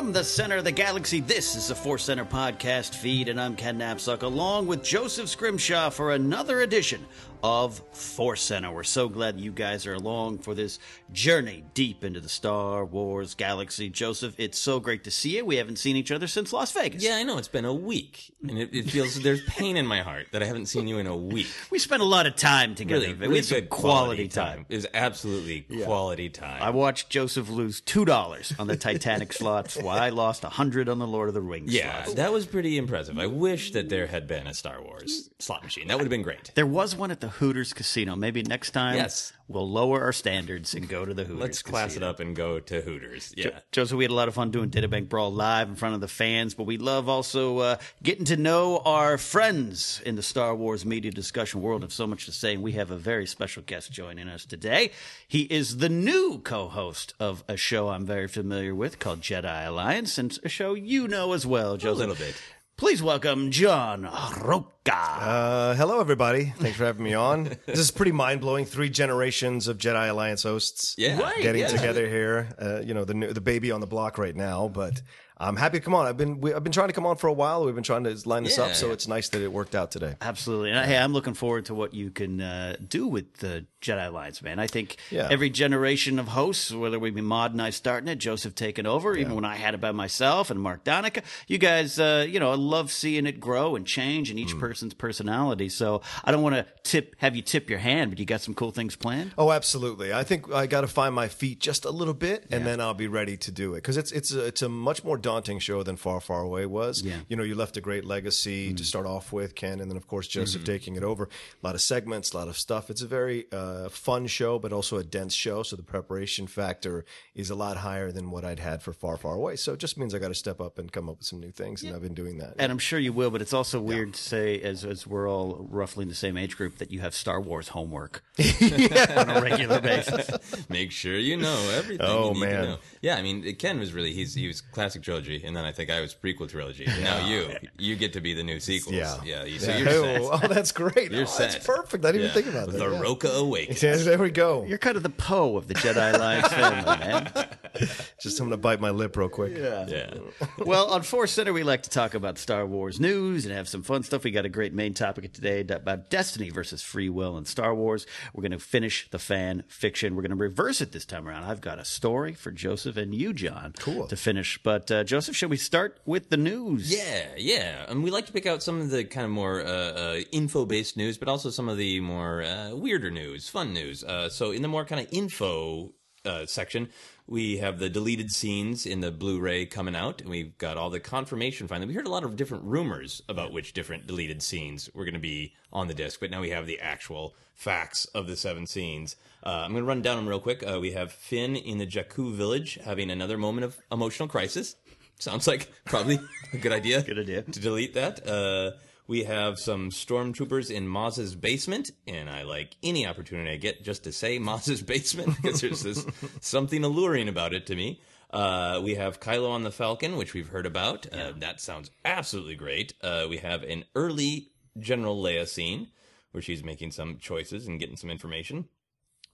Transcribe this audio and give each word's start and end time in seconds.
From 0.00 0.14
the 0.14 0.24
center 0.24 0.56
of 0.56 0.64
the 0.64 0.72
galaxy, 0.72 1.20
this 1.20 1.54
is 1.54 1.68
the 1.68 1.74
Force 1.74 2.04
Center 2.04 2.24
podcast 2.24 2.94
feed, 2.94 3.28
and 3.28 3.38
I'm 3.38 3.54
Ken 3.54 3.78
Napzok, 3.78 4.22
along 4.22 4.66
with 4.66 4.82
Joseph 4.82 5.28
Scrimshaw 5.28 5.90
for 5.90 6.12
another 6.12 6.62
edition 6.62 7.04
of 7.42 7.80
Force 7.92 8.42
Center. 8.42 8.70
We're 8.70 8.82
so 8.82 9.08
glad 9.08 9.40
you 9.40 9.52
guys 9.52 9.86
are 9.86 9.94
along 9.94 10.38
for 10.38 10.54
this 10.54 10.78
journey 11.12 11.64
deep 11.74 12.04
into 12.04 12.20
the 12.20 12.28
Star 12.28 12.84
Wars 12.84 13.34
galaxy. 13.34 13.88
Joseph, 13.88 14.34
it's 14.38 14.58
so 14.58 14.80
great 14.80 15.04
to 15.04 15.10
see 15.10 15.36
you. 15.36 15.44
We 15.44 15.56
haven't 15.56 15.76
seen 15.76 15.96
each 15.96 16.10
other 16.10 16.26
since 16.26 16.52
Las 16.52 16.72
Vegas. 16.72 17.02
Yeah, 17.02 17.16
I 17.16 17.22
know. 17.22 17.38
It's 17.38 17.48
been 17.48 17.64
a 17.64 17.74
week. 17.74 18.34
And 18.46 18.58
it, 18.58 18.74
it 18.74 18.90
feels 18.90 19.20
there's 19.20 19.44
pain 19.44 19.76
in 19.76 19.86
my 19.86 20.02
heart 20.02 20.28
that 20.32 20.42
I 20.42 20.46
haven't 20.46 20.66
seen 20.66 20.86
you 20.86 20.98
in 20.98 21.06
a 21.06 21.16
week. 21.16 21.48
We 21.70 21.78
spent 21.78 22.02
a 22.02 22.06
lot 22.06 22.26
of 22.26 22.36
time 22.36 22.74
together. 22.74 23.06
Really, 23.14 23.28
we 23.28 23.36
had 23.36 23.44
some 23.44 23.60
good 23.60 23.70
quality 23.70 24.28
time. 24.28 24.66
It 24.68 24.76
was 24.76 24.86
absolutely 24.94 25.66
quality 25.84 26.28
time. 26.28 26.62
I 26.62 26.70
watched 26.70 27.10
Joseph 27.10 27.48
lose 27.48 27.80
two 27.80 28.04
dollars 28.04 28.52
on 28.58 28.66
the 28.66 28.76
Titanic 28.76 29.32
slots, 29.32 29.76
while 29.76 29.98
I 29.98 30.10
lost 30.10 30.44
a 30.44 30.48
hundred 30.48 30.88
on 30.88 30.98
the 30.98 31.06
Lord 31.06 31.28
of 31.28 31.34
the 31.34 31.40
Rings 31.40 31.72
yeah, 31.72 32.04
slots. 32.04 32.14
that 32.16 32.32
was 32.32 32.46
pretty 32.46 32.76
impressive. 32.76 33.18
I 33.18 33.26
wish 33.26 33.72
that 33.72 33.88
there 33.88 34.06
had 34.06 34.26
been 34.26 34.46
a 34.46 34.54
Star 34.54 34.82
Wars 34.82 35.30
slot 35.38 35.62
machine. 35.62 35.88
That 35.88 35.96
would 35.96 36.04
have 36.04 36.10
been 36.10 36.22
great. 36.22 36.52
There 36.54 36.66
was 36.66 36.94
one 36.96 37.10
at 37.10 37.20
the 37.20 37.29
Hooters 37.30 37.72
Casino. 37.72 38.14
Maybe 38.16 38.42
next 38.42 38.70
time 38.72 38.96
Yes. 38.96 39.32
we'll 39.48 39.68
lower 39.70 40.02
our 40.02 40.12
standards 40.12 40.74
and 40.74 40.88
go 40.88 41.04
to 41.04 41.14
the 41.14 41.24
Hooters. 41.24 41.40
Let's 41.40 41.62
class 41.62 41.96
it 41.96 42.02
up 42.02 42.20
and 42.20 42.36
go 42.36 42.60
to 42.60 42.80
Hooters. 42.82 43.32
Jo- 43.36 43.50
Yeah. 43.54 43.58
Joseph, 43.72 43.96
we 43.96 44.04
had 44.04 44.10
a 44.10 44.14
lot 44.14 44.28
of 44.28 44.34
fun 44.34 44.50
doing 44.50 44.68
Data 44.68 44.88
Bank 44.88 45.08
Brawl 45.08 45.32
live 45.32 45.68
in 45.68 45.76
front 45.76 45.94
of 45.94 46.00
the 46.00 46.08
fans, 46.08 46.54
but 46.54 46.64
we 46.64 46.76
love 46.78 47.08
also 47.08 47.58
uh, 47.58 47.76
getting 48.02 48.24
to 48.26 48.36
know 48.36 48.78
our 48.84 49.16
friends 49.18 50.00
in 50.04 50.16
the 50.16 50.22
Star 50.22 50.54
Wars 50.54 50.84
media 50.84 51.10
discussion 51.10 51.62
world. 51.62 51.82
Have 51.82 51.92
so 51.92 52.06
much 52.06 52.26
to 52.26 52.32
say, 52.32 52.54
and 52.54 52.62
we 52.62 52.72
have 52.72 52.90
a 52.90 52.96
very 52.98 53.26
special 53.26 53.62
guest 53.62 53.90
joining 53.90 54.28
us 54.28 54.44
today. 54.44 54.90
He 55.26 55.42
is 55.42 55.78
the 55.78 55.88
new 55.88 56.40
co-host 56.44 57.14
of 57.18 57.42
a 57.48 57.56
show 57.56 57.88
I'm 57.88 58.04
very 58.06 58.28
familiar 58.28 58.74
with 58.74 58.98
called 58.98 59.20
Jedi 59.20 59.66
Alliance, 59.66 60.18
and 60.18 60.38
a 60.44 60.48
show 60.48 60.74
you 60.74 61.08
know 61.08 61.32
as 61.32 61.46
well, 61.46 61.76
Joseph. 61.76 61.98
little 62.08 62.14
bit. 62.14 62.34
Please 62.80 63.02
welcome 63.02 63.50
John 63.50 64.08
Roca. 64.40 64.94
Uh, 64.94 65.74
hello, 65.74 66.00
everybody. 66.00 66.46
Thanks 66.46 66.78
for 66.78 66.86
having 66.86 67.04
me 67.04 67.12
on. 67.12 67.44
This 67.66 67.78
is 67.78 67.90
pretty 67.90 68.10
mind 68.12 68.40
blowing. 68.40 68.64
Three 68.64 68.88
generations 68.88 69.68
of 69.68 69.76
Jedi 69.76 70.08
Alliance 70.08 70.44
hosts 70.44 70.94
Yeah. 70.96 71.20
Right, 71.20 71.42
getting 71.42 71.60
yeah. 71.60 71.68
together 71.68 72.08
here. 72.08 72.48
Uh, 72.58 72.80
you 72.80 72.94
know, 72.94 73.04
the 73.04 73.12
new, 73.12 73.34
the 73.34 73.42
baby 73.42 73.70
on 73.70 73.80
the 73.80 73.86
block 73.86 74.16
right 74.16 74.34
now, 74.34 74.68
but 74.68 75.02
I'm 75.42 75.56
happy 75.56 75.78
to 75.78 75.84
come 75.84 75.94
on. 75.94 76.06
I've 76.06 76.18
been 76.18 76.40
we, 76.40 76.52
I've 76.52 76.62
been 76.62 76.72
trying 76.72 76.88
to 76.88 76.92
come 76.94 77.06
on 77.06 77.16
for 77.16 77.26
a 77.26 77.32
while. 77.32 77.64
We've 77.64 77.74
been 77.74 77.82
trying 77.82 78.04
to 78.04 78.28
line 78.28 78.44
this 78.44 78.58
Yeah, 78.58 78.64
up, 78.64 78.74
so 78.74 78.88
yeah. 78.88 78.92
it's 78.92 79.08
nice 79.08 79.30
that 79.30 79.40
it 79.42 79.50
worked 79.50 79.74
out 79.74 79.90
today. 79.90 80.16
Absolutely. 80.20 80.70
And 80.70 80.84
hey, 80.86 80.98
I'm 80.98 81.12
looking 81.14 81.34
forward 81.34 81.64
to 81.66 81.74
what 81.74 81.94
you 81.94 82.10
can 82.10 82.40
uh, 82.42 82.76
do 82.86 83.06
with 83.06 83.38
the 83.38 83.64
Jedi 83.80 84.06
Alliance, 84.08 84.42
man. 84.42 84.58
I 84.58 84.66
think 84.66 84.96
Yeah. 85.10 85.28
every 85.30 85.48
generation 85.48 86.18
of 86.18 86.28
hosts, 86.28 86.70
whether 86.70 86.98
we 86.98 87.10
be 87.10 87.22
Mod 87.22 87.52
and 87.52 87.62
I 87.62 87.70
starting 87.70 88.08
it, 88.08 88.16
Joseph 88.16 88.54
taking 88.54 88.84
over, 88.86 89.16
even 89.16 89.34
when 89.34 89.46
I 89.46 89.56
had 89.56 89.72
it 89.72 89.80
by 89.80 89.92
myself 89.92 90.50
and 90.50 90.60
Mark 90.60 90.84
Donica, 90.84 91.22
you 91.48 91.56
guys, 91.56 91.98
uh, 91.98 92.26
you 92.28 92.38
know, 92.38 92.50
I 92.50 92.56
love 92.56 92.92
seeing 92.92 93.24
it 93.24 93.40
grow 93.40 93.76
and 93.76 93.86
change 93.86 94.30
in 94.30 94.38
each 94.38 94.54
Mm. 94.54 94.60
person's 94.60 94.92
personality. 94.92 95.70
So 95.70 96.02
I 96.22 96.32
don't 96.32 96.42
want 96.42 96.56
to 96.56 96.66
tip, 96.82 97.16
have 97.18 97.34
you 97.34 97.40
tip 97.42 97.70
your 97.70 97.78
hand, 97.78 98.10
but 98.10 98.18
you 98.18 98.26
got 98.26 98.42
some 98.42 98.52
cool 98.52 98.72
things 98.72 98.94
planned? 98.96 99.32
Oh, 99.38 99.50
absolutely. 99.52 100.12
I 100.12 100.22
think 100.24 100.52
I 100.52 100.66
got 100.66 100.82
to 100.82 100.86
find 100.88 101.14
my 101.14 101.28
feet 101.28 101.60
just 101.60 101.86
a 101.86 101.90
little 101.90 102.12
bit, 102.14 102.44
and 102.50 102.66
then 102.66 102.80
I'll 102.82 102.92
be 102.92 103.08
ready 103.08 103.38
to 103.38 103.50
do 103.50 103.72
it 103.72 103.76
because 103.78 103.96
it's 103.96 104.12
it's 104.12 104.32
a, 104.34 104.44
it's 104.44 104.60
a 104.60 104.68
much 104.68 105.02
more 105.04 105.16
daunting 105.30 105.60
show 105.60 105.84
than 105.84 105.96
Far 105.96 106.20
Far 106.20 106.40
Away 106.42 106.66
was. 106.66 107.02
Yeah. 107.02 107.20
You 107.28 107.36
know, 107.36 107.44
you 107.44 107.54
left 107.54 107.76
a 107.76 107.80
great 107.80 108.04
legacy 108.04 108.74
to 108.74 108.84
start 108.84 109.06
off 109.06 109.32
with, 109.32 109.54
Ken, 109.54 109.80
and 109.80 109.88
then 109.88 109.96
of 109.96 110.08
course 110.08 110.26
Joseph 110.26 110.64
taking 110.64 110.96
it 110.96 111.04
over. 111.04 111.24
A 111.62 111.66
lot 111.66 111.76
of 111.76 111.80
segments, 111.80 112.32
a 112.32 112.36
lot 112.36 112.48
of 112.48 112.58
stuff. 112.58 112.90
It's 112.90 113.02
a 113.02 113.06
very 113.06 113.46
uh, 113.52 113.88
fun 113.90 114.26
show, 114.26 114.58
but 114.58 114.72
also 114.72 114.96
a 114.96 115.04
dense 115.04 115.32
show. 115.32 115.62
So 115.62 115.76
the 115.76 115.84
preparation 115.84 116.48
factor 116.48 117.04
is 117.34 117.48
a 117.48 117.54
lot 117.54 117.76
higher 117.76 118.10
than 118.10 118.32
what 118.32 118.44
I'd 118.44 118.58
had 118.58 118.82
for 118.82 118.92
Far 118.92 119.16
Far 119.16 119.34
Away. 119.34 119.54
So 119.54 119.74
it 119.74 119.78
just 119.78 119.96
means 119.96 120.14
I 120.14 120.18
got 120.18 120.28
to 120.28 120.34
step 120.34 120.60
up 120.60 120.78
and 120.78 120.90
come 120.90 121.08
up 121.08 121.18
with 121.18 121.26
some 121.26 121.38
new 121.38 121.52
things, 121.52 121.84
and 121.84 121.94
I've 121.94 122.02
been 122.02 122.14
doing 122.14 122.38
that. 122.38 122.54
And 122.58 122.72
I'm 122.72 122.78
sure 122.78 122.98
you 122.98 123.12
will, 123.12 123.30
but 123.30 123.40
it's 123.40 123.54
also 123.54 123.80
weird 123.80 124.14
to 124.14 124.20
say, 124.20 124.60
as, 124.60 124.84
as 124.84 125.06
we're 125.06 125.30
all 125.30 125.64
roughly 125.70 126.02
in 126.02 126.08
the 126.08 126.14
same 126.16 126.36
age 126.36 126.56
group, 126.56 126.78
that 126.78 126.90
you 126.90 127.00
have 127.00 127.14
Star 127.14 127.40
Wars 127.40 127.68
homework 127.68 128.24
on 128.40 129.30
a 129.30 129.40
regular 129.40 129.80
basis. 129.80 130.28
Make 130.68 130.90
sure 130.90 131.16
you 131.16 131.36
know 131.36 131.70
everything. 131.76 132.06
Oh, 132.08 132.28
you 132.28 132.34
need 132.34 132.40
man. 132.40 132.62
To 132.62 132.70
know. 132.70 132.78
Yeah, 133.00 133.16
I 133.16 133.22
mean, 133.22 133.54
Ken 133.56 133.78
was 133.78 133.92
really 133.92 134.12
he's 134.12 134.34
he 134.34 134.48
was 134.48 134.60
classic 134.60 135.02
trilogy, 135.22 135.46
and 135.46 135.56
then 135.56 135.64
I 135.64 135.72
think 135.72 135.90
I 135.90 136.00
was 136.00 136.14
prequel 136.14 136.48
trilogy. 136.48 136.84
And 136.86 137.02
now 137.04 137.26
you 137.26 137.54
you 137.78 137.96
get 137.96 138.12
to 138.14 138.20
be 138.20 138.34
the 138.34 138.42
new 138.42 138.60
sequels. 138.60 138.94
Yeah. 138.96 139.16
yeah. 139.24 139.44
You, 139.44 139.58
so 139.58 139.70
Yeah. 139.70 139.78
you're 139.78 139.88
set. 139.88 140.20
oh, 140.22 140.40
oh, 140.42 140.48
that's 140.48 140.72
great. 140.72 141.12
You're 141.12 141.22
oh, 141.22 141.26
set. 141.26 141.52
That's 141.52 141.66
perfect. 141.66 142.04
I 142.04 142.12
didn't 142.12 142.22
Yeah. 142.26 142.30
even 142.30 142.42
think 142.42 142.54
about 142.54 142.70
that. 142.72 142.78
The 142.78 142.90
Yeah. 142.90 143.00
Roca 143.00 143.28
Awakens. 143.28 143.82
Yeah, 143.90 143.96
there 143.96 144.18
we 144.18 144.30
go. 144.30 144.64
You're 144.66 144.78
kind 144.78 144.96
of 144.96 145.02
the 145.02 145.10
Poe 145.10 145.56
of 145.56 145.66
the 145.68 145.74
Jedi 145.74 146.14
Alliance 146.14 146.48
family, 146.48 146.84
man. 146.84 147.32
Just 148.20 148.38
I'm 148.40 148.46
gonna 148.46 148.56
bite 148.56 148.80
my 148.80 148.90
lip 148.90 149.16
real 149.16 149.28
quick. 149.28 149.56
Yeah. 149.56 150.14
Well, 150.58 150.90
on 150.90 151.02
Force 151.02 151.32
Center, 151.32 151.52
we 151.52 151.62
like 151.62 151.82
to 151.84 151.90
talk 151.90 152.14
about 152.14 152.38
Star 152.38 152.66
Wars 152.66 153.00
news 153.00 153.44
and 153.46 153.54
have 153.54 153.68
some 153.68 153.82
fun 153.82 154.02
stuff. 154.02 154.24
We 154.24 154.30
got 154.30 154.44
a 154.44 154.48
great 154.48 154.72
main 154.74 154.94
topic 154.94 155.32
today 155.32 155.60
about 155.60 156.10
Destiny 156.10 156.50
versus 156.50 156.82
free 156.82 157.08
will 157.08 157.36
in 157.38 157.44
Star 157.44 157.74
Wars. 157.74 158.06
We're 158.34 158.42
going 158.42 158.50
to 158.52 158.58
finish 158.58 159.08
the 159.10 159.18
fan 159.18 159.64
fiction. 159.68 160.14
We're 160.16 160.22
going 160.22 160.30
to 160.30 160.36
reverse 160.36 160.80
it 160.80 160.92
this 160.92 161.04
time 161.04 161.26
around. 161.28 161.44
I've 161.44 161.60
got 161.60 161.78
a 161.78 161.84
story 161.84 162.34
for 162.34 162.50
Joseph 162.50 162.96
and 162.96 163.14
you, 163.14 163.32
John, 163.32 163.72
Cool. 163.78 164.06
to 164.08 164.16
finish. 164.16 164.58
But 164.62 164.90
uh, 164.90 164.99
Joseph, 165.04 165.36
should 165.36 165.50
we 165.50 165.56
start 165.56 166.00
with 166.04 166.30
the 166.30 166.36
news? 166.36 166.94
Yeah, 166.94 167.28
yeah. 167.36 167.84
And 167.88 168.02
we 168.02 168.10
like 168.10 168.26
to 168.26 168.32
pick 168.32 168.46
out 168.46 168.62
some 168.62 168.80
of 168.80 168.90
the 168.90 169.04
kind 169.04 169.24
of 169.24 169.30
more 169.30 169.60
uh, 169.60 169.66
uh, 169.66 170.20
info 170.32 170.64
based 170.64 170.96
news, 170.96 171.18
but 171.18 171.28
also 171.28 171.50
some 171.50 171.68
of 171.68 171.76
the 171.76 172.00
more 172.00 172.42
uh, 172.42 172.74
weirder 172.74 173.10
news, 173.10 173.48
fun 173.48 173.72
news. 173.72 174.02
Uh, 174.04 174.28
so, 174.28 174.50
in 174.50 174.62
the 174.62 174.68
more 174.68 174.84
kind 174.84 175.00
of 175.00 175.08
info 175.12 175.92
uh, 176.24 176.46
section, 176.46 176.88
we 177.26 177.58
have 177.58 177.78
the 177.78 177.88
deleted 177.88 178.30
scenes 178.30 178.86
in 178.86 179.00
the 179.00 179.10
Blu 179.10 179.40
ray 179.40 179.64
coming 179.64 179.94
out, 179.94 180.20
and 180.20 180.28
we've 180.28 180.56
got 180.58 180.76
all 180.76 180.90
the 180.90 181.00
confirmation 181.00 181.68
finally. 181.68 181.86
We 181.86 181.94
heard 181.94 182.06
a 182.06 182.10
lot 182.10 182.24
of 182.24 182.36
different 182.36 182.64
rumors 182.64 183.22
about 183.28 183.52
which 183.52 183.72
different 183.72 184.06
deleted 184.06 184.42
scenes 184.42 184.90
were 184.92 185.04
going 185.04 185.14
to 185.14 185.20
be 185.20 185.54
on 185.72 185.88
the 185.88 185.94
disc, 185.94 186.20
but 186.20 186.30
now 186.30 186.40
we 186.40 186.50
have 186.50 186.66
the 186.66 186.80
actual 186.80 187.34
facts 187.54 188.04
of 188.06 188.26
the 188.26 188.36
seven 188.36 188.66
scenes. 188.66 189.16
Uh, 189.44 189.62
I'm 189.64 189.72
going 189.72 189.84
to 189.84 189.88
run 189.88 190.02
down 190.02 190.16
them 190.16 190.28
real 190.28 190.40
quick. 190.40 190.64
Uh, 190.66 190.80
we 190.80 190.92
have 190.92 191.12
Finn 191.12 191.56
in 191.56 191.78
the 191.78 191.86
Jakku 191.86 192.32
village 192.32 192.78
having 192.84 193.10
another 193.10 193.38
moment 193.38 193.64
of 193.64 193.78
emotional 193.92 194.28
crisis. 194.28 194.76
Sounds 195.20 195.46
like 195.46 195.70
probably 195.84 196.18
a 196.52 196.56
good 196.56 196.72
idea. 196.72 197.02
Good 197.10 197.18
idea. 197.18 197.42
To 197.42 197.60
delete 197.60 197.94
that. 197.94 198.26
Uh, 198.26 198.72
we 199.06 199.24
have 199.24 199.58
some 199.58 199.90
stormtroopers 199.90 200.70
in 200.70 200.88
Maz's 200.88 201.34
basement, 201.34 201.90
and 202.06 202.30
I 202.30 202.44
like 202.44 202.76
any 202.82 203.06
opportunity 203.06 203.50
I 203.50 203.56
get 203.56 203.84
just 203.84 204.04
to 204.04 204.12
say 204.12 204.38
Maz's 204.38 204.82
basement 204.82 205.36
because 205.42 205.60
there's 205.60 205.82
this 205.82 206.06
something 206.40 206.84
alluring 206.84 207.28
about 207.28 207.52
it 207.52 207.66
to 207.66 207.76
me. 207.76 208.00
Uh, 208.30 208.80
we 208.82 208.94
have 208.94 209.20
Kylo 209.20 209.50
on 209.50 209.62
the 209.64 209.70
Falcon, 209.70 210.16
which 210.16 210.32
we've 210.32 210.48
heard 210.48 210.64
about. 210.64 211.06
Uh, 211.12 211.32
that 211.38 211.60
sounds 211.60 211.90
absolutely 212.04 212.54
great. 212.54 212.94
Uh, 213.02 213.26
we 213.28 213.38
have 213.38 213.62
an 213.64 213.84
early 213.94 214.52
General 214.78 215.20
Leia 215.20 215.46
scene 215.46 215.88
where 216.30 216.42
she's 216.42 216.64
making 216.64 216.92
some 216.92 217.18
choices 217.18 217.66
and 217.66 217.78
getting 217.80 217.96
some 217.96 218.10
information. 218.10 218.68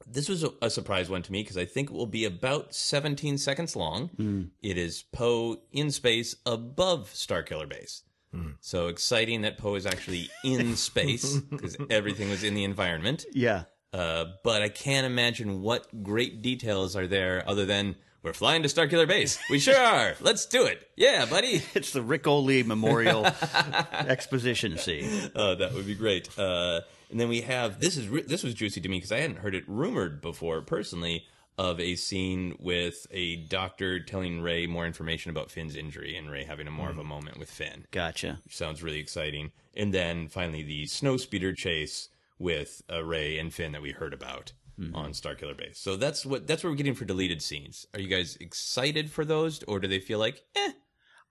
This 0.07 0.29
was 0.29 0.45
a, 0.45 0.51
a 0.63 0.71
surprise 0.71 1.09
one 1.09 1.23
to 1.23 1.33
me 1.33 1.43
because 1.43 1.57
I 1.57 1.65
think 1.65 1.91
it 1.91 1.95
will 1.95 2.07
be 2.07 2.25
about 2.25 2.75
17 2.75 3.39
seconds 3.39 3.75
long. 3.77 4.51
It 4.63 4.79
is 4.79 5.05
Poe 5.13 5.59
in 5.73 5.91
space 5.91 6.37
above 6.45 7.11
Starkiller 7.13 7.69
Base. 7.69 8.03
So 8.61 8.89
exciting 8.89 9.43
that 9.43 9.57
Poe 9.57 9.77
is 9.77 9.87
actually 9.87 10.29
in 10.45 10.77
space 10.91 11.37
because 11.37 11.77
everything 11.89 12.29
was 12.29 12.45
in 12.45 12.53
the 12.55 12.65
environment. 12.65 13.25
Yeah. 13.33 13.63
Uh, 13.95 14.27
but 14.45 14.61
I 14.61 14.69
can't 14.69 15.07
imagine 15.07 15.63
what 15.63 16.03
great 16.03 16.43
details 16.43 16.97
are 16.97 17.07
there 17.07 17.43
other 17.49 17.65
than 17.65 17.97
we're 18.23 18.35
flying 18.35 18.63
to 18.65 18.69
Starkiller 18.69 19.09
Base. 19.09 19.39
We 19.51 19.59
sure 19.59 19.79
are. 19.79 20.17
Let's 20.21 20.45
do 20.45 20.67
it. 20.67 20.87
Yeah, 20.97 21.25
buddy. 21.25 21.63
It's 21.75 21.93
the 21.93 22.03
Ric 22.03 22.25
Olié 22.25 22.67
Memorial 22.67 23.25
Exposition 23.93 24.77
scene. 24.79 25.31
Uh, 25.35 25.55
that 25.55 25.73
would 25.73 25.87
be 25.87 25.95
great. 25.95 26.29
Uh, 26.39 26.81
and 27.11 27.19
then 27.21 27.29
we 27.29 27.43
have 27.43 27.81
this 27.81 27.97
is 27.97 28.09
this 28.27 28.43
was 28.43 28.55
juicy 28.55 28.81
to 28.81 28.89
me 28.89 28.97
because 28.99 29.13
I 29.13 29.19
hadn't 29.21 29.39
heard 29.39 29.55
it 29.55 29.65
rumored 29.67 30.21
before 30.21 30.61
personally 30.63 31.25
of 31.59 31.81
a 31.81 31.97
scene 31.97 32.55
with 32.59 33.07
a 33.11 33.37
doctor 33.37 33.99
telling 33.99 34.43
Rey 34.43 34.67
more 34.67 34.87
information 34.87 35.31
about 35.31 35.51
Finn's 35.51 35.75
injury 35.75 36.15
and 36.17 36.31
Rey 36.31 36.45
having 36.45 36.67
a 36.67 36.71
more 36.71 36.91
of 36.91 36.99
a 36.99 37.05
moment 37.05 37.39
with 37.39 37.51
Finn. 37.51 37.87
Gotcha. 37.93 38.41
which 38.45 38.55
sounds 38.57 38.83
really 38.83 38.99
exciting. 38.99 39.53
And 39.75 39.93
then 39.95 40.29
finally 40.29 40.63
the 40.63 40.85
snow 40.87 41.17
speeder 41.17 41.55
chase 41.55 42.11
with 42.39 42.83
uh, 42.93 43.03
Rey 43.03 43.39
and 43.39 43.55
Finn 43.55 43.73
that 43.73 43.81
we 43.81 43.93
heard 43.93 44.13
about. 44.13 44.53
on 44.93 45.13
Starkiller 45.13 45.57
Base. 45.57 45.79
So 45.79 45.97
that's 45.97 46.27
what 46.27 46.47
that's 46.47 46.63
what 46.63 46.69
we're 46.69 46.77
getting 46.77 46.95
for 46.95 47.07
deleted 47.07 47.41
scenes. 47.41 47.87
Are 47.95 48.01
you 48.01 48.09
guys 48.09 48.37
excited 48.43 49.11
for 49.11 49.25
those, 49.25 49.63
or 49.63 49.81
do 49.81 49.89
they 49.89 50.01
feel 50.01 50.19
like, 50.19 50.45
eh? 50.55 50.73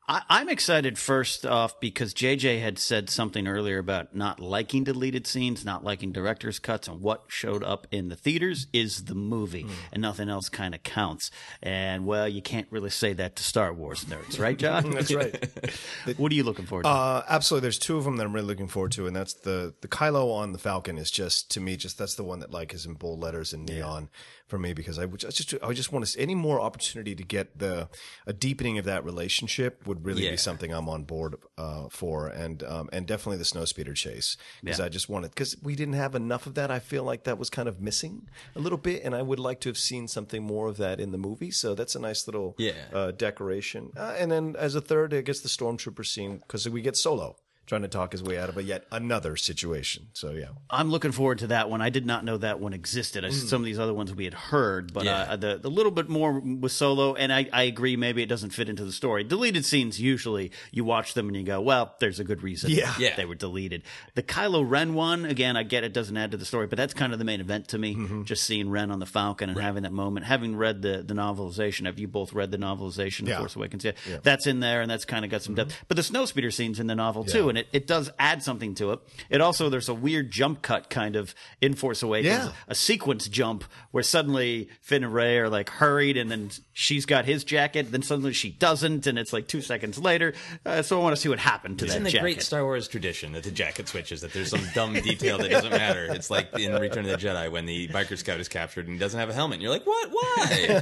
I, 0.08 0.22
I'm 0.30 0.50
excited 0.50 1.00
first 1.00 1.46
off 1.46 1.80
because 1.80 2.14
JJ 2.14 2.62
had 2.62 2.78
said 2.78 3.10
something 3.10 3.48
earlier 3.48 3.80
about 3.80 4.16
not 4.16 4.40
liking 4.40 4.84
deleted 4.84 5.26
scenes, 5.26 5.66
not 5.66 5.84
liking 5.84 6.12
director's 6.12 6.60
cuts, 6.60 6.88
and 6.88 7.02
what 7.02 7.24
showed 7.28 7.64
up 7.64 7.88
in 7.92 8.10
the 8.10 8.16
theaters 8.16 8.68
is 8.72 9.06
the 9.06 9.16
movie, 9.16 9.66
and 9.92 10.02
nothing 10.02 10.30
else 10.30 10.48
kind 10.48 10.76
of 10.76 10.84
counts. 10.84 11.32
And 11.62 12.06
well, 12.06 12.28
you 12.28 12.42
can't 12.42 12.68
really 12.70 12.92
say 12.92 13.14
that 13.14 13.36
to 13.38 13.44
Star 13.44 13.74
Wars 13.74 14.06
nerds, 14.06 14.40
right, 14.40 14.58
John? 14.58 14.92
That's 14.92 15.14
right. 15.14 15.44
what 16.18 16.32
are 16.32 16.36
you 16.36 16.44
looking 16.44 16.66
forward 16.66 16.84
to? 16.84 16.90
Uh, 16.90 17.24
absolutely. 17.28 17.66
There's 17.66 17.80
two 17.80 17.98
of 17.98 18.04
them 18.04 18.18
that 18.18 18.26
I'm 18.26 18.34
really 18.34 18.48
looking 18.48 18.68
forward 18.68 18.92
to, 18.94 19.08
and 19.08 19.16
that's 19.16 19.34
the 19.34 19.74
the 19.82 19.88
Kylo 19.88 20.32
on 20.34 20.52
the 20.52 20.60
Falcon 20.60 20.98
is 20.98 21.10
just 21.10 21.50
to 21.52 21.60
me 21.60 21.76
just 21.78 21.98
that's 21.98 22.16
the 22.16 22.24
one 22.24 22.40
that 22.40 22.52
like 22.52 22.74
is 22.74 22.86
in 22.86 22.94
bold 22.94 23.22
letters 23.22 23.54
and 23.54 23.66
neon 23.66 24.10
for 24.48 24.60
me 24.60 24.74
because 24.74 25.00
I 25.00 25.06
would 25.06 25.26
I 25.26 25.30
just 25.30 25.54
I 25.64 25.74
just 25.74 25.92
want 25.92 26.06
to 26.06 26.20
any 26.20 26.36
more 26.36 26.60
opportunity 26.62 27.16
to 27.16 27.24
get 27.24 27.58
the 27.58 27.90
a 28.28 28.34
deepening 28.34 28.78
of 28.78 28.86
that 28.86 29.04
relationship 29.04 29.88
would 29.88 30.06
really 30.06 30.24
Yeah. 30.26 30.32
be 30.32 30.38
something 30.38 30.72
I'm 30.72 30.88
on 30.88 31.04
board 31.04 31.36
uh, 31.58 31.90
for, 31.90 32.28
and 32.28 32.62
um, 32.64 32.90
and 32.94 33.08
definitely 33.08 33.38
the 33.38 33.44
snowspeeder 33.44 33.96
chase 33.96 34.38
because 34.64 34.80
I 34.80 34.90
just 34.90 35.10
wanted 35.10 35.32
because 35.32 35.56
we 35.64 35.76
didn't 35.76 35.96
have 35.96 36.14
enough 36.16 36.46
of 36.46 36.54
that. 36.56 36.70
I 36.70 36.80
feel 36.80 37.04
like 37.04 37.24
that 37.24 37.38
was 37.40 37.50
kind 37.50 37.68
of 37.68 37.82
missing 37.82 38.30
a 38.56 38.60
little 38.60 38.78
bit, 38.78 39.04
and 39.04 39.16
I 39.16 39.22
would 39.24 39.40
like 39.40 39.60
to 39.62 39.70
have 39.70 39.78
seen 39.78 40.08
something 40.08 40.44
more 40.44 40.68
of 40.68 40.78
that 40.78 41.00
in 41.00 41.12
the 41.12 41.18
movie. 41.18 41.52
So 41.52 41.74
that's 41.76 41.96
a 41.96 42.00
nice 42.00 42.28
little 42.28 42.56
Yeah. 42.58 42.74
uh, 42.94 43.12
decoration. 43.12 43.92
Uh, 43.98 44.16
and 44.20 44.32
then 44.32 44.56
as 44.58 44.76
a 44.76 44.82
third, 44.82 45.14
I 45.14 45.22
guess 45.22 45.40
the 45.40 45.50
stormtrooper 45.50 46.06
scene 46.06 46.38
because 46.38 46.68
we 46.70 46.82
get 46.82 46.96
Solo 46.98 47.38
trying 47.66 47.82
to 47.82 47.88
talk 47.88 48.12
his 48.12 48.22
way 48.22 48.38
out 48.38 48.50
of 48.50 48.58
a 48.58 48.64
yet 48.64 48.86
another 48.92 49.36
situation. 49.36 50.08
So 50.14 50.32
yeah, 50.32 50.50
I'm 50.70 50.90
looking 50.92 51.12
forward 51.12 51.40
to 51.40 51.48
that 51.48 51.70
one. 51.70 51.82
I 51.82 51.90
did 51.90 52.06
not 52.06 52.24
know 52.24 52.38
that 52.38 52.60
one 52.60 52.74
existed. 52.74 53.26
I, 53.26 53.30
mm. 53.30 53.34
Some 53.34 53.62
of 53.62 53.66
these 53.66 53.80
other 53.80 53.94
ones 53.94 54.14
we 54.14 54.26
had 54.26 54.34
heard, 54.34 54.94
but 54.94 55.06
Yeah. 55.06 55.22
uh, 55.22 55.36
the 55.36 55.58
the 55.58 55.70
little 55.70 55.92
bit 55.92 56.10
more 56.10 56.40
with 56.40 56.72
Solo, 56.72 57.16
and 57.16 57.34
I, 57.34 57.50
I 57.52 57.64
agree. 57.64 57.96
Maybe 57.96 58.22
it 58.22 58.28
doesn't 58.28 58.52
fit 58.52 58.70
into 58.70 58.86
the 58.86 58.92
story. 58.92 59.24
Deleted 59.24 59.66
scenes 59.66 60.00
usually 60.00 60.52
you 60.72 60.84
watch 60.84 61.14
them 61.14 61.28
and 61.28 61.36
you 61.36 61.44
go, 61.44 61.62
well, 61.62 61.96
there's 62.00 62.20
a 62.20 62.24
good 62.24 62.44
reason. 62.44 62.72
Yeah. 62.72 62.94
Yeah. 63.00 63.16
they 63.16 63.26
were 63.26 63.36
deleted. 63.36 63.84
The 64.16 64.24
Kylo 64.24 64.68
Ren 64.68 64.94
one, 64.94 65.26
again, 65.26 65.58
I 65.58 65.64
get 65.64 65.84
it 65.84 65.94
doesn't 65.94 66.16
add 66.16 66.32
to 66.32 66.38
the 66.38 66.46
story, 66.46 66.68
but 66.68 66.78
that's 66.78 66.94
kind 66.94 67.14
of 67.14 67.20
the 67.20 67.26
main 67.26 67.42
event 67.42 67.70
to 67.70 67.78
me. 67.78 67.96
Mm-hmm. 67.96 68.24
Just 68.24 68.44
seeing 68.44 68.70
Ren 68.70 68.92
on 68.92 69.00
the 69.00 69.06
Falcon 69.06 69.50
and 69.50 69.60
having 69.60 69.84
that 69.84 69.94
moment. 69.94 70.26
Having 70.26 70.56
read 70.56 70.82
the 70.82 71.04
the 71.06 71.14
novelization, 71.14 71.86
have 71.86 72.00
you 72.00 72.08
both 72.08 72.34
read 72.34 72.52
the 72.52 72.58
novelization, 72.58 73.28
Yeah. 73.28 73.36
The 73.36 73.40
Force 73.40 73.56
Awakens? 73.56 73.86
Yeah, 73.86 73.92
that's 74.24 74.48
in 74.48 74.60
there, 74.60 74.82
and 74.82 74.90
that's 74.90 75.06
kind 75.06 75.26
of 75.26 75.32
got 75.32 75.42
some 75.42 75.56
mm-hmm. 75.56 75.68
depth. 75.70 75.86
But 75.88 75.98
the 75.98 76.04
snowspeeder 76.04 76.54
scene's 76.54 76.80
in 76.80 76.88
the 76.88 76.96
novel 76.96 77.24
too, 77.24 77.50
and 77.56 77.60
it, 77.60 77.68
it 77.72 77.88
does 77.88 78.10
add 78.20 78.44
something 78.44 78.76
to 78.76 78.92
it. 78.92 79.00
It 79.30 79.40
also 79.42 79.70
there's 79.70 79.88
a 79.90 79.94
weird 79.94 80.30
jump 80.32 80.62
cut 80.62 80.90
kind 80.90 81.16
of 81.16 81.34
in 81.62 81.74
Force 81.74 82.04
Awakens, 82.04 82.34
Yeah. 82.34 82.52
a 82.68 82.76
sequence 82.76 83.28
jump 83.30 83.64
where 83.92 84.04
suddenly 84.04 84.68
Finn 84.82 85.04
and 85.04 85.14
Rey 85.14 85.38
are 85.38 85.48
like 85.50 85.70
hurried, 85.70 86.18
and 86.18 86.30
then 86.30 86.50
she's 86.74 87.06
got 87.06 87.26
his 87.26 87.44
jacket, 87.46 87.92
then 87.92 88.02
suddenly 88.02 88.34
she 88.34 88.52
doesn't, 88.52 89.08
and 89.08 89.18
it's 89.18 89.32
like 89.32 89.48
two 89.48 89.62
seconds 89.62 89.98
later. 89.98 90.34
Uh, 90.66 90.82
so 90.82 91.00
I 91.00 91.04
want 91.04 91.16
to 91.16 91.22
see 91.22 91.30
what 91.30 91.40
happened 91.40 91.80
to 91.80 91.86
It's 91.86 91.94
that 91.94 91.98
in 92.00 92.04
the 92.04 92.10
jacket. 92.12 92.22
great 92.24 92.42
Star 92.42 92.64
Wars 92.64 92.88
tradition 92.88 93.32
that 93.34 93.44
the 93.44 93.52
jacket 93.52 93.88
switches, 93.88 94.22
that 94.22 94.34
there's 94.34 94.50
some 94.50 94.66
dumb 94.74 94.94
detail 94.96 95.38
that 95.38 95.50
doesn't 95.50 95.72
matter. 95.72 96.06
It's 96.14 96.30
like 96.30 96.50
in 96.60 96.74
Return 96.74 97.06
of 97.10 97.20
the 97.20 97.28
Jedi 97.28 97.50
when 97.52 97.66
the 97.66 97.88
biker 97.88 98.18
scout 98.18 98.40
is 98.40 98.50
captured 98.50 98.86
and 98.88 98.96
he 98.96 99.00
doesn't 99.00 99.20
have 99.20 99.30
a 99.30 99.34
helmet. 99.34 99.56
And 99.56 99.64
you're 99.64 99.72
like, 99.72 99.86
what? 99.86 100.10
Why? 100.12 100.82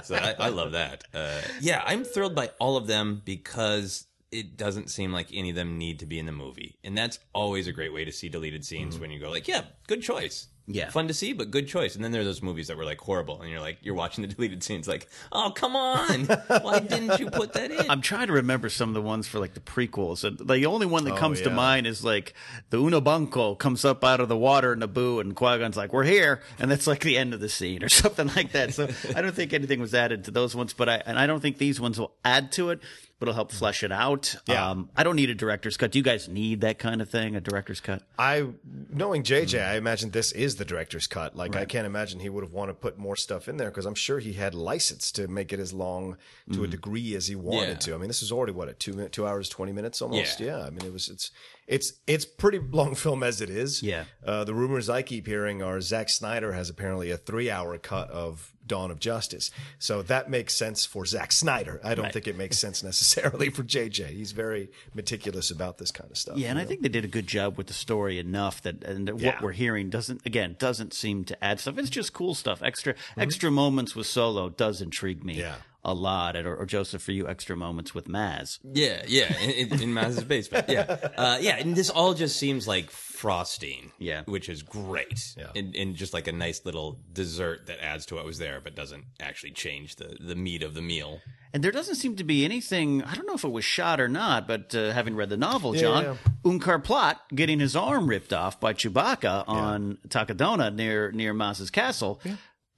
so 0.04 0.14
I, 0.14 0.34
I 0.38 0.48
love 0.50 0.72
that. 0.72 1.04
Uh, 1.12 1.40
yeah, 1.60 1.82
I'm 1.84 2.04
thrilled 2.04 2.34
by 2.34 2.50
all 2.58 2.76
of 2.76 2.86
them 2.86 3.22
because 3.24 4.06
it 4.32 4.56
doesn't 4.56 4.90
seem 4.90 5.12
like 5.12 5.28
any 5.32 5.50
of 5.50 5.56
them 5.56 5.78
need 5.78 6.00
to 6.00 6.06
be 6.06 6.18
in 6.18 6.26
the 6.26 6.32
movie. 6.32 6.78
And 6.82 6.96
that's 6.96 7.18
always 7.34 7.66
a 7.68 7.72
great 7.72 7.92
way 7.92 8.04
to 8.04 8.12
see 8.12 8.28
deleted 8.28 8.64
scenes 8.64 8.94
mm-hmm. 8.94 9.02
when 9.02 9.10
you 9.10 9.20
go 9.20 9.30
like, 9.30 9.46
yeah, 9.46 9.62
good 9.86 10.02
choice. 10.02 10.48
Yeah. 10.68 10.90
Fun 10.90 11.08
to 11.08 11.14
see, 11.14 11.32
but 11.32 11.50
good 11.50 11.66
choice. 11.66 11.96
And 11.96 12.04
then 12.04 12.12
there 12.12 12.20
are 12.20 12.24
those 12.24 12.40
movies 12.40 12.68
that 12.68 12.76
were 12.76 12.84
like 12.84 13.00
horrible, 13.00 13.40
and 13.42 13.50
you're 13.50 13.60
like, 13.60 13.78
you're 13.82 13.94
watching 13.96 14.22
the 14.22 14.28
deleted 14.34 14.62
scenes, 14.62 14.86
like, 14.86 15.08
oh 15.32 15.52
come 15.54 15.74
on, 15.74 16.24
why 16.62 16.78
didn't 16.78 17.18
you 17.18 17.30
put 17.30 17.54
that 17.54 17.70
in? 17.70 17.90
I'm 17.90 18.00
trying 18.00 18.28
to 18.28 18.34
remember 18.34 18.68
some 18.68 18.88
of 18.88 18.94
the 18.94 19.02
ones 19.02 19.26
for 19.26 19.40
like 19.40 19.54
the 19.54 19.60
prequels, 19.60 20.22
and 20.22 20.38
the 20.38 20.66
only 20.66 20.86
one 20.86 21.04
that 21.04 21.14
Oh, 21.14 21.16
comes 21.16 21.40
to 21.42 21.50
mind 21.50 21.86
is 21.86 22.04
like 22.04 22.34
the 22.70 22.78
Unabunko 22.78 23.58
comes 23.58 23.84
up 23.84 24.04
out 24.04 24.20
of 24.20 24.28
the 24.28 24.36
water 24.36 24.72
in 24.72 24.80
Naboo, 24.80 25.20
and 25.20 25.34
Qui 25.34 25.58
Gon's 25.58 25.76
like, 25.76 25.92
"We're 25.92 26.04
here," 26.04 26.42
and 26.60 26.70
that's 26.70 26.86
like 26.86 27.00
the 27.00 27.18
end 27.18 27.34
of 27.34 27.40
the 27.40 27.48
scene 27.48 27.82
or 27.82 27.88
something 27.90 28.28
like 28.28 28.52
that. 28.52 28.72
So 28.72 28.88
I 29.16 29.20
don't 29.20 29.34
think 29.34 29.52
anything 29.52 29.80
was 29.80 29.94
added 29.94 30.24
to 30.24 30.30
those 30.30 30.54
ones, 30.54 30.72
but 30.72 30.88
I 30.88 31.02
and 31.04 31.18
I 31.18 31.26
don't 31.26 31.40
think 31.40 31.58
these 31.58 31.80
ones 31.80 31.98
will 31.98 32.14
add 32.24 32.52
to 32.52 32.70
it, 32.70 32.80
but 33.22 33.28
it'll 33.28 33.36
help 33.36 33.50
mm-hmm. 33.50 33.58
flesh 33.58 33.84
it 33.84 33.92
out. 33.92 34.34
Yeah. 34.48 34.70
Um, 34.70 34.90
I 34.96 35.04
don't 35.04 35.14
need 35.14 35.30
a 35.30 35.34
director's 35.36 35.76
cut. 35.76 35.92
Do 35.92 35.98
you 36.00 36.02
guys 36.02 36.28
need 36.28 36.62
that 36.62 36.80
kind 36.80 37.00
of 37.00 37.08
thing? 37.08 37.36
A 37.36 37.40
director's 37.40 37.78
cut? 37.78 38.02
I 38.18 38.48
knowing 38.90 39.22
JJ, 39.22 39.60
mm. 39.60 39.64
I 39.64 39.76
imagine 39.76 40.10
this 40.10 40.32
is 40.32 40.56
the 40.56 40.64
director's 40.64 41.06
cut. 41.06 41.36
Like 41.36 41.54
I 41.54 41.64
can't 41.64 41.86
imagine 41.86 42.18
he 42.18 42.28
would 42.28 42.42
have 42.42 42.52
wanted 42.52 42.72
to 42.72 42.78
put 42.80 42.98
more 42.98 43.14
stuff 43.14 43.46
in 43.46 43.58
there 43.58 43.70
because 43.70 43.86
I'm 43.86 43.94
sure 43.94 44.18
he 44.18 44.32
had 44.32 44.56
license 44.56 45.12
to 45.12 45.28
make 45.28 45.52
it 45.52 45.60
as 45.60 45.72
long 45.72 46.16
to 46.52 46.64
a 46.64 46.66
mm. 46.66 46.70
degree 46.70 47.14
as 47.14 47.28
he 47.28 47.36
wanted 47.36 47.68
Yeah. 47.68 47.74
to. 47.74 47.94
I 47.94 47.98
mean, 47.98 48.08
this 48.08 48.24
is 48.24 48.32
already 48.32 48.54
what 48.54 48.68
a 48.68 48.72
two 48.72 48.92
minute, 48.92 49.12
two 49.12 49.24
hours, 49.24 49.48
twenty 49.48 49.70
minutes 49.70 50.02
almost. 50.02 50.40
Yeah. 50.40 50.58
Yeah. 50.58 50.66
I 50.66 50.70
mean, 50.70 50.84
it 50.84 50.92
was 50.92 51.08
it's 51.08 51.30
it's 51.72 51.92
it's 52.06 52.24
pretty 52.24 52.58
long 52.58 52.94
film 53.04 53.22
as 53.22 53.40
it 53.40 53.50
is. 53.50 53.82
Yeah. 53.82 54.04
Uh, 54.24 54.44
the 54.44 54.54
rumors 54.54 54.88
I 54.90 55.02
keep 55.02 55.26
hearing 55.26 55.62
are 55.62 55.80
Zack 55.80 56.08
Snyder 56.08 56.52
has 56.52 56.68
apparently 56.70 57.10
a 57.10 57.16
three 57.16 57.50
hour 57.50 57.76
cut 57.78 58.10
of 58.10 58.52
Dawn 58.64 58.90
of 58.92 59.00
Justice. 59.00 59.50
So 59.78 60.02
that 60.02 60.30
makes 60.30 60.54
sense 60.54 60.84
for 60.84 61.04
Zack 61.04 61.32
Snyder. 61.32 61.80
I 61.82 61.94
don't 61.96 62.12
think 62.12 62.28
it 62.28 62.36
makes 62.36 62.58
sense 62.58 62.82
necessarily 62.90 63.50
for 63.50 63.64
JJ. 63.64 64.10
He's 64.10 64.30
very 64.32 64.70
meticulous 64.94 65.50
about 65.50 65.78
this 65.78 65.90
kind 65.90 66.10
of 66.10 66.16
stuff. 66.16 66.36
Yeah, 66.38 66.50
and 66.50 66.58
you 66.58 66.64
I 66.64 66.68
think 66.68 66.82
they 66.82 66.88
did 66.88 67.04
a 67.04 67.08
good 67.08 67.26
job 67.26 67.58
with 67.58 67.66
the 67.66 67.74
story 67.74 68.18
enough 68.20 68.62
that 68.62 68.84
and 68.84 69.08
that 69.08 69.18
Yeah. 69.18 69.32
what 69.34 69.42
we're 69.42 69.52
hearing 69.52 69.90
doesn't 69.90 70.24
again 70.24 70.56
doesn't 70.58 70.94
seem 70.94 71.24
to 71.24 71.44
add 71.44 71.58
stuff. 71.58 71.76
It's 71.78 71.90
just 71.90 72.12
cool 72.12 72.34
stuff. 72.34 72.62
Extra 72.62 72.92
Mm-hmm. 72.94 73.20
extra 73.22 73.50
moments 73.50 73.96
with 73.96 74.06
Solo 74.06 74.48
does 74.48 74.80
intrigue 74.80 75.24
me. 75.24 75.34
Yeah. 75.38 75.56
A 75.84 75.94
lot, 75.94 76.36
or, 76.36 76.54
or 76.54 76.64
Joseph, 76.64 77.02
for 77.02 77.10
you, 77.10 77.26
extra 77.26 77.56
moments 77.56 77.92
with 77.92 78.06
Maz. 78.06 78.60
Yeah, 78.62 79.02
yeah, 79.08 79.36
in, 79.40 79.72
in, 79.72 79.82
in 79.82 79.94
Maz's 79.94 80.22
basement. 80.22 80.68
Yeah, 80.68 80.82
uh, 81.16 81.38
yeah, 81.40 81.56
and 81.56 81.74
this 81.74 81.90
all 81.90 82.14
just 82.14 82.36
seems 82.36 82.68
like 82.68 82.88
frosting. 82.90 83.92
Yeah. 83.98 84.22
which 84.26 84.48
is 84.48 84.62
great. 84.62 85.34
Yeah. 85.36 85.46
and, 85.54 85.74
and 85.76 85.94
just 85.94 86.12
like 86.12 86.26
a 86.26 86.32
nice 86.32 86.64
little 86.64 86.98
dessert 87.12 87.66
that 87.66 87.82
adds 87.82 88.06
to 88.06 88.16
what 88.16 88.24
was 88.24 88.38
there, 88.38 88.60
but 88.60 88.74
doesn't 88.74 89.04
actually 89.20 89.52
change 89.52 89.96
the 89.96 90.16
the 90.20 90.34
meat 90.34 90.62
of 90.62 90.74
the 90.74 90.82
meal. 90.82 91.20
And 91.54 91.62
there 91.62 91.70
doesn't 91.70 91.96
seem 91.96 92.16
to 92.16 92.24
be 92.24 92.44
anything. 92.44 93.02
I 93.02 93.14
don't 93.14 93.26
know 93.26 93.34
if 93.34 93.44
it 93.44 93.52
was 93.52 93.64
shot 93.64 94.00
or 94.00 94.08
not, 94.08 94.48
but 94.48 94.74
uh, 94.74 94.92
having 94.92 95.14
read 95.14 95.28
the 95.28 95.36
novel, 95.36 95.72
John 95.74 96.02
yeah. 96.04 96.16
Unkar 96.44 96.82
Plutt 96.82 97.18
getting 97.34 97.60
his 97.60 97.76
arm 97.76 98.06
ripped 98.08 98.32
off 98.32 98.58
by 98.58 98.72
Chewbacca 98.72 99.44
on 99.46 99.98
Takodana 100.08 100.74
near 100.74 101.12
near 101.12 101.34
Maz's 101.34 101.70
castle. 101.70 102.20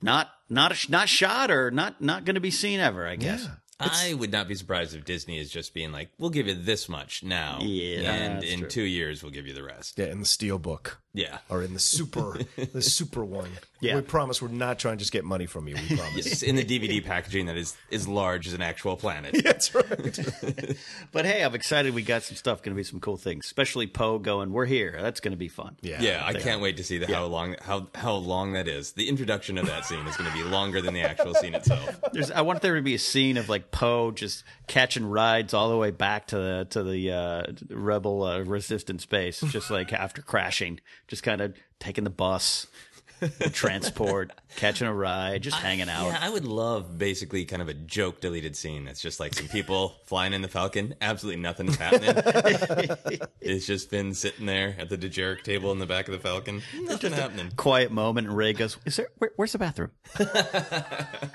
Not 0.05 0.29
not 0.51 0.71
a, 0.73 0.91
not 0.91 1.09
shot 1.09 1.51
or 1.51 1.71
not 1.71 2.01
not 2.01 2.25
going 2.27 2.35
to 2.35 2.41
be 2.41 2.51
seen 2.51 2.79
ever. 2.79 3.07
I 3.07 3.17
guess. 3.17 3.49
I 3.81 4.15
would 4.15 4.31
not 4.31 4.47
be 4.47 4.55
surprised 4.55 4.95
if 4.95 5.05
Disney 5.05 5.39
is 5.39 5.51
just 5.51 5.75
being 5.75 5.91
like, 5.93 6.11
"We'll 6.19 6.31
give 6.31 6.47
you 6.47 6.55
this 6.55 6.89
much 6.89 7.25
now, 7.25 7.59
Yeah, 7.61 8.13
and 8.13 8.45
in 8.45 8.61
true. 8.61 8.69
two 8.69 8.83
years 8.83 9.23
we'll 9.23 9.33
give 9.33 9.47
you 9.47 9.55
the 9.55 9.65
rest." 9.65 9.99
Yeah, 9.99 10.07
in 10.07 10.21
the 10.21 10.27
steel 10.27 10.59
book. 10.59 11.01
Yeah. 11.15 11.39
Or 11.49 11.63
in 11.63 11.73
the 11.73 11.81
super 11.81 12.39
the 12.73 12.83
super 12.83 13.25
one. 13.25 13.51
Yeah. 13.81 13.95
We 13.95 14.03
promise 14.03 14.43
we're 14.43 14.49
not 14.49 14.79
trying 14.79 14.97
to 14.97 14.99
just 14.99 15.13
get 15.13 15.25
money 15.25 15.47
from 15.47 15.69
you. 15.69 15.77
We 15.77 15.97
promise. 15.97 16.27
It's 16.27 16.43
in 16.43 16.57
the 16.57 16.65
DVD 16.65 17.05
packaging 17.05 17.47
that 17.47 17.57
is 17.57 17.77
as 17.93 18.09
large 18.09 18.49
as 18.49 18.53
an 18.53 18.63
actual 18.63 18.97
planet. 18.97 19.37
That's 19.45 19.75
right. 19.75 20.77
But 21.13 21.27
hey, 21.27 21.43
I'm 21.45 21.55
excited. 21.55 21.95
We 21.95 22.03
got 22.03 22.23
some 22.23 22.37
stuff. 22.37 22.63
Going 22.63 22.75
to 22.75 22.77
be 22.77 22.83
some 22.83 22.99
cool 22.99 23.17
things, 23.17 23.45
especially 23.45 23.87
Poe 23.87 24.19
going. 24.19 24.53
We're 24.53 24.65
here. 24.65 24.99
That's 25.01 25.21
going 25.21 25.33
to 25.33 25.39
be 25.39 25.49
fun. 25.49 25.77
Yeah. 25.81 26.01
Yeah, 26.01 26.23
I 26.25 26.35
can't 26.35 26.61
wait 26.61 26.77
to 26.79 26.85
see 26.85 26.99
the, 26.99 27.07
how 27.07 27.27
long 27.27 27.57
how 27.61 27.89
how 27.95 28.15
long 28.15 28.55
that 28.55 28.67
is. 28.67 28.93
The 28.93 29.09
introduction 29.09 29.59
of 29.59 29.67
that 29.67 29.85
scene 29.85 30.05
is 30.07 30.17
going 30.17 30.31
to 30.31 30.37
be 30.37 30.43
longer 30.43 30.81
than 30.81 30.95
the 30.95 31.03
actual 31.03 31.35
scene 31.35 31.55
itself. 31.55 32.01
There's, 32.13 32.31
I 32.31 32.41
want 32.41 32.63
there 32.63 32.75
to 32.75 32.83
be 32.83 32.95
a 32.95 32.99
scene 32.99 33.37
of 33.37 33.49
like 33.49 33.71
Poe 33.71 34.11
just 34.11 34.45
catching 34.67 35.07
rides 35.07 35.55
all 35.55 35.69
the 35.71 35.77
way 35.77 35.91
back 35.93 36.27
to 36.29 36.37
the 36.37 36.67
to 36.71 36.83
the 36.83 37.13
uh, 37.13 37.43
rebel 37.71 38.25
uh, 38.25 38.41
resistance 38.41 39.07
base, 39.07 39.41
just 39.41 39.71
like 39.71 39.93
after 39.93 40.23
crashing, 40.23 40.81
just 41.09 41.23
kind 41.23 41.41
of 41.41 41.55
taking 41.79 42.05
the 42.05 42.11
bus, 42.11 42.67
transport, 43.53 44.33
catching 44.57 44.87
a 44.87 44.95
ride, 44.95 45.43
just 45.43 45.57
hanging 45.57 45.89
out. 45.89 46.07
Yeah, 46.07 46.19
I 46.21 46.31
would 46.31 46.45
love 46.45 46.99
basically 46.99 47.45
kind 47.45 47.63
of 47.63 47.69
a 47.69 47.75
joke 47.75 48.21
deleted 48.21 48.57
scene 48.57 48.85
that's 48.85 49.01
just 49.01 49.21
like 49.21 49.35
some 49.35 49.49
people 49.49 49.95
flying 50.05 50.33
in 50.33 50.43
the 50.43 50.49
Falcon. 50.49 50.95
Absolutely 51.01 51.41
nothing's 51.41 51.77
happening. 51.77 52.15
it's 53.41 53.67
just 53.67 53.91
Finn 53.91 54.15
sitting 54.15 54.47
there 54.47 54.77
at 54.79 54.89
the 54.89 54.99
dejarik 54.99 55.43
table 55.43 55.73
in 55.73 55.79
the 55.79 55.87
back 55.87 56.09
of 56.09 56.13
the 56.13 56.21
Falcon. 56.21 56.63
Nothing 56.83 57.13
happening. 57.13 57.51
Quiet 57.57 57.91
moment, 57.91 58.29
and 58.29 58.37
Rey 58.37 58.53
goes, 58.53 58.77
"Is 58.85 58.97
there? 58.97 59.09
Where, 59.19 59.33
where's 59.37 59.53
the 59.53 59.59
bathroom?" 59.59 59.91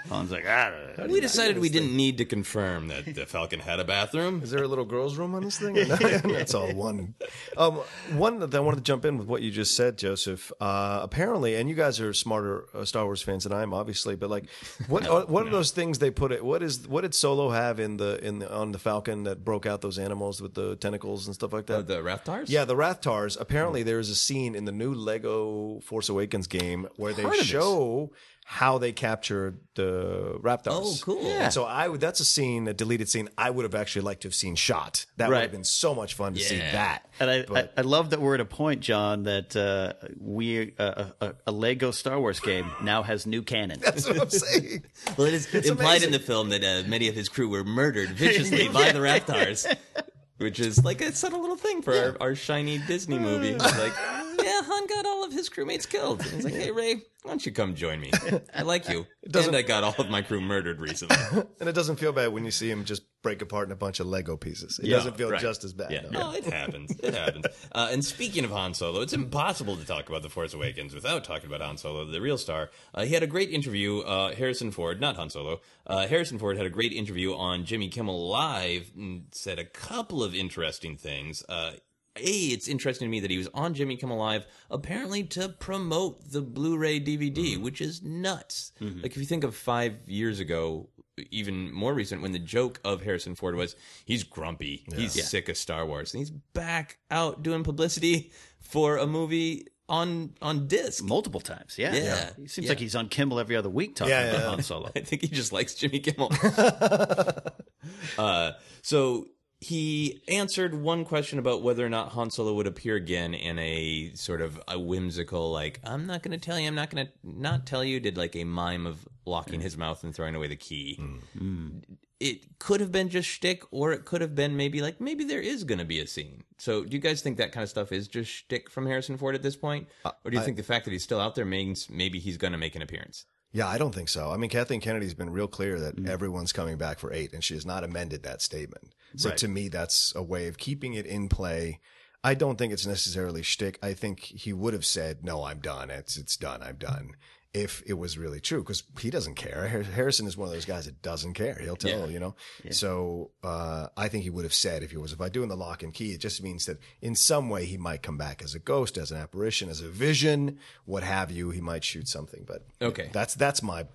Han's 0.10 0.32
like, 0.32 0.46
"Ah." 0.48 0.72
We 1.08 1.20
decided 1.20 1.60
we 1.60 1.70
didn't 1.70 1.96
need 1.96 2.18
to 2.20 2.26
confirm 2.26 2.88
that 2.90 3.14
the 3.14 3.26
Falcon 3.26 3.60
had 3.60 3.80
a 3.80 3.86
bathroom. 3.86 4.42
Is 4.44 4.52
there 4.52 4.64
a 4.64 4.68
little 4.68 4.86
girls' 4.86 5.18
room 5.18 5.36
on 5.36 5.44
this 5.44 5.60
thing? 5.60 5.74
That's 5.76 6.54
all 6.54 6.74
one. 6.74 7.16
Um, 7.58 7.76
one 8.14 8.40
that 8.40 8.54
I 8.54 8.60
wanted 8.60 8.78
to 8.78 8.84
jump 8.84 9.06
in 9.06 9.18
with 9.18 9.28
what 9.28 9.42
you 9.42 9.52
just 9.52 9.76
said, 9.76 9.98
Joseph. 9.98 10.52
Uh, 10.60 11.00
apparently, 11.02 11.56
and 11.56 11.70
you 11.70 11.76
guys 11.76 12.00
are 12.00 12.14
smarter 12.14 12.66
uh, 12.74 12.86
Star 12.86 13.09
Wars 13.10 13.22
fans 13.22 13.44
than 13.44 13.54
I 13.54 13.64
am, 13.64 13.74
obviously. 13.74 14.16
But 14.16 14.30
like, 14.30 14.46
what 14.88 15.08
are, 15.08 15.26
what 15.26 15.48
are 15.48 15.50
those 15.50 15.72
things 15.72 16.00
they 16.00 16.12
put 16.12 16.32
it? 16.32 16.44
What 16.44 16.62
is 16.62 16.88
what 16.88 17.02
did 17.02 17.14
Solo 17.14 17.50
have 17.50 17.80
in 17.80 17.98
the 17.98 18.24
in 18.24 18.40
the, 18.40 18.54
on 18.54 18.72
the 18.72 18.80
Falcon 18.80 19.24
that 19.24 19.44
broke 19.44 19.66
out 19.66 19.82
those 19.82 19.98
animals 19.98 20.42
with 20.42 20.54
the 20.54 20.76
tentacles 20.76 21.26
and 21.26 21.36
stuff 21.36 21.54
like 21.54 21.66
that? 21.68 21.80
Uh, 21.80 21.82
the 21.82 22.02
Rathtars? 22.02 22.46
Yeah, 22.48 22.66
the 22.66 22.76
Rathtars. 22.76 23.40
Apparently, 23.40 23.84
there's 23.84 24.10
a 24.10 24.16
scene 24.16 24.56
in 24.56 24.66
the 24.66 24.72
new 24.72 24.94
Lego 24.94 25.80
Force 25.82 26.10
Awakens 26.10 26.48
game 26.48 26.88
where 26.98 27.14
they 27.14 27.30
show 27.42 28.12
how 28.52 28.80
they 28.80 28.92
captured 28.92 29.60
the 29.76 30.40
Rathtars. 30.42 30.70
Oh, 30.72 30.96
cool. 31.04 31.24
And 31.24 31.54
so 31.54 31.66
I 31.66 31.88
would. 31.88 32.02
That's 32.02 32.20
a 32.20 32.26
scene, 32.26 32.68
a 32.68 32.74
deleted 32.74 33.08
scene. 33.08 33.30
I 33.38 33.52
would 33.52 33.62
have 33.62 33.76
actually 33.76 34.02
liked 34.02 34.22
to 34.24 34.28
have 34.28 34.34
seen 34.34 34.56
shot. 34.56 35.06
That 35.18 35.30
would 35.30 35.36
Right. 35.36 35.42
have 35.44 35.52
been 35.52 35.64
so 35.64 35.94
much 35.94 36.16
fun 36.16 36.34
to 36.34 36.40
see 36.40 36.58
Yeah. 36.58 36.72
that. 36.72 37.10
And 37.20 37.30
I, 37.30 37.36
I, 37.42 37.46
But- 37.48 37.74
I 37.78 37.82
love 37.82 38.10
that 38.10 38.20
we're 38.20 38.34
at 38.34 38.42
a 38.42 38.46
point, 38.46 38.82
John, 38.82 39.22
that 39.24 39.56
uh, 39.56 39.94
we 40.20 40.74
uh, 40.80 41.06
a, 41.22 41.34
a 41.46 41.52
Lego 41.52 41.92
Star 41.92 42.20
Wars 42.20 42.40
game 42.40 42.72
now 42.82 43.04
has 43.04 43.28
new 43.28 43.44
canon. 43.44 43.82
That's 43.82 44.08
what 44.08 44.20
I'm 44.20 44.30
saying. 44.32 44.84
Well, 45.16 45.28
it 45.28 45.36
is 45.36 45.46
implied 45.54 45.70
amazing. 46.02 46.08
in 46.08 46.12
the 46.14 46.20
film 46.20 46.50
that 46.50 46.64
uh, 46.64 46.88
many 46.90 47.08
of 47.08 47.14
his 47.14 47.30
crew 47.30 47.50
were 47.50 47.64
murdered 47.64 48.10
viciously 48.10 48.68
by 48.70 48.92
the 48.92 49.00
Rathtars, 49.00 49.72
which 50.38 50.60
is 50.60 50.84
like 50.84 51.02
a 51.02 51.14
subtle 51.14 51.40
little 51.42 51.56
thing 51.56 51.84
for 51.84 51.94
our, 51.96 52.18
our 52.20 52.36
shiny 52.36 52.80
Disney 52.80 53.20
movie. 53.20 53.50
It's 53.50 53.78
like, 53.78 53.94
yeah, 54.44 54.62
Han 54.64 54.88
got 54.88 55.06
all 55.06 55.24
of 55.24 55.32
his 55.34 55.50
crewmates 55.50 55.88
killed. 55.88 56.22
And 56.22 56.30
he's 56.32 56.44
like, 56.46 56.54
hey, 56.54 56.72
Rey, 56.72 56.96
why 57.24 57.32
don't 57.32 57.46
you 57.46 57.52
come 57.52 57.76
join 57.76 58.00
me? 58.00 58.12
I 58.56 58.62
like 58.64 58.88
you. 58.90 59.06
doesn't- 59.30 59.50
And 59.54 59.58
I 59.58 59.62
got 59.62 59.84
all 59.84 59.96
of 59.98 60.10
my 60.10 60.22
crew 60.22 60.42
murdered 60.42 60.80
recently. 60.80 61.18
And 61.60 61.68
it 61.68 61.74
doesn't 61.74 61.98
feel 61.98 62.14
bad 62.14 62.32
when 62.32 62.46
you 62.46 62.52
see 62.52 62.70
him 62.72 62.86
just 62.86 63.02
break 63.22 63.42
apart 63.42 63.68
in 63.68 63.74
a 63.74 63.76
bunch 63.76 64.00
of 64.00 64.08
Lego 64.08 64.38
pieces. 64.38 64.80
It 64.80 64.88
Yeah, 64.88 64.98
doesn't 64.98 65.18
feel 65.18 65.30
Right. 65.30 65.42
just 65.42 65.66
as 65.66 65.74
bad. 65.74 65.92
Yeah, 65.92 66.04
no. 66.10 66.32
no, 66.32 66.34
it 66.34 66.46
happens. 66.46 66.92
It 67.04 67.14
happens. 67.14 67.46
Uh, 67.72 67.90
and 67.92 68.04
speaking 68.04 68.44
of 68.46 68.52
Han 68.52 68.74
Solo, 68.74 69.02
it's 69.02 69.14
impossible 69.14 69.76
to 69.78 69.86
talk 69.86 70.10
about 70.10 70.24
The 70.24 70.30
Force 70.30 70.54
Awakens 70.56 70.94
without 70.96 71.24
talking 71.24 71.48
about 71.48 71.62
Han 71.62 71.78
Solo, 71.78 72.04
the 72.06 72.20
real 72.20 72.38
star. 72.38 72.72
Uh, 72.96 73.04
he 73.04 73.14
had 73.14 73.22
a 73.22 73.28
great 73.28 73.52
interview. 73.52 74.00
Uh, 74.00 74.34
Harrison 74.34 74.72
Ford, 74.72 75.00
not 75.00 75.16
Han 75.18 75.30
Solo, 75.30 75.62
uh, 75.86 76.08
Harrison 76.08 76.40
Ford 76.40 76.58
had 76.58 76.66
a 76.66 76.70
great 76.70 76.92
interview 76.94 77.36
on 77.36 77.66
Jimmy 77.66 77.90
Kimmel 77.90 78.28
Live 78.28 78.92
and 78.98 79.26
said 79.32 79.60
a 79.60 79.66
couple 79.66 80.24
of 80.24 80.34
interesting 80.34 80.98
things. 80.98 81.44
Uh, 81.48 81.74
a, 82.18 82.22
it's 82.22 82.68
interesting 82.68 83.06
to 83.08 83.10
me 83.10 83.20
that 83.22 83.32
he 83.32 83.38
was 83.38 83.48
on 83.54 83.74
Jimmy 83.74 83.96
Kimmel 83.96 84.18
Live 84.18 84.46
apparently 84.70 85.24
to 85.26 85.50
promote 85.50 86.32
the 86.32 86.42
Blu-ray 86.42 87.00
DVD, 87.00 87.58
which 87.58 87.82
is 87.82 88.02
nuts. 88.04 88.72
Like 88.82 89.12
if 89.12 89.18
you 89.18 89.26
think 89.26 89.44
of 89.44 89.56
five 89.56 89.96
years 90.08 90.40
ago, 90.40 90.90
even 91.32 91.72
more 91.74 91.94
recent, 91.94 92.22
when 92.22 92.32
the 92.32 92.40
joke 92.40 92.80
of 92.84 93.02
Harrison 93.04 93.36
Ford 93.36 93.56
was 93.56 93.76
he's 94.06 94.24
grumpy, 94.24 94.86
he's 94.96 95.28
sick 95.30 95.50
of 95.50 95.58
Star 95.58 95.86
Wars, 95.86 96.14
and 96.14 96.20
he's 96.20 96.32
back 96.32 96.98
out 97.12 97.44
doing 97.44 97.64
publicity 97.64 98.32
for 98.60 98.98
a 98.98 99.06
movie 99.08 99.68
on 99.88 100.34
on 100.42 100.68
disc. 100.68 101.04
Multiple 101.04 101.40
times, 101.42 101.76
yeah. 101.78 101.94
Yeah. 101.94 102.30
He 102.38 102.48
seems 102.48 102.66
Yeah. 102.66 102.70
like 102.72 102.80
he's 102.80 102.96
on 102.96 103.10
Kimmel 103.10 103.40
every 103.40 103.56
other 103.56 103.70
week 103.70 103.96
talking 103.96 104.12
Yeah, 104.12 104.24
about 104.26 104.40
yeah. 104.42 104.50
Han 104.50 104.62
Solo. 104.64 104.92
I 104.96 105.00
think 105.02 105.22
he 105.24 105.28
just 105.30 105.52
likes 105.52 105.74
Jimmy 105.76 106.00
Kimmel. 106.00 106.32
uh, 108.18 108.52
so 108.82 109.28
he 109.62 110.22
answered 110.30 110.74
one 110.74 111.04
question 111.04 111.38
about 111.38 111.62
whether 111.62 111.86
or 111.86 111.90
not 111.90 112.10
Han 112.14 112.32
Solo 112.32 112.54
would 112.54 112.68
appear 112.68 112.96
again 112.96 113.34
in 113.34 113.60
a 113.60 114.12
sort 114.16 114.42
of 114.42 114.62
a 114.70 114.80
whimsical, 114.80 115.52
like, 115.52 115.82
I'm 115.84 116.06
not 116.06 116.24
going 116.24 116.32
to 116.32 116.44
tell 116.44 116.58
you, 116.58 116.68
I'm 116.68 116.76
not 116.76 116.90
going 116.90 117.08
to 117.08 117.12
not 117.24 117.66
tell 117.66 117.84
you, 117.84 118.00
did 118.00 118.18
like 118.18 118.36
a 118.38 118.46
mime 118.46 118.86
of 118.86 119.06
locking 119.26 119.60
his 119.60 119.78
mouth 119.78 120.04
and 120.04 120.16
throwing 120.16 120.36
away 120.36 120.48
the 120.48 120.56
key. 120.56 120.98
Mm. 121.02 121.20
Mm. 121.38 121.98
It 122.22 122.60
could 122.60 122.80
have 122.80 122.92
been 122.92 123.10
just 123.10 123.30
shtick, 123.30 123.64
or 123.72 123.92
it 123.92 124.06
could 124.06 124.22
have 124.22 124.34
been 124.34 124.56
maybe 124.56 124.82
like, 124.82 125.02
maybe 125.02 125.26
there 125.26 125.42
is 125.42 125.66
going 125.66 125.80
to 125.80 125.86
be 125.86 126.00
a 126.00 126.08
scene. 126.08 126.44
So 126.58 126.86
do 126.86 126.96
you 126.96 127.02
guys 127.02 127.22
think 127.22 127.38
that 127.38 127.52
kind 127.52 127.64
of 127.64 127.70
stuff 127.70 127.92
is 127.92 128.08
just 128.08 128.32
shtick 128.32 128.70
from 128.70 128.86
Harrison 128.86 129.18
Ford 129.18 129.36
at 129.36 129.44
this 129.44 129.58
point? 129.58 129.90
Uh, 130.06 130.12
or 130.24 130.32
do 130.32 130.38
you 130.38 130.44
think 130.44 130.58
the 130.58 130.64
fact 130.64 130.86
that 130.86 130.92
he's 130.92 131.04
still 131.04 131.20
out 131.20 131.36
there 131.36 131.46
means 131.46 131.90
maybe 131.90 132.20
he's 132.20 132.38
going 132.38 132.54
to 132.54 132.58
make 132.58 132.76
an 132.76 132.82
appearance? 132.82 133.26
Yeah, 133.52 133.68
I 133.68 133.78
don't 133.78 133.96
think 133.96 134.10
so. 134.10 134.32
I 134.32 134.38
mean, 134.38 134.50
Kathleen 134.50 134.80
Kennedy's 134.80 135.16
been 135.16 135.32
real 135.32 135.48
clear 135.48 135.80
that 135.80 135.96
mm. 135.96 136.08
everyone's 136.08 136.54
coming 136.54 136.78
back 136.78 137.00
for 137.00 137.12
eight, 137.12 137.34
and 137.34 137.44
she 137.44 137.56
has 137.56 137.66
not 137.66 137.84
amended 137.84 138.24
that 138.24 138.42
statement. 138.42 138.94
So 139.16 139.32
to 139.32 139.48
me, 139.48 139.70
that's 139.70 140.14
a 140.16 140.22
way 140.22 140.48
of 140.48 140.60
keeping 140.60 140.94
it 140.94 141.08
in 141.08 141.30
play. 141.30 141.80
I 142.24 142.36
don't 142.36 142.58
think 142.58 142.72
it's 142.72 142.86
necessarily 142.86 143.42
shtick. 143.42 143.80
I 143.82 143.94
think 143.94 144.20
he 144.20 144.54
would 144.54 144.74
have 144.74 144.86
said, 144.86 145.24
"No, 145.24 145.46
I'm 145.46 145.60
done. 145.60 145.90
It's 145.90 146.16
it's 146.16 146.38
done. 146.38 146.62
I'm 146.62 146.76
done." 146.76 147.16
If 147.52 147.82
it 147.88 147.94
was 147.94 148.16
really 148.16 148.40
true, 148.40 148.60
because 148.62 148.84
he 149.00 149.10
doesn't 149.10 149.34
care. 149.34 149.68
Harrison 149.68 150.28
is 150.28 150.38
one 150.38 150.48
of 150.48 150.54
those 150.54 150.66
guys 150.66 150.86
that 150.86 151.02
doesn't 151.02 151.34
care. 151.34 151.58
He'll 151.60 151.76
tell 151.76 152.12
you 152.12 152.20
know. 152.20 152.36
So 152.70 153.32
uh, 153.44 153.88
I 153.98 154.08
think 154.08 154.24
he 154.24 154.30
would 154.30 154.44
have 154.46 154.54
said 154.54 154.84
if 154.84 154.92
he 154.92 154.98
was 154.98 155.14
if 155.14 155.20
I 155.22 155.30
do 155.30 155.42
in 155.42 155.50
the 155.50 155.58
lock 155.58 155.82
and 155.82 155.92
key, 155.92 156.12
it 156.12 156.20
just 156.22 156.44
means 156.44 156.68
that 156.68 156.78
in 157.02 157.16
some 157.16 157.50
way 157.50 157.66
he 157.66 157.76
might 157.76 158.04
come 158.04 158.18
back 158.20 158.44
as 158.44 158.54
a 158.54 158.60
ghost, 158.60 158.98
as 159.00 159.10
an 159.12 159.18
apparition, 159.18 159.68
as 159.68 159.82
a 159.82 159.90
vision, 159.90 160.60
what 160.86 161.02
have 161.02 161.32
you. 161.32 161.50
He 161.50 161.60
might 161.60 161.84
shoot 161.84 162.08
something, 162.08 162.44
but 162.46 162.68
Okay. 162.82 163.10
that's 163.14 163.34
that's 163.34 163.64
my 163.64 163.88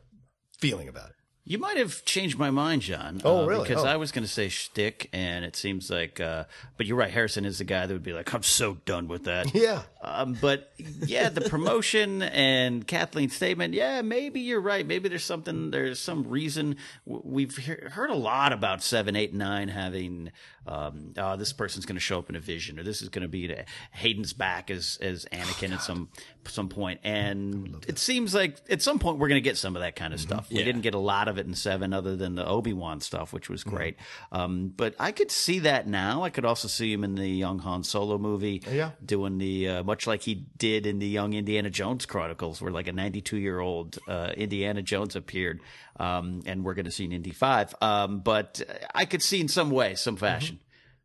feeling 0.59 0.89
about 0.89 1.11
it. 1.11 1.17
You 1.47 1.59
might 1.59 1.77
have 1.77 2.03
changed 2.07 2.39
my 2.39 2.51
mind, 2.51 2.81
John. 2.81 3.21
Oh, 3.23 3.43
uh, 3.43 3.47
really? 3.47 3.69
Because 3.69 3.85
Oh. 3.85 3.87
I 3.89 3.97
was 3.97 4.13
going 4.13 4.25
to 4.25 4.31
say 4.31 4.49
shtick, 4.49 5.11
and 5.13 5.45
it 5.45 5.57
seems 5.57 5.91
like. 5.91 6.19
Uh, 6.19 6.45
but 6.79 6.87
you're 6.87 6.97
right. 6.97 7.11
Harrison 7.11 7.45
is 7.45 7.59
the 7.59 7.65
guy 7.65 7.87
that 7.87 7.93
would 7.93 8.03
be 8.03 8.15
like, 8.15 8.33
"I'm 8.33 8.43
so 8.43 8.79
done 8.87 9.09
with 9.09 9.25
that." 9.25 9.55
Yeah. 9.55 9.83
Um, 10.03 10.39
but 10.41 10.73
yeah, 11.07 11.29
the 11.29 11.43
promotion 11.43 12.23
and 12.23 12.87
Kathleen's 12.87 13.35
statement. 13.37 13.75
Yeah, 13.75 14.01
maybe 14.01 14.41
you're 14.41 14.61
right. 14.61 14.87
Maybe 14.87 15.11
there's 15.11 15.25
something. 15.25 15.71
There's 15.71 15.99
some 16.01 16.29
reason. 16.31 16.77
We've 17.05 17.55
he- 17.57 17.89
heard 17.91 18.09
a 18.11 18.15
lot 18.17 18.55
about 18.55 18.83
seven, 18.83 19.15
eight, 19.15 19.35
nine 19.35 19.69
having. 19.69 20.31
Um, 20.67 21.13
oh, 21.19 21.37
this 21.37 21.53
person's 21.53 21.85
going 21.87 21.97
to 21.97 22.01
show 22.01 22.19
up 22.19 22.31
in 22.31 22.37
a 22.37 22.41
vision, 22.41 22.79
or 22.79 22.83
this 22.83 23.03
is 23.03 23.09
going 23.09 23.23
to 23.23 23.29
be 23.29 23.55
Hayden's 23.93 24.33
back 24.33 24.71
as 24.71 24.99
as 25.03 25.27
Anakin 25.33 25.73
at 25.73 25.83
some 25.83 26.09
some 26.47 26.69
point. 26.69 27.01
And 27.05 27.85
it 27.89 27.99
seems 27.99 28.35
like 28.35 28.57
at 28.71 28.83
some 28.83 28.99
point 28.99 29.19
we're 29.19 29.29
going 29.29 29.43
to 29.43 29.49
get 29.49 29.57
some 29.57 29.77
of 29.77 29.83
that 29.83 29.97
kind 29.97 30.13
of 30.15 30.21
stuff. 30.21 30.49
We 30.51 30.59
Yeah. 30.59 30.65
didn't 30.65 30.83
get 30.83 30.95
a 30.95 30.99
lot 30.99 31.29
of 31.29 31.39
it 31.39 31.47
in 31.47 31.55
seven, 31.55 31.93
other 31.93 32.17
than 32.17 32.35
the 32.35 32.47
Obi 32.47 32.73
Wan 32.73 33.01
stuff, 33.01 33.33
which 33.33 33.49
was 33.49 33.65
great. 33.65 33.97
Um, 34.33 34.69
but 34.77 34.95
I 34.99 35.13
could 35.13 35.31
see 35.31 35.59
that 35.61 35.87
now. 35.87 36.23
I 36.23 36.31
could 36.31 36.45
also 36.45 36.69
see 36.69 36.93
him 36.93 37.05
in 37.05 37.15
the 37.15 37.29
young 37.29 37.59
Han 37.61 37.83
Solo 37.83 38.19
movie, 38.19 38.63
Yeah. 38.71 38.91
doing 39.05 39.39
the 39.39 39.69
uh, 39.69 39.83
much 39.85 40.07
like 40.07 40.23
he 40.23 40.47
did 40.59 40.87
in 40.87 40.99
the 40.99 41.09
young 41.09 41.33
Indiana 41.35 41.71
Jones 41.71 42.05
Chronicles, 42.07 42.61
where 42.61 42.73
like 42.73 42.89
a 42.89 42.93
92 42.93 43.37
year 43.39 43.61
old 43.61 43.99
uh, 44.09 44.33
Indiana 44.37 44.83
Jones 44.83 45.17
appeared, 45.17 45.61
um, 45.99 46.43
and 46.47 46.65
we're 46.65 46.75
going 46.75 46.85
to 46.87 46.91
see 46.91 47.05
an 47.05 47.13
Indy 47.13 47.31
Five. 47.33 47.75
Um, 47.81 48.21
but 48.21 48.61
I 48.95 49.05
could 49.05 49.23
see 49.23 49.41
in 49.41 49.49
some 49.49 49.71
way, 49.71 49.95
some 49.95 50.17
fashion. 50.17 50.61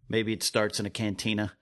Maybe 0.09 0.33
it 0.33 0.43
starts 0.43 0.79
in 0.79 0.85
a 0.85 0.89
cantina. 0.89 1.53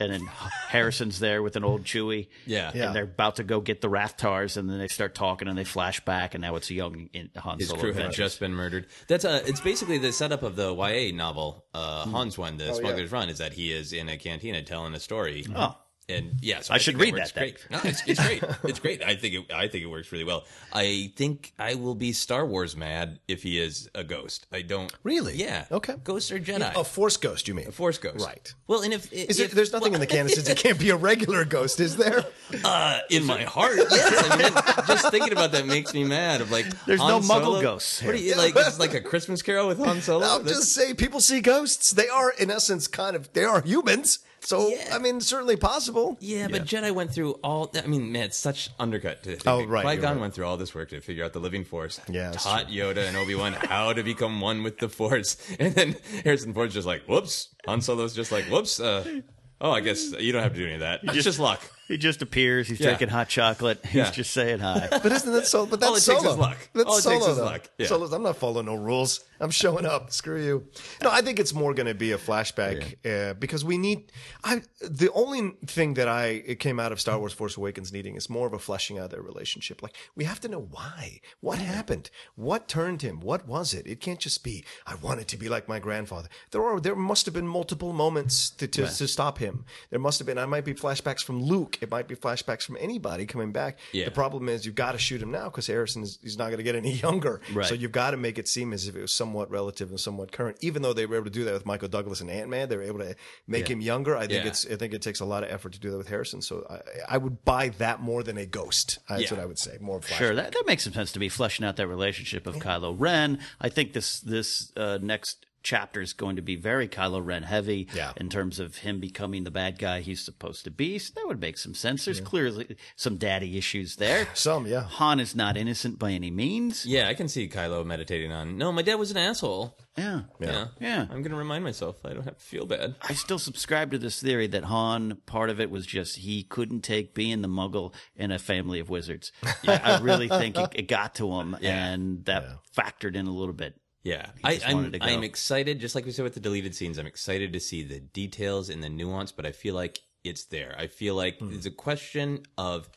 And 0.00 0.12
then 0.12 0.20
Harrison's 0.68 1.18
there 1.18 1.42
with 1.42 1.56
an 1.56 1.64
old 1.64 1.82
Chewie. 1.82 2.28
Yeah. 2.46 2.70
Yeah. 2.72 2.86
And 2.86 2.94
they're 2.94 3.02
about 3.02 3.36
to 3.36 3.42
go 3.44 3.60
get 3.60 3.80
the 3.80 3.88
Rathtars, 3.88 4.56
and 4.56 4.70
then 4.70 4.78
they 4.78 4.86
start 4.86 5.12
talking, 5.16 5.48
and 5.48 5.58
they 5.58 5.64
flash 5.64 5.98
back, 6.04 6.34
and 6.34 6.42
now 6.42 6.54
it's 6.54 6.70
a 6.70 6.74
young 6.74 7.08
in- 7.12 7.30
Han 7.36 7.58
His 7.58 7.68
Solo. 7.70 7.80
crew 7.80 7.92
had 7.92 8.12
just 8.12 8.38
been 8.38 8.54
murdered. 8.54 8.86
That's 9.08 9.24
uh 9.24 9.42
it's 9.44 9.60
basically 9.60 9.98
the 9.98 10.12
setup 10.12 10.44
of 10.44 10.54
the 10.54 10.72
YA 10.72 11.12
novel, 11.12 11.64
uh, 11.74 12.04
Hmm. 12.04 12.12
Hans 12.12 12.38
one, 12.38 12.54
Oh, 12.54 12.58
the 12.58 12.74
Smuggler's 12.74 13.10
Run, 13.10 13.28
is 13.28 13.38
that 13.38 13.54
he 13.54 13.72
is 13.72 13.92
in 13.92 14.08
a 14.08 14.16
cantina 14.16 14.62
telling 14.62 14.94
a 14.94 15.00
story. 15.00 15.44
Oh. 15.54 15.76
And 16.10 16.36
yeah, 16.40 16.60
so 16.60 16.72
I 16.72 16.76
I, 16.76 16.78
should 16.78 16.98
read 16.98 17.14
that. 17.16 17.34
that 17.34 17.40
Great. 17.40 17.66
No, 17.70 17.80
it's, 17.84 18.02
it's 18.06 18.18
great. 18.24 18.42
It's 18.64 18.78
great. 18.78 19.02
I 19.04 19.14
think 19.14 19.34
it, 19.34 19.52
I 19.52 19.68
think 19.68 19.84
it 19.84 19.88
works 19.88 20.10
really 20.10 20.24
well. 20.24 20.44
I 20.72 21.12
think 21.16 21.52
I 21.58 21.74
will 21.74 21.94
be 21.94 22.12
Star 22.12 22.46
Wars 22.46 22.74
mad 22.76 23.18
if 23.28 23.42
he 23.42 23.58
is 23.58 23.90
a 23.94 24.04
ghost. 24.04 24.46
I 24.50 24.62
don't 24.62 24.90
Really? 25.02 25.36
Yeah. 25.36 25.66
Okay. 25.70 25.96
Ghosts 26.04 26.32
or 26.32 26.38
Jedi. 26.38 26.74
A 26.74 26.82
force 26.82 27.18
ghost, 27.18 27.46
you 27.46 27.54
mean? 27.54 27.68
a 27.68 27.72
Force 27.72 27.98
ghost. 27.98 28.24
Right. 28.24 28.54
Well, 28.66 28.80
and 28.82 28.94
if 28.94 29.12
Is 29.12 29.38
if, 29.38 29.52
it, 29.52 29.54
there's 29.54 29.72
nothing 29.72 29.92
in 29.92 30.00
the 30.00 30.06
canon 30.06 30.28
that 30.28 30.36
says 30.36 30.48
it 30.48 30.56
can't 30.56 30.78
be 30.78 30.88
a 30.90 30.96
regular 30.96 31.44
ghost, 31.44 31.78
is 31.78 31.96
there? 31.98 32.24
uh, 32.64 33.00
in 33.10 33.24
my 33.26 33.42
heart. 33.42 33.76
Yes, 33.76 34.30
I 34.30 34.36
mean, 34.38 34.52
just 34.86 35.10
thinking 35.10 35.32
about 35.32 35.52
that 35.52 35.66
makes 35.66 35.92
me 35.92 36.04
mad. 36.04 36.40
Of 36.40 36.50
like, 36.50 36.66
There's 36.86 37.00
Han 37.00 37.10
no 37.10 37.18
Muggle 37.20 37.42
Solo- 37.44 37.60
ghosts 37.62 38.02
What 38.02 38.12
do 38.12 38.18
here. 38.18 38.32
you 38.34 38.36
like? 38.36 38.54
It's 38.56 38.78
like 38.78 38.94
a 38.94 39.00
Christmas 39.10 39.42
Carol 39.42 39.68
with 39.68 39.78
Han 39.78 40.00
Solo. 40.00 40.24
I'm 40.26 40.42
That's- 40.44 40.60
just 40.60 40.72
say 40.74 40.94
people 40.94 41.20
see 41.20 41.40
ghosts. 41.42 41.90
They 41.90 42.08
are, 42.08 42.30
in 42.38 42.50
essence, 42.50 42.86
kind 42.88 43.14
of, 43.14 43.30
they 43.34 43.44
are 43.44 43.60
humans. 43.60 44.20
So, 44.48 44.68
Yeah. 44.68 44.94
I 44.94 44.98
mean, 44.98 45.20
certainly 45.20 45.56
possible. 45.56 46.16
Yeah, 46.20 46.48
but 46.48 46.64
Jedi 46.64 46.90
went 46.90 47.12
through 47.12 47.32
all. 47.44 47.70
I 47.74 47.86
mean, 47.86 48.12
man, 48.12 48.22
it's 48.24 48.38
such 48.38 48.70
undercut 48.80 49.22
to. 49.24 49.36
Oh, 49.44 49.62
right, 49.66 49.82
Qui 49.84 49.92
you're 49.92 50.00
Gon 50.00 50.12
right. 50.14 50.20
went 50.22 50.32
through 50.34 50.46
all 50.46 50.56
this 50.56 50.74
work 50.74 50.88
to 50.88 51.02
figure 51.02 51.22
out 51.22 51.34
the 51.34 51.38
living 51.38 51.64
force. 51.66 52.00
Yeah, 52.08 52.30
that's 52.30 52.44
taught 52.44 52.68
Yoda 52.68 53.06
and 53.06 53.14
Obi 53.14 53.34
Wan 53.34 53.52
how 53.52 53.92
to 53.92 54.02
become 54.02 54.40
one 54.40 54.62
with 54.62 54.78
the 54.78 54.88
Force, 54.88 55.36
and 55.60 55.74
then 55.74 55.96
Harrison 56.24 56.54
Ford's 56.54 56.72
just 56.72 56.86
like, 56.86 57.02
"Whoops." 57.04 57.50
Han 57.66 57.82
Solo's 57.82 58.14
just 58.14 58.32
like, 58.32 58.44
"Whoops." 58.46 58.80
Uh, 58.80 59.20
oh, 59.60 59.70
I 59.70 59.80
guess 59.80 60.12
you 60.18 60.32
don't 60.32 60.42
have 60.42 60.54
to 60.54 60.58
do 60.58 60.64
any 60.64 60.74
of 60.74 60.80
that. 60.80 61.00
It's 61.02 61.24
just 61.24 61.38
luck. 61.38 61.60
He 61.86 61.98
just 61.98 62.22
appears. 62.22 62.68
He's 62.68 62.80
Yeah. 62.80 62.86
drinking 62.88 63.08
hot 63.08 63.28
chocolate. 63.28 63.80
He's 63.84 63.94
Yeah. 63.94 64.10
just 64.10 64.30
saying 64.32 64.60
hi. 64.60 64.88
But 64.90 65.12
isn't 65.12 65.32
that 65.32 65.46
so? 65.46 65.64
But 65.66 65.80
that's 65.80 65.90
All 65.90 65.96
it 65.96 66.20
takes 66.20 66.30
is 66.32 66.38
luck. 66.38 66.58
That's 66.74 66.86
All 66.88 66.96
it 66.98 67.02
solo, 67.02 67.16
takes 67.18 67.28
is 67.28 67.36
though. 67.38 67.44
luck. 67.44 67.62
Yeah. 67.78 67.86
Solo's- 67.86 68.12
I'm 68.12 68.22
not 68.22 68.36
following 68.36 68.66
no 68.66 68.74
rules. 68.74 69.20
I'm 69.40 69.50
showing 69.50 69.86
up. 69.86 70.12
Screw 70.12 70.42
you. 70.42 70.66
No, 71.02 71.10
I 71.10 71.22
think 71.22 71.38
it's 71.38 71.54
more 71.54 71.74
going 71.74 71.86
to 71.86 71.94
be 71.94 72.12
a 72.12 72.18
flashback 72.18 72.96
uh, 73.06 73.34
because 73.34 73.64
we 73.64 73.78
need. 73.78 74.12
I 74.44 74.62
the 74.80 75.10
only 75.12 75.52
thing 75.66 75.94
that 75.94 76.08
I 76.08 76.42
it 76.46 76.60
came 76.60 76.78
out 76.78 76.92
of 76.92 77.00
Star 77.00 77.18
Wars: 77.18 77.32
Force 77.32 77.56
Awakens 77.56 77.92
needing 77.92 78.16
is 78.16 78.28
more 78.28 78.46
of 78.46 78.52
a 78.52 78.58
fleshing 78.58 78.98
out 78.98 79.06
of 79.06 79.10
their 79.10 79.22
relationship. 79.22 79.82
Like 79.82 79.96
we 80.14 80.24
have 80.24 80.40
to 80.40 80.48
know 80.48 80.60
why, 80.60 81.20
what 81.40 81.58
happened, 81.58 82.10
what 82.34 82.68
turned 82.68 83.02
him, 83.02 83.20
what 83.20 83.46
was 83.46 83.74
it? 83.74 83.86
It 83.86 84.00
can't 84.00 84.20
just 84.20 84.44
be 84.44 84.64
I 84.86 84.94
wanted 84.96 85.28
to 85.28 85.36
be 85.36 85.48
like 85.48 85.68
my 85.68 85.78
grandfather. 85.78 86.28
There 86.50 86.62
are 86.62 86.80
there 86.80 86.96
must 86.96 87.26
have 87.26 87.34
been 87.34 87.48
multiple 87.48 87.92
moments 87.92 88.50
to 88.50 88.66
to, 88.68 88.86
to 88.86 89.08
stop 89.08 89.38
him. 89.38 89.64
There 89.90 90.00
must 90.00 90.18
have 90.18 90.26
been. 90.26 90.38
I 90.38 90.46
might 90.46 90.64
be 90.64 90.74
flashbacks 90.74 91.22
from 91.22 91.42
Luke 91.42 91.78
it 91.80 91.90
might 91.90 92.08
be 92.08 92.14
flashbacks 92.14 92.62
from 92.62 92.76
anybody 92.80 93.26
coming 93.26 93.52
back. 93.52 93.78
Yeah. 93.92 94.06
The 94.06 94.10
problem 94.10 94.48
is 94.48 94.66
you've 94.66 94.74
got 94.74 94.92
to 94.92 94.98
shoot 94.98 95.22
him 95.22 95.30
now 95.30 95.44
because 95.44 95.66
Harrison 95.66 96.02
is 96.02 96.18
he's 96.22 96.38
not 96.38 96.46
going 96.46 96.58
to 96.58 96.62
get 96.62 96.74
any 96.74 96.92
younger. 97.06 97.40
Right. 97.52 97.66
So 97.66 97.74
you've 97.74 97.92
got 97.92 98.12
to 98.12 98.16
make 98.16 98.38
it 98.38 98.48
seem 98.48 98.72
as 98.72 98.88
if 98.88 98.96
it 98.96 99.00
was 99.00 99.12
somewhat 99.28 99.50
relative 99.50 99.90
and 99.90 100.00
somewhat 100.00 100.32
current. 100.32 100.56
Even 100.60 100.80
though 100.82 100.92
they 100.94 101.04
were 101.06 101.16
able 101.16 101.26
to 101.26 101.30
do 101.30 101.44
that 101.44 101.52
with 101.52 101.66
Michael 101.66 101.88
Douglas 101.88 102.20
and 102.20 102.30
Ant 102.30 102.48
Man, 102.48 102.68
they 102.68 102.76
were 102.76 102.82
able 102.82 103.00
to 103.00 103.14
make 103.46 103.68
him 103.68 103.80
younger. 103.80 104.16
I 104.16 104.26
think 104.26 104.44
Yeah. 104.44 104.48
it's 104.50 104.66
I 104.66 104.76
think 104.76 104.94
it 104.94 105.02
takes 105.02 105.20
a 105.20 105.24
lot 105.24 105.42
of 105.42 105.50
effort 105.50 105.72
to 105.74 105.80
do 105.80 105.90
that 105.90 105.98
with 105.98 106.08
Harrison. 106.08 106.40
So 106.40 106.66
I, 106.70 107.14
I 107.14 107.18
would 107.18 107.44
buy 107.44 107.68
that 107.78 108.00
more 108.00 108.22
than 108.22 108.38
a 108.38 108.46
Ghost. 108.46 108.98
That's 109.08 109.22
Yeah. 109.22 109.34
what 109.34 109.40
I 109.40 109.46
would 109.46 109.58
say. 109.58 109.76
More 109.80 110.00
flashback. 110.00 110.18
Sure, 110.18 110.34
that, 110.34 110.52
that 110.52 110.64
makes 110.66 110.84
some 110.84 110.94
sense 110.94 111.12
to 111.12 111.20
me. 111.20 111.28
Fleshing 111.28 111.66
out 111.66 111.76
that 111.76 111.86
relationship 111.88 112.46
of 112.46 112.56
Kylo 112.56 112.94
Ren. 112.98 113.38
I 113.60 113.68
think 113.68 113.92
this 113.92 114.20
this 114.20 114.72
uh, 114.76 114.98
next 115.02 115.44
chapter 115.68 116.00
is 116.00 116.14
going 116.14 116.36
to 116.36 116.42
be 116.42 116.56
very 116.56 116.88
Kylo 116.88 117.20
Ren 117.24 117.42
heavy 117.42 117.88
Yeah. 117.94 118.12
in 118.16 118.30
terms 118.30 118.58
of 118.58 118.76
him 118.78 119.00
becoming 119.00 119.44
the 119.44 119.50
bad 119.50 119.78
guy 119.78 120.00
he's 120.00 120.20
supposed 120.24 120.64
to 120.64 120.70
be. 120.70 120.98
So 120.98 121.12
that 121.16 121.26
would 121.26 121.40
make 121.40 121.58
some 121.58 121.74
sense. 121.74 122.06
There's 122.06 122.20
clearly 122.22 122.76
some 122.96 123.16
daddy 123.18 123.58
issues 123.58 123.96
there. 123.96 124.26
Some, 124.34 124.66
yeah. 124.66 124.82
Han 124.82 125.20
is 125.20 125.34
not 125.36 125.56
innocent 125.58 125.98
by 125.98 126.12
any 126.12 126.30
means. 126.30 126.86
Yeah, 126.86 127.08
I 127.08 127.14
can 127.14 127.28
see 127.28 127.48
Kylo 127.48 127.84
meditating 127.84 128.32
on. 128.32 128.56
No, 128.56 128.72
my 128.72 128.80
dad 128.82 128.94
was 128.94 129.10
an 129.10 129.18
asshole. 129.18 129.76
Yeah. 129.96 130.22
Yeah, 130.40 130.68
Yeah. 130.80 131.06
I'm 131.10 131.22
gonna 131.22 131.36
remind 131.36 131.64
myself 131.64 131.96
I 132.04 132.14
don't 132.14 132.22
have 132.24 132.38
to 132.38 132.44
feel 132.44 132.64
bad. 132.64 132.94
I 133.02 133.12
still 133.14 133.38
subscribe 133.38 133.90
to 133.90 133.98
this 133.98 134.22
theory 134.22 134.46
that 134.46 134.64
Han, 134.64 135.18
part 135.26 135.50
of 135.50 135.60
it 135.60 135.70
was 135.70 135.84
just 135.86 136.18
he 136.18 136.44
couldn't 136.44 136.82
take 136.82 137.14
being 137.14 137.42
the 137.42 137.48
muggle 137.48 137.92
in 138.16 138.30
a 138.30 138.38
family 138.38 138.78
of 138.80 138.88
wizards. 138.88 139.32
I, 139.66 139.76
I 139.84 139.98
really 140.00 140.28
think 140.28 140.56
it, 140.56 140.70
it 140.74 140.88
got 140.88 141.14
to 141.16 141.32
him, 141.32 141.56
Yeah. 141.60 141.86
and 141.92 142.24
that 142.26 142.44
factored 142.76 143.16
in 143.16 143.26
a 143.26 143.32
little 143.32 143.52
bit. 143.54 143.74
Yeah, 144.04 144.30
I, 144.44 144.60
I'm 144.64 144.76
wanted 144.76 144.92
to 144.94 144.98
go. 145.00 145.06
I'm 145.06 145.24
excited. 145.24 145.80
Just 145.80 145.94
like 145.94 146.04
we 146.06 146.12
said 146.12 146.22
with 146.22 146.34
the 146.34 146.40
deleted 146.40 146.74
scenes, 146.74 146.98
I'm 146.98 147.06
excited 147.06 147.52
to 147.52 147.60
see 147.60 147.82
the 147.82 148.00
details 148.00 148.70
and 148.70 148.82
the 148.82 148.88
nuance. 148.88 149.32
But 149.32 149.44
I 149.46 149.52
feel 149.52 149.74
like 149.74 150.00
it's 150.24 150.44
there. 150.44 150.74
I 150.78 150.86
feel 150.86 151.14
like 151.14 151.38
Hmm. 151.38 151.52
it's 151.52 151.66
a 151.66 151.70
question 151.70 152.44
of 152.56 152.88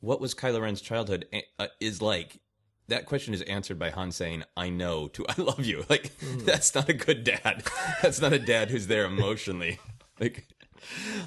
what 0.00 0.20
was 0.20 0.34
Kylo 0.34 0.60
Ren's 0.62 0.80
childhood 0.80 1.26
uh, 1.58 1.66
is 1.80 2.00
like. 2.02 2.40
That 2.88 3.04
question 3.04 3.34
is 3.34 3.42
answered 3.42 3.78
by 3.78 3.90
Han 3.90 4.10
saying, 4.12 4.44
"I 4.56 4.70
know." 4.70 5.08
To 5.08 5.26
I 5.28 5.34
love 5.40 5.64
you. 5.64 5.84
Like 5.90 6.12
Hmm. 6.20 6.44
that's 6.46 6.74
not 6.74 6.88
a 6.88 6.94
good 6.94 7.22
dad. 7.24 7.62
that's 8.02 8.20
not 8.20 8.32
a 8.32 8.38
dad 8.38 8.70
who's 8.70 8.86
there 8.86 9.04
emotionally. 9.04 9.78
Like. 10.20 10.48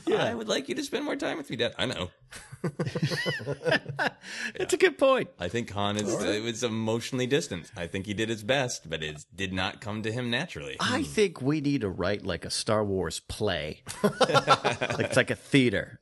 I 0.08 0.34
would 0.34 0.48
like 0.48 0.70
you 0.70 0.76
to 0.76 0.84
spend 0.84 1.06
more 1.06 1.16
time 1.16 1.38
with 1.38 1.50
me, 1.50 1.56
Dad. 1.56 1.74
I 1.78 1.86
know. 1.86 2.12
It's 4.56 4.74
a 4.74 4.78
good 4.78 4.98
point. 4.98 5.30
I 5.40 5.48
think 5.48 5.72
Han 5.72 5.98
is 5.98 6.24
it 6.24 6.44
was 6.44 6.64
uh, 6.64 6.68
emotionally 6.68 7.26
distant. 7.26 7.72
I 7.76 7.88
think 7.88 8.06
he 8.06 8.14
did 8.14 8.30
his 8.30 8.44
best, 8.44 8.90
but 8.90 9.04
it 9.04 9.26
did 9.36 9.54
not 9.54 9.82
come 9.82 10.04
to 10.04 10.12
him 10.12 10.30
naturally. 10.30 10.78
I 10.80 11.00
hmm. 11.00 11.04
think 11.04 11.42
we 11.42 11.62
need 11.62 11.82
to 11.82 11.90
write 11.90 12.26
like 12.26 12.46
a 12.46 12.50
Star 12.50 12.84
Wars 12.84 13.20
play. 13.20 13.82
like 14.04 15.00
it's 15.00 15.18
like 15.18 15.32
a 15.32 15.36
theater. 15.36 16.00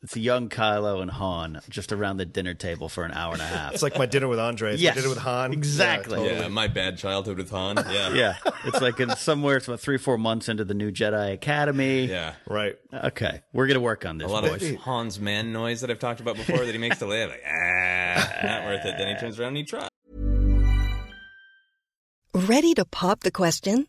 It's 0.00 0.16
young 0.16 0.48
Kylo 0.48 1.02
and 1.02 1.10
Han 1.10 1.60
just 1.68 1.92
around 1.92 2.18
the 2.18 2.24
dinner 2.24 2.54
table 2.54 2.88
for 2.88 3.02
an 3.04 3.10
hour 3.10 3.32
and 3.32 3.42
a 3.42 3.46
half. 3.46 3.74
It's 3.74 3.82
like 3.82 3.98
my 3.98 4.06
dinner 4.06 4.28
with 4.28 4.38
Andre. 4.38 4.74
It's 4.74 4.80
Yes, 4.80 4.94
my 4.94 5.00
dinner 5.00 5.12
with 5.12 5.22
Han. 5.24 5.52
exactly. 5.52 6.18
Yeah, 6.18 6.24
totally. 6.24 6.40
Yeah, 6.42 6.48
my 6.48 6.68
bad 6.68 6.98
childhood 6.98 7.36
with 7.38 7.50
Han. 7.50 7.78
Yeah. 7.90 8.10
yeah, 8.14 8.34
it's 8.64 8.80
like 8.80 9.00
in 9.00 9.10
somewhere. 9.16 9.56
It's 9.56 9.66
about 9.66 9.80
three, 9.80 9.98
four 9.98 10.16
months 10.16 10.48
into 10.48 10.64
the 10.64 10.74
new 10.74 10.92
Jedi 10.92 11.32
Academy. 11.32 12.04
Yeah. 12.04 12.34
Right. 12.46 12.76
Okay, 12.94 13.42
we're 13.52 13.66
gonna 13.66 13.80
work 13.80 14.06
on 14.06 14.18
this. 14.18 14.28
A 14.28 14.30
lot 14.32 14.44
boys. 14.44 14.62
of 14.62 14.76
Han's 14.82 15.18
man 15.18 15.52
noise 15.52 15.80
that 15.80 15.90
I've 15.90 15.98
talked 15.98 16.20
about 16.20 16.36
before 16.36 16.58
that 16.58 16.72
he 16.72 16.78
makes 16.78 17.00
to 17.00 17.06
Leia, 17.06 17.30
like, 17.30 17.42
ah, 17.44 18.46
not 18.46 18.64
worth 18.66 18.84
it. 18.84 18.94
Then 18.98 19.08
he 19.16 19.20
turns 19.20 19.40
around 19.40 19.48
and 19.48 19.56
he 19.56 19.64
tries. 19.64 19.88
Ready 22.34 22.72
to 22.74 22.84
pop 22.84 23.20
the 23.20 23.32
question? 23.32 23.88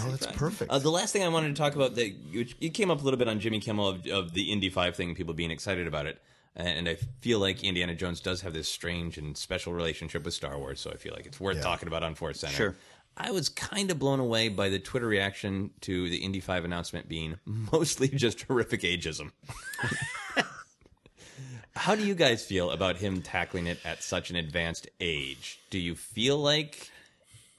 Oh, 0.00 0.10
that's 0.10 0.26
perfect. 0.36 0.70
Uh, 0.70 0.78
the 0.78 0.90
last 0.90 1.12
thing 1.12 1.22
I 1.22 1.28
wanted 1.28 1.48
to 1.54 1.60
talk 1.60 1.74
about 1.76 1.94
that 1.96 2.12
which 2.34 2.56
it 2.60 2.70
came 2.74 2.90
up 2.90 3.00
a 3.00 3.04
little 3.04 3.18
bit 3.18 3.28
on 3.28 3.40
Jimmy 3.40 3.60
Kimmel 3.60 3.88
of, 3.88 4.06
of 4.06 4.32
the 4.34 4.50
Indy 4.52 4.68
Five 4.70 4.96
thing, 4.96 5.14
people 5.14 5.34
being 5.34 5.50
excited 5.50 5.86
about 5.86 6.06
it, 6.06 6.20
and 6.56 6.88
I 6.88 6.96
feel 7.20 7.38
like 7.38 7.62
Indiana 7.64 7.94
Jones 7.94 8.20
does 8.20 8.40
have 8.42 8.52
this 8.52 8.68
strange 8.68 9.18
and 9.18 9.36
special 9.36 9.72
relationship 9.72 10.24
with 10.24 10.34
Star 10.34 10.58
Wars, 10.58 10.80
so 10.80 10.90
I 10.90 10.96
feel 10.96 11.14
like 11.14 11.26
it's 11.26 11.40
worth 11.40 11.60
talking 11.62 11.88
about 11.88 12.02
on 12.02 12.14
Force 12.14 12.40
Center. 12.40 12.54
Sure. 12.54 12.76
I 13.16 13.30
was 13.30 13.50
kind 13.50 13.90
of 13.90 13.98
blown 13.98 14.20
away 14.20 14.48
by 14.48 14.70
the 14.70 14.78
Twitter 14.78 15.06
reaction 15.06 15.70
to 15.82 16.08
the 16.08 16.16
Indy 16.16 16.40
5 16.40 16.64
announcement 16.64 17.08
being 17.10 17.38
mostly 17.44 18.08
just 18.08 18.42
horrific 18.44 18.80
ageism. 18.80 19.32
How 21.74 21.94
do 21.94 22.04
you 22.04 22.14
guys 22.14 22.44
feel 22.44 22.70
about 22.70 22.96
him 22.98 23.22
tackling 23.22 23.66
it 23.66 23.78
at 23.84 24.02
such 24.02 24.30
an 24.30 24.36
advanced 24.36 24.88
age? 25.00 25.58
Do 25.70 25.78
you 25.78 25.94
feel 25.94 26.36
like 26.38 26.90
i- 26.90 26.91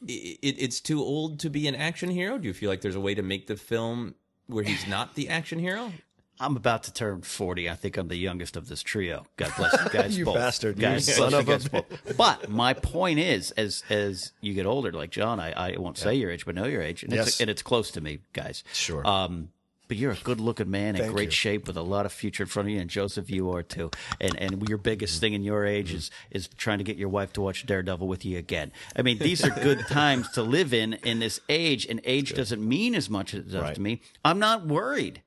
it, 0.08 0.56
it's 0.60 0.80
too 0.80 1.00
old 1.02 1.40
to 1.42 1.50
be 1.50 1.68
an 1.68 1.76
action 1.76 2.10
hero? 2.10 2.38
Do 2.38 2.48
you 2.48 2.54
feel 2.54 2.70
like 2.70 2.82
there's 2.82 2.96
a 2.96 3.00
way 3.02 3.16
to 3.16 3.22
make 3.22 3.48
the 3.48 3.56
film 3.56 4.16
where 4.48 4.64
he's 4.64 4.88
not 4.88 5.16
the 5.16 5.30
action 5.30 5.60
hero? 5.60 5.92
I'm 6.40 6.58
about 6.58 6.84
to 6.84 6.94
turn 6.94 7.22
40. 7.22 7.70
I 7.70 7.76
think 7.76 7.96
I'm 7.96 8.08
the 8.08 8.16
youngest 8.18 8.58
of 8.58 8.68
this 8.68 8.82
trio. 8.82 9.26
God 9.38 9.54
bless 9.56 9.74
you 9.84 9.90
guys 9.94 10.18
You 10.18 10.26
both. 10.26 10.36
bastard. 10.36 10.80
You 10.82 11.00
son 11.00 11.34
of 11.34 11.48
a 11.48 11.52
guys 11.52 11.68
both. 11.68 11.86
But 12.18 12.50
my 12.50 12.74
point 12.74 13.20
is, 13.20 13.52
as 13.52 13.84
as 13.90 14.32
you 14.42 14.54
get 14.56 14.66
older, 14.66 14.92
like 14.92 15.12
John, 15.12 15.40
I, 15.40 15.52
I 15.52 15.78
won't 15.78 15.98
say 15.98 16.16
your 16.16 16.32
age, 16.32 16.46
but 16.46 16.56
know 16.56 16.66
your 16.66 16.82
age. 16.82 17.04
And, 17.04 17.14
Yes. 17.14 17.28
it's, 17.28 17.42
and 17.42 17.50
it's 17.52 17.62
close 17.62 17.92
to 17.92 18.02
me, 18.02 18.20
guys. 18.34 18.64
Sure. 18.74 19.06
Um, 19.08 19.50
but 19.88 19.98
you're 19.98 20.12
a 20.14 20.18
good 20.24 20.40
looking 20.40 20.72
man 20.72 20.96
in 20.96 21.02
Thank 21.02 21.14
great 21.14 21.26
you. 21.26 21.32
shape 21.32 21.68
with 21.68 21.78
a 21.78 21.82
lot 21.82 22.06
of 22.06 22.12
future 22.14 22.44
in 22.44 22.50
front 22.50 22.70
of 22.70 22.74
you. 22.74 22.80
And 22.82 22.90
Joseph, 22.90 23.30
you 23.30 23.52
are 23.52 23.64
too. 23.64 23.92
And 24.22 24.36
and 24.40 24.68
your 24.70 24.78
biggest 24.78 25.20
thing 25.20 25.34
in 25.34 25.44
your 25.44 25.66
age 25.66 25.94
is 25.94 26.10
is 26.32 26.48
trying 26.58 26.78
to 26.80 26.84
get 26.84 26.98
your 26.98 27.10
wife 27.10 27.34
to 27.34 27.42
watch 27.42 27.66
Daredevil 27.66 28.08
with 28.08 28.24
you 28.26 28.38
again. 28.38 28.72
I 28.96 29.02
mean, 29.02 29.18
these 29.20 29.44
are 29.44 29.50
good 29.50 29.80
times 29.90 30.30
to 30.32 30.42
live 30.42 30.74
in 30.74 30.94
in 31.04 31.20
this 31.20 31.40
age, 31.50 31.86
and 31.86 32.00
age 32.06 32.34
doesn't 32.34 32.66
mean 32.68 32.96
as 32.96 33.10
much 33.10 33.34
as 33.34 33.42
it 33.42 33.52
does 33.52 33.62
Right. 33.62 33.76
to 33.76 33.82
me. 33.82 34.02
I'm 34.24 34.40
not 34.40 34.66
worried. 34.66 35.22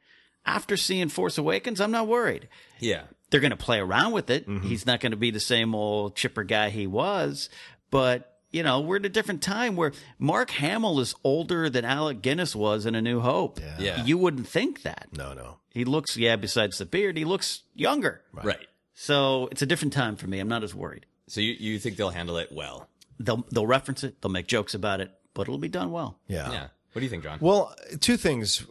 After 0.45 0.77
seeing 0.77 1.09
Force 1.09 1.39
Awakens, 1.39 1.81
I'm 1.81 1.91
not 1.91 2.07
worried 2.07 2.49
Yeah. 2.79 3.03
they're 3.31 3.41
going 3.41 3.51
to 3.51 3.57
play 3.57 3.81
around 3.81 4.13
with 4.13 4.31
it. 4.31 4.49
Mm-hmm. 4.49 4.69
He's 4.69 4.87
not 4.87 5.01
going 5.01 5.11
to 5.11 5.17
be 5.17 5.33
the 5.33 5.41
same 5.41 5.75
old 5.75 6.15
chipper 6.15 6.45
guy 6.45 6.71
he 6.71 6.87
was, 6.87 7.51
but 7.91 8.36
you 8.51 8.63
know, 8.63 8.81
we're 8.81 8.97
at 8.97 9.05
a 9.07 9.11
different 9.11 9.43
time 9.43 9.77
where 9.77 9.93
Mark 10.19 10.51
Hamill 10.51 11.01
is 11.01 11.15
older 11.25 11.69
than 11.69 11.85
Alec 11.85 12.23
Guinness 12.23 12.55
was 12.55 12.87
in 12.87 12.95
A 12.95 13.03
New 13.03 13.21
Hope. 13.21 13.61
Yeah. 13.79 14.05
You 14.05 14.19
wouldn't 14.19 14.49
think 14.49 14.83
that. 14.83 15.09
No, 15.13 15.35
no. 15.35 15.59
He 15.71 15.85
looks, 15.85 16.17
yeah, 16.17 16.37
besides 16.37 16.79
the 16.79 16.87
beard, 16.87 17.17
he 17.17 17.25
looks 17.25 17.63
younger. 17.75 18.23
Right. 18.33 18.67
So 18.95 19.49
it's 19.53 19.63
a 19.63 19.67
different 19.67 19.93
time 19.93 20.17
for 20.17 20.27
me. 20.27 20.39
I'm 20.39 20.49
not 20.49 20.63
as 20.63 20.75
worried. 20.75 21.07
So 21.27 21.41
you, 21.41 21.53
you 21.59 21.79
think 21.79 21.97
they'll 21.97 22.11
handle 22.11 22.39
it 22.39 22.51
well? 22.51 22.89
They'll, 23.19 23.45
they'll 23.51 23.67
reference 23.67 24.05
it. 24.05 24.23
They'll 24.23 24.33
make 24.33 24.47
jokes 24.47 24.75
about 24.75 25.01
it, 25.01 25.11
but 25.35 25.43
it'll 25.43 25.59
be 25.59 25.69
done 25.69 25.91
well. 25.91 26.19
Yeah. 26.29 26.51
Yeah. 26.51 26.67
What 26.93 27.01
do 27.01 27.05
you 27.05 27.11
think, 27.11 27.25
John? 27.25 27.39
Well, 27.43 27.75
two 28.01 28.17
things. 28.17 28.65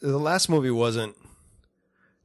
The 0.00 0.18
last 0.18 0.48
movie 0.48 0.70
wasn't 0.70 1.14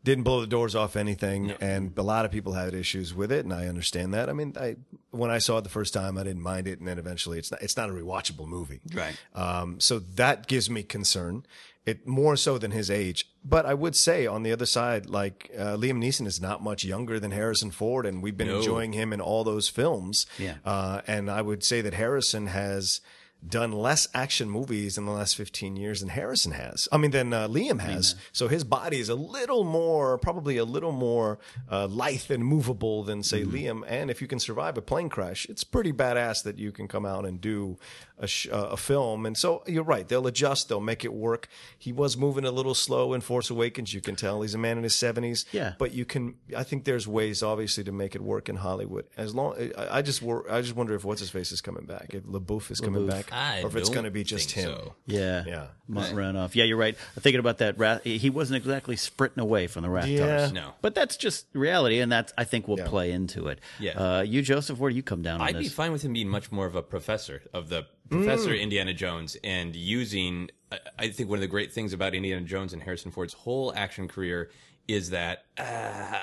didn't 0.04 0.24
blow 0.24 0.40
the 0.42 0.48
doors 0.48 0.74
off 0.76 0.96
anything, 0.96 1.52
and 1.60 1.92
a 1.98 2.02
lot 2.04 2.24
of 2.26 2.32
people 2.32 2.54
had 2.54 2.74
issues 2.74 3.14
with 3.14 3.32
it, 3.32 3.44
and 3.44 3.54
I 3.54 3.68
understand 3.68 4.14
that. 4.14 4.30
I 4.30 4.34
mean, 4.34 4.54
I 4.60 4.76
when 5.12 5.30
I 5.30 5.40
saw 5.40 5.58
it 5.58 5.64
the 5.64 5.70
first 5.70 5.94
time, 5.94 6.18
I 6.18 6.24
didn't 6.24 6.42
mind 6.44 6.68
it, 6.68 6.80
and 6.80 6.88
then 6.88 6.98
eventually, 7.00 7.38
it's 7.40 7.52
not 7.52 7.62
it's 7.62 7.76
not 7.78 7.90
a 7.90 7.94
rewatchable 7.94 8.48
movie, 8.48 8.80
Right. 8.94 9.18
Um, 9.36 9.80
so 9.80 10.00
that 10.00 10.48
gives 10.48 10.70
me 10.70 10.84
concern. 10.84 11.46
It 11.86 12.06
more 12.06 12.36
so 12.36 12.58
than 12.58 12.72
his 12.72 12.92
age, 12.92 13.30
but 13.46 13.66
I 13.66 13.74
would 13.74 13.96
say 13.96 14.28
on 14.28 14.44
the 14.44 14.52
other 14.52 14.66
side, 14.66 15.06
like 15.06 15.50
uh, 15.58 15.78
Liam 15.78 16.04
Neeson 16.04 16.28
is 16.28 16.42
not 16.42 16.62
much 16.62 16.84
younger 16.84 17.18
than 17.18 17.32
Harrison 17.32 17.72
Ford, 17.72 18.06
and 18.06 18.22
we've 18.22 18.36
been 18.36 18.48
No. 18.50 18.58
enjoying 18.58 18.92
him 18.92 19.14
in 19.14 19.22
all 19.22 19.46
those 19.46 19.70
films. 19.70 20.26
Yeah. 20.38 20.56
Uh, 20.66 21.00
and 21.08 21.32
I 21.32 21.42
would 21.42 21.64
say 21.64 21.80
that 21.80 21.94
Harrison 21.94 22.48
has 22.48 23.00
done 23.46 23.72
less 23.72 24.08
action 24.14 24.50
movies 24.50 24.98
in 24.98 25.06
the 25.06 25.12
last 25.12 25.36
15 25.36 25.76
years 25.76 26.02
than 26.02 26.10
Harrison 26.10 26.54
has. 26.54 26.88
I 26.92 26.98
mean, 26.98 27.12
than 27.12 27.34
uh, 27.34 27.48
Liam 27.48 27.80
has. 27.80 28.16
So 28.32 28.48
his 28.48 28.64
body 28.64 29.00
is 29.00 29.10
a 29.10 29.16
little 29.16 29.64
more, 29.64 30.18
probably 30.18 30.58
a 30.58 30.66
little 30.66 30.92
more 30.92 31.40
uh, 31.72 31.86
lithe 31.86 32.30
and 32.30 32.46
movable 32.46 33.04
than, 33.04 33.24
say, 33.24 33.44
Liam. 33.44 33.84
And 33.88 34.10
if 34.10 34.22
you 34.22 34.28
can 34.28 34.40
survive 34.40 34.78
a 34.78 34.82
plane 34.82 35.10
crash, 35.10 35.46
it's 35.50 35.64
pretty 35.64 35.94
badass 35.94 36.44
that 36.44 36.58
you 36.58 36.72
can 36.72 36.88
come 36.88 37.06
out 37.06 37.26
and 37.26 37.40
do 37.40 37.78
a, 38.20 38.28
sh- 38.28 38.48
uh, 38.52 38.70
a 38.72 38.78
film. 38.78 39.26
And 39.26 39.38
so 39.38 39.64
you're 39.68 39.84
right. 39.84 40.08
They'll 40.08 40.26
adjust, 40.28 40.70
they'll 40.70 40.80
make 40.80 41.06
it 41.06 41.14
work. 41.14 41.48
He 41.78 41.92
was 41.92 42.18
moving 42.18 42.46
a 42.46 42.52
little 42.52 42.74
slow 42.74 43.14
in 43.14 43.22
Force 43.22 43.50
Awakens. 43.50 43.94
You 43.94 44.02
can 44.02 44.16
tell 44.16 44.42
he's 44.42 44.54
a 44.56 44.58
man 44.58 44.78
in 44.78 44.84
his 44.84 44.94
70s. 44.96 45.46
Yeah. 45.52 45.74
But 45.78 45.94
you 45.94 46.04
can, 46.06 46.36
I 46.56 46.64
think 46.64 46.84
there's 46.86 47.08
ways, 47.08 47.44
obviously, 47.44 47.84
to 47.84 47.92
make 47.92 48.16
it 48.16 48.22
work 48.22 48.50
in 48.50 48.56
Hollywood. 48.56 49.06
As 49.18 49.36
long, 49.36 49.56
I, 49.78 49.98
I 49.98 50.02
just, 50.02 50.22
wor- 50.22 50.50
I 50.52 50.62
just 50.62 50.76
wonder 50.76 50.96
if 50.96 51.04
what's 51.06 51.20
his 51.22 51.30
face 51.30 51.52
is 51.52 51.62
coming 51.62 51.86
back, 51.86 52.14
if 52.14 52.24
LaBeouf 52.24 52.72
is 52.72 52.80
coming 52.80 53.08
back, 53.08 53.32
I 53.32 53.62
or 53.64 53.68
if 53.68 53.76
it's 53.76 53.90
going 53.90 54.06
to 54.06 54.12
be 54.12 54.24
just 54.24 54.52
him. 54.52 54.66
so. 54.70 54.94
Yeah. 55.06 55.44
Yeah. 55.46 55.68
Mutt 55.88 56.12
runoff. 56.12 56.54
Yeah, 56.56 56.66
you're 56.66 56.76
right. 56.78 56.98
I'm 57.16 57.22
thinking 57.22 57.40
about 57.40 57.60
that. 57.60 57.78
Ra- 57.80 58.00
He 58.04 58.30
wasn't 58.30 58.58
exactly 58.58 58.96
sprinting 58.98 59.42
away 59.42 59.68
from 59.68 59.84
the 59.84 59.90
Rathtars. 59.90 60.08
Yeah. 60.18 60.50
No. 60.54 60.72
But 60.82 60.96
that's 60.96 61.16
just 61.18 61.46
reality, 61.54 62.00
and 62.00 62.12
that 62.12 62.34
I 62.38 62.44
think 62.44 62.68
will 62.68 62.78
Yeah. 62.80 62.88
play 62.88 63.12
into 63.12 63.48
it. 63.48 63.60
Yeah. 63.80 63.92
Uh, 64.18 64.22
you, 64.22 64.42
Joseph, 64.42 64.80
where 64.80 64.90
do 64.90 64.96
you 64.98 65.04
come 65.04 65.22
down 65.22 65.40
on 65.40 65.48
I'd 65.48 65.58
be 65.58 65.64
this? 65.66 65.74
fine 65.74 65.92
with 65.94 66.02
him 66.02 66.14
being 66.14 66.28
much 66.28 66.52
more 66.52 66.66
of 66.66 66.76
a 66.76 66.82
professor 66.82 67.42
of 67.54 67.70
the 67.70 67.86
Professor 68.10 68.54
Indiana 68.54 68.94
Jones 68.94 69.38
and 69.44 69.76
using. 69.76 70.50
I- 70.72 70.80
I 71.00 71.08
think 71.10 71.30
one 71.30 71.38
of 71.38 71.42
the 71.42 71.48
great 71.48 71.72
things 71.72 71.94
about 71.94 72.14
Indiana 72.16 72.42
Jones 72.46 72.74
and 72.74 72.82
Harrison 72.84 73.12
Ford's 73.12 73.34
whole 73.34 73.74
action 73.76 74.08
career 74.08 74.50
is 74.88 75.10
that 75.12 75.46
uh, 75.58 75.64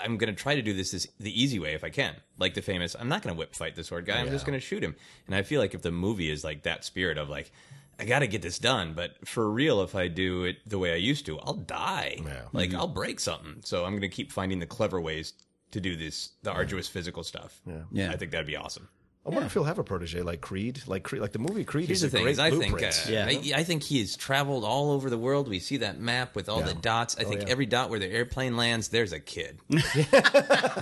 I'm 0.02 0.16
going 0.16 0.34
to 0.34 0.42
try 0.42 0.54
to 0.54 0.62
do 0.62 0.72
this, 0.72 0.90
this 0.92 1.06
the 1.20 1.42
easy 1.42 1.58
way 1.58 1.74
if 1.74 1.84
I 1.84 1.90
can. 1.90 2.14
Like 2.38 2.54
the 2.54 2.62
famous, 2.62 2.94
I'm 2.98 3.08
not 3.08 3.22
going 3.22 3.34
to 3.34 3.38
whip 3.38 3.54
fight 3.54 3.74
the 3.76 3.84
sword 3.84 4.06
guy. 4.06 4.18
I'm 4.20 4.30
just 4.30 4.46
going 4.46 4.58
to 4.58 4.64
shoot 4.64 4.82
him. 4.82 4.96
And 5.26 5.34
I 5.34 5.42
feel 5.42 5.60
like 5.60 5.74
if 5.74 5.82
the 5.82 5.90
movie 5.90 6.30
is 6.30 6.44
like 6.44 6.62
that 6.64 6.84
spirit 6.84 7.18
of 7.18 7.28
like. 7.28 7.52
I 7.96 8.06
got 8.06 8.18
to 8.20 8.26
get 8.26 8.42
this 8.42 8.58
done, 8.58 8.92
but 8.94 9.12
for 9.24 9.48
real, 9.48 9.80
if 9.82 9.94
I 9.94 10.08
do 10.08 10.42
it 10.42 10.56
the 10.66 10.80
way 10.80 10.92
I 10.92 10.96
used 10.96 11.26
to, 11.26 11.38
I'll 11.38 11.54
die. 11.54 12.18
Like 12.52 12.74
I'll 12.74 12.88
break 12.88 13.20
something. 13.20 13.60
So 13.64 13.84
I'm 13.84 13.92
going 13.92 14.00
to 14.00 14.08
keep 14.08 14.32
finding 14.32 14.58
the 14.58 14.66
clever 14.66 15.00
ways 15.00 15.32
to 15.70 15.80
do 15.80 15.94
this, 15.94 16.30
the 16.42 16.50
arduous 16.50 16.88
physical 16.88 17.22
stuff. 17.22 17.60
Yeah, 17.64 17.82
Yeah. 17.92 18.10
I 18.10 18.16
think 18.16 18.32
that'd 18.32 18.48
be 18.48 18.56
awesome. 18.56 18.88
I 19.26 19.30
wonder 19.30 19.46
if 19.46 19.54
he'll 19.54 19.64
have 19.64 19.78
a 19.78 19.84
protege 19.84 20.20
like 20.20 20.42
Creed, 20.42 20.82
like 20.86 21.02
Creed, 21.02 21.22
like 21.22 21.32
the 21.32 21.38
movie 21.38 21.64
Creed 21.64 21.86
Here's 21.86 22.02
is 22.02 22.12
the 22.12 22.18
a 22.18 22.18
thing: 22.18 22.22
great 22.24 22.32
is 22.32 22.38
I 22.38 22.50
think 22.50 22.72
blueprint. 22.78 23.04
uh, 23.08 23.10
Yeah. 23.10 23.26
I, 23.26 23.60
I 23.60 23.64
think 23.64 23.82
he 23.82 24.00
has 24.00 24.16
traveled 24.16 24.64
all 24.64 24.90
over 24.90 25.08
the 25.08 25.16
world. 25.16 25.48
We 25.48 25.60
see 25.60 25.78
that 25.78 25.98
map 25.98 26.36
with 26.36 26.50
all 26.50 26.60
the 26.60 26.74
dots. 26.74 27.16
I 27.18 27.24
think 27.24 27.42
yeah. 27.42 27.48
every 27.48 27.64
dot 27.64 27.88
where 27.88 27.98
the 27.98 28.06
airplane 28.10 28.56
lands, 28.58 28.88
there's 28.88 29.12
a 29.14 29.20
kid. 29.20 29.60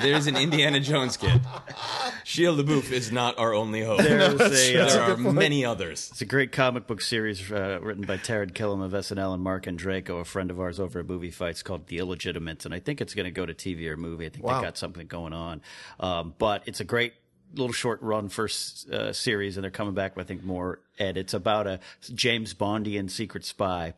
there's 0.00 0.26
an 0.26 0.36
Indiana 0.36 0.80
Jones 0.80 1.16
kid. 1.16 1.40
Shia 2.24 2.58
LaBeouf 2.60 2.90
is 2.90 3.12
not 3.12 3.38
our 3.38 3.54
only 3.54 3.82
hope. 3.82 3.98
There's 4.00 4.40
a, 4.40 4.80
uh, 4.80 4.88
there 4.92 5.02
are 5.12 5.16
many 5.16 5.64
others. 5.64 6.08
It's 6.12 6.20
a 6.22 6.26
great 6.26 6.52
comic 6.52 6.86
book 6.86 7.00
series 7.00 7.50
uh, 7.50 7.78
written 7.82 8.04
by 8.04 8.16
Taran 8.16 8.52
Killam 8.52 8.82
of 8.84 8.92
SNL 8.92 9.34
and 9.34 9.42
Marc 9.42 9.66
Andreyko, 9.66 10.20
a 10.20 10.24
friend 10.24 10.50
of 10.50 10.60
ours 10.60 10.80
over 10.80 11.00
at 11.00 11.06
Movie 11.06 11.30
Fights, 11.30 11.62
called 11.62 11.86
The 11.86 11.98
Illegitimate. 11.98 12.64
And 12.64 12.74
I 12.74 12.80
think 12.80 13.00
it's 13.00 13.14
going 13.14 13.24
to 13.24 13.30
go 13.30 13.46
to 13.46 13.54
TV 13.54 13.86
or 13.88 13.96
movie. 13.96 14.26
I 14.26 14.28
think 14.30 14.44
Wow. 14.44 14.58
they 14.60 14.66
got 14.66 14.76
something 14.78 15.06
going 15.06 15.32
on. 15.32 15.60
Um, 16.00 16.34
but 16.38 16.62
it's 16.66 16.80
a 16.80 16.84
great 16.84 17.14
little 17.54 17.72
short 17.72 18.00
run 18.02 18.28
first 18.28 18.88
uh, 18.90 19.12
series, 19.12 19.56
and 19.56 19.64
they're 19.64 19.70
coming 19.70 19.94
back 19.94 20.16
with, 20.16 20.26
I 20.26 20.28
think, 20.28 20.42
more 20.44 20.78
Ed. 20.98 21.16
It's 21.16 21.34
about 21.34 21.66
a 21.66 21.80
James 22.14 22.54
Bondian 22.54 23.10
secret 23.10 23.44
spy. 23.44 23.94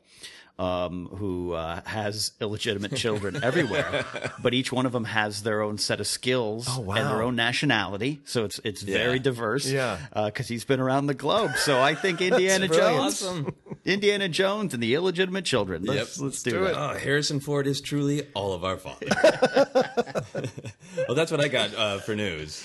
Um, 0.56 1.06
who 1.08 1.50
uh, 1.52 1.80
has 1.84 2.30
illegitimate 2.40 2.94
children 2.94 3.40
everywhere, 3.42 4.04
but 4.40 4.54
each 4.54 4.70
one 4.70 4.86
of 4.86 4.92
them 4.92 5.02
has 5.02 5.42
their 5.42 5.62
own 5.62 5.78
set 5.78 5.98
of 5.98 6.06
skills 6.06 6.68
Oh, 6.70 6.78
wow. 6.78 6.94
and 6.94 7.08
their 7.08 7.22
own 7.24 7.34
nationality. 7.34 8.20
So 8.24 8.44
it's 8.44 8.60
it's 8.62 8.80
very 8.82 9.16
Yeah. 9.16 9.22
diverse. 9.22 9.68
Yeah. 9.68 9.98
because 10.26 10.46
he's 10.46 10.64
been 10.64 10.78
around 10.78 11.06
the 11.06 11.14
globe. 11.14 11.56
So 11.56 11.80
I 11.82 11.96
think 11.96 12.20
Indiana. 12.30 12.68
Jones, 12.68 13.20
Awesome. 13.20 13.52
Indiana 13.84 14.28
Jones, 14.28 14.74
and 14.74 14.80
the 14.80 14.94
illegitimate 14.94 15.44
children. 15.44 15.82
Let's 15.82 16.16
Yep. 16.18 16.24
let's 16.24 16.42
do, 16.44 16.50
do 16.52 16.64
it. 16.66 16.70
it. 16.70 16.76
Oh, 16.76 16.94
Harrison 17.02 17.40
Ford 17.40 17.66
is 17.66 17.80
truly 17.80 18.22
all 18.34 18.52
of 18.52 18.62
our 18.62 18.76
father. 18.76 19.06
well, 21.08 21.16
that's 21.16 21.32
what 21.32 21.40
I 21.40 21.48
got 21.48 21.74
uh, 21.74 21.98
for 21.98 22.14
news. 22.14 22.64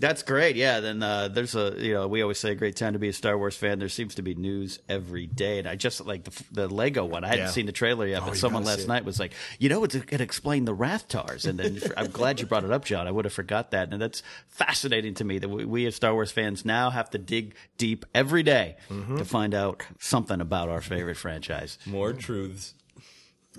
That's 0.00 0.22
great. 0.22 0.56
Yeah. 0.56 0.80
Then 0.80 1.02
uh, 1.02 1.28
there's 1.28 1.54
a 1.54 1.74
you 1.78 1.92
know 1.94 2.08
we 2.08 2.22
always 2.22 2.38
say 2.38 2.52
a 2.52 2.54
great 2.54 2.74
time 2.74 2.94
to 2.94 2.98
be 2.98 3.08
a 3.08 3.12
Star 3.12 3.36
Wars 3.38 3.54
fan. 3.56 3.78
There 3.78 3.88
seems 3.88 4.14
to 4.16 4.22
be 4.22 4.34
news 4.34 4.78
every 4.88 5.26
day, 5.26 5.58
and 5.58 5.68
I 5.68 5.76
just 5.76 6.04
like 6.04 6.24
the, 6.24 6.44
the 6.50 6.68
Lego 6.68 7.04
one. 7.04 7.22
I 7.22 7.28
hadn't 7.28 7.44
Yeah. 7.44 7.50
seen 7.50 7.66
the 7.66 7.72
trailer 7.72 8.06
yet, 8.06 8.22
Oh, 8.22 8.26
but 8.30 8.36
someone 8.38 8.64
last 8.64 8.88
night 8.88 9.04
was 9.04 9.20
like, 9.20 9.32
you 9.58 9.68
know, 9.68 9.84
it's 9.84 9.94
going 9.94 10.06
to 10.18 10.22
explain 10.24 10.64
the 10.64 10.74
Rathtars, 10.74 11.46
and 11.46 11.58
then 11.58 11.80
I'm 11.96 12.10
glad 12.10 12.40
you 12.40 12.46
brought 12.46 12.64
it 12.64 12.72
up, 12.72 12.84
John. 12.84 13.06
I 13.06 13.10
would 13.10 13.26
have 13.26 13.34
forgot 13.34 13.70
that, 13.72 13.92
and 13.92 14.00
that's 14.00 14.22
fascinating 14.48 15.14
to 15.14 15.24
me 15.24 15.38
that 15.38 15.48
we, 15.48 15.64
we 15.64 15.86
as 15.86 15.94
Star 15.96 16.14
Wars 16.14 16.32
fans 16.32 16.64
now 16.64 16.90
have 16.90 17.10
to 17.10 17.18
dig 17.18 17.54
deep 17.78 18.04
every 18.14 18.42
day 18.42 18.76
Mm-hmm. 18.88 19.18
to 19.18 19.24
find 19.24 19.54
out 19.54 19.82
something 19.98 20.40
about 20.40 20.68
our 20.68 20.80
favorite 20.80 21.16
franchise. 21.16 21.78
More 21.86 22.12
truths. 22.12 22.74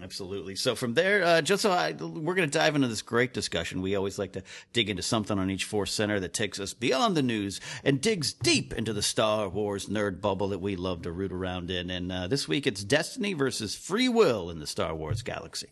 Absolutely. 0.01 0.55
So 0.55 0.73
from 0.73 0.93
there, 0.93 1.23
uh, 1.23 1.41
just 1.41 1.63
so 1.63 1.71
I, 1.71 1.91
we're 1.91 2.33
going 2.33 2.49
to 2.49 2.57
dive 2.57 2.75
into 2.75 2.87
this 2.87 3.01
great 3.01 3.33
discussion. 3.33 3.81
We 3.81 3.95
always 3.95 4.17
like 4.17 4.31
to 4.33 4.43
dig 4.71 4.89
into 4.89 5.03
something 5.03 5.37
on 5.37 5.49
each 5.49 5.65
Force 5.65 5.91
Center 5.91 6.19
that 6.21 6.33
takes 6.33 6.61
us 6.61 6.73
beyond 6.73 7.17
the 7.17 7.21
news 7.21 7.59
and 7.83 7.99
digs 7.99 8.31
deep 8.31 8.73
into 8.73 8.93
the 8.93 9.01
Star 9.01 9.49
Wars 9.49 9.87
nerd 9.87 10.21
bubble 10.21 10.47
that 10.49 10.59
we 10.59 10.77
love 10.77 11.01
to 11.01 11.11
root 11.11 11.33
around 11.33 11.69
in. 11.69 11.89
And 11.89 12.09
uh, 12.09 12.27
this 12.27 12.47
week 12.47 12.67
it's 12.67 12.85
Destiny 12.85 13.33
versus 13.33 13.75
Free 13.75 14.07
Will 14.07 14.49
in 14.49 14.59
the 14.59 14.67
Star 14.67 14.95
Wars 14.95 15.23
galaxy. 15.23 15.67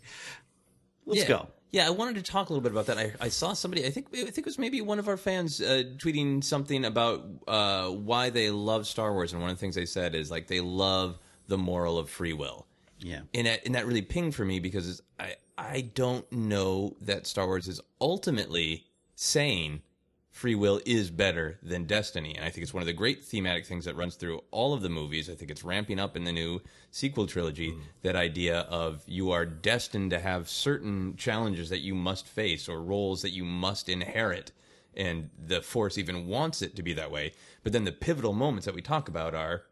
Let's 1.06 1.22
yeah. 1.22 1.28
go. 1.28 1.48
Yeah, 1.72 1.88
I 1.88 1.92
wanted 1.92 2.16
to 2.16 2.24
talk 2.24 2.50
a 2.50 2.54
little 2.54 2.64
bit 2.64 2.72
about 2.72 2.88
that. 2.88 2.98
I, 2.98 3.14
I 3.22 3.30
saw 3.30 3.54
somebody. 3.54 3.86
I 3.86 3.92
think 3.92 4.08
I 4.12 4.26
think 4.26 4.40
it 4.40 4.46
was 4.46 4.58
maybe 4.58 4.82
one 4.82 4.98
of 4.98 5.08
our 5.08 5.18
fans 5.18 5.62
uh, 5.62 5.84
tweeting 5.98 6.44
something 6.44 6.84
about 6.84 7.26
uh, 7.48 7.90
why 7.90 8.32
they 8.32 8.50
love 8.50 8.88
Star 8.88 9.14
Wars, 9.14 9.34
and 9.34 9.42
one 9.42 9.52
of 9.52 9.58
the 9.58 9.62
things 9.62 9.76
they 9.76 9.86
said 9.86 10.16
is 10.16 10.32
like 10.32 10.48
they 10.48 10.62
love 10.62 11.20
the 11.48 11.60
moral 11.60 12.00
of 12.00 12.10
free 12.10 12.34
will. 12.34 12.66
Yeah. 13.00 13.22
and 13.34 13.48
that, 13.48 13.66
and 13.66 13.76
that 13.76 13.86
really 13.86 14.02
pinged 14.02 14.36
for 14.36 14.46
me 14.46 14.60
because 14.60 15.02
I 15.20 15.36
I 15.58 15.82
don't 15.82 16.30
know 16.32 16.96
that 17.02 17.28
Star 17.28 17.46
Wars 17.46 17.68
is 17.68 17.82
ultimately 18.00 18.86
saying 19.16 19.82
free 20.32 20.56
will 20.56 20.80
is 20.86 21.10
better 21.10 21.58
than 21.62 21.84
destiny, 21.84 22.34
and 22.34 22.46
I 22.46 22.50
think 22.50 22.64
it's 22.64 22.74
one 22.74 22.82
of 22.82 22.88
the 22.88 22.94
great 22.94 23.26
thematic 23.26 23.66
things 23.66 23.84
that 23.84 23.98
runs 23.98 24.16
through 24.16 24.42
all 24.52 24.74
of 24.74 24.82
the 24.82 24.90
movies. 24.90 25.30
I 25.30 25.36
think 25.36 25.52
it's 25.52 25.66
ramping 25.66 26.00
up 26.00 26.16
in 26.16 26.24
the 26.24 26.32
new 26.32 26.62
sequel 26.92 27.28
trilogy 27.28 27.72
mm-hmm. 27.72 27.82
that 28.04 28.16
idea 28.16 28.62
of 28.62 29.04
you 29.06 29.32
are 29.32 29.46
destined 29.46 30.12
to 30.12 30.20
have 30.20 30.48
certain 30.48 31.18
challenges 31.18 31.70
that 31.70 31.80
you 31.80 31.94
must 31.94 32.26
face 32.26 32.70
or 32.70 32.82
roles 32.82 33.22
that 33.24 33.32
you 33.32 33.44
must 33.44 33.90
inherit. 33.90 34.54
And 34.96 35.30
the 35.38 35.62
Force 35.62 35.98
even 35.98 36.26
wants 36.26 36.62
it 36.62 36.76
to 36.78 36.84
be 36.84 36.94
that 36.94 37.12
way. 37.12 37.34
But 37.64 37.74
then 37.74 37.84
the 37.84 37.92
pivotal 37.92 38.34
moments 38.34 38.66
that 38.66 38.76
we 38.76 38.82
talk 38.82 39.10
about 39.10 39.36
are 39.36 39.64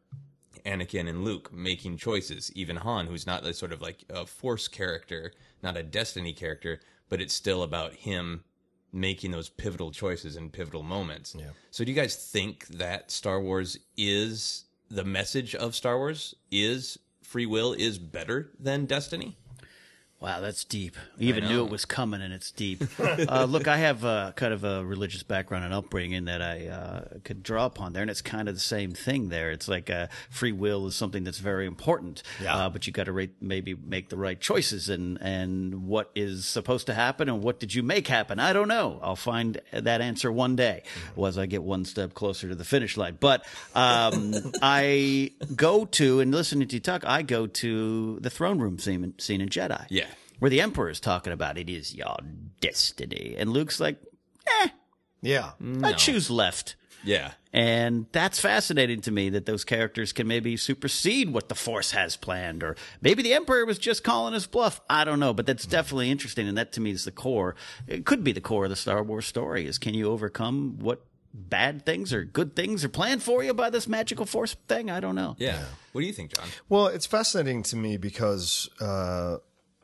Anakin 0.67 1.10
and 1.10 1.23
Luke 1.23 1.51
making 1.53 1.97
choices. 1.97 2.51
Even 2.53 2.75
Han, 2.75 3.08
who's 3.08 3.25
not 3.25 3.45
a 3.45 3.53
sort 3.53 3.71
of 3.71 3.82
like 3.82 4.03
a 4.10 4.25
force 4.25 4.67
character, 4.67 5.32
not 5.63 5.77
a 5.77 5.84
destiny 5.84 6.34
character, 6.34 6.82
but 7.10 7.21
it's 7.21 7.34
still 7.34 7.63
about 7.63 7.93
him 7.93 8.43
making 8.91 9.32
those 9.32 9.49
pivotal 9.49 9.91
choices 9.91 10.36
and 10.36 10.51
pivotal 10.51 10.84
moments. 10.84 11.36
Yeah. 11.38 11.51
So 11.71 11.84
do 11.84 11.91
you 11.91 11.95
guys 11.95 12.15
think 12.15 12.67
that 12.67 13.12
Star 13.12 13.39
Wars 13.39 13.77
is 13.95 14.65
the 14.89 15.03
message 15.03 15.56
of 15.56 15.75
Star 15.75 15.97
Wars 15.97 16.36
is 16.51 16.99
free 17.23 17.45
will 17.45 17.73
is 17.73 17.97
better 17.97 18.51
than 18.60 18.86
destiny? 18.86 19.38
Wow, 20.19 20.41
that's 20.41 20.63
deep. 20.63 20.95
You 21.19 21.30
even 21.30 21.45
knew 21.47 21.63
it 21.63 21.69
was 21.69 21.86
coming, 21.86 22.23
and 22.23 22.34
it's 22.34 22.49
deep. 22.49 22.84
uh, 22.99 23.45
look, 23.47 23.67
I 23.67 23.77
have 23.77 24.03
uh, 24.03 24.32
kind 24.36 24.51
of 24.51 24.63
a 24.63 24.84
religious 24.84 25.21
background 25.21 25.63
and 25.63 25.71
upbringing 25.75 26.25
that 26.25 26.41
I 26.41 26.67
uh, 26.69 27.01
could 27.23 27.43
draw 27.43 27.65
upon 27.67 27.93
there, 27.93 28.01
and 28.01 28.10
it's 28.10 28.23
kind 28.23 28.49
of 28.49 28.56
the 28.56 28.60
same 28.60 28.93
thing 28.93 29.30
there. 29.30 29.51
It's 29.51 29.67
like 29.67 29.91
uh, 29.91 30.08
free 30.32 30.51
will 30.53 30.88
is 30.88 30.95
something 30.95 31.23
that's 31.23 31.38
very 31.38 31.67
important, 31.67 32.23
Yeah. 32.41 32.56
uh, 32.56 32.69
but 32.69 32.88
you 32.88 32.93
got 32.93 33.03
to 33.03 33.12
ra- 33.12 33.25
maybe 33.39 33.75
make 33.75 34.10
the 34.10 34.17
right 34.17 34.39
choices, 34.41 34.89
and 34.89 35.19
and 35.21 35.88
what 35.88 36.10
is 36.15 36.45
supposed 36.45 36.88
to 36.88 36.95
happen, 36.95 37.30
and 37.30 37.43
what 37.43 37.60
did 37.60 37.75
you 37.75 37.84
make 37.84 38.08
happen? 38.08 38.39
I 38.39 38.53
don't 38.53 38.67
know. 38.67 38.99
I'll 39.03 39.15
find 39.15 39.62
that 39.71 40.01
answer 40.01 40.32
one 40.32 40.56
day, 40.56 40.82
as 41.23 41.38
I 41.38 41.45
get 41.45 41.62
one 41.62 41.86
step 41.86 42.15
closer 42.15 42.49
to 42.49 42.56
the 42.56 42.65
finish 42.65 42.97
line. 42.97 43.17
But 43.19 43.45
um, 43.75 44.34
I 44.63 45.34
go 45.56 45.86
to 45.86 46.21
and 46.21 46.32
listening 46.34 46.67
to 46.69 46.75
you 46.77 46.80
talk, 46.80 47.06
I 47.06 47.21
go 47.21 47.45
to 47.45 48.17
the 48.19 48.32
throne 48.32 48.58
room 48.58 48.80
scene, 48.80 49.13
scene 49.19 49.41
in 49.41 49.49
Jedi 49.49 49.86
Yeah. 49.89 50.06
Where 50.39 50.50
the 50.50 50.62
emperor's 50.62 51.00
talking 51.00 51.34
about 51.34 51.58
it 51.58 51.69
is 51.69 51.95
your 51.95 52.17
destiny 52.62 53.36
and 53.38 53.50
luke's 53.52 53.80
like 53.80 53.97
eh 54.62 54.69
Yeah. 55.21 55.52
i 55.84 55.93
choose 55.93 56.30
left 56.30 56.76
Yeah. 57.04 57.32
and 57.54 58.08
that's 58.12 58.39
fascinating 58.39 59.02
to 59.02 59.12
me 59.12 59.30
that 59.30 59.45
those 59.45 59.63
characters 59.63 60.12
can 60.13 60.28
maybe 60.28 60.58
supersede 60.58 61.32
what 61.32 61.50
the 61.50 61.56
force 61.56 61.91
has 61.91 62.15
planned 62.15 62.63
or 62.63 62.76
maybe 63.02 63.21
the 63.23 63.34
emperor 63.34 63.65
was 63.65 63.78
just 63.80 64.04
calling 64.04 64.34
his 64.34 64.47
bluff 64.47 64.82
i 64.89 65.04
don't 65.04 65.19
know 65.19 65.34
but 65.34 65.45
that's 65.45 65.65
definitely 65.65 66.10
interesting 66.12 66.47
and 66.47 66.58
that 66.58 66.71
to 66.73 66.82
me 66.82 66.91
is 66.91 67.06
the 67.06 67.12
core 67.12 67.56
it 67.88 68.06
could 68.06 68.23
be 68.23 68.32
the 68.32 68.41
core 68.41 68.65
of 68.65 68.69
the 68.69 68.76
star 68.76 69.04
wars 69.04 69.26
story 69.26 69.65
is 69.65 69.78
can 69.78 69.93
you 69.93 70.10
overcome 70.10 70.78
what 70.80 71.04
bad 71.34 71.86
things 71.86 72.12
or 72.13 72.23
good 72.23 72.56
things 72.56 72.84
are 72.84 72.89
planned 72.89 73.21
for 73.21 73.43
you 73.43 73.54
by 73.54 73.69
this 73.69 73.88
magical 73.88 74.26
force 74.26 74.56
thing 74.67 74.89
i 74.89 75.00
don't 75.00 75.15
know 75.15 75.36
Yeah. 75.38 75.63
What 75.93 76.02
do 76.02 76.08
you 76.08 76.13
think, 76.13 76.36
John? 76.36 76.45
Well, 76.69 76.88
it's 76.88 77.08
fascinating 77.08 77.63
to 77.63 77.76
me 77.76 77.97
because 77.97 78.69
uh, 78.80 79.38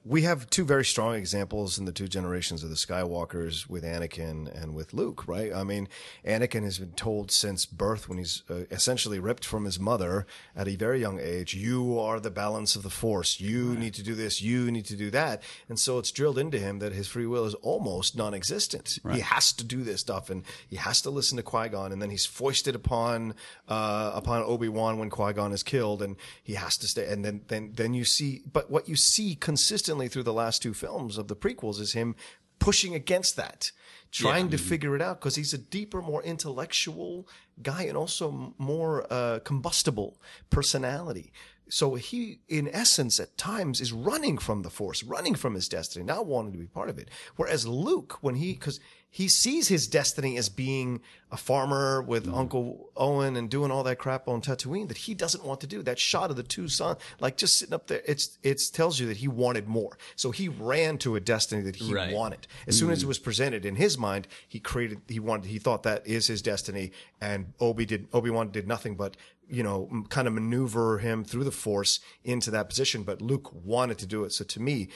we 0.05 0.23
have 0.23 0.49
two 0.49 0.65
very 0.65 0.83
strong 0.83 1.15
examples 1.15 1.79
in 1.79 1.85
the 1.85 1.91
two 1.93 2.09
generations 2.09 2.61
of 2.61 2.69
the 2.69 2.75
Skywalkers 2.75 3.69
with 3.69 3.85
Anakin 3.85 4.53
and 4.61 4.75
with 4.75 4.93
Luke, 4.93 5.27
right? 5.27 5.53
I 5.53 5.63
mean, 5.63 5.87
Anakin 6.25 6.63
has 6.63 6.77
been 6.77 6.91
told 6.91 7.31
since 7.31 7.65
birth, 7.65 8.09
when 8.09 8.17
he's 8.17 8.43
uh, 8.49 8.65
essentially 8.69 9.19
ripped 9.19 9.45
from 9.45 9.63
his 9.63 9.79
mother 9.79 10.25
at 10.57 10.67
a 10.67 10.75
very 10.75 10.99
young 10.99 11.19
age, 11.21 11.53
you 11.53 11.97
are 11.97 12.19
the 12.19 12.31
balance 12.31 12.75
of 12.75 12.83
the 12.83 12.89
Force. 12.89 13.39
You 13.39 13.75
need 13.75 13.93
to 13.93 14.03
do 14.03 14.13
this. 14.13 14.41
You 14.41 14.71
need 14.71 14.85
to 14.85 14.97
do 14.97 15.09
that. 15.11 15.41
And 15.69 15.79
so 15.79 15.99
it's 15.99 16.11
drilled 16.11 16.37
into 16.37 16.59
him 16.59 16.79
that 16.79 16.91
his 16.91 17.07
free 17.07 17.25
will 17.25 17.45
is 17.45 17.53
almost 17.55 18.17
non-existent. 18.17 18.99
He 19.09 19.21
has 19.21 19.53
to 19.53 19.63
do 19.63 19.83
this 19.83 20.01
stuff, 20.01 20.29
and 20.29 20.43
he 20.67 20.75
has 20.75 21.01
to 21.03 21.11
listen 21.11 21.37
to 21.37 21.43
Qui 21.43 21.69
Gon, 21.69 21.93
and 21.93 22.01
then 22.01 22.09
he's 22.09 22.25
foisted 22.25 22.75
upon 22.75 23.35
uh, 23.69 24.11
upon 24.13 24.43
Obi 24.43 24.67
Wan 24.67 24.97
when 24.97 25.09
Qui 25.09 25.31
Gon 25.31 25.53
is 25.53 25.63
killed, 25.63 26.01
and 26.01 26.17
he 26.43 26.55
has 26.55 26.77
to 26.77 26.87
stay. 26.87 27.07
And 27.07 27.23
then 27.23 27.41
then 27.47 27.71
then 27.73 27.93
you 27.93 28.03
see, 28.03 28.41
but 28.51 28.69
what 28.69 28.89
you 28.89 28.95
see 28.97 29.35
consistently 29.35 29.92
through 30.07 30.23
the 30.23 30.33
last 30.33 30.61
two 30.61 30.73
films 30.73 31.17
of 31.17 31.27
the 31.27 31.35
prequels 31.35 31.79
is 31.79 31.93
him 31.93 32.15
pushing 32.59 32.95
against 32.95 33.35
that, 33.35 33.71
trying 34.11 34.49
to 34.49 34.57
figure 34.57 34.95
it 34.95 35.01
out 35.01 35.19
because 35.19 35.35
he's 35.35 35.53
a 35.53 35.57
deeper, 35.57 36.01
more 36.01 36.23
intellectual 36.23 37.27
guy 37.61 37.83
and 37.83 37.97
also 37.97 38.53
more 38.57 39.05
uh, 39.11 39.39
combustible 39.43 40.21
personality. 40.49 41.33
So 41.69 41.95
he, 41.95 42.39
in 42.47 42.69
essence, 42.69 43.19
at 43.19 43.37
times 43.37 43.81
is 43.81 43.91
running 43.91 44.37
from 44.37 44.61
the 44.61 44.69
Force, 44.69 45.03
running 45.03 45.35
from 45.35 45.55
his 45.55 45.67
destiny, 45.67 46.05
not 46.05 46.25
wanting 46.25 46.53
to 46.53 46.57
be 46.57 46.67
part 46.67 46.89
of 46.89 46.97
it. 46.99 47.09
Whereas 47.35 47.65
Luke, 47.65 48.17
when 48.21 48.35
he, 48.35 48.53
because 48.53 48.79
he 49.13 49.27
sees 49.27 49.67
his 49.67 49.87
destiny 49.87 50.37
as 50.37 50.49
being 50.49 50.99
a 51.31 51.37
farmer 51.37 52.01
with 52.01 52.25
mm. 52.25 52.35
Uncle 52.35 52.89
Owen 52.97 53.35
and 53.35 53.47
doing 53.47 53.69
all 53.69 53.83
that 53.83 53.99
crap 53.99 54.27
on 54.27 54.41
Tatooine 54.41 54.87
that 54.87 54.97
he 54.97 55.13
doesn't 55.13 55.45
want 55.45 55.61
to 55.61 55.67
do. 55.67 55.83
That 55.83 55.99
shot 55.99 56.31
of 56.31 56.35
the 56.35 56.41
two 56.41 56.67
suns, 56.67 56.97
like 57.19 57.37
just 57.37 57.59
sitting 57.59 57.75
up 57.75 57.85
there, 57.85 58.01
it's 58.07 58.39
it 58.41 58.59
tells 58.73 58.99
you 58.99 59.05
that 59.05 59.17
he 59.17 59.27
wanted 59.27 59.67
more. 59.67 59.99
So 60.15 60.31
he 60.31 60.49
ran 60.49 60.97
to 60.97 61.15
a 61.15 61.19
destiny 61.19 61.61
that 61.61 61.75
he 61.75 61.93
Right. 61.93 62.11
wanted. 62.11 62.47
As 62.65 62.75
soon 62.79 62.89
as 62.89 63.03
it 63.03 63.05
mm. 63.05 63.09
was 63.09 63.19
presented 63.19 63.67
in 63.67 63.75
his 63.75 63.99
mind, 63.99 64.27
he 64.47 64.59
created. 64.59 65.01
He 65.07 65.19
wanted. 65.19 65.45
He 65.45 65.59
thought 65.59 65.83
that 65.83 66.07
is 66.07 66.25
his 66.25 66.41
destiny, 66.41 66.91
and 67.21 67.53
Obi 67.59 67.85
did. 67.85 68.07
Obi 68.13 68.31
Wan 68.31 68.49
did 68.49 68.67
nothing 68.67 68.95
but 68.95 69.15
you 69.47 69.61
know 69.61 69.89
m- 69.91 70.07
kind 70.09 70.27
of 70.27 70.33
maneuver 70.33 70.97
him 70.97 71.23
through 71.23 71.43
the 71.43 71.51
Force 71.51 71.99
into 72.23 72.49
that 72.49 72.67
position. 72.67 73.03
But 73.03 73.21
Luke 73.21 73.53
wanted 73.53 73.99
to 73.99 74.07
do 74.07 74.23
it. 74.23 74.33
So 74.33 74.43
to 74.43 74.59
me. 74.59 74.89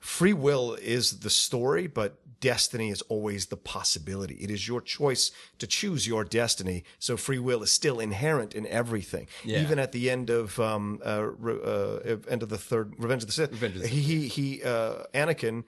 Free 0.00 0.34
will 0.34 0.74
is 0.74 1.20
the 1.20 1.30
story, 1.30 1.86
but 1.86 2.18
destiny 2.44 2.90
is 2.90 3.00
always 3.14 3.46
the 3.46 3.56
possibility. 3.56 4.34
It 4.46 4.50
is 4.50 4.68
your 4.68 4.82
choice 4.98 5.24
to 5.60 5.66
choose 5.66 6.06
your 6.06 6.24
destiny. 6.24 6.84
So 6.98 7.16
free 7.16 7.38
will 7.38 7.62
is 7.62 7.72
still 7.72 7.98
inherent 8.00 8.54
in 8.54 8.66
everything. 8.66 9.26
Yeah. 9.44 9.62
Even 9.62 9.78
at 9.78 9.92
the 9.92 10.10
end 10.10 10.28
of 10.30 10.46
um, 10.60 11.00
uh, 11.02 11.28
uh, 11.48 12.16
end 12.34 12.42
of 12.42 12.50
the 12.50 12.58
third 12.58 12.92
Revenge 12.98 13.22
of 13.22 13.28
the 13.28 13.32
Sith, 13.32 13.52
Revenge 13.52 13.76
of 13.76 13.82
the 13.82 13.88
he 13.88 14.00
he, 14.00 14.18
he 14.36 14.62
uh, 14.62 15.04
Anakin 15.14 15.64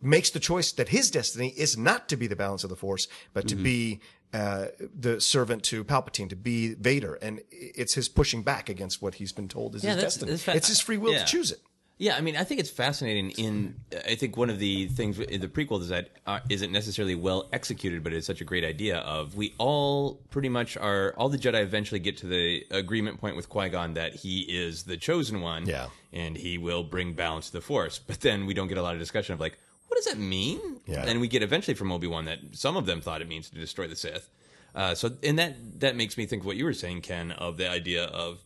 makes 0.00 0.30
the 0.30 0.40
choice 0.40 0.72
that 0.72 0.88
his 0.88 1.10
destiny 1.10 1.48
is 1.64 1.76
not 1.76 2.08
to 2.08 2.16
be 2.16 2.26
the 2.26 2.36
balance 2.36 2.64
of 2.64 2.70
the 2.70 2.76
Force, 2.76 3.06
but 3.34 3.46
to 3.48 3.54
be 3.54 4.00
uh, 4.32 4.66
the 4.98 5.20
servant 5.20 5.62
to 5.64 5.84
Palpatine, 5.84 6.28
to 6.30 6.36
be 6.36 6.74
Vader, 6.74 7.14
and 7.20 7.40
it's 7.50 7.94
his 7.94 8.08
pushing 8.08 8.42
back 8.42 8.68
against 8.70 9.02
what 9.02 9.16
he's 9.16 9.32
been 9.32 9.48
told 9.48 9.74
is 9.74 9.84
Yeah, 9.84 9.94
his 9.94 10.04
destiny. 10.04 10.36
fa- 10.38 10.56
it's 10.56 10.68
his 10.68 10.80
free 10.80 10.96
will 10.96 11.12
yeah. 11.12 11.24
to 11.24 11.26
choose 11.26 11.50
it. 11.52 11.60
Yeah, 12.00 12.16
I 12.16 12.22
mean, 12.22 12.34
I 12.34 12.44
think 12.44 12.60
it's 12.60 12.70
fascinating. 12.70 13.30
In 13.32 13.74
I 14.08 14.14
think 14.14 14.34
one 14.38 14.48
of 14.48 14.58
the 14.58 14.86
things 14.86 15.18
in 15.18 15.42
the 15.42 15.48
prequel 15.48 15.82
is 15.82 15.90
that 15.90 16.08
uh, 16.26 16.40
isn't 16.48 16.72
necessarily 16.72 17.14
well 17.14 17.50
executed, 17.52 18.02
but 18.02 18.14
it's 18.14 18.26
such 18.26 18.40
a 18.40 18.44
great 18.44 18.64
idea. 18.64 18.96
Of 19.00 19.34
we 19.34 19.52
all 19.58 20.14
pretty 20.30 20.48
much 20.48 20.78
are 20.78 21.12
all 21.18 21.28
the 21.28 21.36
Jedi 21.36 21.60
eventually 21.62 22.00
get 22.00 22.16
to 22.18 22.26
the 22.26 22.64
agreement 22.70 23.20
point 23.20 23.36
with 23.36 23.50
Qui 23.50 23.68
Gon 23.68 23.92
that 23.94 24.14
he 24.14 24.40
is 24.40 24.84
the 24.84 24.96
chosen 24.96 25.42
one, 25.42 25.66
Yeah. 25.66 25.88
and 26.10 26.38
he 26.38 26.56
will 26.56 26.82
bring 26.84 27.12
balance 27.12 27.48
to 27.48 27.52
the 27.52 27.60
Force. 27.60 27.98
But 27.98 28.20
then 28.22 28.46
we 28.46 28.54
don't 28.54 28.68
get 28.68 28.78
a 28.78 28.82
lot 28.82 28.94
of 28.94 28.98
discussion 28.98 29.34
of 29.34 29.40
like, 29.40 29.58
what 29.88 29.96
does 29.96 30.06
that 30.06 30.18
mean? 30.18 30.80
Yeah. 30.86 31.04
And 31.06 31.20
we 31.20 31.28
get 31.28 31.42
eventually 31.42 31.74
from 31.74 31.92
Obi 31.92 32.06
Wan 32.06 32.24
that 32.24 32.38
some 32.52 32.78
of 32.78 32.86
them 32.86 33.02
thought 33.02 33.20
it 33.20 33.28
means 33.28 33.50
to 33.50 33.56
destroy 33.56 33.88
the 33.88 33.96
Sith. 33.96 34.30
Uh, 34.74 34.94
so, 34.94 35.10
and 35.22 35.38
that 35.38 35.80
that 35.80 35.96
makes 35.96 36.16
me 36.16 36.24
think 36.24 36.42
of 36.42 36.46
what 36.46 36.56
you 36.56 36.64
were 36.64 36.72
saying, 36.72 37.02
Ken, 37.02 37.30
of 37.32 37.58
the 37.58 37.68
idea 37.68 38.04
of 38.04 38.38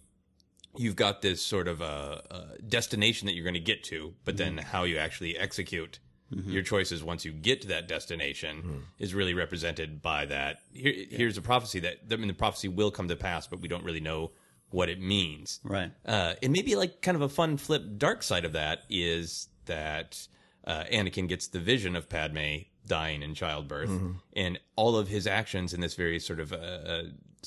you've 0.77 0.97
got 0.97 1.23
this 1.23 1.41
sort 1.43 1.69
of 1.69 1.81
a, 1.81 2.23
a 2.59 2.63
destination 2.63 3.27
that 3.27 3.35
you're 3.35 3.45
going 3.45 3.55
to 3.55 3.61
get 3.61 3.85
to, 3.85 4.15
but 4.25 4.37
then 4.37 4.59
how 4.59 4.85
you 4.85 4.99
actually 4.99 5.37
execute 5.39 5.99
your 6.47 6.63
choices 6.63 7.05
once 7.05 7.25
you 7.25 7.31
get 7.31 7.61
to 7.63 7.69
that 7.69 7.87
destination 7.87 8.83
is 8.99 9.15
really 9.15 9.35
represented 9.35 10.03
by 10.03 10.27
that. 10.27 10.59
Here, 10.73 10.93
Here's 11.11 11.39
a 11.39 11.43
prophecy 11.43 11.81
that 11.81 11.99
I 12.11 12.17
mean, 12.17 12.29
the 12.29 12.35
prophecy 12.35 12.67
will 12.69 12.91
come 12.91 13.07
to 13.09 13.17
pass, 13.17 13.47
but 13.47 13.61
we 13.61 13.69
don't 13.69 13.85
really 13.85 14.01
know 14.01 14.33
what 14.71 14.89
it 14.89 15.01
means. 15.01 15.61
Right. 15.63 15.93
Uh, 16.05 16.35
and 16.43 16.53
maybe 16.53 16.75
like 16.75 17.01
kind 17.03 17.15
of 17.15 17.23
a 17.23 17.29
fun 17.29 17.57
flip 17.57 17.85
dark 17.99 18.25
side 18.25 18.45
of 18.45 18.53
that 18.55 18.81
is 18.91 19.49
that 19.67 20.27
uh, 20.67 20.85
Anakin 20.91 21.29
gets 21.29 21.47
the 21.47 21.61
vision 21.61 21.95
of 21.95 22.09
Padme 22.09 22.63
dying 22.87 23.23
in 23.23 23.35
childbirth, 23.35 23.91
and 24.35 24.59
all 24.77 24.97
of 24.97 25.09
his 25.09 25.27
actions 25.27 25.73
in 25.73 25.81
this 25.81 25.95
very 25.95 26.19
sort 26.19 26.41
of 26.41 26.53
uh, 26.53 26.57
uh, 26.57 27.03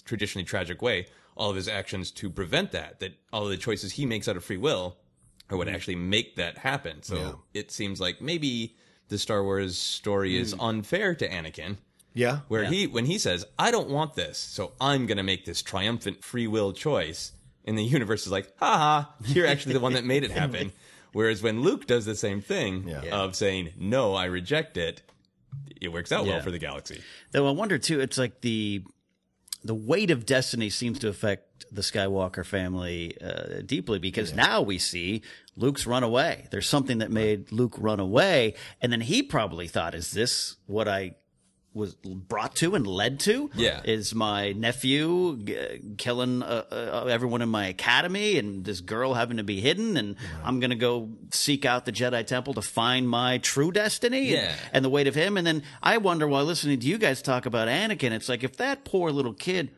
traditionally 0.06 0.46
tragic 0.46 0.82
way, 0.82 1.08
all 1.38 1.50
of 1.50 1.56
his 1.56 1.67
actions 1.67 2.12
to 2.12 2.30
prevent 2.30 2.71
that, 2.71 3.00
that 3.00 3.13
all 3.32 3.43
of 3.43 3.50
the 3.50 3.58
choices 3.58 3.93
he 3.93 4.06
makes 4.06 4.28
out 4.28 4.36
of 4.36 4.43
free 4.43 4.58
will 4.58 4.97
are 5.50 5.58
what 5.58 5.67
hmm. 5.67 5.76
actually 5.76 5.95
make 5.95 6.36
that 6.36 6.58
happen. 6.58 7.04
So 7.04 7.41
it 7.54 7.71
seems 7.71 8.02
like 8.02 8.21
maybe 8.21 8.76
the 9.10 9.17
Star 9.17 9.43
Wars 9.43 9.78
story 9.78 10.38
is 10.38 10.54
hmm. 10.54 10.60
unfair 10.60 11.15
to 11.15 11.30
Anakin 11.30 11.78
Yeah. 12.13 12.39
where 12.50 12.65
he 12.65 12.88
when 12.88 13.06
he 13.06 13.17
says 13.19 13.45
i 13.58 13.69
don't 13.71 13.89
want 13.89 14.15
this 14.15 14.38
so 14.38 14.73
i'm 14.82 15.06
going 15.06 15.17
to 15.17 15.23
make 15.23 15.45
this 15.45 15.62
triumphant 15.62 16.23
free 16.23 16.47
will 16.47 16.73
choice 16.73 17.32
and 17.63 17.78
the 17.78 17.84
universe 17.84 18.26
is 18.26 18.32
like 18.32 18.52
haha 18.60 19.06
you're 19.26 19.47
actually 19.47 19.73
the 19.73 19.80
one 19.80 19.93
that 19.93 20.04
made 20.04 20.23
it 20.23 20.32
happen 20.41 20.71
whereas 21.13 21.41
when 21.43 21.62
luke 21.62 21.86
does 21.88 22.06
the 22.06 22.15
same 22.15 22.41
thing 22.41 22.88
Yeah. 22.88 23.15
of 23.15 23.36
saying 23.36 23.71
no 23.78 24.13
i 24.15 24.26
reject 24.26 24.76
it 24.78 25.04
it 25.80 25.89
works 25.93 26.12
out 26.12 26.26
Yeah. 26.26 26.34
well 26.34 26.41
for 26.41 26.52
the 26.52 26.60
galaxy 26.60 27.02
Though 27.32 27.47
I 27.47 27.52
wonder 27.52 27.78
too, 27.78 28.00
it's 28.00 28.17
like 28.17 28.41
the 28.41 28.84
the 29.63 29.76
weight 29.76 30.12
of 30.12 30.26
destiny 30.26 30.70
seems 30.70 31.00
to 31.00 31.10
affect 31.10 31.65
the 31.72 31.82
Skywalker 31.82 32.46
family 32.46 33.17
uh, 33.22 33.62
deeply 33.65 34.00
because 34.00 34.34
now 34.34 34.62
we 34.62 34.78
see 34.78 35.22
Luke's 35.56 35.86
run 35.86 36.04
away. 36.04 36.48
There's 36.52 36.67
something 36.67 37.00
that 37.00 37.12
made 37.12 37.52
Luke 37.52 37.76
run 37.78 38.00
away, 38.00 38.54
and 38.82 38.91
then 38.91 39.02
he 39.02 39.24
probably 39.24 39.67
thought, 39.67 39.96
"Is 39.96 40.12
this 40.12 40.58
what 40.65 40.88
I?" 40.88 41.15
Was 41.78 41.94
brought 41.96 42.56
to 42.58 42.76
and 42.76 42.86
led 42.86 43.20
to. 43.22 43.50
Yeah. 43.56 43.82
is 43.84 44.13
my 44.16 44.52
nephew 44.52 45.38
g- 45.44 45.80
killing 45.98 46.44
uh, 46.44 46.63
uh, 46.72 47.06
everyone 47.10 47.42
in 47.42 47.50
my 47.50 47.68
academy, 47.68 48.38
and 48.38 48.66
this 48.66 48.82
girl 48.82 49.13
having 49.13 49.38
to 49.38 49.44
be 49.44 49.62
hidden, 49.62 49.96
and 49.96 50.16
I'm 50.44 50.60
gonna 50.60 50.76
go 50.76 51.10
seek 51.32 51.66
out 51.66 51.86
the 51.86 51.92
Jedi 51.92 52.26
Temple 52.26 52.54
to 52.56 52.62
find 52.62 53.08
my 53.08 53.38
true 53.38 53.72
destiny. 53.72 54.32
Yeah. 54.32 54.56
And, 54.74 54.78
and 54.78 54.86
the 54.86 54.90
weight 54.90 55.08
of 55.08 55.16
him. 55.16 55.38
And 55.38 55.46
then 55.46 55.63
I 55.82 55.98
wonder 55.98 56.28
while 56.28 56.46
listening 56.46 56.80
to 56.80 56.88
you 56.88 56.98
guys 56.98 57.22
talk 57.22 57.46
about 57.46 57.68
Anakin, 57.68 58.12
it's 58.12 58.30
like 58.30 58.44
if 58.44 58.58
that 58.58 58.84
poor 58.86 59.12
little 59.12 59.34
kid, 59.34 59.72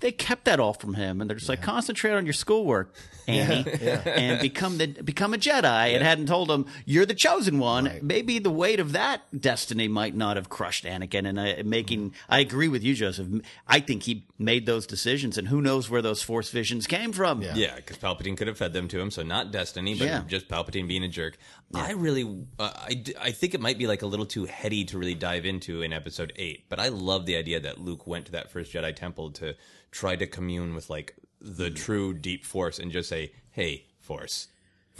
they 0.00 0.12
kept 0.12 0.44
that 0.44 0.60
all 0.60 0.74
from 0.74 0.94
him, 0.94 1.20
and 1.20 1.30
they're 1.30 1.36
just 1.36 1.48
like 1.48 1.62
concentrate 1.62 2.12
on 2.12 2.26
your 2.26 2.32
schoolwork, 2.32 2.94
Annie, 3.26 3.70
and 3.80 4.40
become 4.40 4.78
the 4.78 4.86
become 4.86 5.34
a 5.34 5.38
Jedi, 5.38 5.94
and 5.94 6.02
hadn't 6.02 6.26
told 6.26 6.50
him 6.50 6.66
you're 6.84 7.06
the 7.06 7.14
chosen 7.14 7.58
one. 7.58 7.98
Maybe 8.02 8.38
the 8.38 8.50
weight 8.50 8.80
of 8.80 8.92
that 8.92 9.22
destiny 9.40 9.88
might 9.88 10.14
not 10.14 10.36
have 10.36 10.48
crushed 10.48 10.84
Anakin. 10.84 11.26
And 11.28 11.40
I, 11.40 11.62
making, 11.62 12.14
I 12.28 12.40
agree 12.40 12.68
with 12.68 12.82
you, 12.82 12.94
Joseph. 12.94 13.28
I 13.66 13.80
think 13.80 14.02
he 14.04 14.26
made 14.38 14.66
those 14.66 14.86
decisions, 14.86 15.38
and 15.38 15.48
who 15.48 15.60
knows 15.60 15.88
where 15.88 16.02
those 16.02 16.22
Force 16.22 16.50
visions 16.50 16.86
came 16.86 17.12
from. 17.12 17.42
yeah 17.42 17.76
because 17.76 17.96
palpatine 17.98 18.36
could 18.36 18.46
have 18.46 18.58
fed 18.58 18.72
them 18.72 18.88
to 18.88 19.00
him 19.00 19.10
so 19.10 19.22
not 19.22 19.50
destiny 19.52 19.94
but 19.98 20.06
Yeah. 20.06 20.22
just 20.26 20.48
palpatine 20.48 20.86
being 20.88 21.02
a 21.04 21.08
jerk 21.08 21.36
i 21.74 21.92
really 21.92 22.24
uh, 22.58 22.70
I, 22.88 22.94
d- 22.94 23.14
I 23.20 23.30
think 23.30 23.54
it 23.54 23.60
might 23.60 23.78
be 23.78 23.86
like 23.86 24.02
a 24.02 24.06
little 24.06 24.26
too 24.26 24.44
heady 24.44 24.84
to 24.86 24.98
really 24.98 25.14
dive 25.14 25.44
into 25.46 25.82
in 25.82 25.92
episode 25.92 26.32
8 26.36 26.64
but 26.68 26.78
i 26.80 26.88
love 26.88 27.26
the 27.26 27.36
idea 27.36 27.60
that 27.60 27.78
luke 27.80 28.06
went 28.06 28.26
to 28.26 28.32
that 28.32 28.50
first 28.50 28.72
jedi 28.72 28.94
temple 28.94 29.30
to 29.32 29.54
try 29.90 30.16
to 30.16 30.26
commune 30.26 30.74
with 30.74 30.90
like 30.90 31.14
the 31.44 31.68
hmm. 31.68 31.74
true 31.74 32.14
deep 32.14 32.44
force 32.44 32.78
and 32.78 32.90
just 32.90 33.08
say 33.08 33.32
hey 33.50 33.84
force 34.00 34.48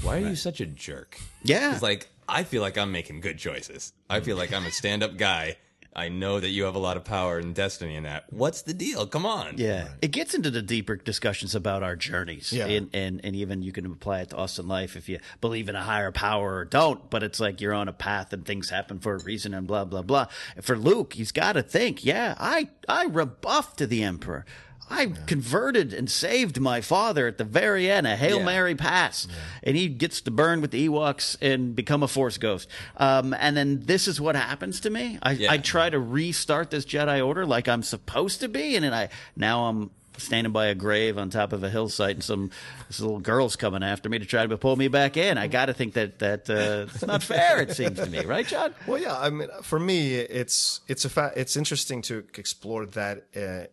why 0.02 0.18
are 0.18 0.28
you 0.28 0.36
such 0.36 0.60
a 0.60 0.66
jerk 0.66 1.18
Yeah. 1.42 1.72
it's 1.72 1.82
like 1.82 2.08
i 2.28 2.42
feel 2.44 2.62
like 2.62 2.76
i'm 2.76 2.92
making 2.92 3.20
good 3.20 3.38
choices 3.38 3.92
i 4.10 4.20
feel 4.20 4.36
like 4.36 4.52
i'm 4.52 4.66
a 4.66 4.70
stand-up 4.70 5.16
guy 5.30 5.56
i 5.96 6.08
know 6.08 6.40
that 6.40 6.48
you 6.48 6.64
have 6.64 6.74
a 6.74 6.78
lot 6.80 6.96
of 6.96 7.04
power 7.04 7.38
and 7.38 7.54
destiny 7.54 7.94
in 7.94 8.02
that 8.02 8.24
what's 8.30 8.62
the 8.62 8.74
deal 8.74 9.06
come 9.06 9.24
on 9.24 9.54
Yeah, 9.56 9.88
it 10.02 10.08
gets 10.10 10.34
into 10.34 10.50
the 10.50 10.60
deeper 10.62 10.96
discussions 10.96 11.54
about 11.54 11.82
our 11.84 11.94
journeys, 11.94 12.52
Yeah. 12.52 12.66
and, 12.66 12.90
and 12.92 13.20
and 13.22 13.36
even 13.36 13.62
you 13.62 13.70
can 13.72 13.86
apply 13.86 14.22
it 14.22 14.30
to 14.30 14.36
us 14.38 14.58
in 14.58 14.66
life 14.66 14.96
if 14.96 15.08
you 15.08 15.20
believe 15.40 15.68
in 15.68 15.76
a 15.76 15.82
higher 15.82 16.10
power 16.10 16.56
or 16.56 16.64
don't. 16.64 17.08
But 17.10 17.22
it's 17.22 17.38
like 17.38 17.60
you're 17.60 17.72
on 17.72 17.86
a 17.86 17.92
path 17.92 18.32
and 18.32 18.44
things 18.44 18.70
happen 18.70 18.98
for 18.98 19.14
a 19.14 19.22
reason 19.22 19.54
and 19.54 19.66
blah 19.68 19.84
blah 19.84 20.02
blah. 20.02 20.26
For 20.60 20.76
Luke, 20.76 21.12
he's 21.14 21.30
got 21.30 21.52
to 21.52 21.62
think, 21.62 22.04
yeah, 22.04 22.34
I 22.40 22.70
I 22.88 23.04
rebuffed 23.04 23.78
to 23.78 23.86
the 23.86 24.02
Emperor. 24.02 24.44
I 24.90 25.06
converted 25.26 25.92
and 25.92 26.10
saved 26.10 26.60
my 26.60 26.80
father 26.80 27.26
at 27.26 27.38
the 27.38 27.44
very 27.44 27.90
end, 27.90 28.06
a 28.06 28.16
Hail 28.16 28.38
Yeah. 28.38 28.44
Mary 28.44 28.74
pass. 28.74 29.26
And 29.62 29.76
he 29.76 29.88
gets 29.88 30.20
to 30.22 30.30
burn 30.30 30.60
with 30.60 30.70
the 30.72 30.88
Ewoks 30.88 31.36
and 31.40 31.74
become 31.74 32.02
a 32.02 32.08
Force 32.08 32.38
ghost. 32.38 32.68
Um, 32.96 33.34
and 33.38 33.56
then 33.56 33.80
this 33.84 34.06
is 34.06 34.20
what 34.20 34.36
happens 34.36 34.80
to 34.80 34.90
me. 34.90 35.18
I, 35.22 35.32
Yeah. 35.32 35.52
I 35.52 35.58
try 35.58 35.90
to 35.90 35.98
restart 35.98 36.70
this 36.70 36.84
Jedi 36.84 37.24
Order 37.26 37.46
like 37.46 37.66
I'm 37.68 37.82
supposed 37.82 38.40
to 38.40 38.48
be, 38.48 38.76
and 38.76 38.84
then 38.84 38.92
I 38.94 39.08
now 39.36 39.64
I'm 39.66 39.90
standing 40.16 40.52
by 40.52 40.66
a 40.66 40.76
grave 40.76 41.18
on 41.18 41.28
top 41.28 41.52
of 41.52 41.64
a 41.64 41.70
hillside, 41.70 42.16
and 42.16 42.22
some 42.22 42.50
this 42.86 43.00
little 43.00 43.18
girl's 43.18 43.56
coming 43.56 43.82
after 43.82 44.08
me 44.08 44.18
to 44.20 44.24
try 44.26 44.46
to 44.46 44.56
pull 44.56 44.76
me 44.76 44.86
back 44.86 45.16
in. 45.16 45.36
I 45.38 45.48
got 45.48 45.66
to 45.66 45.72
think 45.74 45.94
that 45.94 46.20
that 46.20 46.48
uh, 46.48 46.86
it's 46.94 47.04
not 47.04 47.22
fair. 47.34 47.60
It 47.62 47.72
seems 47.72 47.98
to 47.98 48.06
me, 48.06 48.24
right, 48.24 48.46
John? 48.46 48.74
Well, 48.86 49.00
yeah. 49.00 49.18
I 49.18 49.30
mean, 49.30 49.48
for 49.62 49.80
me, 49.80 50.14
it's 50.14 50.82
it's 50.86 51.04
a 51.04 51.08
fa- 51.10 51.32
it's 51.34 51.56
interesting 51.56 52.02
to 52.02 52.24
explore 52.36 52.86
that. 52.86 53.24
Uh, 53.36 53.66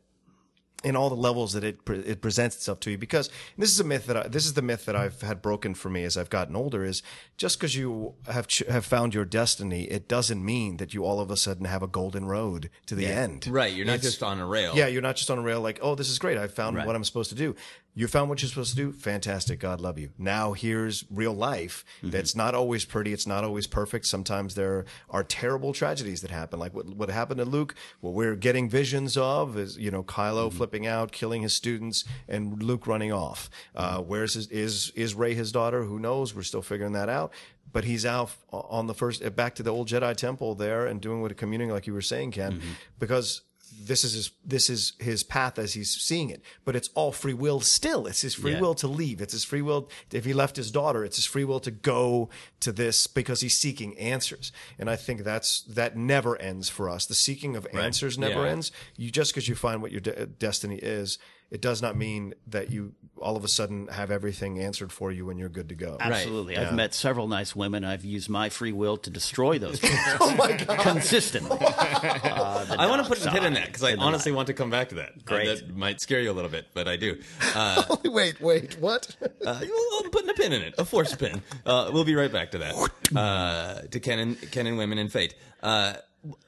in 0.83 0.95
all 0.95 1.09
the 1.09 1.15
levels 1.15 1.53
that 1.53 1.63
it 1.63 1.85
pre- 1.85 1.99
it 1.99 2.21
presents 2.21 2.55
itself 2.55 2.79
to 2.79 2.91
you 2.91 2.97
because 2.97 3.29
this 3.57 3.69
is 3.71 3.79
a 3.79 3.83
myth 3.83 4.07
that 4.07 4.17
I, 4.17 4.27
this 4.27 4.45
is 4.45 4.53
the 4.53 4.61
myth 4.61 4.85
that 4.85 4.95
I've 4.95 5.21
had 5.21 5.41
broken 5.41 5.75
for 5.75 5.89
me 5.89 6.03
as 6.03 6.17
I've 6.17 6.29
gotten 6.29 6.55
older 6.55 6.83
is 6.83 7.03
just 7.37 7.59
because 7.59 7.75
you 7.75 8.13
have 8.27 8.47
ch- 8.47 8.63
have 8.69 8.83
found 8.85 9.13
your 9.13 9.25
destiny 9.25 9.83
it 9.83 10.07
doesn't 10.07 10.43
mean 10.43 10.77
that 10.77 10.93
you 10.93 11.05
all 11.05 11.19
of 11.19 11.29
a 11.29 11.37
sudden 11.37 11.65
have 11.65 11.83
a 11.83 11.87
golden 11.87 12.25
road 12.25 12.69
to 12.87 12.95
the 12.95 13.05
end 13.05 13.47
Right. 13.47 13.73
You're 13.73 13.85
not 13.85 13.95
It's- 13.95 14.11
just 14.11 14.23
on 14.23 14.39
a 14.39 14.45
rail. 14.45 14.73
yeah 14.75 14.87
you're 14.87 15.01
not 15.03 15.17
just 15.17 15.29
on 15.29 15.37
a 15.37 15.41
rail 15.41 15.61
like 15.61 15.79
oh 15.83 15.93
this 15.95 16.09
is 16.09 16.17
great 16.17 16.37
I 16.37 16.47
found 16.47 16.75
what 16.77 16.95
I'm 16.95 17.03
supposed 17.03 17.29
to 17.29 17.35
do 17.35 17.55
you 17.93 18.07
found 18.07 18.29
what 18.29 18.41
you're 18.41 18.49
supposed 18.49 18.71
to 18.71 18.75
do? 18.75 18.91
Fantastic. 18.93 19.59
God 19.59 19.81
love 19.81 19.99
you. 19.99 20.11
Now 20.17 20.53
here's 20.53 21.03
real 21.09 21.33
life 21.33 21.83
mm-hmm. 21.97 22.09
that's 22.09 22.35
not 22.35 22.55
always 22.55 22.85
pretty. 22.85 23.11
It's 23.11 23.27
not 23.27 23.43
always 23.43 23.67
perfect. 23.67 24.05
Sometimes 24.05 24.55
there 24.55 24.85
are 25.09 25.23
terrible 25.23 25.73
tragedies 25.73 26.21
that 26.21 26.31
happen. 26.31 26.59
Like 26.59 26.73
what, 26.73 26.87
what 26.87 27.09
happened 27.09 27.39
to 27.39 27.45
Luke 27.45 27.75
what 27.99 28.13
we're 28.13 28.35
getting 28.35 28.69
visions 28.69 29.17
of 29.17 29.57
is 29.57 29.77
you 29.77 29.91
know 29.91 30.03
Kylo 30.03 30.47
mm-hmm. 30.47 30.57
flipping 30.57 30.87
out 30.87 31.11
killing 31.11 31.41
his 31.41 31.53
students 31.53 32.05
and 32.27 32.63
Luke 32.63 32.87
running 32.87 33.11
off. 33.11 33.49
Uh, 33.75 33.97
mm-hmm. 33.97 34.09
where's 34.09 34.35
his 34.35 34.47
is 34.47 34.91
is 34.95 35.13
Rey 35.13 35.33
his 35.33 35.51
daughter? 35.51 35.83
Who 35.83 35.99
knows? 35.99 36.33
We're 36.33 36.43
still 36.43 36.61
figuring 36.61 36.93
that 36.93 37.09
out. 37.09 37.33
But 37.73 37.85
he's 37.85 38.05
out 38.05 38.31
on 38.51 38.87
the 38.87 38.93
first 38.93 39.35
back 39.35 39.55
to 39.55 39.63
the 39.63 39.69
old 39.69 39.87
Jedi 39.87 40.15
temple 40.15 40.55
there 40.55 40.85
and 40.85 40.99
doing 40.99 41.21
what 41.21 41.31
a 41.31 41.35
communing 41.35 41.69
like 41.69 41.87
you 41.87 41.93
were 41.93 42.01
saying 42.01 42.31
Ken 42.31 42.61
because 42.99 43.43
this 43.71 44.03
is 44.03 44.13
his 44.13 44.31
this 44.45 44.69
is 44.69 44.93
his 44.99 45.23
path 45.23 45.57
as 45.57 45.73
he's 45.73 45.91
seeing 45.91 46.29
it. 46.29 46.41
But 46.65 46.75
it's 46.75 46.89
all 46.93 47.11
free 47.11 47.33
will 47.33 47.59
still. 47.61 48.05
It's 48.07 48.21
his 48.21 48.33
free 48.35 48.51
Yeah. 48.53 48.59
will 48.61 48.75
to 48.75 48.87
leave. 48.87 49.21
It's 49.21 49.33
his 49.33 49.43
free 49.43 49.61
will 49.61 49.89
if 50.11 50.25
he 50.25 50.33
left 50.33 50.55
his 50.57 50.71
daughter 50.71 51.03
it's 51.05 51.15
his 51.17 51.25
free 51.25 51.43
will 51.45 51.59
to 51.61 51.71
go 51.71 52.29
to 52.59 52.71
this 52.71 53.07
because 53.07 53.41
he's 53.41 53.57
seeking 53.57 53.97
answers. 53.97 54.51
And 54.77 54.89
i 54.89 54.95
think 54.95 55.23
that's 55.23 55.61
that 55.63 55.95
never 55.97 56.35
ends 56.41 56.69
for 56.69 56.89
us. 56.89 57.05
The 57.05 57.15
seeking 57.15 57.55
of 57.55 57.65
answers 57.73 58.17
never 58.17 58.43
Yeah. 58.45 58.51
ends. 58.51 58.71
You 58.97 59.09
just 59.11 59.31
because 59.33 59.47
you 59.47 59.55
find 59.55 59.81
what 59.81 59.91
your 59.91 60.01
de- 60.01 60.25
destiny 60.27 60.77
is 60.77 61.17
it 61.51 61.61
does 61.61 61.81
not 61.81 61.95
mean 61.97 62.33
that 62.47 62.71
you 62.71 62.93
all 63.17 63.35
of 63.35 63.43
a 63.43 63.47
sudden 63.47 63.87
have 63.87 64.09
everything 64.09 64.59
answered 64.59 64.91
for 64.91 65.11
you 65.11 65.29
and 65.29 65.39
you're 65.39 65.49
good 65.49 65.69
to 65.69 65.75
go 65.75 65.97
Absolutely. 65.99 66.57
I've 66.57 66.73
met 66.73 66.95
several 66.95 67.27
nice 67.27 67.55
women. 67.55 67.83
I've 67.83 68.03
used 68.03 68.29
my 68.29 68.49
free 68.49 68.71
will 68.71 68.97
to 68.97 69.09
destroy 69.11 69.59
those 69.59 69.79
people 69.81 69.99
oh 70.21 70.35
my 70.35 70.53
god 70.53 70.79
consistently. 70.79 71.57
Uh, 72.01 72.65
I 72.79 72.87
want 72.87 73.01
to 73.03 73.07
put 73.07 73.23
a 73.25 73.29
pin 73.29 73.43
in 73.43 73.53
that 73.53 73.67
because 73.67 73.83
I 73.83 73.91
and 73.91 73.99
the 73.99 74.05
honestly 74.05 74.31
want 74.31 74.47
to 74.47 74.53
come 74.53 74.69
back 74.69 74.89
to 74.89 74.95
that. 74.95 75.25
Great. 75.25 75.47
That 75.47 75.75
might 75.75 75.99
scare 75.99 76.21
you 76.21 76.31
a 76.31 76.33
little 76.33 76.49
bit, 76.49 76.67
but 76.73 76.87
I 76.87 76.95
do. 76.95 77.19
Uh, 77.53 77.97
wait 78.05 78.39
wait 78.39 78.79
what 78.79 79.15
uh, 79.21 79.27
well, 79.41 80.01
I'm 80.03 80.09
putting 80.09 80.29
a 80.29 80.33
pin 80.33 80.53
in 80.53 80.61
it, 80.61 80.75
a 80.77 80.85
force 80.85 81.13
pin. 81.15 81.41
Uh, 81.65 81.89
we'll 81.93 82.05
be 82.05 82.15
right 82.15 82.31
back 82.31 82.51
to 82.51 82.59
that. 82.59 82.89
Uh, 83.15 83.81
to 83.87 83.99
Ken 83.99 84.19
and, 84.19 84.51
Ken 84.51 84.65
and 84.67 84.77
women 84.77 84.97
and 84.97 85.11
fate. 85.11 85.35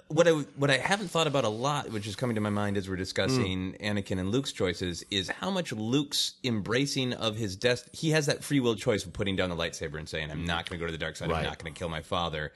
What 0.07 0.27
I 0.27 0.31
what 0.31 0.69
I 0.69 0.77
haven't 0.77 1.07
thought 1.07 1.25
about 1.25 1.45
a 1.45 1.49
lot, 1.49 1.89
which 1.91 2.05
is 2.05 2.15
coming 2.15 2.35
to 2.35 2.41
my 2.41 2.51
mind 2.51 2.77
as 2.77 2.87
we're 2.87 2.95
discussing 2.95 3.73
Anakin 3.79 4.19
and 4.19 4.31
Luke's 4.31 4.51
choices, 4.51 5.03
is 5.09 5.29
how 5.29 5.49
much 5.49 5.71
Luke's 5.71 6.35
embracing 6.43 7.13
of 7.13 7.35
his 7.35 7.55
destiny. 7.55 7.91
He 7.93 8.11
has 8.11 8.27
that 8.27 8.43
free 8.43 8.59
will 8.59 8.75
choice 8.75 9.03
of 9.03 9.13
putting 9.13 9.35
down 9.35 9.49
the 9.49 9.55
lightsaber 9.55 9.97
and 9.97 10.07
saying, 10.07 10.29
"I'm 10.29 10.45
not 10.45 10.69
going 10.69 10.79
to 10.79 10.83
go 10.83 10.85
to 10.85 10.91
the 10.91 10.99
dark 10.99 11.15
side. 11.15 11.31
I'm 11.31 11.43
not 11.43 11.57
going 11.57 11.73
to 11.73 11.77
kill 11.77 11.89
my 11.89 12.03
father." 12.03 12.53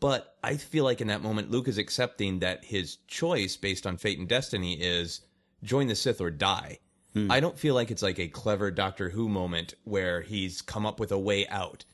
But 0.00 0.34
I 0.42 0.56
feel 0.56 0.84
like 0.84 1.00
in 1.00 1.08
that 1.08 1.22
moment, 1.22 1.50
Luke 1.50 1.68
is 1.68 1.78
accepting 1.78 2.40
that 2.40 2.64
his 2.64 2.96
choice 3.06 3.56
based 3.56 3.86
on 3.86 3.98
fate 3.98 4.18
and 4.18 4.26
destiny 4.26 4.74
is 4.74 5.20
join 5.62 5.86
the 5.86 5.94
Sith 5.94 6.20
or 6.20 6.30
die. 6.30 6.78
Hmm. 7.12 7.30
I 7.30 7.40
don't 7.40 7.58
feel 7.58 7.74
like 7.74 7.90
it's 7.90 8.02
like 8.02 8.18
a 8.18 8.28
clever 8.28 8.70
Doctor 8.70 9.10
Who 9.10 9.28
moment 9.28 9.74
where 9.84 10.22
he's 10.22 10.62
come 10.62 10.86
up 10.86 10.98
with 10.98 11.12
a 11.12 11.18
way 11.18 11.46
out. 11.48 11.84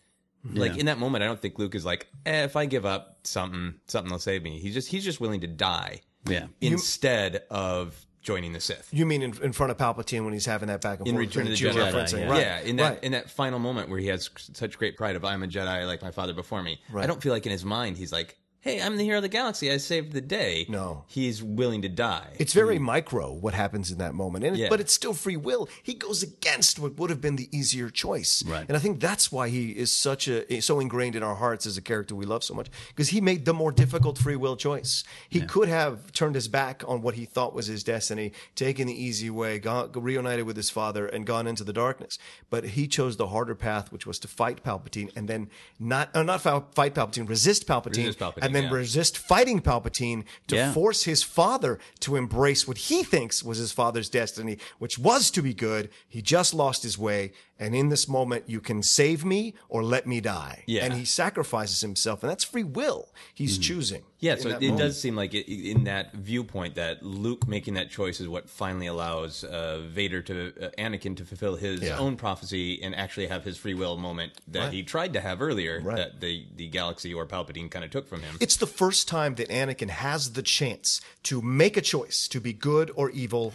Like 0.55 0.77
in 0.79 0.87
that 0.87 0.99
moment, 0.99 1.23
I 1.25 1.27
don't 1.27 1.41
think 1.41 1.59
Luke 1.59 1.75
is 1.75 1.85
like, 1.85 2.07
eh, 2.25 2.45
if 2.45 2.57
I 2.57 2.67
give 2.67 2.85
up 2.87 3.19
something, 3.25 3.75
something 3.87 4.11
will 4.13 4.19
save 4.19 4.43
me. 4.43 4.59
He's 4.59 4.75
just 4.75 4.89
he's 4.89 5.05
just 5.05 5.21
willing 5.21 5.41
to 5.41 5.47
die 5.47 6.01
Yeah. 6.27 6.47
instead 6.61 7.43
of 7.51 8.07
joining 8.23 8.53
the 8.53 8.61
Sith. 8.61 8.89
You 8.93 9.07
mean 9.07 9.23
in, 9.23 9.41
in 9.43 9.53
front 9.53 9.71
of 9.71 9.79
Palpatine 9.79 10.25
when 10.25 10.33
he's 10.33 10.47
having 10.47 10.67
that 10.69 10.81
back 10.81 10.99
and 10.99 11.07
In 11.09 11.15
forth 11.15 11.27
Return 11.29 11.43
of 11.45 11.51
the 11.51 11.57
thing 11.57 11.73
Jedi, 11.75 11.93
referencing, 11.93 12.19
yeah. 12.21 12.29
right? 12.31 12.41
yeah, 12.41 12.61
in 12.61 12.77
that 12.77 12.91
right. 12.95 13.05
in 13.05 13.13
that 13.13 13.31
final 13.31 13.59
moment 13.59 13.89
where 13.89 13.99
he 14.01 14.09
has 14.09 14.29
such 14.55 14.77
great 14.79 14.97
pride 14.97 15.15
of 15.17 15.25
I'm 15.25 15.43
a 15.43 15.47
Jedi 15.47 15.87
like 15.87 16.03
my 16.03 16.11
father 16.11 16.33
before 16.35 16.63
me. 16.63 16.81
I 16.95 17.07
don't 17.07 17.23
feel 17.23 17.33
like 17.33 17.47
in 17.47 17.53
his 17.53 17.65
mind 17.65 17.97
he's 17.97 18.13
like, 18.13 18.37
"Hey, 18.67 18.83
I'm 18.83 18.97
the 18.97 19.05
hero 19.05 19.19
of 19.19 19.23
the 19.23 19.29
galaxy. 19.29 19.71
I 19.71 19.77
saved 19.79 20.13
the 20.13 20.21
day." 20.21 20.67
No. 20.69 21.05
he's 21.07 21.43
willing 21.43 21.83
to 21.83 21.89
die. 21.89 22.35
It's 22.39 22.53
very 22.53 22.79
micro 22.79 23.33
what 23.33 23.55
happens 23.55 23.91
in 23.91 23.99
that 23.99 24.15
moment, 24.15 24.45
and 24.45 24.57
Yeah. 24.57 24.69
but 24.69 24.81
it's 24.81 24.93
still 24.93 25.15
free 25.15 25.37
will. 25.37 25.69
He 25.83 25.95
goes 25.95 26.23
against 26.23 26.79
what 26.79 26.97
would 26.99 27.11
have 27.11 27.21
been 27.21 27.37
the 27.37 27.49
easier 27.57 27.91
choice, 27.91 28.43
Right. 28.45 28.65
And 28.69 28.77
I 28.77 28.81
think 28.81 29.01
that's 29.01 29.31
why 29.31 29.49
he 29.49 29.71
is 29.71 29.93
such 29.93 30.27
a 30.29 30.61
so 30.61 30.81
ingrained 30.81 31.15
in 31.17 31.23
our 31.23 31.37
hearts 31.37 31.65
as 31.67 31.77
a 31.77 31.83
character 31.83 32.15
we 32.15 32.27
love 32.27 32.43
so 32.43 32.55
much 32.55 32.69
because 32.89 33.11
he 33.11 33.21
made 33.21 33.45
the 33.45 33.55
more 33.55 33.71
difficult 33.73 34.19
free 34.19 34.37
will 34.37 34.57
choice. 34.57 35.05
He 35.29 35.41
could 35.43 35.69
have 35.69 36.13
turned 36.13 36.35
his 36.35 36.49
back 36.49 36.83
on 36.89 37.03
what 37.03 37.15
he 37.15 37.25
thought 37.25 37.55
was 37.55 37.67
his 37.67 37.85
destiny, 37.85 38.33
taken 38.55 38.87
the 38.89 39.01
easy 39.01 39.31
way, 39.31 39.59
gone, 39.59 39.93
reunited 39.95 40.47
with 40.47 40.57
his 40.57 40.71
father, 40.71 41.07
and 41.07 41.25
gone 41.27 41.47
into 41.47 41.63
the 41.65 41.73
darkness. 41.73 42.19
But 42.51 42.65
he 42.77 42.89
chose 42.89 43.17
the 43.17 43.29
harder 43.29 43.55
path, 43.55 43.93
which 43.93 44.07
was 44.07 44.19
to 44.21 44.29
fight 44.29 44.65
Palpatine, 44.65 45.11
and 45.17 45.29
then 45.29 45.51
not 45.79 46.11
uh, 46.15 46.23
not 46.23 46.41
fight 46.41 46.95
Palpatine, 46.95 47.29
resist 47.29 47.67
Palpatine, 47.67 47.99
Resist 48.07 48.19
Palpatine, 48.19 48.43
and 48.43 48.56
then 48.57 48.65
yeah. 48.65 48.71
resist 48.71 49.19
fighting 49.19 49.61
Palpatine 49.61 50.25
to 50.49 50.57
Yeah. 50.57 50.73
force 50.73 51.05
his 51.05 51.23
father 51.23 51.79
to 52.01 52.17
embrace 52.17 52.67
what 52.67 52.79
he 52.79 53.03
thinks 53.03 53.43
was 53.43 53.59
his 53.59 53.73
father's 53.73 54.09
destiny, 54.09 54.59
which 54.79 54.99
was 54.99 55.31
to 55.33 55.43
be 55.43 55.55
good. 55.55 55.91
He 56.09 56.23
just 56.23 56.55
lost 56.55 56.83
his 56.83 56.97
way. 56.99 57.33
And 57.59 57.75
in 57.75 57.89
this 57.89 58.07
moment, 58.09 58.45
you 58.49 58.61
can 58.61 58.83
save 58.83 59.25
me 59.25 59.55
or 59.69 59.83
let 59.83 60.07
me 60.07 60.21
die. 60.21 60.65
Yeah. 60.67 60.85
And 60.85 60.95
he 60.95 61.05
sacrifices 61.05 61.81
himself, 61.81 62.23
and 62.23 62.31
that's 62.31 62.45
free 62.45 62.65
will. 62.65 63.09
He's 63.35 63.57
choosing. 63.59 64.03
Yeah, 64.19 64.37
so 64.37 64.49
it, 64.49 64.63
moment. 64.63 64.79
does 64.79 65.01
seem 65.01 65.15
like 65.15 65.35
it, 65.35 65.47
in 65.51 65.85
that 65.85 66.15
viewpoint 66.15 66.75
that 66.77 67.03
Luke 67.03 67.47
making 67.47 67.75
that 67.75 67.91
choice 67.91 68.19
is 68.21 68.27
what 68.29 68.49
finally 68.49 68.87
allows 68.87 69.45
uh, 69.45 69.83
Vader 69.89 70.23
to 70.23 70.53
uh, 70.61 70.71
Anakin 70.79 71.17
to 71.19 71.25
fulfill 71.25 71.57
his 71.57 71.81
Yeah. 71.83 71.99
own 71.99 72.17
prophecy 72.17 72.83
and 72.83 72.95
actually 72.95 73.27
have 73.27 73.45
his 73.45 73.59
free 73.59 73.75
will 73.75 73.97
moment 73.99 74.33
that 74.49 74.73
he 74.73 74.83
tried 74.83 75.13
to 75.13 75.21
have 75.21 75.43
earlier 75.43 75.81
Right. 75.83 75.97
that 75.99 76.21
the 76.21 76.47
the 76.57 76.67
galaxy 76.69 77.13
or 77.13 77.27
Palpatine 77.27 77.71
kind 77.71 77.85
of 77.85 77.91
took 77.91 78.09
from 78.09 78.23
him. 78.23 78.37
It's 78.41 78.57
the 78.57 78.67
first 78.67 79.07
time 79.07 79.35
that 79.35 79.49
Anakin 79.51 79.91
has 79.91 80.33
the 80.33 80.43
chance 80.43 81.01
to 81.25 81.43
make 81.43 81.77
a 81.77 81.83
choice 81.83 82.27
to 82.29 82.41
be 82.41 82.55
good 82.55 82.91
or 82.95 83.11
evil 83.11 83.53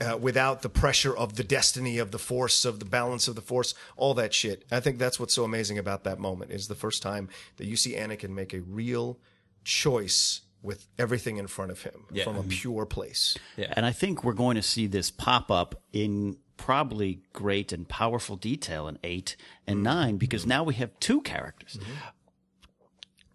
uh, 0.00 0.16
without 0.16 0.62
the 0.62 0.70
pressure 0.70 1.14
of 1.16 1.36
the 1.36 1.44
destiny 1.44 1.98
of 1.98 2.12
the 2.12 2.18
force, 2.18 2.64
of 2.64 2.78
the 2.78 2.86
balance 2.86 3.28
of 3.28 3.34
the 3.38 3.46
force, 3.46 3.74
all 3.96 4.14
that 4.14 4.34
shit. 4.34 4.64
I 4.70 4.80
think 4.80 4.98
that's 4.98 5.18
what's 5.18 5.34
so 5.34 5.44
amazing 5.44 5.78
about 5.78 6.04
that 6.04 6.18
moment 6.18 6.50
is 6.50 6.68
the 6.68 6.74
first 6.74 7.02
time 7.02 7.28
that 7.56 7.66
you 7.66 7.76
see 7.76 7.94
Anakin 7.94 8.30
make 8.30 8.52
a 8.52 8.60
real 8.60 9.18
choice 9.64 10.42
with 10.62 10.88
everything 10.98 11.36
in 11.36 11.46
front 11.46 11.70
of 11.70 11.82
him 11.82 12.04
Yeah. 12.10 12.24
from 12.24 12.36
a 12.36 12.40
mm-hmm. 12.40 12.48
pure 12.48 12.86
place. 12.86 13.36
And 13.72 13.86
I 13.86 13.92
think 13.92 14.24
we're 14.24 14.32
going 14.32 14.56
to 14.56 14.62
see 14.62 14.86
this 14.86 15.10
pop 15.10 15.50
up 15.50 15.80
in 15.92 16.36
probably 16.56 17.20
great 17.32 17.72
and 17.72 17.88
powerful 17.88 18.36
detail 18.36 18.88
in 18.88 18.98
eight 19.04 19.36
and 19.66 19.76
mm-hmm. 19.76 19.84
nine 19.84 20.16
because 20.16 20.42
mm-hmm. 20.42 20.50
now 20.50 20.64
we 20.64 20.74
have 20.74 20.90
two 20.98 21.20
characters. 21.22 21.78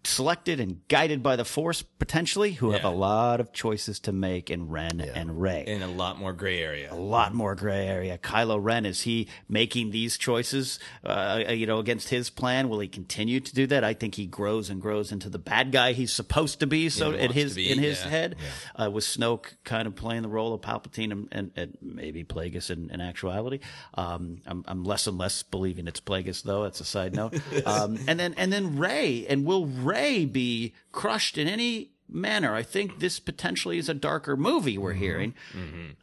Selected 0.06 0.60
and 0.60 0.86
guided 0.88 1.22
by 1.22 1.36
the 1.36 1.46
Force, 1.46 1.80
potentially, 1.80 2.52
who 2.52 2.72
have 2.72 2.84
a 2.84 2.90
lot 2.90 3.40
of 3.40 3.54
choices 3.54 3.98
to 4.00 4.12
make 4.12 4.50
in 4.50 4.68
Ren 4.68 5.00
and 5.00 5.40
Rey. 5.40 5.64
in 5.66 5.80
a 5.80 5.88
lot 5.88 6.18
more 6.18 6.34
gray 6.34 6.62
area. 6.62 6.92
a 6.92 6.94
lot 6.94 7.32
more 7.32 7.54
gray 7.54 7.86
area. 7.86 8.18
Kylo 8.18 8.62
Ren 8.62 8.84
is 8.84 9.00
he 9.02 9.28
making 9.48 9.92
these 9.92 10.18
choices, 10.18 10.78
uh, 11.04 11.44
you 11.48 11.66
know, 11.66 11.78
against 11.78 12.10
his 12.10 12.28
plan? 12.28 12.68
Will 12.68 12.80
he 12.80 12.88
continue 12.88 13.40
to 13.40 13.54
do 13.54 13.66
that? 13.68 13.82
I 13.82 13.94
think 13.94 14.16
he 14.16 14.26
grows 14.26 14.68
and 14.68 14.78
grows 14.78 15.10
into 15.10 15.30
the 15.30 15.38
bad 15.38 15.72
guy 15.72 15.92
he's 15.92 16.12
supposed 16.12 16.60
to 16.60 16.66
be. 16.66 16.90
So 16.90 17.12
he 17.12 17.20
in 17.20 17.32
his 17.32 17.54
be, 17.54 17.72
in 17.72 17.78
his 17.78 18.02
yeah. 18.04 18.10
head, 18.10 18.36
uh, 18.76 18.90
with 18.90 19.04
Snoke 19.04 19.54
kind 19.64 19.86
of 19.86 19.94
playing 19.94 20.20
the 20.20 20.28
role 20.28 20.52
of 20.52 20.60
Palpatine 20.60 21.12
and, 21.12 21.28
and, 21.32 21.50
and 21.56 21.78
maybe 21.80 22.24
Plagueis 22.24 22.68
in, 22.68 22.90
in 22.90 23.00
actuality. 23.00 23.60
Um, 23.94 24.42
I'm, 24.46 24.64
I'm 24.68 24.84
less 24.84 25.06
and 25.06 25.16
less 25.16 25.42
believing 25.42 25.86
it's 25.86 26.00
Plagueis 26.00 26.42
though. 26.42 26.64
That's 26.64 26.80
a 26.80 26.84
side 26.84 27.14
note. 27.14 27.40
um, 27.66 27.98
and 28.06 28.20
then 28.20 28.34
and 28.36 28.52
then 28.52 28.78
Rey 28.78 29.26
and 29.30 29.46
will 29.46 29.64
Rey 29.64 29.93
be 30.24 30.74
crushed 30.92 31.38
in 31.38 31.48
any 31.48 31.90
manner. 32.08 32.54
I 32.54 32.62
think 32.62 32.98
this 33.00 33.18
potentially 33.18 33.78
is 33.78 33.88
a 33.88 33.94
darker 33.94 34.36
movie 34.36 34.76
we're 34.78 34.92
hearing. 34.92 35.34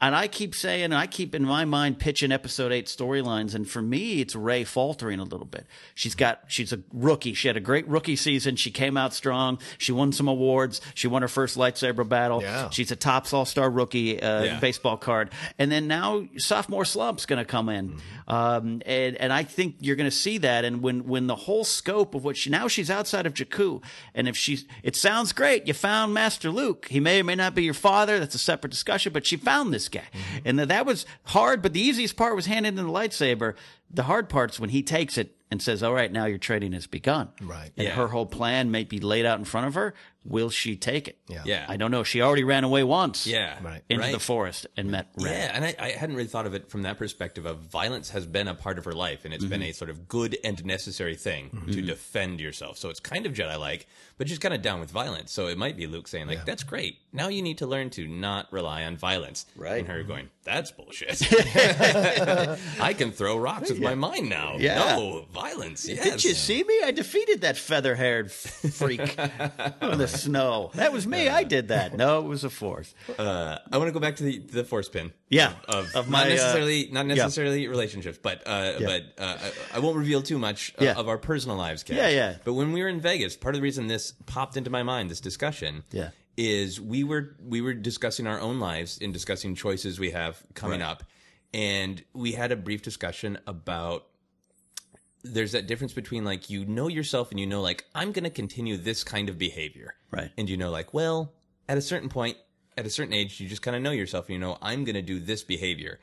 And 0.01 0.15
I 0.15 0.27
keep 0.27 0.55
saying, 0.55 0.91
I 0.93 1.07
keep 1.07 1.35
in 1.35 1.43
my 1.45 1.63
mind 1.65 1.99
pitching 1.99 2.31
episode 2.31 2.71
eight 2.71 2.87
storylines. 2.87 3.53
And 3.55 3.69
for 3.69 3.81
me, 3.81 4.19
it's 4.21 4.35
Rey 4.35 4.63
faltering 4.63 5.19
a 5.19 5.23
little 5.23 5.45
bit. 5.45 5.65
She's 5.95 6.15
got, 6.15 6.41
she's 6.47 6.73
a 6.73 6.81
rookie. 6.91 7.33
She 7.33 7.47
had 7.47 7.55
a 7.55 7.61
great 7.61 7.87
rookie 7.87 8.15
season. 8.15 8.55
She 8.55 8.71
came 8.71 8.97
out 8.97 9.13
strong. 9.13 9.59
She 9.77 9.91
won 9.91 10.11
some 10.11 10.27
awards. 10.27 10.81
She 10.95 11.07
won 11.07 11.21
her 11.21 11.27
first 11.27 11.57
lightsaber 11.57 12.07
battle. 12.07 12.41
Yeah. 12.41 12.69
She's 12.71 12.91
a 12.91 12.95
tops 12.95 13.31
all 13.31 13.45
star 13.45 13.69
rookie 13.69 14.21
uh, 14.21 14.43
Yeah. 14.43 14.59
baseball 14.59 14.97
card. 14.97 15.29
And 15.59 15.71
then 15.71 15.87
now 15.87 16.25
sophomore 16.37 16.83
slump's 16.85 17.25
going 17.25 17.39
to 17.39 17.45
come 17.45 17.69
in. 17.69 17.97
Um, 18.27 18.81
and, 18.85 19.15
and 19.17 19.31
I 19.31 19.43
think 19.43 19.75
you're 19.79 19.95
going 19.97 20.09
to 20.09 20.15
see 20.15 20.39
that. 20.39 20.65
And 20.65 20.81
when, 20.81 21.05
when 21.05 21.27
the 21.27 21.35
whole 21.35 21.63
scope 21.63 22.15
of 22.15 22.23
what 22.23 22.37
she, 22.37 22.49
now 22.49 22.67
she's 22.67 22.89
outside 22.89 23.25
of 23.25 23.33
Jakku. 23.33 23.83
And 24.15 24.27
if 24.27 24.35
she's, 24.35 24.65
it 24.83 24.95
sounds 24.95 25.31
great. 25.31 25.67
You 25.67 25.73
found 25.73 25.90
found 25.91 26.13
Master 26.13 26.50
Luke. 26.50 26.87
He 26.89 27.02
may 27.02 27.19
or 27.19 27.25
may 27.25 27.35
not 27.35 27.54
be 27.54 27.63
your 27.63 27.73
father. 27.73 28.17
That's 28.17 28.33
a 28.33 28.39
separate 28.39 28.69
discussion, 28.69 29.12
but 29.12 29.25
she 29.25 29.35
found 29.35 29.73
this 29.73 29.89
guy. 29.89 30.00
Mm-hmm. 30.13 30.37
And 30.46 30.60
that, 30.60 30.85
was 30.85 31.06
hard, 31.25 31.62
but 31.62 31.73
the 31.73 31.81
easiest 31.81 32.15
part 32.15 32.33
was 32.33 32.46
handing 32.46 32.77
in 32.77 32.85
the 32.85 32.92
lightsaber. 32.92 33.56
The 33.94 34.04
hard 34.04 34.29
part's 34.29 34.58
when 34.58 34.69
he 34.69 34.83
takes 34.83 35.17
it 35.17 35.35
and 35.52 35.62
says, 35.62 35.83
all 35.83 35.94
right, 35.94 36.10
now 36.10 36.25
your 36.25 36.37
training 36.37 36.71
has 36.71 36.87
begun. 36.87 37.27
Right. 37.42 37.71
And 37.75 37.87
Yeah. 37.87 37.96
her 37.96 38.08
whole 38.08 38.25
plan 38.25 38.71
may 38.71 38.85
be 38.85 39.00
laid 39.00 39.25
out 39.25 39.37
in 39.37 39.44
front 39.44 39.67
of 39.67 39.73
her. 39.73 39.94
Will 40.24 40.52
she 40.52 40.76
take 40.76 41.08
it? 41.08 41.17
Yeah. 41.28 41.42
Yeah. 41.46 41.65
I 41.67 41.78
don't 41.78 41.90
know. 41.90 42.04
She 42.04 42.22
already 42.22 42.44
ran 42.44 42.63
away 42.63 42.84
once. 42.84 43.26
Yeah. 43.26 43.58
Right. 43.63 43.82
Into 43.90 44.04
Right. 44.04 44.12
the 44.12 44.19
forest 44.19 44.67
and 44.78 44.92
met 44.92 45.08
Ren. 45.17 45.34
Yeah, 45.34 45.52
and 45.54 45.65
I, 45.65 45.76
I 45.80 45.90
hadn't 45.92 46.15
really 46.15 46.28
thought 46.28 46.46
of 46.46 46.54
it 46.54 46.69
from 46.69 46.84
that 46.84 46.98
perspective 47.00 47.46
of 47.46 47.58
violence 47.60 48.12
has 48.12 48.28
been 48.28 48.48
a 48.48 48.54
part 48.54 48.78
of 48.78 48.86
her 48.86 48.94
life, 48.94 49.26
and 49.26 49.34
it's 49.34 49.46
been 49.46 49.62
mm-hmm. 49.62 49.72
a 49.72 49.74
sort 49.74 49.90
of 49.90 50.08
good 50.08 50.38
and 50.44 50.63
necessary 50.63 51.15
thing 51.15 51.46
mm-hmm. 51.46 51.72
to 51.72 51.78
mm-hmm. 51.78 51.88
defend 51.88 52.40
yourself. 52.40 52.78
So 52.78 52.90
it's 52.90 53.00
kind 53.00 53.26
of 53.26 53.34
Jedi 53.34 53.60
like, 53.60 53.88
but 54.17 54.30
she's 54.30 54.38
kind 54.38 54.54
of 54.54 54.62
down 54.62 54.80
with 54.80 54.92
violence. 54.92 55.32
So 55.32 55.48
it 55.48 55.58
might 55.58 55.76
be 55.76 55.88
Luke 55.88 56.08
saying, 56.08 56.28
like, 56.28 56.46
that's 56.46 56.63
great. 56.63 57.00
Now 57.12 57.28
you 57.30 57.42
need 57.42 57.58
to 57.58 57.65
learn 57.65 57.90
to 57.92 58.08
not 58.08 58.52
rely 58.54 58.84
on 58.84 58.98
violence. 58.98 59.48
Right. 59.56 59.80
And 59.80 59.88
her 59.88 60.04
going, 60.04 60.30
that's 60.44 60.72
bullshit. 60.72 61.22
I 62.80 62.94
can 62.98 63.12
throw 63.12 63.38
rocks 63.38 63.69
with 63.69 63.80
my 63.80 63.96
mind 63.96 64.30
now. 64.30 64.58
Yeah. 64.60 64.96
No, 64.96 65.26
violence. 65.34 65.88
Yes. 65.88 66.04
Did 66.04 66.24
you 66.24 66.34
see 66.34 66.63
me? 66.63 66.82
I 66.84 66.92
defeated 66.92 67.42
that 67.42 67.58
feather 67.58 67.96
haired 67.96 68.32
freak 68.32 69.00
in 69.82 69.98
the 69.98 70.10
snow. 70.12 70.71
That 70.75 70.91
was 70.93 71.05
me. 71.07 71.27
I 71.29 71.43
did 71.43 71.69
that. 71.69 71.95
No, 71.95 72.19
it 72.19 72.27
was 72.27 72.43
a 72.43 72.49
force. 72.49 72.93
Uh, 73.17 73.57
I 73.71 73.77
want 73.77 73.87
to 73.87 73.91
go 73.93 73.99
back 73.99 74.17
to 74.17 74.23
the, 74.23 74.39
the 74.39 74.63
force 74.63 74.89
pin. 74.89 75.12
Yeah, 75.29 75.53
Of, 75.67 75.95
of 75.95 76.09
my, 76.09 76.23
uh, 76.23 76.29
necessarily 76.29 76.89
not 76.91 77.05
necessarily 77.05 77.67
relationships, 77.67 78.19
but 78.21 78.43
uh, 78.45 78.73
but 78.79 79.03
uh, 79.17 79.37
I, 79.73 79.77
I 79.77 79.79
won't 79.79 79.97
reveal 79.97 80.21
too 80.21 80.37
much 80.37 80.73
uh, 80.79 80.83
Yeah. 80.85 80.93
of 80.97 81.07
our 81.07 81.17
personal 81.17 81.55
lives. 81.57 81.83
Cash. 81.83 81.97
Yeah, 81.97 82.09
yeah. 82.09 82.37
But 82.43 82.53
when 82.53 82.71
we 82.73 82.81
were 82.81 82.89
in 82.89 82.99
Vegas, 83.01 83.35
part 83.37 83.55
of 83.55 83.59
the 83.59 83.63
reason 83.63 83.87
this 83.87 84.13
popped 84.25 84.57
into 84.57 84.69
my 84.69 84.83
mind, 84.83 85.09
this 85.09 85.21
discussion, 85.21 85.83
Yeah. 85.91 86.09
is 86.37 86.79
we 86.81 87.03
were 87.03 87.35
we 87.43 87.62
were 87.62 87.73
discussing 87.73 88.27
our 88.27 88.39
own 88.39 88.59
lives 88.59 88.99
and 89.01 89.13
discussing 89.13 89.55
choices 89.55 89.99
we 89.99 90.12
have 90.12 90.41
coming 90.53 90.81
up, 90.81 91.03
and 91.53 92.03
we 92.13 92.33
had 92.33 92.51
a 92.51 92.55
brief 92.55 92.81
discussion 92.81 93.37
about 93.47 94.05
there's 95.24 95.52
that 95.52 95.67
difference 95.67 95.94
between 95.94 96.26
like 96.26 96.50
you 96.50 96.65
know 96.65 96.88
yourself 96.88 97.32
and 97.32 97.40
you 97.40 97.48
know 97.48 97.62
like 97.62 97.86
I'm 97.94 98.12
going 98.12 98.24
to 98.24 98.30
continue 98.30 98.78
this 98.78 99.04
kind 99.04 99.30
of 99.30 99.38
behavior. 99.38 99.96
Right. 100.10 100.32
And 100.38 100.50
you 100.50 100.58
know 100.58 100.72
like 100.72 100.94
well, 100.94 101.34
at 101.67 101.78
a 101.78 101.82
certain 101.82 102.10
point, 102.10 102.38
at 102.78 102.86
a 102.86 102.90
certain 102.90 103.13
age 103.13 103.40
you 103.40 103.48
just 103.48 103.62
kind 103.62 103.76
of 103.76 103.82
know 103.82 103.92
yourself 103.92 104.28
and 104.28 104.34
you 104.34 104.40
know 104.40 104.58
I'm 104.62 104.84
going 104.84 104.96
to 104.96 105.02
do 105.02 105.19
this 105.19 105.44
behavior. 105.44 106.00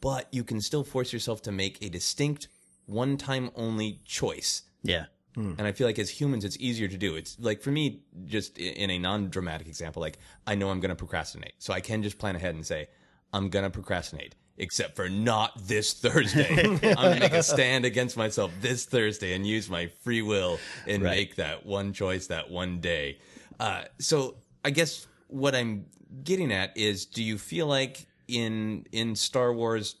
But 0.00 0.28
you 0.30 0.44
can 0.44 0.60
still 0.60 0.84
force 0.84 1.12
yourself 1.12 1.42
to 1.42 1.52
make 1.52 1.82
a 1.82 1.88
distinct 1.88 2.48
one 2.86 3.16
time 3.16 3.50
only 3.54 4.00
choice. 4.04 4.62
Yeah. 4.82 5.06
Hmm. 5.34 5.52
And 5.58 5.66
I 5.66 5.72
feel 5.72 5.86
like 5.86 5.98
as 5.98 6.08
humans, 6.08 6.44
it's 6.44 6.56
easier 6.58 6.88
to 6.88 6.96
do. 6.96 7.14
It's 7.16 7.38
like 7.38 7.62
for 7.62 7.70
me, 7.70 8.00
just 8.24 8.58
in 8.58 8.90
a 8.90 8.98
non 8.98 9.28
dramatic 9.28 9.66
example, 9.68 10.00
like 10.00 10.18
I 10.46 10.54
know 10.54 10.70
I'm 10.70 10.80
going 10.80 10.90
to 10.90 10.96
procrastinate. 10.96 11.54
So 11.58 11.74
I 11.74 11.80
can 11.80 12.02
just 12.02 12.18
plan 12.18 12.36
ahead 12.36 12.54
and 12.54 12.64
say, 12.64 12.88
I'm 13.32 13.50
going 13.50 13.64
to 13.64 13.70
procrastinate, 13.70 14.34
except 14.58 14.96
for 14.96 15.08
not 15.08 15.52
this 15.66 15.92
Thursday. 15.92 16.48
I'm 16.64 16.78
going 16.78 17.14
to 17.14 17.20
make 17.20 17.32
a 17.32 17.42
stand 17.42 17.84
against 17.84 18.16
myself 18.16 18.50
this 18.60 18.84
Thursday 18.86 19.34
and 19.34 19.46
use 19.46 19.68
my 19.68 19.88
free 20.02 20.22
will 20.22 20.58
and 20.86 21.02
Right. 21.02 21.16
make 21.16 21.36
that 21.36 21.66
one 21.66 21.92
choice 21.92 22.26
that 22.28 22.50
one 22.50 22.80
day. 22.80 23.18
Uh, 23.60 23.84
so 23.98 24.36
I 24.64 24.70
guess 24.70 25.06
what 25.28 25.54
I'm 25.54 25.86
getting 26.24 26.52
at 26.52 26.76
is 26.76 27.04
do 27.06 27.22
you 27.22 27.36
feel 27.38 27.66
like 27.66 28.06
in 28.28 28.86
in 28.92 29.14
Star 29.16 29.52
Wars 29.52 29.96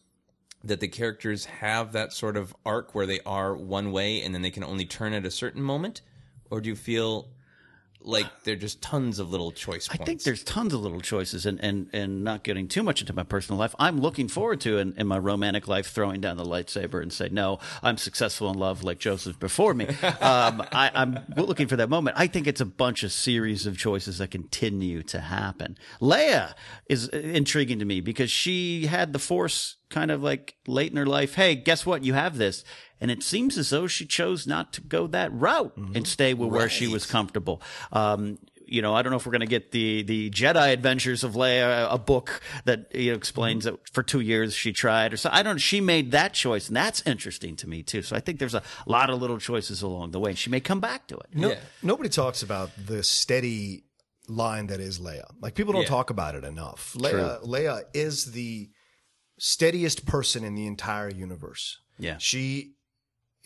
that 0.64 0.80
the 0.80 0.88
characters 0.88 1.44
have 1.44 1.92
that 1.92 2.12
sort 2.12 2.36
of 2.36 2.54
arc 2.64 2.94
where 2.94 3.06
they 3.06 3.20
are 3.26 3.54
one 3.54 3.92
way 3.92 4.22
and 4.22 4.34
then 4.34 4.42
they 4.42 4.50
can 4.50 4.64
only 4.64 4.84
turn 4.84 5.12
at 5.12 5.24
a 5.24 5.30
certain 5.30 5.62
moment 5.62 6.00
or 6.50 6.60
do 6.60 6.68
you 6.68 6.74
feel 6.76 7.28
like 8.06 8.26
they're 8.44 8.56
just 8.56 8.80
tons 8.80 9.18
of 9.18 9.30
little 9.30 9.50
choice 9.50 9.88
I 9.90 9.96
think 9.96 10.22
there's 10.22 10.44
tons 10.44 10.72
of 10.72 10.80
little 10.80 11.00
choices, 11.00 11.46
and, 11.46 11.60
and, 11.60 11.88
and 11.92 12.24
not 12.24 12.42
getting 12.42 12.68
too 12.68 12.82
much 12.82 13.00
into 13.00 13.12
my 13.12 13.22
personal 13.22 13.58
life. 13.58 13.74
I'm 13.78 14.00
looking 14.00 14.28
forward 14.28 14.60
to 14.62 14.78
in, 14.78 14.94
in 14.96 15.06
my 15.06 15.18
romantic 15.18 15.68
life 15.68 15.88
throwing 15.88 16.20
down 16.20 16.36
the 16.36 16.44
lightsaber 16.44 17.02
and 17.02 17.12
say, 17.12 17.28
no, 17.28 17.58
I'm 17.82 17.96
successful 17.96 18.50
in 18.50 18.58
love 18.58 18.82
like 18.82 18.98
Joseph 18.98 19.38
before 19.38 19.74
me. 19.74 19.88
Um, 20.26 20.62
I, 20.72 20.90
I'm 20.94 21.18
looking 21.36 21.68
for 21.68 21.76
that 21.76 21.88
moment. 21.88 22.16
I 22.18 22.26
think 22.26 22.46
it's 22.46 22.60
a 22.60 22.66
bunch 22.66 23.02
of 23.02 23.12
series 23.12 23.66
of 23.66 23.76
choices 23.76 24.18
that 24.18 24.30
continue 24.30 25.02
to 25.04 25.20
happen. 25.20 25.76
Leia 26.00 26.54
is 26.88 27.08
intriguing 27.08 27.78
to 27.78 27.84
me 27.84 28.00
because 28.00 28.30
she 28.30 28.86
had 28.86 29.12
the 29.12 29.18
Force 29.18 29.76
kind 29.88 30.10
of 30.10 30.22
like 30.22 30.56
late 30.66 30.90
in 30.90 30.96
her 30.96 31.06
life. 31.06 31.34
Hey, 31.34 31.54
guess 31.54 31.86
what? 31.86 32.04
You 32.04 32.14
have 32.14 32.38
this. 32.38 32.64
And 33.00 33.10
it 33.10 33.22
seems 33.22 33.58
as 33.58 33.70
though 33.70 33.86
she 33.86 34.06
chose 34.06 34.46
not 34.46 34.72
to 34.74 34.80
go 34.80 35.06
that 35.08 35.32
route 35.32 35.76
and 35.76 36.06
stay 36.06 36.32
with 36.34 36.50
where 36.50 36.68
she 36.68 36.86
was 36.88 37.04
comfortable. 37.06 37.60
Um, 37.92 38.38
you 38.68 38.82
know, 38.82 38.94
I 38.94 39.02
don't 39.02 39.12
know 39.12 39.16
if 39.16 39.24
we're 39.26 39.30
going 39.32 39.42
to 39.42 39.46
get 39.46 39.70
the 39.70 40.02
the 40.02 40.28
Jedi 40.30 40.72
Adventures 40.72 41.22
of 41.22 41.34
Leia, 41.34 41.86
a 41.88 41.98
book 41.98 42.40
that 42.64 42.92
you 42.92 43.12
know, 43.12 43.16
explains 43.16 43.62
that 43.62 43.88
for 43.92 44.02
two 44.02 44.18
years 44.20 44.54
she 44.54 44.72
tried, 44.72 45.12
or 45.12 45.16
so. 45.16 45.30
I 45.32 45.44
don't. 45.44 45.58
She 45.58 45.80
made 45.80 46.10
that 46.10 46.32
choice, 46.34 46.66
and 46.66 46.76
that's 46.76 47.00
interesting 47.06 47.54
to 47.56 47.68
me 47.68 47.84
too. 47.84 48.02
So 48.02 48.16
I 48.16 48.20
think 48.20 48.40
there's 48.40 48.54
a 48.56 48.62
lot 48.86 49.08
of 49.08 49.20
little 49.20 49.38
choices 49.38 49.82
along 49.82 50.10
the 50.10 50.18
way. 50.18 50.34
She 50.34 50.50
may 50.50 50.58
come 50.58 50.80
back 50.80 51.06
to 51.08 51.16
it. 51.16 51.26
No, 51.32 51.50
Yeah. 51.50 51.60
Nobody 51.82 52.08
talks 52.08 52.42
about 52.42 52.70
the 52.86 53.04
steady 53.04 53.84
line 54.26 54.66
that 54.66 54.80
is 54.80 54.98
Leia. 54.98 55.26
Like 55.40 55.54
people 55.54 55.72
don't 55.72 55.82
Yeah. 55.82 55.88
talk 55.88 56.10
about 56.10 56.34
it 56.34 56.42
enough. 56.42 56.94
Leia, 56.98 57.40
Leia 57.44 57.82
is 57.94 58.32
the 58.32 58.70
steadiest 59.38 60.06
person 60.06 60.42
in 60.44 60.54
the 60.54 60.66
entire 60.66 61.10
universe. 61.10 61.78
Yeah. 61.98 62.16
She 62.18 62.72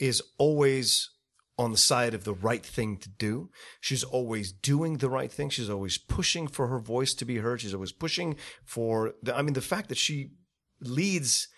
is 0.00 0.22
always 0.38 1.10
on 1.58 1.72
the 1.72 1.78
side 1.78 2.14
of 2.14 2.24
the 2.24 2.32
right 2.32 2.64
thing 2.64 2.96
to 2.96 3.08
do. 3.08 3.50
She's 3.80 4.02
always 4.02 4.50
doing 4.50 4.96
the 4.96 5.10
right 5.10 5.30
thing. 5.30 5.50
She's 5.50 5.68
always 5.68 5.98
pushing 5.98 6.48
for 6.48 6.68
her 6.68 6.78
voice 6.78 7.12
to 7.14 7.24
be 7.26 7.36
heard. 7.36 7.60
She's 7.60 7.74
always 7.74 7.92
pushing 7.92 8.36
for 8.64 9.12
the, 9.22 9.36
I 9.36 9.42
mean 9.42 9.52
the 9.52 9.60
fact 9.60 9.90
that 9.90 9.98
she 9.98 10.30
leads 10.80 11.48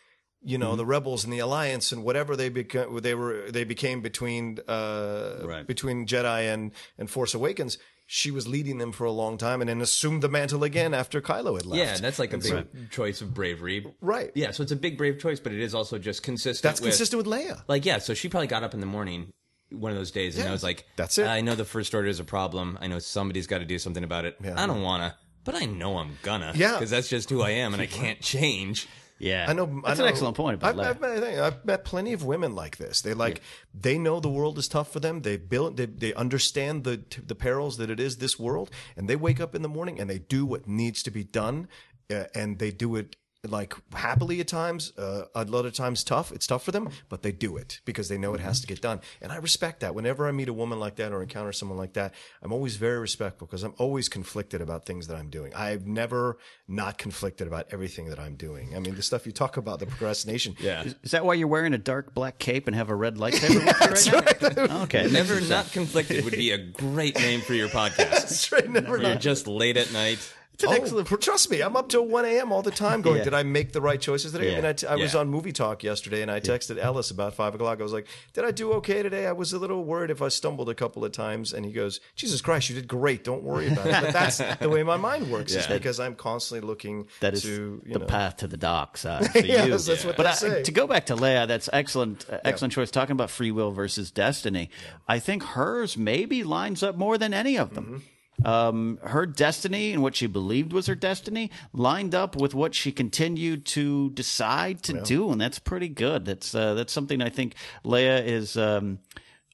you 0.45 0.59
know 0.59 0.75
the 0.75 0.85
rebels 0.85 1.23
and 1.23 1.33
the 1.33 1.39
alliance 1.39 1.93
and 1.93 2.03
whatever 2.03 2.35
they 2.35 2.49
became 2.49 2.99
they 3.01 3.15
were 3.15 3.49
they 3.49 3.63
became 3.63 4.01
between 4.01 4.59
uh 4.67 5.37
Right. 5.45 5.65
between 5.65 6.05
Jedi 6.05 6.53
and 6.53 6.73
and 6.99 7.09
Force 7.09 7.33
Awakens 7.35 7.79
she 8.07 8.31
was 8.31 8.47
leading 8.47 8.79
them 8.79 8.93
for 8.93 9.05
a 9.05 9.11
long 9.13 9.39
time 9.39 9.61
and 9.63 9.69
then 9.71 9.81
assumed 9.81 10.23
the 10.23 10.29
mantle 10.29 10.65
again 10.65 10.93
after 10.95 11.21
Kylo 11.21 11.55
had 11.57 11.67
left 11.67 11.79
yeah 11.79 11.97
that's 11.99 12.19
like 12.19 12.31
a 12.33 12.35
And 12.35 12.43
big 12.43 12.51
so- 12.53 12.67
choice 12.91 13.21
of 13.21 13.33
bravery 13.35 13.87
Right. 14.01 14.31
yeah 14.35 14.51
so 14.51 14.63
it's 14.63 14.73
a 14.73 14.77
big 14.77 14.99
brave 14.99 15.19
choice 15.19 15.41
but 15.41 15.53
it 15.53 15.61
is 15.61 15.75
also 15.75 15.99
just 15.99 16.23
consistent 16.23 16.63
that's 16.63 16.81
with, 16.81 16.91
consistent 16.91 17.25
with 17.25 17.27
Leia 17.33 17.63
like 17.69 17.85
yeah 17.87 17.99
so 17.99 18.15
she 18.15 18.29
probably 18.29 18.49
got 18.49 18.63
up 18.63 18.75
in 18.75 18.81
the 18.81 18.87
morning 18.87 19.33
one 19.71 19.91
of 19.91 19.97
those 19.97 20.11
days 20.11 20.35
and 20.37 20.45
Yeah, 20.45 20.51
I 20.51 20.53
was 20.53 20.63
like 20.63 20.85
that's 20.97 21.17
it. 21.17 21.27
I 21.27 21.41
know 21.41 21.55
the 21.55 21.65
first 21.65 21.95
order 21.95 22.09
is 22.09 22.21
a 22.21 22.25
problem 22.25 22.77
I 22.81 22.89
know 22.89 22.99
somebody's 22.99 23.47
got 23.47 23.59
to 23.59 23.65
do 23.65 23.79
something 23.79 24.05
about 24.05 24.25
it 24.27 24.37
Yeah. 24.43 24.61
I 24.63 24.67
don't 24.67 24.83
want 24.83 25.03
to 25.05 25.17
but 25.45 25.55
I 25.55 25.65
know 25.65 25.97
I'm 25.99 26.19
gonna 26.23 26.53
Yeah. 26.55 26.73
because 26.75 26.91
that's 26.91 27.09
just 27.09 27.31
who 27.31 27.41
I 27.43 27.51
am 27.51 27.73
and 27.73 27.81
I 27.83 27.87
can't 28.01 28.21
change 28.21 28.89
Yeah, 29.23 29.47
I 29.49 29.53
know. 29.53 29.67
That's 29.85 30.01
I 30.01 30.03
know, 30.03 30.07
an 30.09 30.13
excellent 30.13 30.37
point 30.37 30.55
about 30.55 30.81
I've, 30.81 30.97
I've, 30.97 31.01
met, 31.01 31.11
I 31.11 31.21
think 31.21 31.39
I've 31.39 31.65
met 31.65 31.85
plenty 31.85 32.13
of 32.13 32.25
women 32.25 32.57
like 32.57 32.77
this. 32.79 33.01
They 33.03 33.15
like 33.15 33.41
they 33.73 33.97
know 33.97 34.19
the 34.19 34.29
world 34.29 34.59
is 34.59 34.67
tough 34.67 34.93
for 34.93 34.99
them. 34.99 35.23
They 35.23 35.37
build. 35.37 35.77
They, 35.77 35.87
they 35.87 36.13
understand 36.15 36.83
the 36.83 37.03
the 37.25 37.37
perils 37.37 37.77
that 37.77 37.89
it 37.89 38.01
is 38.01 38.17
this 38.17 38.37
world, 38.37 38.71
and 38.97 39.09
they 39.09 39.15
wake 39.15 39.41
up 39.41 39.55
in 39.55 39.63
the 39.63 39.69
morning 39.69 40.01
and 40.01 40.11
they 40.11 40.19
do 40.19 40.45
what 40.45 40.67
needs 40.67 41.05
to 41.05 41.13
be 41.13 41.23
done, 41.23 41.69
uh, 42.11 42.25
and 42.35 42.59
they 42.59 42.73
do 42.73 42.97
it 42.97 43.15
like 43.49 43.75
happily 43.93 44.39
at 44.41 44.47
times. 44.47 44.93
Uh, 44.97 45.25
a 45.35 45.45
lot 45.45 45.67
of 45.67 45.75
times 45.75 46.05
tough. 46.05 46.31
It's 46.31 46.47
tough 46.47 46.65
for 46.65 46.71
them, 46.71 46.89
but 47.09 47.23
they 47.23 47.33
do 47.33 47.57
it 47.57 47.81
because 47.85 48.09
they 48.09 48.17
know 48.17 48.35
it 48.35 48.41
has 48.41 48.61
to 48.61 48.67
get 48.67 48.81
done. 48.81 49.01
And 49.21 49.33
I 49.33 49.37
respect 49.37 49.81
that. 49.81 49.95
Whenever 49.95 50.29
I 50.29 50.31
meet 50.31 50.49
a 50.49 50.53
woman 50.53 50.79
like 50.79 50.97
that 50.97 51.13
or 51.13 51.23
encounter 51.23 51.53
someone 51.53 51.77
like 51.77 51.95
that, 51.95 52.15
I'm 52.41 52.53
always 52.53 52.77
very 52.77 52.99
respectful 53.01 53.47
because 53.49 53.65
I'm 53.65 53.75
always 53.79 54.09
conflicted 54.09 54.61
about 54.61 54.87
things 54.87 55.09
that 55.09 55.17
I'm 55.17 55.29
doing. 55.29 55.53
I've 55.55 55.87
never 55.87 56.39
not 56.69 56.99
conflicted 56.99 57.47
about 57.49 57.67
everything 57.73 58.11
that 58.11 58.21
I'm 58.21 58.37
doing. 58.37 58.77
I 58.77 58.79
mean, 58.79 58.95
the 58.95 59.03
stuff 59.03 59.27
you 59.27 59.33
talk 59.33 59.57
about, 59.57 59.81
the 59.81 59.87
procrastination. 59.87 60.55
yeah 60.61 60.85
Is 61.03 61.11
that 61.11 61.25
why 61.25 61.35
you're 61.35 61.49
wearing 61.49 61.75
a 61.75 61.79
dark 61.79 62.15
black 62.15 62.39
cape 62.39 62.69
and 62.69 62.77
have 62.77 62.91
a 62.91 62.95
red 62.95 63.17
lightsaber 63.17 63.65
with 63.91 64.07
you 64.07 64.13
right 64.13 64.57
now? 64.57 64.83
Okay, 64.83 65.09
Never 65.11 65.41
not 65.41 65.71
conflicted 65.73 66.25
would 66.25 66.33
be 66.35 66.51
a 66.53 66.59
great 66.59 67.17
name 67.17 67.41
for 67.41 67.55
your 67.55 67.69
podcast. 67.69 67.97
That's 67.97 68.53
right. 68.53 68.69
Never 68.69 68.99
You're 68.99 69.11
not. 69.15 69.21
just 69.21 69.47
late 69.49 69.77
at 69.77 69.93
night. 69.93 70.19
It's 70.55 70.65
an 70.65 70.69
Oh, 70.71 70.73
excellent. 70.73 71.21
trust 71.23 71.51
me, 71.51 71.61
I'm 71.63 71.77
up 71.77 71.89
till 71.89 72.07
1 72.07 72.25
a.m. 72.27 72.53
all 72.53 72.61
the 72.63 72.71
time 72.71 73.01
going, 73.01 73.19
Yeah. 73.19 73.25
did 73.25 73.35
I 73.35 73.43
make 73.43 73.73
the 73.73 73.81
right 73.81 74.01
choices 74.01 74.33
today? 74.33 74.53
Yeah. 74.53 74.59
And 74.59 74.67
I, 74.67 74.73
t- 74.75 74.87
I 74.87 74.97
was 74.97 75.15
on 75.15 75.29
Movie 75.29 75.51
Talk 75.53 75.83
yesterday 75.83 76.21
and 76.21 76.31
I 76.31 76.41
texted 76.41 76.79
Ellis 76.79 77.11
about 77.11 77.35
5 77.35 77.55
o'clock. 77.55 77.81
I 77.81 77.83
was 77.83 77.93
like, 77.93 78.07
did 78.35 78.45
I 78.45 78.51
do 78.51 78.73
okay 78.75 79.03
today? 79.03 79.27
I 79.27 79.33
was 79.33 79.53
a 79.55 79.59
little 79.59 79.83
worried 79.83 80.11
if 80.11 80.21
I 80.21 80.29
stumbled 80.29 80.69
a 80.69 80.75
couple 80.75 81.05
of 81.07 81.13
times. 81.13 81.53
And 81.55 81.65
he 81.65 81.73
goes, 81.73 82.01
Jesus 82.17 82.41
Christ, 82.43 82.69
you 82.69 82.75
did 82.75 82.87
great. 82.87 83.25
Don't 83.25 83.43
worry 83.43 83.69
about 83.69 83.87
it. 83.87 83.93
But 84.03 84.13
that's 84.13 84.39
the 84.59 84.69
way 84.69 84.83
my 84.83 84.99
mind 84.99 85.31
works 85.31 85.55
is 85.55 85.67
because 85.67 85.99
I'm 85.99 86.15
constantly 86.15 86.67
looking 86.67 87.07
That 87.21 87.33
is 87.35 87.43
to, 87.45 87.83
you 87.87 87.93
the 87.95 87.99
know. 88.01 88.07
path 88.07 88.37
to 88.39 88.47
the 88.47 88.59
dark 88.59 88.99
side 88.99 89.31
for 89.33 89.39
Yes, 89.39 89.67
you. 89.67 89.93
that's 89.95 90.05
what 90.05 90.17
but 90.17 90.27
I- 90.27 90.33
say. 90.35 90.63
to 90.65 90.71
go 90.73 90.87
back 90.87 91.07
to 91.07 91.17
Leia, 91.17 91.49
that's 91.49 91.71
excellent, 91.73 92.27
uh, 92.31 92.39
excellent 92.45 92.75
choice. 92.75 92.91
Talking 92.91 93.13
about 93.15 93.31
free 93.31 93.51
will 93.51 93.71
versus 93.73 94.11
destiny, 94.11 94.69
I 95.09 95.19
think 95.19 95.43
hers 95.43 95.97
maybe 95.97 96.45
lines 96.45 96.83
up 96.83 96.97
more 96.97 97.17
than 97.17 97.33
any 97.33 97.57
of 97.57 97.75
them. 97.75 97.85
Mm-hmm. 97.85 97.97
Um, 98.45 98.99
her 99.03 99.27
destiny 99.27 99.93
and 99.93 100.03
what 100.03 100.17
she 100.17 100.27
believed 100.27 100.73
was 100.73 100.87
her 100.87 100.95
destiny 100.95 101.51
lined 101.73 102.15
up 102.15 102.37
with 102.37 102.55
what 102.55 102.75
she 102.75 102.93
continued 102.93 103.65
to 103.67 104.11
decide 104.11 104.83
to 104.85 105.01
do, 105.03 105.31
and 105.31 105.41
that's 105.41 105.59
pretty 105.59 105.89
good. 105.89 106.25
That's 106.25 106.55
uh, 106.55 106.75
that's 106.75 106.93
something 106.93 107.23
I 107.23 107.29
think 107.29 107.55
Leia 107.85 108.25
is. 108.25 108.57
Um, 108.57 108.99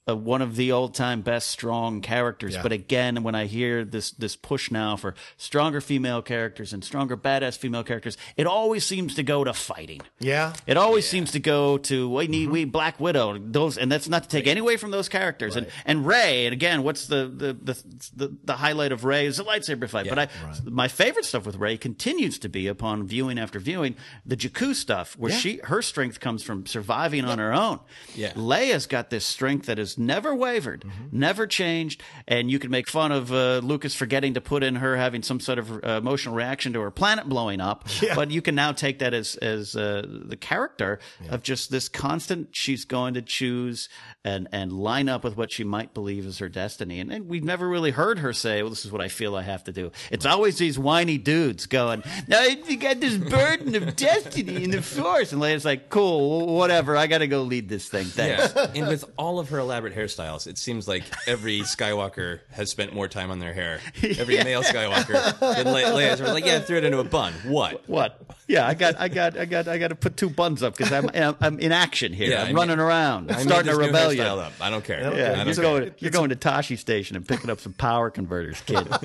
uh, 0.08 0.16
one 0.16 0.42
of 0.42 0.56
the 0.56 0.72
old 0.72 0.94
time 0.94 1.20
best 1.22 1.48
strong 1.48 2.00
characters. 2.00 2.54
Yeah. 2.54 2.62
But 2.62 2.72
again, 2.72 3.22
when 3.22 3.34
I 3.34 3.46
hear 3.46 3.84
this 3.84 4.10
this 4.12 4.36
push 4.36 4.70
now 4.70 4.96
for 4.96 5.14
stronger 5.36 5.80
female 5.80 6.22
characters 6.22 6.72
and 6.72 6.82
stronger 6.84 7.16
badass 7.16 7.58
female 7.58 7.84
characters, 7.84 8.16
it 8.36 8.46
always 8.46 8.84
seems 8.84 9.14
to 9.16 9.22
go 9.22 9.44
to 9.44 9.52
fighting. 9.52 10.00
Yeah. 10.18 10.54
It 10.66 10.76
always 10.76 11.08
seems 11.08 11.32
to 11.32 11.40
go 11.40 11.78
to 11.78 12.08
we 12.08 12.26
need 12.26 12.38
Mm-hmm. 12.38 12.52
we 12.52 12.64
Black 12.64 13.00
Widow 13.00 13.36
those, 13.38 13.76
and 13.76 13.90
that's 13.90 14.08
not 14.08 14.22
to 14.22 14.28
take 14.28 14.46
any 14.46 14.60
away 14.60 14.76
from 14.76 14.90
those 14.92 15.08
characters. 15.08 15.56
And 15.56 15.66
and 15.84 16.06
Rey, 16.06 16.46
and 16.46 16.52
again, 16.52 16.82
what's 16.82 17.06
the 17.06 17.26
the 17.26 17.52
the 17.52 17.82
the, 18.16 18.36
the 18.44 18.52
highlight 18.54 18.92
of 18.92 19.04
Rey 19.04 19.26
is 19.26 19.36
the 19.38 19.44
lightsaber 19.44 19.88
fight. 19.88 20.08
but 20.08 20.18
I 20.18 20.28
my 20.64 20.88
favorite 20.88 21.24
stuff 21.24 21.44
with 21.44 21.56
Rey 21.56 21.76
continues 21.76 22.38
to 22.38 22.48
be 22.48 22.66
upon 22.68 23.06
viewing 23.06 23.38
after 23.38 23.58
viewing 23.58 23.96
the 24.24 24.36
Jakku 24.36 24.74
stuff, 24.74 25.16
where 25.18 25.32
she 25.32 25.60
her 25.64 25.82
strength 25.82 26.20
comes 26.20 26.42
from 26.42 26.64
surviving 26.66 27.24
on 27.24 27.38
her 27.38 27.52
own. 27.52 27.80
Yeah. 28.14 28.32
Leia's 28.34 28.86
got 28.86 29.10
this 29.10 29.24
strength 29.26 29.66
that 29.66 29.78
never 29.98 30.34
wavered, 30.34 30.82
Mm-hmm. 30.82 31.18
never 31.18 31.46
changed, 31.46 32.02
and 32.26 32.50
you 32.50 32.58
can 32.58 32.70
make 32.70 32.88
fun 32.88 33.12
of 33.12 33.32
uh, 33.32 33.58
Lucas 33.62 33.94
forgetting 33.94 34.34
to 34.34 34.40
put 34.40 34.62
in 34.62 34.76
her 34.76 34.96
having 34.96 35.22
some 35.22 35.40
sort 35.40 35.58
of 35.58 35.72
uh, 35.84 35.98
emotional 35.98 36.34
reaction 36.34 36.72
to 36.74 36.80
her 36.80 36.90
planet 36.90 37.28
blowing 37.28 37.60
up, 37.60 37.88
but 38.14 38.30
you 38.30 38.40
can 38.42 38.54
now 38.54 38.72
take 38.72 38.98
that 39.00 39.14
as 39.14 39.36
as 39.36 39.74
uh, 39.76 40.04
the 40.06 40.36
character 40.36 40.98
of 41.30 41.42
just 41.42 41.70
this 41.70 41.88
constant. 41.88 42.48
She's 42.52 42.84
going 42.84 43.14
to 43.14 43.22
choose 43.22 43.88
and 44.24 44.48
and 44.52 44.72
line 44.72 45.08
up 45.08 45.24
with 45.24 45.36
what 45.36 45.50
she 45.52 45.64
might 45.64 45.94
believe 45.94 46.24
is 46.26 46.38
her 46.38 46.48
destiny, 46.48 47.00
and, 47.00 47.12
and 47.12 47.28
we've 47.28 47.44
never 47.44 47.68
really 47.68 47.90
heard 47.90 48.18
her 48.20 48.32
say, 48.32 48.62
"Well, 48.62 48.70
this 48.70 48.84
is 48.84 48.92
what 48.92 49.00
I 49.00 49.08
feel 49.08 49.34
I 49.36 49.42
have 49.42 49.64
to 49.64 49.72
do." 49.72 49.90
It's 50.10 50.26
always 50.26 50.58
these 50.58 50.78
whiny 50.78 51.18
dudes 51.18 51.66
going, 51.66 52.02
"No, 52.28 52.40
you 52.42 52.76
got 52.76 53.00
this 53.00 53.16
burden 53.16 53.74
of 53.74 53.96
destiny 53.96 54.64
in 54.64 54.70
the 54.70 54.82
Force," 54.82 55.32
and 55.32 55.40
Leia's 55.40 55.64
like, 55.64 55.88
"Cool, 55.90 56.46
whatever. 56.56 56.96
I 56.96 57.06
got 57.06 57.18
to 57.18 57.26
go 57.26 57.42
lead 57.42 57.68
this 57.68 57.88
thing." 57.88 58.04
Thanks. 58.06 58.52
Yeah, 58.54 58.70
and 58.74 58.88
with 58.88 59.04
all 59.16 59.38
of 59.38 59.48
her 59.50 59.58
elaborate 59.58 59.87
hairstyles, 59.92 60.46
it 60.46 60.58
seems 60.58 60.86
like 60.88 61.04
every 61.26 61.60
Skywalker 61.62 62.40
has 62.50 62.70
spent 62.70 62.92
more 62.94 63.08
time 63.08 63.30
on 63.30 63.38
their 63.38 63.52
hair. 63.52 63.80
Every 64.02 64.36
male 64.42 64.62
Skywalker. 64.62 65.14
And 65.42 65.68
Le- 65.72 65.82
Leia's 65.98 66.20
like, 66.20 66.44
yeah, 66.44 66.60
threw 66.60 66.78
it 66.78 66.84
into 66.84 66.98
a 66.98 67.04
bun. 67.04 67.32
What? 67.44 67.88
What? 67.88 68.20
Yeah, 68.46 68.66
I 68.66 68.74
got, 68.74 68.98
I 68.98 69.08
got, 69.08 69.36
I 69.36 69.44
got, 69.44 69.68
I 69.68 69.78
got 69.78 69.88
to 69.88 69.94
put 69.94 70.16
two 70.16 70.30
buns 70.30 70.62
up 70.62 70.76
because 70.76 70.92
I'm, 70.92 71.10
I'm, 71.14 71.36
I'm 71.40 71.58
in 71.58 71.72
action 71.72 72.12
here. 72.12 72.30
Yeah, 72.30 72.40
I'm 72.40 72.42
I 72.42 72.46
mean- 72.48 72.56
running 72.56 72.78
around. 72.78 73.30
I'm 73.30 73.40
starting 73.40 73.72
a 73.72 73.76
rebellion. 73.76 74.26
Up. 74.26 74.52
I 74.60 74.70
don't 74.70 74.84
care. 74.84 74.98
I 75.12 75.16
Yeah, 75.16 75.44
you're 75.44 75.54
don't 75.54 75.62
going, 75.62 75.94
you're 75.98 76.10
going 76.10 76.30
to 76.30 76.36
Tosche 76.36 76.78
Station 76.78 77.16
and 77.16 77.26
picking 77.26 77.50
up 77.50 77.60
some 77.60 77.72
power 77.72 78.10
converters, 78.10 78.60
kid. 78.62 78.86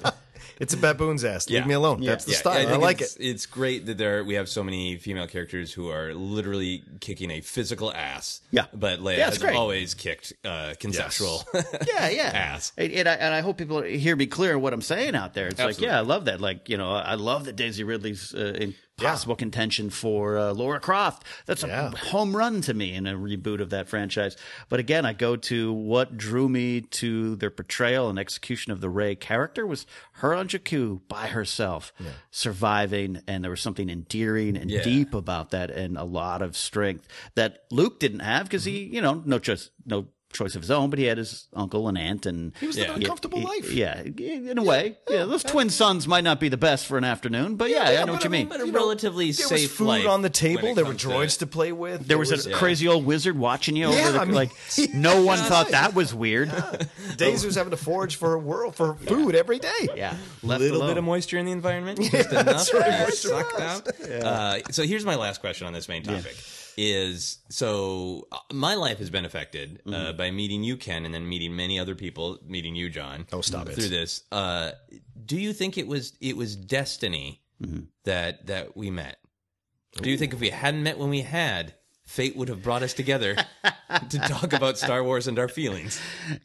It's 0.59 0.73
a 0.73 0.77
baboon's 0.77 1.23
ass. 1.23 1.49
Leave 1.49 1.59
Yeah. 1.61 1.65
me 1.67 1.73
alone. 1.73 2.01
That's 2.01 2.25
the 2.25 2.31
Yeah, 2.33 2.37
style. 2.37 2.67
I, 2.67 2.69
think 2.69 2.81
like 2.81 3.01
it's, 3.01 3.15
it. 3.15 3.25
It's 3.27 3.45
great 3.45 3.85
that 3.87 3.97
there 3.97 4.23
we 4.23 4.35
have 4.35 4.47
so 4.49 4.63
many 4.63 4.97
female 4.97 5.27
characters 5.27 5.73
who 5.73 5.89
are 5.89 6.13
literally 6.13 6.83
kicking 6.99 7.31
a 7.31 7.41
physical 7.41 7.91
ass. 7.93 8.41
Yeah. 8.51 8.65
but 8.73 8.99
Leia 8.99 9.17
Yeah, 9.17 9.25
has 9.25 9.37
great. 9.39 9.55
always 9.55 9.93
kicked 9.93 10.33
uh, 10.45 10.73
conceptual. 10.79 11.43
yeah, 11.87 12.09
yeah. 12.09 12.31
Ass. 12.33 12.71
And, 12.77 12.91
and, 12.91 13.09
I, 13.09 13.13
and 13.13 13.33
I 13.33 13.41
hope 13.41 13.57
people 13.57 13.81
hear 13.81 14.15
me 14.15 14.25
clear 14.27 14.57
what 14.59 14.73
I'm 14.73 14.81
saying 14.81 15.15
out 15.15 15.33
there. 15.33 15.47
It's 15.47 15.59
like, 15.59 15.79
yeah, 15.81 15.97
I 15.97 16.01
love 16.01 16.25
that. 16.25 16.39
Like, 16.41 16.69
you 16.69 16.77
know, 16.77 16.91
I 16.93 17.15
love 17.15 17.45
that 17.45 17.55
Daisy 17.55 17.83
Ridley's 17.83 18.33
uh, 18.33 18.53
in 18.59 18.75
possible 18.97 19.35
contention 19.35 19.89
for 19.89 20.37
uh, 20.37 20.51
Laura 20.53 20.79
Croft. 20.79 21.23
That's 21.45 21.63
a 21.63 21.67
Yeah. 21.67 21.91
home 22.11 22.35
run 22.35 22.61
to 22.61 22.73
me 22.73 22.93
in 22.93 23.07
a 23.07 23.13
reboot 23.15 23.59
of 23.59 23.71
that 23.71 23.89
franchise. 23.89 24.37
But 24.69 24.79
again, 24.79 25.05
I 25.05 25.13
go 25.13 25.35
to 25.35 25.73
what 25.73 26.15
drew 26.17 26.47
me 26.47 26.81
to 26.81 27.35
their 27.35 27.49
portrayal 27.49 28.09
and 28.09 28.19
execution 28.19 28.71
of 28.71 28.81
the 28.81 28.89
Rey 28.89 29.15
character 29.15 29.65
was 29.65 29.85
her 30.13 30.33
on 30.35 30.47
Jakku 30.47 31.01
by 31.07 31.27
herself, 31.27 31.91
surviving, 32.31 33.21
and 33.27 33.43
there 33.43 33.51
was 33.51 33.61
something 33.61 33.89
endearing 33.89 34.55
and 34.57 34.69
Yeah. 34.69 34.83
deep 34.83 35.13
about 35.13 35.49
that, 35.51 35.71
and 35.71 35.97
a 35.97 36.03
lot 36.03 36.41
of 36.41 36.55
strength 36.55 37.07
that 37.35 37.63
Luke 37.71 37.99
didn't 37.99 38.19
have 38.19 38.45
because 38.45 38.65
he, 38.65 38.83
you 38.83 39.01
know, 39.01 39.21
no 39.25 39.39
choice, 39.39 39.69
no 39.85 40.07
choice 40.33 40.55
of 40.55 40.61
his 40.61 40.71
own, 40.71 40.89
but 40.89 40.99
he 40.99 41.05
had 41.05 41.17
his 41.17 41.47
uncle 41.53 41.87
and 41.87 41.97
aunt, 41.97 42.25
and 42.25 42.51
he 42.59 42.67
was 42.67 42.77
living 42.77 43.03
a 43.03 43.05
comfortable 43.05 43.41
life. 43.41 43.71
Yeah, 43.71 44.01
in 44.01 44.57
a 44.57 44.63
way, 44.63 44.97
yeah. 45.09 45.25
Those 45.25 45.43
twin 45.43 45.69
suns 45.69 46.07
might 46.07 46.23
not 46.23 46.39
be 46.39 46.49
the 46.49 46.57
best 46.57 46.85
for 46.87 46.97
an 46.97 47.03
afternoon, 47.03 47.55
but 47.55 47.69
yeah, 47.69 47.99
I 48.01 48.05
know 48.05 48.13
what 48.13 48.23
you 48.23 48.29
mean. 48.29 48.47
but 48.49 48.59
a 48.61 48.65
relatively 48.65 49.31
There 49.31 49.47
safe 49.47 49.69
was 49.69 49.71
food 49.77 49.85
life 49.87 50.07
on 50.07 50.21
the 50.21 50.29
table. 50.29 50.73
There 50.75 50.83
were 50.85 50.91
comes 50.91 51.01
to- 51.03 51.07
droids 51.07 51.39
to, 51.39 51.47
play 51.47 51.71
with. 51.71 52.07
There 52.07 52.17
was 52.17 52.31
a 52.45 52.51
crazy 52.51 52.87
old 52.87 53.05
wizard 53.05 53.37
watching 53.37 53.75
you 53.75 53.89
Yeah, 53.91 53.99
over 54.01 54.11
the 54.13 54.19
I 54.21 54.25
mean- 54.25 54.35
like. 54.35 54.51
No 54.93 55.23
one 55.23 55.37
thought 55.37 55.69
that 55.69 55.93
was 55.93 56.13
weird. 56.13 56.51
Daisy 57.17 57.45
was 57.47 57.55
having 57.55 57.71
to 57.71 57.77
forage 57.77 58.15
for 58.15 58.29
her 58.31 58.39
world 58.39 58.75
for 58.75 58.95
food 58.95 59.35
every 59.35 59.59
day. 59.59 59.87
Yeah, 59.95 60.15
A 60.43 60.45
little 60.45 60.77
alone. 60.77 60.87
bit 60.89 60.97
of 60.97 61.03
moisture 61.03 61.37
in 61.37 61.45
the 61.45 61.51
environment, 61.51 61.99
just 62.11 62.31
enough 62.31 62.67
to 62.69 63.05
be 63.07 63.11
sucked 63.15 63.59
out. 63.59 63.87
Uh, 64.09 64.59
so 64.71 64.83
here's 64.83 65.05
my 65.05 65.15
last 65.15 65.41
question 65.41 65.67
on 65.67 65.73
this 65.73 65.87
main 65.87 66.03
topic: 66.03 66.35
is 66.77 67.39
so 67.49 68.27
uh, 68.31 68.37
my 68.51 68.75
life 68.75 68.97
has 68.99 69.09
been 69.09 69.25
affected 69.25 69.81
uh, 69.85 69.89
Mm-hmm. 69.89 70.17
by 70.17 70.31
meeting 70.31 70.63
you, 70.63 70.77
Ken, 70.77 71.05
and 71.05 71.13
then 71.13 71.27
meeting 71.27 71.55
many 71.55 71.79
other 71.79 71.95
people, 71.95 72.39
meeting 72.47 72.75
you, 72.75 72.89
John. 72.89 73.25
Oh, 73.31 73.41
stop 73.41 73.69
it. 73.69 73.75
Through 73.75 73.89
this, 73.89 74.23
uh, 74.31 74.71
do 75.25 75.39
you 75.39 75.53
think 75.53 75.77
it 75.77 75.87
was 75.87 76.13
it 76.21 76.35
was 76.37 76.55
destiny 76.55 77.41
Mm-hmm. 77.61 77.81
that 78.05 78.47
that 78.47 78.75
we 78.75 78.89
met? 78.91 79.17
Do 80.01 80.09
you 80.09 80.17
think 80.17 80.33
if 80.33 80.39
we 80.39 80.49
hadn't 80.49 80.81
met 80.83 80.97
when 80.97 81.09
we 81.11 81.21
had, 81.21 81.75
fate 82.05 82.35
would 82.35 82.49
have 82.49 82.61
brought 82.61 82.83
us 82.83 82.93
together 82.93 83.35
to 84.09 84.19
talk 84.19 84.53
about 84.53 84.77
Star 84.77 85.03
Wars 85.03 85.27
and 85.27 85.39
our 85.39 85.47
feelings? 85.47 85.99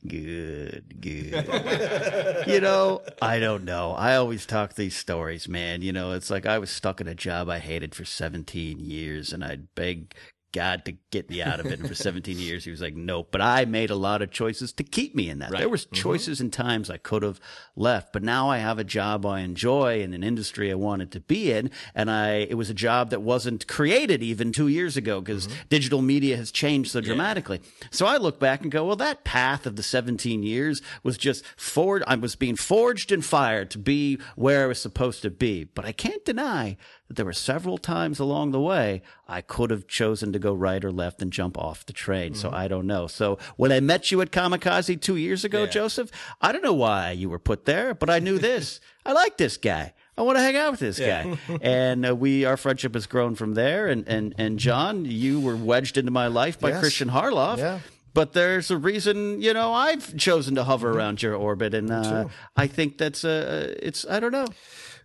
Good, 0.07 1.01
good. 1.01 2.45
you 2.47 2.61
know, 2.61 3.03
I 3.21 3.39
don't 3.39 3.65
know. 3.65 3.93
I 3.93 4.17
always 4.17 4.47
talk 4.47 4.75
these 4.75 4.97
stories, 4.97 5.49
man. 5.49 5.83
You 5.83 5.93
know, 5.93 6.13
it's 6.13 6.31
like 6.31 6.47
I 6.47 6.59
was 6.59 6.71
stuck 6.71 7.01
in 7.01 7.09
a 7.09 7.15
job 7.15 7.49
I 7.49 7.59
hated 7.59 7.95
for 7.95 8.05
17 8.05 8.81
years 8.81 9.33
and 9.33 9.45
I'd 9.45 9.75
beg 9.75 10.15
God 10.53 10.85
to 10.87 10.93
get 11.11 11.29
me 11.29 11.43
out 11.43 11.61
of 11.61 11.67
it. 11.67 11.79
And 11.79 11.89
for 11.89 11.95
17 11.95 12.39
years, 12.39 12.65
he 12.65 12.71
was 12.71 12.81
like, 12.81 12.95
nope. 12.95 13.29
But 13.31 13.43
I 13.43 13.65
made 13.65 13.91
a 13.91 13.97
lot 13.97 14.23
of 14.23 14.31
choices 14.31 14.73
to 14.75 14.83
keep 14.83 15.15
me 15.15 15.29
in 15.29 15.41
that. 15.41 15.51
There 15.51 15.69
was 15.69 15.85
mm-hmm. 15.85 15.95
choices 15.95 16.41
and 16.41 16.53
times 16.53 16.89
I 16.89 16.97
could 16.97 17.23
have 17.23 17.41
left, 17.77 18.13
but 18.13 18.23
now 18.23 18.49
I 18.49 18.59
have 18.59 18.79
a 18.79 18.85
job 18.85 19.27
I 19.27 19.41
enjoy 19.41 20.01
in 20.01 20.15
an 20.15 20.23
industry 20.23 20.71
I 20.71 20.75
wanted 20.75 21.13
to 21.13 21.21
be 21.21 21.53
in. 21.53 21.71
And 21.95 22.11
I, 22.11 22.37
it 22.37 22.55
was 22.55 22.71
a 22.71 22.75
job 22.75 23.11
that 23.11 23.21
wasn't 23.21 23.67
created 23.69 24.23
even 24.23 24.53
two 24.53 24.69
years 24.69 24.97
ago 24.97 25.21
because 25.21 25.47
mm-hmm. 25.47 25.61
digital 25.69 26.03
media 26.03 26.37
has 26.37 26.51
changed 26.51 26.91
so 26.93 27.01
dramatically. 27.01 27.61
So 27.91 28.07
I 28.07 28.17
look 28.17 28.41
back 28.41 28.63
and 28.63 28.71
go, 28.71 28.87
well, 28.87 28.97
that 28.97 29.25
path 29.25 29.67
of 29.67 29.77
the 29.77 29.83
17 29.83 30.43
years 30.43 30.81
was 31.03 31.19
just 31.19 31.45
forged. 31.57 32.05
I 32.09 32.15
was 32.15 32.37
being 32.37 32.57
forged 32.57 33.13
and 33.13 33.25
fired 33.25 33.71
to 33.73 33.79
be 33.79 34.19
where 34.35 34.65
I 34.65 34.67
was 34.67 34.81
supposed 34.81 35.23
to 35.23 35.31
be. 35.31 35.65
But 35.65 35.85
I 35.85 35.93
can't 35.93 36.25
deny 36.25 36.77
that 37.09 37.15
there 37.17 37.25
were 37.27 37.33
several 37.33 37.79
times 37.79 38.19
along 38.19 38.51
the 38.53 38.61
way 38.61 39.03
I 39.27 39.41
could 39.41 39.71
have 39.71 39.87
chosen 39.89 40.33
to 40.33 40.39
go 40.39 40.53
right 40.55 40.85
or 40.85 40.93
left 40.93 41.21
and 41.23 41.33
jump 41.33 41.57
off 41.59 41.85
the 41.87 41.93
train. 41.93 42.35
So 42.35 42.51
I 42.51 42.69
don't 42.69 42.87
know. 42.87 43.07
So 43.07 43.39
when 43.57 43.73
I 43.73 43.81
met 43.81 44.11
you 44.11 44.21
at 44.21 44.31
Comikaze 44.31 45.01
two 45.01 45.17
years 45.17 45.45
ago, 45.45 45.67
Joseph, 45.67 46.11
I 46.41 46.53
don't 46.53 46.63
know 46.63 46.75
why 46.75 47.13
you 47.13 47.31
were 47.31 47.39
put 47.39 47.65
there, 47.65 47.95
but 47.95 48.11
I 48.11 48.19
knew 48.19 48.39
this. 48.39 48.81
I 49.07 49.13
like 49.13 49.39
this 49.39 49.57
guy. 49.57 49.95
I 50.19 50.23
want 50.23 50.37
to 50.37 50.43
hang 50.43 50.57
out 50.57 50.73
with 50.73 50.81
this 50.81 50.99
guy. 50.99 51.39
and 51.63 52.05
uh, 52.07 52.15
we, 52.15 52.45
our 52.45 52.57
friendship 52.57 52.93
has 52.95 53.07
grown 53.07 53.37
from 53.37 53.55
there. 53.55 53.87
And, 53.87 54.07
and, 54.09 54.35
and 54.37 54.59
John, 54.59 55.05
you 55.05 55.41
were 55.41 55.57
wedged 55.57 55.97
into 55.97 56.11
my 56.11 56.27
life 56.27 56.59
by 56.61 56.71
Yes. 56.71 56.81
Christian 56.81 57.09
Harloff. 57.11 57.59
Yeah. 57.59 57.79
But 58.15 58.33
there's 58.33 58.71
a 58.73 58.77
reason, 58.77 59.41
you 59.41 59.55
know, 59.55 59.73
I've 59.73 60.17
chosen 60.17 60.57
to 60.57 60.65
hover 60.65 60.91
around 60.91 61.23
your 61.23 61.35
orbit, 61.37 61.73
and 61.73 61.89
uh, 61.91 62.27
I 62.57 62.67
think 62.67 62.99
that's 62.99 63.25
uh, 63.25 63.75
it's 63.81 64.05
I 64.11 64.19
don't 64.19 64.33
know, 64.33 64.47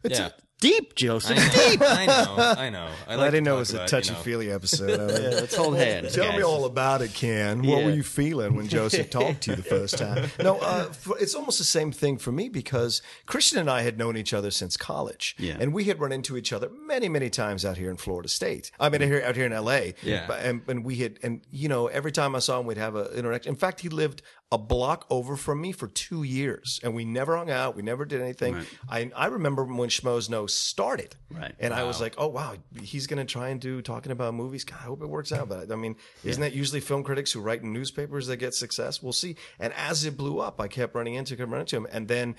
it's 0.04 0.18
Yeah. 0.18 0.30
Deep, 0.64 0.96
Joseph, 0.96 1.38
I 1.38 1.70
deep. 1.70 1.82
I 1.82 2.06
know, 2.06 2.36
I 2.58 2.70
know. 2.70 2.88
I, 3.08 3.14
I 3.14 3.16
like 3.16 3.28
to 3.28 3.32
didn't 3.32 3.44
know 3.46 3.56
it 3.58 3.60
was 3.60 3.74
a 3.74 3.78
about, 3.78 3.88
touchy 3.90 4.10
you 4.10 4.16
know, 4.16 4.22
feely 4.22 4.52
episode. 4.52 5.00
I 5.00 5.20
mean, 5.20 5.32
Let's 5.32 5.56
hold 5.56 5.76
hands. 5.78 6.16
Tell 6.16 6.28
guys. 6.30 6.38
me 6.38 6.44
all 6.44 6.66
about 6.66 7.02
it, 7.02 7.14
Ken. 7.14 7.60
What 7.64 7.80
Yeah. 7.80 7.86
were 7.86 7.92
you 7.92 8.04
feeling 8.04 8.56
when 8.56 8.68
Joseph 8.68 9.10
talked 9.12 9.42
to 9.42 9.52
you 9.52 9.56
the 9.58 9.64
first 9.64 9.98
time? 9.98 10.30
No, 10.42 10.58
uh, 10.60 10.86
for, 10.94 11.18
it's 11.20 11.36
almost 11.36 11.58
the 11.58 11.64
same 11.64 11.92
thing 11.92 12.18
for 12.18 12.32
me 12.32 12.50
because 12.50 13.02
Christian 13.26 13.60
and 13.60 13.70
I 13.70 13.82
had 13.82 13.98
known 13.98 14.16
each 14.18 14.34
other 14.34 14.52
since 14.52 14.78
college, 14.78 15.36
Yeah. 15.38 15.58
and 15.60 15.74
we 15.74 15.84
had 15.86 16.00
run 16.00 16.12
into 16.12 16.38
each 16.38 16.54
other 16.54 16.70
many, 16.70 17.10
many 17.10 17.30
times 17.30 17.66
out 17.66 17.78
here 17.78 17.92
in 17.92 17.98
Florida 17.98 18.30
State. 18.30 18.72
I 18.80 18.90
mean, 18.90 19.02
here 19.02 19.22
out 19.26 19.36
here 19.36 19.46
in 19.46 19.54
L.A. 19.54 19.94
Yeah. 20.02 20.32
And, 20.34 20.62
and 20.68 20.86
we 20.86 20.96
had, 20.98 21.20
and 21.24 21.42
you 21.52 21.68
know, 21.68 21.88
every 21.88 22.12
time 22.12 22.36
I 22.36 22.40
saw 22.40 22.60
him, 22.60 22.66
we'd 22.66 22.78
have 22.78 22.96
an 22.96 23.08
interaction. 23.16 23.50
In 23.52 23.56
fact, 23.58 23.82
he 23.82 23.90
lived 23.90 24.22
a 24.54 24.58
block 24.60 25.08
over 25.10 25.36
from 25.36 25.60
me 25.60 25.72
for 25.72 25.88
two 25.88 26.22
years, 26.22 26.80
and 26.84 26.94
we 26.94 27.04
never 27.04 27.36
hung 27.36 27.50
out. 27.50 27.76
We 27.76 27.82
never 27.82 28.06
did 28.06 28.22
anything. 28.22 28.56
I 28.88 29.12
I 29.16 29.26
remember 29.26 29.64
when 29.66 29.90
Schmoes 29.90 30.30
Know 30.30 30.46
started, 30.46 31.16
Right. 31.32 31.56
And 31.60 31.74
I 31.74 31.84
was 31.86 32.00
like, 32.00 32.14
oh 32.20 32.28
wow, 32.28 32.54
he's 32.80 33.08
going 33.08 33.26
to 33.26 33.32
try 33.32 33.50
and 33.50 33.60
do 33.60 33.82
talking 33.82 34.12
about 34.12 34.36
movies. 34.36 34.64
God, 34.64 34.78
I 34.80 34.84
hope 34.84 35.02
it 35.02 35.08
works 35.08 35.32
out. 35.32 35.50
But 35.50 35.72
I 35.72 35.76
mean, 35.76 35.96
isn't 36.24 36.42
that 36.42 36.54
usually 36.54 36.82
film 36.82 37.04
critics 37.04 37.32
who 37.32 37.42
write 37.42 37.64
in 37.64 37.74
newspapers 37.74 38.28
that 38.28 38.38
get 38.38 38.54
success? 38.54 39.02
We'll 39.02 39.14
see. 39.14 39.36
And 39.60 39.74
as 39.74 40.06
it 40.06 40.16
blew 40.16 40.40
up, 40.40 40.62
I 40.62 40.68
kept 40.68 40.94
running 40.94 41.16
into, 41.16 41.36
kept 41.36 41.50
running 41.50 41.62
into 41.62 41.78
him, 41.78 41.88
and 41.92 42.08
then 42.08 42.36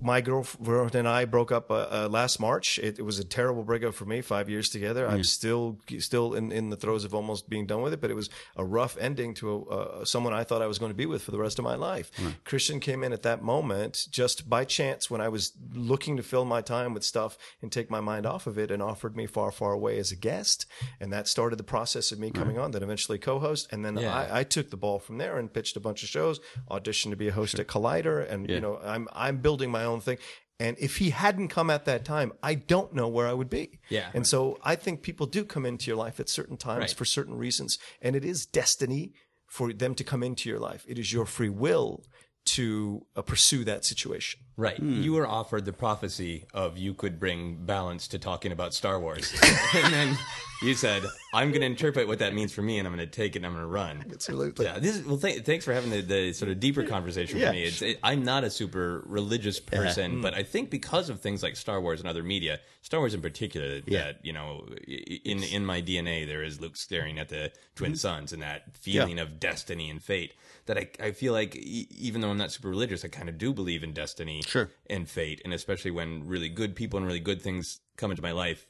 my 0.00 0.20
girlfriend 0.20 0.94
and 0.96 1.08
I 1.08 1.24
broke 1.26 1.52
up 1.52 1.70
uh, 1.70 1.74
uh, 1.90 2.08
last 2.10 2.40
March. 2.40 2.78
It, 2.78 2.98
it 2.98 3.02
was 3.02 3.18
a 3.18 3.24
terrible 3.24 3.62
breakup 3.62 3.94
for 3.94 4.04
me. 4.04 4.20
Five 4.20 4.48
years 4.48 4.68
together. 4.68 5.06
I'm 5.08 5.22
still 5.22 5.78
still 5.98 6.34
in, 6.34 6.50
in 6.50 6.70
the 6.70 6.76
throes 6.76 7.04
of 7.04 7.14
almost 7.14 7.48
being 7.48 7.66
done 7.66 7.82
with 7.82 7.92
it, 7.92 8.00
but 8.00 8.10
it 8.10 8.14
was 8.14 8.28
a 8.56 8.64
rough 8.64 8.96
ending 8.98 9.34
to 9.34 9.50
a, 9.52 9.60
uh, 9.62 10.04
someone 10.04 10.32
I 10.34 10.44
thought 10.44 10.62
I 10.62 10.66
was 10.66 10.78
going 10.78 10.90
to 10.90 10.96
be 10.96 11.06
with 11.06 11.22
for 11.22 11.30
the 11.30 11.38
rest 11.38 11.58
of 11.58 11.64
my 11.64 11.74
life. 11.76 12.10
Christian 12.44 12.80
came 12.80 13.04
in 13.04 13.12
at 13.12 13.22
that 13.22 13.42
moment 13.42 14.06
just 14.10 14.48
by 14.48 14.64
chance 14.64 15.10
when 15.10 15.20
I 15.20 15.28
was 15.28 15.52
looking 15.72 16.16
to 16.16 16.22
fill 16.22 16.44
my 16.44 16.62
time 16.62 16.94
with 16.94 17.04
stuff 17.04 17.38
and 17.60 17.70
take 17.70 17.90
my 17.90 18.00
mind 18.00 18.26
off 18.26 18.46
of 18.46 18.58
it, 18.58 18.70
and 18.70 18.82
offered 18.82 19.16
me 19.16 19.26
far 19.26 19.50
far 19.52 19.72
away 19.72 19.98
as 19.98 20.10
a 20.10 20.16
guest, 20.16 20.66
and 21.00 21.12
that 21.12 21.28
started 21.28 21.56
the 21.56 21.64
process 21.64 22.10
of 22.12 22.18
me 22.18 22.30
coming 22.30 22.58
on. 22.58 22.72
Then 22.72 22.82
eventually 22.82 23.18
co-host, 23.18 23.68
and 23.72 23.84
then 23.84 23.96
Yeah. 23.96 24.14
I, 24.14 24.40
I 24.40 24.44
took 24.44 24.70
the 24.70 24.76
ball 24.76 24.98
from 24.98 25.18
there 25.18 25.38
and 25.38 25.52
pitched 25.52 25.76
a 25.76 25.80
bunch 25.80 26.02
of 26.02 26.08
shows, 26.08 26.40
auditioned 26.70 27.10
to 27.10 27.16
be 27.16 27.28
a 27.28 27.32
host 27.32 27.58
at 27.58 27.66
Collider, 27.68 28.28
and 28.28 28.48
you 28.48 28.60
know 28.60 28.78
I'm 28.82 29.08
I'm 29.12 29.38
building 29.38 29.70
my 29.72 29.84
own 29.84 30.00
thing. 30.00 30.18
And 30.60 30.76
if 30.78 30.98
he 30.98 31.10
hadn't 31.10 31.48
come 31.48 31.70
at 31.70 31.86
that 31.86 32.04
time, 32.04 32.32
I 32.42 32.54
don't 32.54 32.94
know 32.94 33.08
where 33.08 33.26
I 33.26 33.32
would 33.32 33.50
be. 33.50 33.80
Yeah. 33.88 34.10
And 34.14 34.24
so 34.24 34.58
I 34.62 34.76
think 34.76 35.02
people 35.02 35.26
do 35.26 35.44
come 35.44 35.66
into 35.66 35.86
your 35.90 35.96
life 35.96 36.20
at 36.20 36.28
certain 36.28 36.56
times 36.56 36.80
Right. 36.80 36.90
for 36.94 37.04
certain 37.04 37.36
reasons, 37.36 37.78
and 38.00 38.14
it 38.14 38.24
is 38.24 38.46
destiny 38.46 39.12
for 39.48 39.72
them 39.72 39.94
to 39.96 40.04
come 40.04 40.22
into 40.22 40.48
your 40.48 40.60
life. 40.60 40.84
It 40.86 40.98
is 40.98 41.12
your 41.12 41.26
free 41.26 41.48
will 41.48 42.04
to 42.44 43.06
uh, 43.16 43.22
pursue 43.22 43.64
that 43.64 43.84
situation. 43.84 44.40
Right. 44.56 44.78
You 44.78 45.14
were 45.14 45.26
offered 45.26 45.64
the 45.64 45.72
prophecy 45.72 46.44
of 46.52 46.76
you 46.76 46.92
could 46.94 47.18
bring 47.18 47.64
balance 47.64 48.08
to 48.08 48.18
talking 48.18 48.52
about 48.52 48.74
Star 48.74 49.00
Wars. 49.00 49.32
and 49.74 49.92
then 49.92 50.18
you 50.62 50.74
said, 50.74 51.02
I'm 51.32 51.48
going 51.50 51.62
to 51.62 51.66
interpret 51.66 52.06
what 52.06 52.18
that 52.18 52.34
means 52.34 52.52
for 52.52 52.60
me 52.62 52.78
and 52.78 52.86
I'm 52.86 52.94
going 52.94 53.04
to 53.08 53.10
take 53.10 53.34
it 53.34 53.38
and 53.38 53.46
I'm 53.46 53.52
going 53.52 53.64
to 53.64 53.68
run. 53.68 54.04
Absolutely. 54.12 54.66
Yeah, 54.66 54.78
this 54.78 54.96
is, 54.96 55.06
well, 55.06 55.16
th- 55.16 55.44
thanks 55.44 55.64
for 55.64 55.72
having 55.72 55.90
the, 55.90 56.02
the 56.02 56.32
sort 56.34 56.50
of 56.50 56.60
deeper 56.60 56.82
conversation 56.84 57.38
Yeah, 57.38 57.46
with 57.46 57.54
me. 57.54 57.62
It's, 57.64 57.82
it, 57.82 57.98
I'm 58.02 58.24
not 58.24 58.44
a 58.44 58.50
super 58.50 59.02
religious 59.06 59.58
person, 59.58 60.16
Mm. 60.18 60.22
but 60.22 60.34
I 60.34 60.42
think 60.42 60.68
because 60.70 61.08
of 61.08 61.20
things 61.20 61.42
like 61.42 61.56
Star 61.56 61.80
Wars 61.80 62.00
and 62.00 62.08
other 62.08 62.22
media, 62.22 62.60
Star 62.82 63.00
Wars 63.00 63.14
in 63.14 63.22
particular, 63.22 63.80
that 63.88 64.18
you 64.22 64.32
know, 64.32 64.66
in 64.86 65.42
in 65.44 65.64
my 65.64 65.80
DNA 65.80 66.26
there 66.26 66.42
is 66.42 66.60
Luke 66.60 66.76
staring 66.76 67.18
at 67.18 67.28
the 67.30 67.50
Mm-hmm. 67.72 67.84
twin 67.84 67.96
suns 67.96 68.32
and 68.34 68.42
that 68.42 68.76
feeling 68.76 69.18
of 69.18 69.40
destiny 69.40 69.88
and 69.88 70.02
fate. 70.02 70.34
That 70.66 70.76
I 70.76 70.88
I 71.00 71.10
feel 71.12 71.32
like 71.32 71.56
e- 71.56 71.88
even 71.98 72.20
though 72.20 72.28
I'm 72.30 72.36
not 72.36 72.52
super 72.52 72.68
religious, 72.68 73.02
I 73.04 73.08
kind 73.08 73.28
of 73.30 73.38
do 73.38 73.52
believe 73.54 73.82
in 73.82 73.92
destiny 73.94 74.41
Sure. 74.46 74.70
and 74.88 75.08
fate, 75.08 75.40
and 75.44 75.52
especially 75.52 75.90
when 75.90 76.26
really 76.26 76.48
good 76.48 76.74
people 76.74 76.98
and 76.98 77.06
really 77.06 77.20
good 77.20 77.42
things 77.42 77.80
come 77.96 78.10
into 78.10 78.22
my 78.22 78.32
life, 78.32 78.66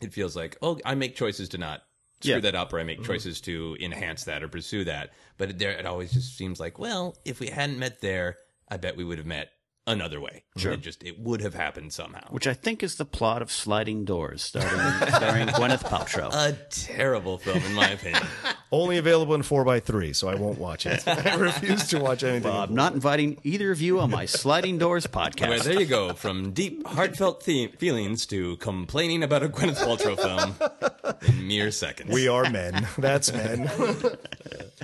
it 0.00 0.12
feels 0.12 0.36
like 0.36 0.56
oh 0.62 0.78
I 0.84 0.94
make 0.94 1.16
choices 1.16 1.48
to 1.50 1.58
not 1.58 1.82
screw 2.20 2.34
Yeah. 2.34 2.40
that 2.40 2.54
up 2.54 2.72
or 2.72 2.80
I 2.80 2.84
make 2.84 2.98
mm-hmm. 2.98 3.06
choices 3.12 3.40
to 3.42 3.76
enhance 3.80 4.24
that 4.24 4.42
or 4.42 4.48
pursue 4.48 4.84
that. 4.84 5.10
But 5.36 5.50
it, 5.50 5.58
there 5.58 5.72
it 5.72 5.86
always 5.86 6.12
just 6.12 6.36
seems 6.36 6.58
like 6.60 6.78
well 6.78 7.16
if 7.24 7.40
we 7.40 7.48
hadn't 7.48 7.78
met 7.78 8.00
there, 8.00 8.38
I 8.68 8.76
bet 8.76 8.96
we 8.96 9.04
would 9.04 9.18
have 9.18 9.26
met 9.26 9.50
another 9.88 10.20
way. 10.20 10.44
Sure. 10.56 10.72
It 10.72 10.80
just 10.82 11.02
it 11.02 11.18
would 11.18 11.40
have 11.40 11.54
happened 11.54 11.92
somehow. 11.92 12.26
Which 12.30 12.46
I 12.46 12.54
think 12.54 12.82
is 12.82 12.96
the 12.96 13.04
plot 13.04 13.42
of 13.42 13.50
Sliding 13.50 14.04
Doors, 14.04 14.42
starring, 14.42 14.68
starring 15.08 15.48
Gwyneth 15.48 15.84
Paltrow. 15.84 16.30
a 16.32 16.56
terrible 16.70 17.38
film 17.38 17.58
in 17.64 17.74
my 17.74 17.90
opinion. 17.90 18.22
Only 18.70 18.98
available 18.98 19.34
in 19.34 19.40
4x3, 19.40 20.14
so 20.14 20.28
I 20.28 20.34
won't 20.34 20.58
watch 20.58 20.84
it. 20.84 21.02
I 21.08 21.36
refuse 21.36 21.88
to 21.88 21.98
watch 22.00 22.22
anything. 22.22 22.52
I'm 22.52 22.74
not 22.74 22.92
inviting 22.92 23.38
either 23.42 23.70
of 23.70 23.80
you 23.80 23.98
on 24.00 24.10
my 24.10 24.26
Sliding 24.26 24.76
Doors 24.76 25.06
Well, 25.10 25.24
podcast. 25.30 25.62
there 25.64 25.80
you 25.80 25.86
go. 25.86 26.12
From 26.12 26.52
deep, 26.52 26.86
heartfelt 26.86 27.44
the- 27.44 27.68
feelings 27.78 28.26
to 28.26 28.56
complaining 28.58 29.22
about 29.22 29.42
a 29.42 29.48
Gwyneth 29.48 29.76
Paltrow 29.78 30.16
film 30.18 31.16
in 31.26 31.48
mere 31.48 31.70
seconds. 31.70 32.10
We 32.12 32.28
are 32.28 32.50
men. 32.50 32.86
That's 32.98 33.32
men. 33.32 33.70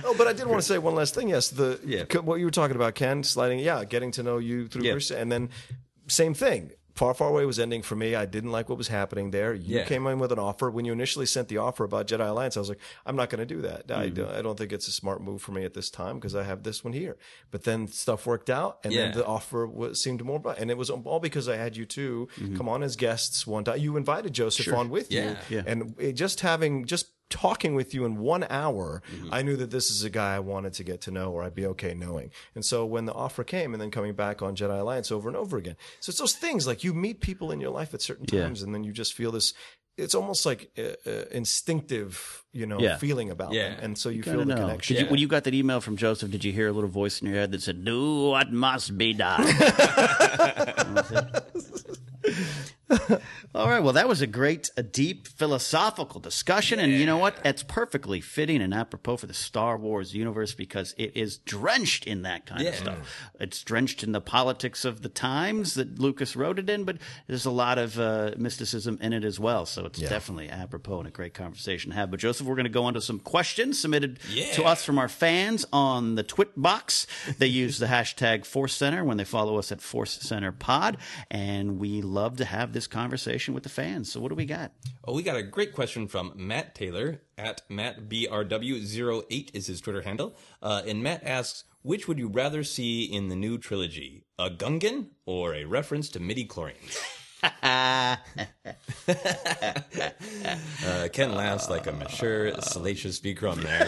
oh, 0.03 0.15
but 0.17 0.25
I 0.27 0.33
did 0.33 0.47
want 0.47 0.61
to 0.61 0.67
say 0.67 0.79
one 0.79 0.95
last 0.95 1.13
thing. 1.13 1.29
Yes, 1.29 1.49
the 1.49 1.79
Yeah. 1.85 2.05
what 2.21 2.39
you 2.39 2.45
were 2.45 2.51
talking 2.51 2.75
about, 2.75 2.95
Ken, 2.95 3.23
sliding. 3.23 3.59
Yeah, 3.59 3.83
getting 3.85 4.09
to 4.11 4.23
know 4.23 4.39
you 4.39 4.67
through 4.67 4.81
Yeah. 4.83 4.93
Christian, 4.95 5.17
and 5.19 5.31
then 5.31 5.49
same 6.07 6.33
thing. 6.33 6.71
Far, 6.93 7.13
far 7.13 7.27
away 7.27 7.45
was 7.45 7.59
ending 7.59 7.81
for 7.83 7.97
me. 7.97 8.15
I 8.15 8.25
didn't 8.25 8.53
like 8.53 8.69
what 8.69 8.77
was 8.77 8.87
happening 8.87 9.31
there. 9.31 9.53
You 9.53 9.79
Yeah. 9.79 9.83
came 9.83 10.07
in 10.07 10.17
with 10.17 10.31
an 10.31 10.39
offer. 10.39 10.71
When 10.71 10.85
you 10.85 10.93
initially 10.93 11.25
sent 11.25 11.49
the 11.49 11.57
offer 11.57 11.83
about 11.83 12.07
Jedi 12.07 12.25
Alliance, 12.25 12.55
I 12.55 12.61
was 12.61 12.69
like, 12.69 12.79
I'm 13.05 13.17
not 13.17 13.29
going 13.29 13.45
to 13.45 13.53
do 13.55 13.61
that. 13.63 13.91
I, 13.91 14.05
Mm-hmm. 14.05 14.13
don't, 14.15 14.31
I 14.31 14.41
don't 14.41 14.57
think 14.57 14.71
it's 14.71 14.87
a 14.87 14.93
smart 14.93 15.21
move 15.21 15.41
for 15.41 15.51
me 15.51 15.65
at 15.65 15.73
this 15.73 15.89
time 15.89 16.15
because 16.19 16.35
I 16.35 16.43
have 16.43 16.63
this 16.63 16.85
one 16.85 16.93
here. 16.93 17.17
But 17.51 17.65
then 17.65 17.89
stuff 17.89 18.25
worked 18.25 18.49
out, 18.49 18.77
and 18.85 18.93
then 18.93 19.11
the 19.11 19.25
offer 19.25 19.67
was, 19.67 20.01
seemed 20.01 20.23
more. 20.23 20.41
And 20.57 20.71
it 20.71 20.77
was 20.77 20.89
all 20.89 21.19
because 21.19 21.49
I 21.49 21.57
had 21.57 21.75
you 21.75 21.85
2 21.85 22.29
come 22.55 22.69
on 22.69 22.81
as 22.81 22.95
guests 22.95 23.45
one 23.45 23.65
time. 23.65 23.79
You 23.79 23.97
invited 23.97 24.31
Joseph 24.31 24.73
on 24.73 24.89
with 24.89 25.09
Mm-hmm. 25.09 25.27
Yeah. 25.27 25.35
you, 25.49 25.55
Yeah. 25.57 25.63
and 25.67 25.95
it, 25.99 26.13
just 26.13 26.39
having 26.39 26.85
just 26.85 27.07
talking 27.29 27.75
with 27.75 27.93
you 27.93 28.05
in 28.05 28.17
one 28.17 28.45
hour, 28.49 29.01
Mm-hmm. 29.11 29.33
I 29.33 29.41
knew 29.41 29.55
that 29.57 29.71
this 29.71 29.89
is 29.89 30.03
a 30.03 30.09
guy 30.09 30.35
I 30.35 30.39
wanted 30.39 30.73
to 30.73 30.83
get 30.83 31.01
to 31.01 31.11
know 31.11 31.31
or 31.31 31.43
I'd 31.43 31.55
be 31.55 31.65
okay 31.67 31.93
knowing. 31.93 32.31
And 32.53 32.63
so 32.63 32.85
when 32.85 33.05
the 33.05 33.13
offer 33.13 33.43
came 33.43 33.73
and 33.73 33.81
then 33.81 33.91
coming 33.91 34.13
back 34.13 34.41
on 34.41 34.55
Jedi 34.55 34.79
Alliance 34.79 35.11
over 35.11 35.27
and 35.27 35.35
over 35.37 35.57
again. 35.57 35.75
So 35.99 36.11
it's 36.11 36.19
those 36.19 36.35
things 36.35 36.65
like 36.67 36.83
you 36.83 36.93
meet 36.93 37.21
people 37.21 37.51
in 37.51 37.59
your 37.59 37.71
life 37.71 37.93
at 37.93 38.01
certain 38.01 38.25
Yeah. 38.31 38.43
times 38.43 38.61
and 38.61 38.73
then 38.73 38.83
you 38.83 38.91
just 38.93 39.13
feel 39.13 39.31
this, 39.31 39.53
it's 39.97 40.15
almost 40.15 40.45
like 40.45 40.71
uh, 40.77 41.09
uh, 41.09 41.25
instinctive, 41.31 42.44
you 42.55 42.65
know, 42.65 42.79
Yeah. 42.79 42.97
feeling 42.97 43.29
about 43.29 43.51
Yeah. 43.53 43.69
them. 43.75 43.79
And 43.83 43.97
so 43.97 44.07
you 44.09 44.23
Gotta 44.23 44.37
feel 44.37 44.45
the 44.47 44.55
know. 44.55 44.61
connection. 44.61 44.95
Did 44.95 45.03
you, 45.03 45.09
when 45.11 45.19
you 45.19 45.27
got 45.27 45.43
that 45.43 45.53
email 45.53 45.81
from 45.81 45.97
Joseph, 45.97 46.31
did 46.31 46.43
you 46.45 46.51
hear 46.53 46.69
a 46.69 46.71
little 46.71 46.89
voice 46.89 47.19
in 47.21 47.27
your 47.27 47.35
head 47.35 47.51
that 47.51 47.61
said, 47.61 47.83
"Do 47.83 48.29
what 48.29 48.51
must 48.51 48.97
be 48.97 49.13
done"? 49.13 49.45
All 53.55 53.67
right. 53.69 53.79
Well, 53.81 53.93
that 53.93 54.07
was 54.07 54.21
a 54.21 54.27
great, 54.27 54.69
a 54.77 54.83
deep 54.83 55.27
philosophical 55.27 56.19
discussion, 56.19 56.79
and 56.79 56.91
you 56.93 57.05
know 57.05 57.17
what? 57.17 57.43
That's 57.43 57.63
perfectly 57.63 58.21
fitting 58.21 58.61
and 58.61 58.73
apropos 58.73 59.17
for 59.17 59.25
the 59.27 59.33
Star 59.33 59.75
Wars 59.77 60.13
universe 60.13 60.53
because 60.53 60.93
it 60.97 61.11
is 61.15 61.37
drenched 61.39 62.05
in 62.05 62.21
that 62.23 62.45
kind 62.45 62.67
of 62.67 62.75
stuff. 62.75 62.97
It's 63.39 63.63
drenched 63.63 64.03
in 64.03 64.11
the 64.11 64.21
politics 64.21 64.85
of 64.85 65.01
the 65.01 65.09
times 65.09 65.73
that 65.75 65.97
Lucas 65.99 66.35
wrote 66.35 66.59
it 66.59 66.69
in, 66.69 66.83
but 66.83 66.97
there's 67.27 67.45
a 67.45 67.51
lot 67.51 67.77
of 67.79 67.99
uh, 67.99 68.31
mysticism 68.37 68.99
in 69.01 69.13
it 69.13 69.23
as 69.23 69.39
well. 69.39 69.65
So 69.65 69.85
it's 69.85 69.99
definitely 69.99 70.49
apropos 70.49 70.99
and 70.99 71.07
a 71.07 71.11
great 71.11 71.33
conversation 71.33 71.89
to 71.91 71.95
have. 71.97 72.11
But 72.11 72.19
Joseph, 72.19 72.44
we're 72.45 72.55
going 72.55 72.65
to 72.65 72.69
go 72.69 72.85
on 72.85 72.93
to 72.93 73.01
some 73.01 73.19
questions 73.19 73.79
submitted 73.79 74.19
to 74.53 74.63
us 74.63 74.83
from 74.83 74.97
our 74.99 75.09
fans 75.09 75.65
on 75.73 76.15
the 76.15 76.23
Twit 76.23 76.51
box. 76.55 77.07
They 77.37 77.47
use 77.47 77.79
the 77.79 77.87
hashtag 77.87 78.45
Force 78.45 78.73
Center 78.73 79.03
when 79.03 79.17
they 79.17 79.23
follow 79.23 79.57
us 79.57 79.71
at 79.71 79.81
Force 79.81 80.13
Center 80.21 80.51
Pod, 80.51 80.97
and 81.29 81.79
we 81.79 82.01
love 82.01 82.37
to 82.37 82.45
have 82.45 82.73
this 82.73 82.87
conversation 82.87 83.53
with 83.53 83.63
the 83.63 83.69
fans. 83.69 84.11
So 84.11 84.19
what 84.19 84.29
do 84.29 84.35
we 84.35 84.45
got? 84.45 84.71
Oh, 85.05 85.13
we 85.13 85.23
got 85.23 85.37
a 85.37 85.43
great 85.43 85.73
question 85.73 86.07
from 86.07 86.33
Matt 86.35 86.75
Taylor 86.75 87.21
at 87.37 87.67
MattBRW08 87.69 89.49
is 89.53 89.67
his 89.67 89.81
Twitter 89.81 90.01
handle. 90.01 90.35
Uh, 90.61 90.81
and 90.87 91.03
Matt 91.03 91.23
asks, 91.23 91.63
which 91.81 92.07
would 92.07 92.17
you 92.17 92.27
rather 92.27 92.63
see 92.63 93.03
in 93.03 93.27
the 93.29 93.35
new 93.35 93.57
trilogy? 93.57 94.23
A 94.39 94.49
Gungan 94.49 95.09
or 95.25 95.53
a 95.53 95.65
reference 95.65 96.09
to 96.09 96.19
midi 96.19 96.47
chlorians? 96.47 96.97
uh, 100.85 101.07
Ken 101.11 101.33
laughs 101.35 101.69
like 101.69 101.87
a 101.87 101.91
mature, 101.91 102.53
Salacious 102.61 103.19
B. 103.19 103.33
Crumb 103.33 103.61
there. 103.61 103.87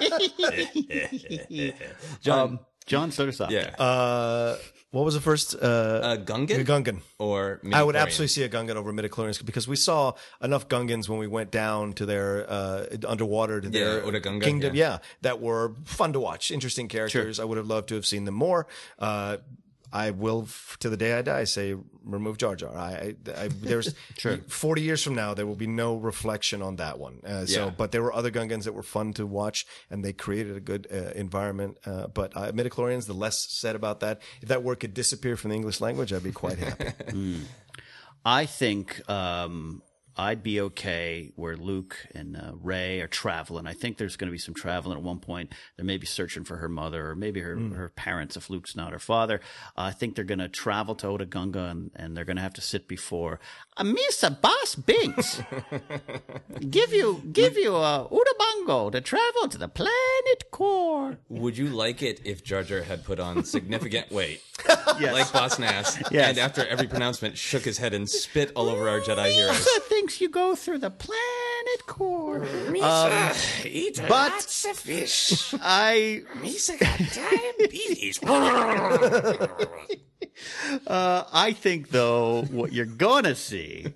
John, 2.20 2.58
John 2.86 3.10
Sodersoft. 3.10 3.50
yeah. 3.50 3.74
uh, 3.78 4.56
what 4.90 5.04
was 5.04 5.14
the 5.14 5.20
first? 5.20 5.54
Uh, 5.54 6.00
a 6.02 6.16
Gungan? 6.16 6.64
Gungan. 6.64 7.00
Or 7.18 7.60
I 7.72 7.82
would 7.82 7.94
midichlorian? 7.94 8.00
absolutely 8.00 8.28
see 8.28 8.42
a 8.44 8.48
Gungan 8.48 8.76
over 8.76 8.92
midichlorians 8.92 9.44
because 9.44 9.68
we 9.68 9.76
saw 9.76 10.12
enough 10.42 10.68
Gungans 10.68 11.08
when 11.08 11.18
we 11.18 11.26
went 11.26 11.50
down 11.50 11.92
to 11.94 12.06
their 12.06 12.46
uh, 12.48 12.86
underwater 13.06 13.60
to 13.60 13.68
their 13.68 14.00
Otoh 14.00 14.22
Gungan, 14.22 14.42
kingdom. 14.42 14.74
yeah. 14.74 14.92
Yeah. 14.92 14.98
that 15.22 15.40
were 15.40 15.74
fun 15.84 16.12
to 16.14 16.20
watch, 16.20 16.50
interesting 16.50 16.88
characters. 16.88 17.38
I 17.40 17.44
would 17.44 17.58
have 17.58 17.66
loved 17.66 17.88
to 17.90 17.94
have 17.96 18.06
seen 18.06 18.24
them 18.24 18.34
more. 18.34 18.66
Uh, 18.98 19.38
I 19.92 20.10
will, 20.10 20.42
f- 20.42 20.76
to 20.80 20.90
the 20.90 20.96
day 20.96 21.14
I 21.14 21.22
die, 21.22 21.44
say 21.44 21.74
remove 22.04 22.38
Jar 22.38 22.56
Jar. 22.56 22.76
I, 22.76 23.14
I, 23.26 23.44
I 23.44 23.48
there's 23.48 23.94
forty 24.48 24.82
years 24.82 25.02
from 25.02 25.14
now 25.14 25.34
there 25.34 25.46
will 25.46 25.56
be 25.56 25.66
no 25.66 25.96
reflection 25.96 26.60
on 26.62 26.76
that 26.76 26.98
one. 26.98 27.20
Uh, 27.24 27.46
so, 27.46 27.64
Yeah. 27.66 27.70
but 27.70 27.92
there 27.92 28.02
were 28.02 28.12
other 28.12 28.30
Gungans 28.30 28.64
that 28.64 28.74
were 28.74 28.82
fun 28.82 29.12
to 29.14 29.26
watch, 29.26 29.66
and 29.90 30.04
they 30.04 30.12
created 30.12 30.56
a 30.56 30.60
good 30.60 30.86
uh, 30.92 31.12
environment. 31.18 31.78
Uh, 31.86 32.06
but 32.08 32.36
uh, 32.36 32.52
midichlorians, 32.52 33.06
the 33.06 33.14
less 33.14 33.38
said 33.50 33.76
about 33.76 34.00
that, 34.00 34.20
if 34.42 34.48
that 34.48 34.62
word 34.62 34.80
could 34.80 34.94
disappear 34.94 35.36
from 35.36 35.50
the 35.50 35.56
English 35.56 35.80
language, 35.80 36.12
I'd 36.12 36.22
be 36.24 36.32
quite 36.32 36.58
happy. 36.58 37.40
I 38.24 38.46
think 38.46 39.08
um, 39.08 39.82
I'd 40.18 40.42
be 40.42 40.60
okay 40.62 41.30
where 41.36 41.56
Luke 41.56 42.06
and 42.14 42.36
uh, 42.36 42.52
Rey 42.54 43.00
are 43.00 43.06
traveling. 43.06 43.66
I 43.66 43.74
think 43.74 43.98
there's 43.98 44.16
going 44.16 44.28
to 44.28 44.32
be 44.32 44.38
some 44.38 44.54
traveling 44.54 44.96
at 44.96 45.04
one 45.04 45.18
point. 45.18 45.52
They 45.76 45.82
may 45.82 45.98
be 45.98 46.06
searching 46.06 46.44
for 46.44 46.56
her 46.56 46.68
mother 46.68 47.10
or 47.10 47.14
maybe 47.14 47.40
her, 47.40 47.56
her 47.74 47.90
parents 47.90 48.36
if 48.36 48.48
Luke's 48.48 48.74
not 48.74 48.92
her 48.92 48.98
father. 48.98 49.40
Uh, 49.76 49.82
I 49.82 49.90
think 49.90 50.14
they're 50.14 50.24
going 50.24 50.38
to 50.38 50.48
travel 50.48 50.94
to 50.96 51.06
Otoh 51.06 51.28
Gunga 51.28 51.64
and, 51.64 51.90
and 51.94 52.16
they're 52.16 52.24
going 52.24 52.36
to 52.36 52.42
have 52.42 52.54
to 52.54 52.60
sit 52.62 52.88
before 52.88 53.38
a 53.76 53.84
Misa 53.84 54.40
Boss 54.40 54.74
Binks. 54.74 55.42
give 56.70 56.92
you 56.92 57.22
give 57.32 57.56
you 57.58 57.74
a 57.76 58.08
Udabungo 58.10 58.90
to 58.92 59.00
travel 59.00 59.48
to 59.48 59.58
the 59.58 59.68
planet 59.68 60.50
core. 60.50 61.18
Would 61.28 61.58
you 61.58 61.68
like 61.68 62.02
it 62.02 62.20
if 62.24 62.42
Jar 62.42 62.62
Jar 62.62 62.82
had 62.82 63.04
put 63.04 63.20
on 63.20 63.44
significant 63.44 64.10
weight? 64.10 64.42
Like 65.12 65.30
Boss 65.32 65.58
Nass. 65.58 66.02
Yes. 66.10 66.30
And 66.30 66.38
after 66.38 66.66
every 66.66 66.86
pronouncement, 66.86 67.36
shook 67.36 67.62
his 67.62 67.76
head 67.76 67.92
and 67.92 68.08
spit 68.08 68.52
all 68.56 68.70
over 68.70 68.88
our 68.88 69.00
Jedi 69.00 69.30
heroes. 69.30 69.68
Thinks 70.06 70.20
you 70.20 70.28
go 70.28 70.54
through 70.54 70.78
the 70.78 70.90
planet 70.90 71.86
core. 71.86 72.38
Misa, 72.68 73.66
eat 73.66 73.98
but- 74.02 74.08
lots 74.08 74.64
of 74.64 74.76
fish. 74.76 75.52
I 75.60 76.22
Misa 76.36 76.78
got 76.78 76.96
diabetes. 77.58 78.22
uh, 80.86 81.24
I 81.32 81.52
think 81.54 81.90
though 81.90 82.44
what 82.52 82.72
you're 82.72 82.86
gonna 82.86 83.34
see, 83.34 83.94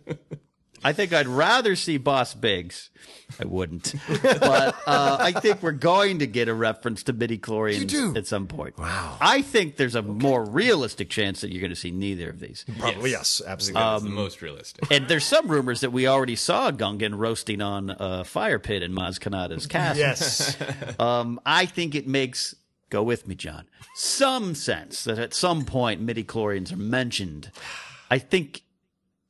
I 0.82 0.92
think 0.92 1.12
I'd 1.12 1.28
rather 1.28 1.76
see 1.76 1.98
Boss 1.98 2.34
Biggs. 2.34 2.90
I 3.38 3.44
wouldn't, 3.44 3.94
but 4.22 4.76
uh, 4.86 5.16
I 5.20 5.32
think 5.32 5.62
we're 5.62 5.72
going 5.72 6.18
to 6.18 6.26
get 6.26 6.48
a 6.48 6.54
reference 6.54 7.04
to 7.04 7.12
midi 7.12 7.38
chlorians 7.38 8.16
at 8.16 8.26
some 8.26 8.46
point. 8.46 8.76
Wow! 8.78 9.16
I 9.20 9.42
think 9.42 9.76
there's 9.76 9.94
a 9.94 10.02
more 10.02 10.44
realistic 10.44 11.10
chance 11.10 11.40
that 11.42 11.52
you're 11.52 11.60
going 11.60 11.70
to 11.70 11.76
see 11.76 11.90
neither 11.90 12.28
of 12.30 12.40
these. 12.40 12.64
Probably 12.78 13.12
yes, 13.12 13.40
absolutely. 13.46 13.80
That's 13.82 14.02
the 14.02 14.10
most 14.10 14.42
realistic. 14.42 14.90
And 14.90 15.06
there's 15.08 15.24
some 15.24 15.48
rumors 15.48 15.80
that 15.80 15.92
we 15.92 16.06
already 16.06 16.36
saw 16.36 16.70
Gungan 16.70 17.16
roasting 17.16 17.62
on 17.62 17.94
a 17.98 18.24
fire 18.24 18.58
pit 18.58 18.82
in 18.82 18.92
Maz 18.92 19.18
Kanata's 19.18 19.66
castle. 19.66 20.00
yes. 20.00 20.56
Um, 20.98 21.40
I 21.46 21.66
think 21.66 21.94
it 21.94 22.06
makes 22.06 22.54
go 22.90 23.02
with 23.02 23.26
me, 23.26 23.34
John. 23.34 23.64
Some 23.94 24.54
sense 24.54 25.04
that 25.04 25.18
at 25.18 25.32
some 25.32 25.64
point 25.64 26.00
midi 26.00 26.24
chlorians 26.24 26.72
are 26.72 26.76
mentioned. 26.76 27.50
I 28.10 28.18
think 28.18 28.62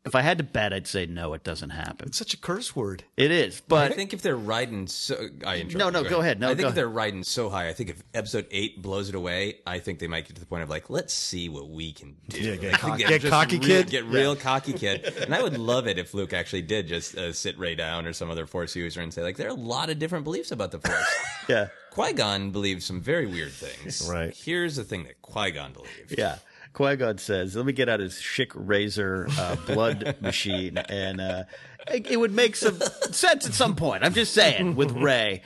if 0.07 0.15
I 0.15 0.23
had 0.23 0.39
to 0.39 0.45
bet, 0.45 0.73
I'd 0.73 0.87
say 0.87 1.05
no, 1.05 1.35
it 1.35 1.45
doesn't 1.45 1.71
happen. 1.71 2.09
It's 2.09 2.17
such 2.17 2.33
a 2.33 2.39
curse 2.39 2.75
word. 2.75 3.05
It 3.19 3.31
is, 3.31 3.61
but 3.61 3.93
I 3.93 3.95
think 3.95 4.15
if 4.15 4.23
they're 4.23 4.35
riding 4.37 4.87
so, 4.87 5.29
I 5.47 5.63
No, 5.65 5.91
no, 5.91 6.03
go 6.05 6.21
ahead. 6.21 6.41
No, 6.41 6.47
I 6.47 6.51
think 6.51 6.63
go 6.63 6.69
if 6.69 6.75
they're 6.75 6.89
riding 6.89 7.23
so 7.23 7.51
high, 7.51 7.69
I 7.69 7.75
think 7.75 7.91
if 7.91 8.03
episode 8.15 8.47
eight 8.51 8.81
blows 8.81 9.11
it 9.11 9.15
away, 9.15 9.59
I 9.67 9.79
think 9.79 9.99
they 9.99 10.07
might 10.09 10.27
get 10.27 10.37
to 10.37 10.41
the 10.41 10.47
point 10.47 10.63
of 10.63 10.71
like, 10.71 10.89
let's 10.89 11.13
see 11.13 11.51
what 11.51 11.69
we 11.69 11.93
can 11.93 12.17
do. 12.29 12.41
Yeah, 12.41 12.57
get 12.57 12.73
Like, 12.73 12.81
cocky- 12.81 13.03
get 13.05 13.21
get 13.23 13.31
cocky 13.31 13.59
real- 13.59 13.67
kid? 13.67 13.91
get 13.91 14.05
real 14.07 14.37
cocky 14.37 14.73
kid. 14.73 15.05
And 15.23 15.35
I 15.35 15.43
would 15.43 15.59
love 15.59 15.87
it 15.87 15.99
if 15.99 16.15
Luke 16.15 16.33
actually 16.33 16.63
did 16.63 16.87
just 16.89 17.17
uh, 17.19 17.33
sit 17.35 17.59
Rey 17.59 17.75
down 17.75 18.07
or 18.07 18.13
some 18.15 18.31
other 18.31 18.47
Force 18.47 18.75
user 18.75 19.03
and 19.03 19.13
say 19.13 19.23
like, 19.23 19.37
there 19.37 19.49
are 19.49 19.51
a 19.51 19.55
lot 19.55 19.91
of 19.91 19.99
different 19.99 20.25
beliefs 20.25 20.51
about 20.51 20.71
the 20.71 20.79
Force. 20.79 21.17
yeah, 21.49 21.69
Qui 21.91 22.15
Gon 22.15 22.53
believes 22.53 22.87
some 22.87 23.03
very 23.03 23.27
weird 23.27 23.53
things. 23.53 24.09
Right. 24.11 24.35
Here's 24.35 24.77
the 24.77 24.85
thing 24.85 25.05
that 25.05 25.21
Qui 25.21 25.51
Gon 25.51 25.73
believes. 25.75 26.15
yeah. 26.17 26.37
Qui 26.73 26.97
Gon 26.97 27.19
says, 27.19 27.57
"Let 27.57 27.67
me 27.67 27.73
get 27.73 27.89
out 27.89 28.01
his 28.01 28.15
Schick 28.15 28.53
razor 28.55 29.27
uh, 29.39 29.57
blood 29.67 30.17
machine," 30.21 30.79
and 30.79 31.21
uh, 31.21 31.45
it, 31.93 32.07
it 32.11 32.17
would 32.19 32.33
make 32.33 32.57
some 32.57 32.79
sense 33.11 33.47
at 33.47 33.55
some 33.55 33.75
point. 33.77 34.05
I'm 34.05 34.15
just 34.15 34.33
saying 34.33 34.77
with 34.77 34.93
Rey. 34.93 35.43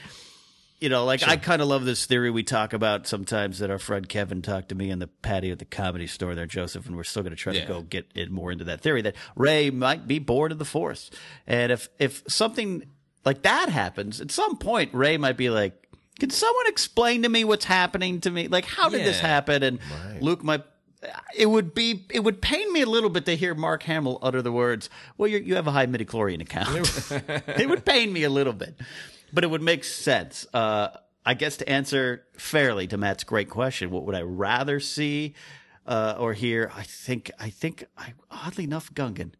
You 0.81 0.91
know, 0.91 1.07
like 1.07 1.22
I 1.27 1.37
kind 1.39 1.62
of 1.62 1.68
love 1.68 1.87
this 1.87 2.05
theory 2.05 2.31
we 2.31 2.43
talk 2.43 2.75
about 2.75 3.07
sometimes 3.07 3.61
that 3.61 3.70
our 3.70 3.79
friend 3.79 4.07
Kevin 4.07 4.43
talked 4.43 4.68
to 4.68 4.75
me 4.75 4.91
in 4.91 4.99
the 4.99 5.07
patio 5.07 5.53
at 5.53 5.59
the 5.59 5.64
comedy 5.64 6.07
store 6.07 6.35
there, 6.35 6.45
Joseph, 6.45 6.85
and 6.87 6.95
we're 6.95 7.05
still 7.05 7.22
going 7.22 7.31
to 7.31 7.37
try 7.37 7.55
Yeah. 7.55 7.62
to 7.62 7.66
go 7.68 7.81
get 7.83 8.07
it 8.14 8.31
more 8.31 8.53
into 8.53 8.64
that 8.64 8.83
theory 8.83 9.01
that 9.03 9.14
Rey 9.35 9.70
might 9.70 10.07
be 10.07 10.18
bored 10.18 10.53
of 10.53 10.59
the 10.59 10.64
Force, 10.66 11.11
and 11.47 11.72
if 11.72 11.89
if 11.99 12.22
something 12.29 12.85
like 13.25 13.41
that 13.43 13.70
happens 13.70 14.20
at 14.20 14.31
some 14.31 14.59
point, 14.59 14.93
Rey 14.93 15.16
might 15.16 15.39
be 15.39 15.49
like, 15.49 15.89
"Can 16.20 16.29
someone 16.29 16.66
explain 16.66 17.22
to 17.22 17.31
me 17.31 17.45
what's 17.45 17.64
happening 17.64 18.20
to 18.20 18.31
me? 18.31 18.49
Like, 18.49 18.66
how 18.66 18.91
did 18.91 19.07
this 19.07 19.20
happen?" 19.20 19.62
And 19.62 19.79
Luke 20.20 20.45
might. 20.45 20.64
It 21.36 21.46
would 21.46 21.74
be. 21.74 22.07
It 22.11 22.20
would 22.20 22.40
pain 22.40 22.72
me 22.72 22.82
a 22.82 22.86
little 22.86 23.11
bit 23.11 23.24
to 23.26 23.36
hear 23.36 23.55
Mark 23.55 23.82
Hamill 23.84 24.18
utter 24.22 24.42
the 24.42 24.52
words, 24.52 24.88
"Well, 25.18 25.28
you 25.28 25.38
you 25.38 25.55
have 25.57 25.66
a 25.66 25.72
high 25.72 25.86
midichlorian 25.86 26.40
account." 26.40 26.68
it 27.59 27.68
would 27.68 27.84
pain 27.84 28.12
me 28.12 28.22
a 28.24 28.30
little 28.30 28.52
bit, 28.52 28.78
but 29.32 29.44
it 29.44 29.48
would 29.48 29.62
make 29.62 29.84
sense. 29.84 30.46
Uh, 30.55 30.88
I 31.26 31.34
guess 31.34 31.57
to 31.59 31.68
answer 31.68 32.24
fairly 32.36 32.86
to 32.88 32.96
Matt's 32.96 33.24
great 33.24 33.48
question, 33.50 33.90
what 33.90 34.05
would 34.05 34.14
I 34.14 34.22
rather 34.22 34.78
see 34.80 35.34
uh, 35.86 36.14
or 36.18 36.32
hear? 36.34 36.70
I 36.74 36.82
think. 36.82 37.30
I 37.38 37.50
think. 37.50 37.84
I, 37.96 38.12
oddly 38.30 38.64
enough, 38.64 38.92
Gungan. 38.92 39.32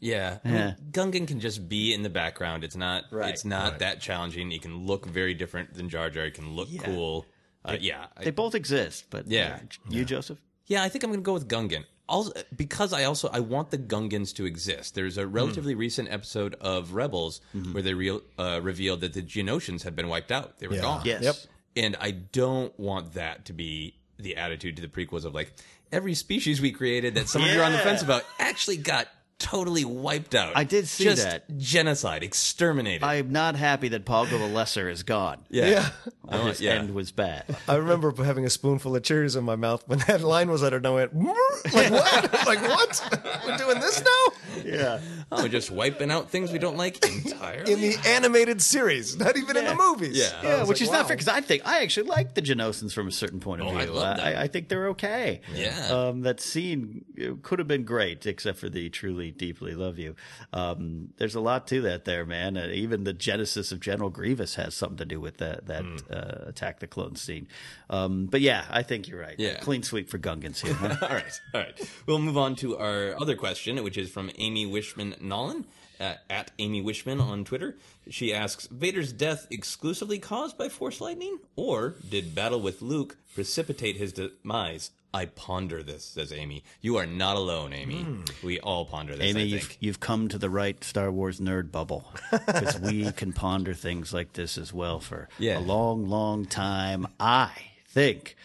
Yeah. 0.00 0.38
I 0.44 0.48
mean, 0.48 0.76
Gungan 0.92 1.26
can 1.26 1.40
just 1.40 1.68
be 1.68 1.92
in 1.92 2.02
the 2.02 2.08
background. 2.10 2.62
It's 2.62 2.76
not 2.76 3.04
Right. 3.10 3.30
it's 3.30 3.44
not 3.44 3.80
that 3.80 4.00
challenging. 4.00 4.50
He 4.50 4.58
can 4.60 4.86
look 4.86 5.06
very 5.06 5.34
different 5.34 5.74
than 5.74 5.88
Jar 5.88 6.08
Jar. 6.08 6.26
He 6.26 6.30
can 6.30 6.54
look 6.54 6.68
cool. 6.84 7.26
Uh, 7.64 7.76
yeah. 7.80 8.06
I- 8.16 8.22
They 8.24 8.30
both 8.30 8.54
exist, 8.54 9.06
but 9.10 9.26
Yeah. 9.26 9.58
you, 9.90 10.04
Joseph. 10.04 10.38
Yeah, 10.68 10.82
I 10.82 10.88
think 10.88 11.02
I'm 11.04 11.10
going 11.10 11.20
to 11.20 11.24
go 11.24 11.32
with 11.32 11.48
Gungan. 11.48 11.84
Also, 12.08 12.32
because 12.56 12.94
I 12.94 13.04
also 13.04 13.28
I 13.30 13.40
want 13.40 13.70
the 13.70 13.76
Gungans 13.76 14.34
to 14.36 14.46
exist. 14.46 14.94
There's 14.94 15.18
a 15.18 15.26
relatively 15.26 15.74
recent 15.74 16.10
episode 16.10 16.54
of 16.60 16.94
Rebels 16.94 17.42
where 17.72 17.82
they 17.82 17.92
real 17.92 18.22
uh, 18.38 18.60
revealed 18.62 19.00
that 19.02 19.12
the 19.12 19.20
Geonosians 19.22 19.82
had 19.82 19.94
been 19.94 20.08
wiped 20.08 20.32
out. 20.32 20.58
They 20.58 20.68
were 20.68 20.76
Yeah. 20.76 20.80
gone. 20.80 21.02
Yes. 21.04 21.22
Yep. 21.22 21.34
And 21.76 21.96
I 22.00 22.12
don't 22.12 22.78
want 22.80 23.12
that 23.14 23.44
to 23.46 23.52
be 23.52 23.94
the 24.18 24.36
attitude 24.38 24.76
to 24.76 24.82
the 24.82 24.88
prequels 24.88 25.24
of 25.26 25.34
like 25.34 25.52
every 25.92 26.14
species 26.14 26.62
we 26.62 26.72
created 26.72 27.14
that 27.16 27.28
some 27.28 27.42
of 27.42 27.48
you 27.50 27.60
are 27.60 27.64
on 27.64 27.72
the 27.72 27.78
fence 27.78 28.00
about 28.02 28.24
actually 28.38 28.78
got 28.78 29.06
totally 29.38 29.84
wiped 29.84 30.34
out. 30.34 30.52
I 30.56 30.64
did 30.64 30.88
see 30.88 31.04
Just 31.04 31.22
that. 31.24 31.56
genocide, 31.58 32.22
exterminated. 32.22 33.02
I'm 33.04 33.30
not 33.30 33.54
happy 33.56 33.88
that 33.88 34.04
Poggle 34.04 34.38
the 34.38 34.48
Lesser 34.48 34.88
is 34.88 35.02
gone. 35.02 35.38
yeah. 35.48 35.66
Yeah. 35.68 35.88
I 36.28 36.38
His 36.48 36.60
yeah. 36.60 36.72
end 36.72 36.94
was 36.94 37.10
bad. 37.10 37.44
I 37.66 37.76
remember 37.76 38.12
having 38.22 38.44
a 38.44 38.50
spoonful 38.50 38.94
of 38.94 39.02
Cheerios 39.02 39.36
in 39.36 39.44
my 39.44 39.56
mouth 39.56 39.82
when 39.86 40.00
that 40.00 40.20
line 40.20 40.50
was 40.50 40.62
uttered. 40.62 40.78
and 40.84 40.86
I 40.88 40.90
went, 40.90 41.14
"What? 41.14 41.72
like 41.74 41.90
what? 41.90 42.46
like 42.46 42.60
what? 42.62 43.42
We're 43.46 43.56
doing 43.56 43.80
this 43.80 44.02
now 44.02 44.34
yeah. 44.64 45.00
Oh, 45.30 45.42
we're 45.42 45.48
just 45.48 45.70
wiping 45.70 46.10
out 46.10 46.30
things 46.30 46.50
we 46.52 46.58
don't 46.58 46.76
like 46.76 47.02
entirely. 47.06 47.72
in 47.72 47.80
the 47.80 47.96
animated 48.06 48.60
series, 48.60 49.16
not 49.16 49.36
even 49.36 49.56
in 49.56 49.64
the 49.64 49.74
movies. 49.74 50.18
Yeah. 50.18 50.38
I 50.40 50.44
Yeah, 50.46 50.60
was 50.60 50.68
which 50.68 50.80
like, 50.80 50.82
is 50.88 50.90
not 50.90 51.02
wow. 51.02 51.06
fair 51.08 51.16
because 51.16 51.28
I 51.28 51.40
think 51.42 51.62
I 51.66 51.82
actually 51.82 52.08
like 52.08 52.34
the 52.34 52.42
Genosans 52.42 52.92
from 52.92 53.06
a 53.08 53.12
certain 53.12 53.38
point 53.40 53.60
of 53.62 53.68
Oh, 53.68 53.70
view. 53.70 53.80
I 53.80 53.84
love 53.84 54.16
them. 54.16 54.26
I, 54.26 54.42
I 54.42 54.48
think 54.48 54.68
they're 54.68 54.88
okay. 54.88 55.40
Yeah. 55.54 55.88
um, 55.90 56.22
that 56.22 56.40
scene 56.40 57.04
uh, 57.22 57.34
could 57.42 57.58
have 57.60 57.68
been 57.68 57.84
great, 57.84 58.26
except 58.26 58.58
for 58.58 58.68
the 58.68 58.88
truly 58.90 59.27
deeply 59.30 59.74
love 59.74 59.98
you. 59.98 60.14
Um, 60.52 61.08
there's 61.18 61.34
a 61.34 61.40
lot 61.40 61.66
to 61.68 61.80
that 61.82 62.04
there, 62.04 62.24
man. 62.26 62.56
Uh, 62.56 62.68
even 62.72 63.04
the 63.04 63.12
genesis 63.12 63.72
of 63.72 63.80
General 63.80 64.10
Grievous 64.10 64.54
has 64.56 64.74
something 64.74 64.98
to 64.98 65.04
do 65.04 65.20
with 65.20 65.38
that 65.38 65.66
that 65.66 65.82
Hmm. 65.84 65.96
uh, 66.10 66.48
attack 66.48 66.80
the 66.80 66.86
clone 66.86 67.16
scene. 67.16 67.48
Um, 67.90 68.26
but 68.26 68.40
yeah, 68.40 68.64
I 68.70 68.82
think 68.82 69.08
you're 69.08 69.20
right. 69.20 69.36
Yeah. 69.38 69.58
clean 69.60 69.82
sweep 69.82 70.08
for 70.10 70.18
Gungans 70.18 70.60
here. 70.64 70.74
Huh? 70.74 70.96
all 71.02 71.08
right, 71.08 71.40
all 71.54 71.60
right. 71.60 71.90
We'll 72.06 72.18
move 72.18 72.38
on 72.38 72.56
to 72.56 72.76
our 72.78 73.14
other 73.20 73.36
question, 73.36 73.82
which 73.82 73.96
is 73.98 74.10
from 74.10 74.30
Amy 74.38 74.66
Wishman 74.66 75.20
Nolan. 75.20 75.66
Uh, 76.00 76.14
at 76.30 76.52
Amy 76.60 76.80
Wishman 76.80 77.20
on 77.20 77.44
Twitter. 77.44 77.76
She 78.08 78.32
asks 78.32 78.68
Vader's 78.68 79.12
death 79.12 79.48
exclusively 79.50 80.20
caused 80.20 80.56
by 80.56 80.68
Force 80.68 81.00
lightning, 81.00 81.40
or 81.56 81.96
did 82.08 82.36
battle 82.36 82.60
with 82.60 82.80
Luke 82.82 83.16
precipitate 83.34 83.96
his 83.96 84.12
demise? 84.12 84.92
I 85.14 85.24
ponder 85.26 85.82
this, 85.82 86.04
says 86.04 86.32
Amy. 86.32 86.62
You 86.82 86.96
are 86.98 87.06
not 87.06 87.36
alone, 87.36 87.72
Amy. 87.72 88.02
Hmm. 88.02 88.22
We 88.42 88.60
all 88.60 88.84
ponder 88.84 89.16
this. 89.16 89.24
Amy, 89.24 89.40
I 89.42 89.44
you've, 89.44 89.76
you've 89.80 90.00
come 90.00 90.28
to 90.28 90.38
the 90.38 90.50
right 90.50 90.82
Star 90.84 91.10
Wars 91.10 91.40
nerd 91.40 91.70
bubble 91.72 92.12
because 92.30 92.78
we 92.78 93.10
can 93.16 93.32
ponder 93.32 93.72
things 93.72 94.12
like 94.12 94.34
this 94.34 94.58
as 94.58 94.72
well 94.72 95.00
for 95.00 95.28
Yeah. 95.38 95.58
a 95.58 95.60
long, 95.60 96.06
long 96.08 96.44
time. 96.44 97.06
I 97.18 97.50
think, 97.86 98.36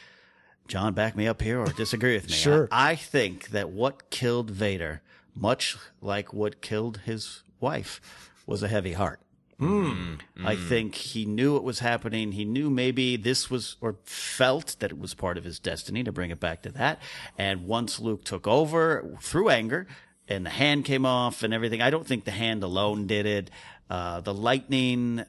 John, 0.69 0.93
back 0.93 1.15
me 1.17 1.27
up 1.27 1.41
here 1.41 1.59
or 1.59 1.67
disagree 1.67 2.15
with 2.15 2.27
me. 2.27 2.33
Sure. 2.33 2.69
I, 2.71 2.91
I 2.91 2.95
think 2.95 3.49
that 3.49 3.69
what 3.69 4.09
killed 4.09 4.49
Vader, 4.49 5.01
much 5.35 5.77
like 6.01 6.33
what 6.33 6.61
killed 6.61 7.01
his 7.05 7.43
wife, 7.59 7.99
was 8.47 8.63
a 8.63 8.67
heavy 8.69 8.93
heart. 8.93 9.19
I 9.59 10.55
think 10.55 10.95
he 10.95 11.25
knew 11.25 11.55
it 11.55 11.63
was 11.63 11.79
happening. 11.79 12.33
He 12.33 12.45
knew 12.45 12.69
maybe 12.69 13.15
this 13.15 13.49
was, 13.49 13.77
or 13.81 13.97
felt 14.03 14.75
that 14.79 14.91
it 14.91 14.99
was 14.99 15.13
part 15.13 15.37
of 15.37 15.43
his 15.43 15.59
destiny 15.59 16.03
to 16.03 16.11
bring 16.11 16.31
it 16.31 16.39
back 16.39 16.61
to 16.63 16.71
that. 16.71 16.99
And 17.37 17.65
once 17.65 17.99
Luke 17.99 18.23
took 18.23 18.47
over 18.47 19.17
through 19.21 19.49
anger 19.49 19.87
and 20.27 20.45
the 20.45 20.49
hand 20.51 20.85
came 20.85 21.05
off 21.05 21.43
and 21.43 21.53
everything, 21.53 21.81
I 21.81 21.89
don't 21.89 22.07
think 22.07 22.25
the 22.25 22.31
hand 22.31 22.63
alone 22.63 23.07
did 23.07 23.25
it. 23.25 23.49
Uh, 23.89 24.21
the 24.21 24.33
lightning, 24.33 25.23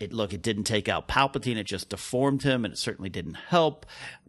it 0.00 0.12
look, 0.12 0.32
it 0.32 0.42
didn't 0.42 0.64
take 0.64 0.88
out 0.88 1.08
Palpatine. 1.08 1.56
It 1.56 1.64
just 1.64 1.88
deformed 1.88 2.42
him 2.42 2.64
and 2.64 2.74
it 2.74 2.78
certainly 2.78 3.08
didn't 3.08 3.34
help. 3.34 3.86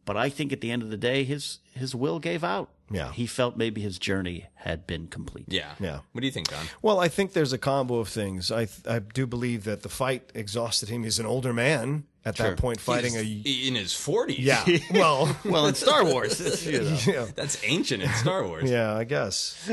But 0.07 0.17
I 0.17 0.29
think 0.29 0.51
at 0.51 0.61
the 0.61 0.71
end 0.71 0.81
of 0.81 0.89
the 0.89 0.97
day, 0.97 1.23
his, 1.25 1.59
his 1.75 1.93
will 1.93 2.17
gave 2.17 2.43
out. 2.43 2.69
Yeah. 2.89 3.11
He 3.11 3.27
felt 3.27 3.57
maybe 3.57 3.81
his 3.81 3.99
journey 3.99 4.45
had 4.55 4.87
been 4.87 5.07
complete. 5.07 5.45
yeah. 5.49 5.73
Yeah. 5.79 5.99
What 6.13 6.21
do 6.21 6.25
you 6.25 6.31
think, 6.31 6.49
John? 6.49 6.65
Well, 6.81 6.99
I 7.01 7.09
think 7.09 7.33
there's 7.33 7.51
a 7.51 7.57
combo 7.57 7.95
of 7.99 8.07
things. 8.07 8.49
I 8.49 8.69
I 8.87 8.99
do 8.99 9.27
believe 9.27 9.65
that 9.65 9.81
the 9.83 9.89
fight 9.89 10.31
exhausted 10.33 10.87
him. 10.87 11.03
He's 11.03 11.19
an 11.19 11.25
older 11.25 11.51
man 11.51 12.05
at 12.23 12.37
that 12.37 12.55
point, 12.57 12.79
fighting 12.79 13.13
He's 13.13 13.45
a 13.65 13.67
in 13.67 13.75
his 13.75 13.91
40s. 13.91 14.35
yeah. 14.39 14.65
Well, 14.93 15.35
Well, 15.45 15.67
in 15.67 15.75
Star 15.75 16.05
Wars, 16.05 16.39
it's, 16.39 16.65
you 16.71 16.81
know. 16.81 16.97
yeah, 17.05 17.25
That's 17.35 17.61
ancient 17.65 18.01
in 18.03 18.09
Star 18.13 18.47
Wars. 18.47 18.71
yeah. 18.71 18.95
I 18.95 19.03
guess. 19.03 19.69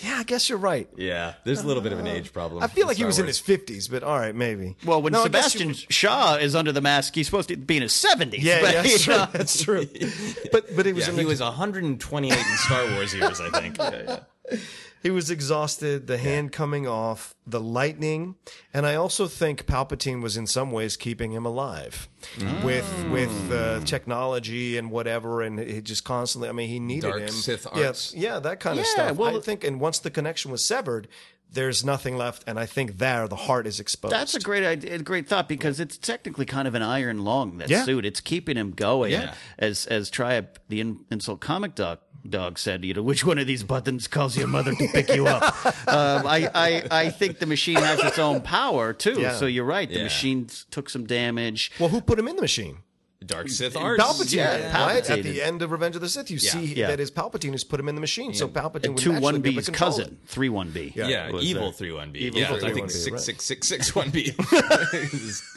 Yeah, 0.00 0.16
I 0.18 0.22
guess 0.22 0.48
you're 0.48 0.58
right. 0.58 0.88
Yeah, 0.96 1.34
there's 1.44 1.60
a 1.62 1.66
little 1.66 1.82
bit 1.82 1.92
of 1.92 1.98
an 1.98 2.06
uh, 2.06 2.10
age 2.12 2.32
problem. 2.32 2.62
I 2.62 2.68
feel 2.68 2.86
like 2.86 2.96
he 2.96 3.00
Star 3.02 3.06
was 3.08 3.18
in 3.18 3.26
his 3.26 3.38
fifties, 3.38 3.88
but 3.88 4.02
all 4.02 4.18
right, 4.18 4.34
maybe. 4.34 4.76
Well, 4.84 5.02
when 5.02 5.12
No, 5.12 5.20
I 5.24 5.28
guess 5.28 5.52
Sebastian 5.52 5.68
you- 5.70 5.74
Shaw 5.90 6.36
is 6.36 6.54
under 6.54 6.70
the 6.72 6.80
mask, 6.80 7.14
he's 7.14 7.26
supposed 7.26 7.48
to 7.48 7.56
be 7.56 7.76
in 7.76 7.82
his 7.82 7.92
seventies. 7.94 8.44
yeah, 8.44 8.60
but, 8.60 8.72
yeah, 8.74 8.82
that's 8.82 9.02
true. 9.04 9.14
That's 9.32 9.62
true. 9.62 9.86
But 10.52 10.76
but 10.76 10.86
he 10.86 10.92
was 10.92 11.04
Yeah, 11.06 11.12
in 11.12 11.18
he 11.18 11.24
the- 11.24 11.28
was 11.28 11.40
128 11.40 12.32
in 12.38 12.56
Star 12.58 12.84
Wars 12.94 13.14
years, 13.14 13.40
I 13.40 13.50
think. 13.60 13.76
Yeah, 13.78 14.02
yeah. 14.50 14.58
He 15.02 15.10
was 15.10 15.30
exhausted, 15.30 16.06
the 16.08 16.18
hand 16.18 16.50
coming 16.52 16.86
off, 16.88 17.34
the 17.46 17.60
lightning, 17.60 18.34
and 18.74 18.84
I 18.84 18.94
also 18.96 19.26
think 19.28 19.64
Palpatine 19.66 20.22
was 20.22 20.36
in 20.36 20.46
some 20.46 20.70
ways 20.72 20.96
keeping 20.96 21.30
him 21.32 21.46
alive 21.46 22.08
with 22.64 23.08
with 23.10 23.52
uh, 23.52 23.80
technology 23.84 24.76
and 24.76 24.90
whatever, 24.90 25.42
and 25.42 25.58
he 25.58 25.80
just 25.80 26.04
constantly. 26.04 26.48
I 26.48 26.52
mean, 26.52 26.68
he 26.68 26.80
needed 26.80 27.08
Dark 27.10 27.22
him. 27.22 27.28
Sith 27.28 27.66
Yeah, 27.74 27.86
arts. 27.86 28.14
yeah, 28.16 28.38
that 28.40 28.58
kind 28.60 28.78
of 28.78 28.84
Yeah, 28.86 28.92
stuff. 28.92 29.16
well- 29.16 29.36
I 29.36 29.40
think, 29.40 29.64
and 29.64 29.80
once 29.80 29.98
the 30.00 30.10
connection 30.10 30.50
was 30.50 30.64
severed, 30.64 31.06
there's 31.50 31.82
nothing 31.84 32.18
left, 32.18 32.44
and 32.46 32.58
I 32.58 32.66
think 32.66 32.98
there 32.98 33.26
the 33.26 33.36
heart 33.36 33.66
is 33.66 33.80
exposed. 33.80 34.12
That's 34.12 34.34
a 34.34 34.40
great 34.40 34.64
idea, 34.64 34.96
a 34.96 34.98
great 34.98 35.26
thought 35.28 35.48
because 35.48 35.80
it's 35.80 35.96
technically 35.96 36.44
kind 36.44 36.68
of 36.68 36.74
an 36.74 36.82
iron 36.82 37.24
lung 37.24 37.56
that 37.58 37.70
Yeah. 37.70 37.84
suit. 37.84 38.04
It's 38.04 38.20
keeping 38.20 38.56
him 38.56 38.72
going. 38.72 39.12
Yeah. 39.12 39.32
As 39.58 39.86
as 39.86 40.10
Triumph, 40.10 40.48
the 40.68 40.80
in, 40.80 41.04
insult 41.10 41.40
comic 41.40 41.74
dog 41.74 42.00
dog 42.28 42.58
said, 42.58 42.84
you 42.84 42.94
know, 42.94 43.02
which 43.02 43.24
one 43.24 43.38
of 43.38 43.46
these 43.46 43.62
buttons 43.62 44.06
calls 44.08 44.36
your 44.36 44.48
mother 44.48 44.74
to 44.74 44.88
pick 44.88 45.08
you 45.14 45.26
up? 45.26 45.42
um, 45.88 46.26
I, 46.26 46.50
I 46.54 46.82
I 46.90 47.10
think 47.10 47.38
the 47.38 47.46
machine 47.46 47.76
has 47.76 48.00
its 48.00 48.18
own 48.18 48.40
power 48.40 48.92
too. 48.92 49.20
Yeah. 49.20 49.34
So 49.36 49.46
you're 49.46 49.64
right. 49.64 49.88
The 49.88 49.96
Yeah. 49.96 50.02
machine 50.04 50.48
took 50.70 50.90
some 50.90 51.06
damage. 51.06 51.70
well, 51.78 51.88
who 51.88 52.00
put 52.00 52.18
him 52.18 52.28
in 52.28 52.36
the 52.36 52.42
machine? 52.42 52.78
Dark 53.26 53.48
Sith 53.48 53.76
arts. 53.76 54.00
Palpatine, 54.02 54.32
Yeah, 54.36 54.84
right? 54.86 55.02
Palpatine. 55.02 55.10
At 55.18 55.22
the 55.24 55.42
end 55.42 55.60
of 55.62 55.72
Revenge 55.72 55.96
of 55.96 56.00
the 56.02 56.08
Sith, 56.08 56.30
you 56.30 56.38
see 56.38 56.66
Yeah. 56.74 56.86
that 56.86 57.00
is 57.00 57.10
Palpatine 57.10 57.50
who's 57.50 57.64
put 57.64 57.80
him 57.80 57.88
in 57.88 57.96
the 57.96 58.00
machine. 58.00 58.32
So 58.32 58.46
Palpatine 58.46 58.84
And 58.84 58.94
would 58.94 58.98
two 59.02 59.12
naturally 59.12 59.20
one 59.20 59.40
be 59.40 59.48
able 59.50 59.56
B's 59.58 59.66
to 59.66 59.72
cousin, 59.72 60.04
it. 60.22 60.28
three 60.28 60.48
one 60.48 60.70
B. 60.70 60.92
Yeah, 60.94 61.32
evil 61.40 61.72
three 61.72 61.90
one 61.92 62.12
B. 62.12 62.30
Yeah, 62.32 62.54
I 62.54 62.58
think 62.72 62.86
1B, 62.86 62.90
six 62.92 63.10
right. 63.12 63.20
six 63.20 63.44
six 63.44 63.66
six 63.66 63.94
one 63.94 64.10
B. 64.10 64.32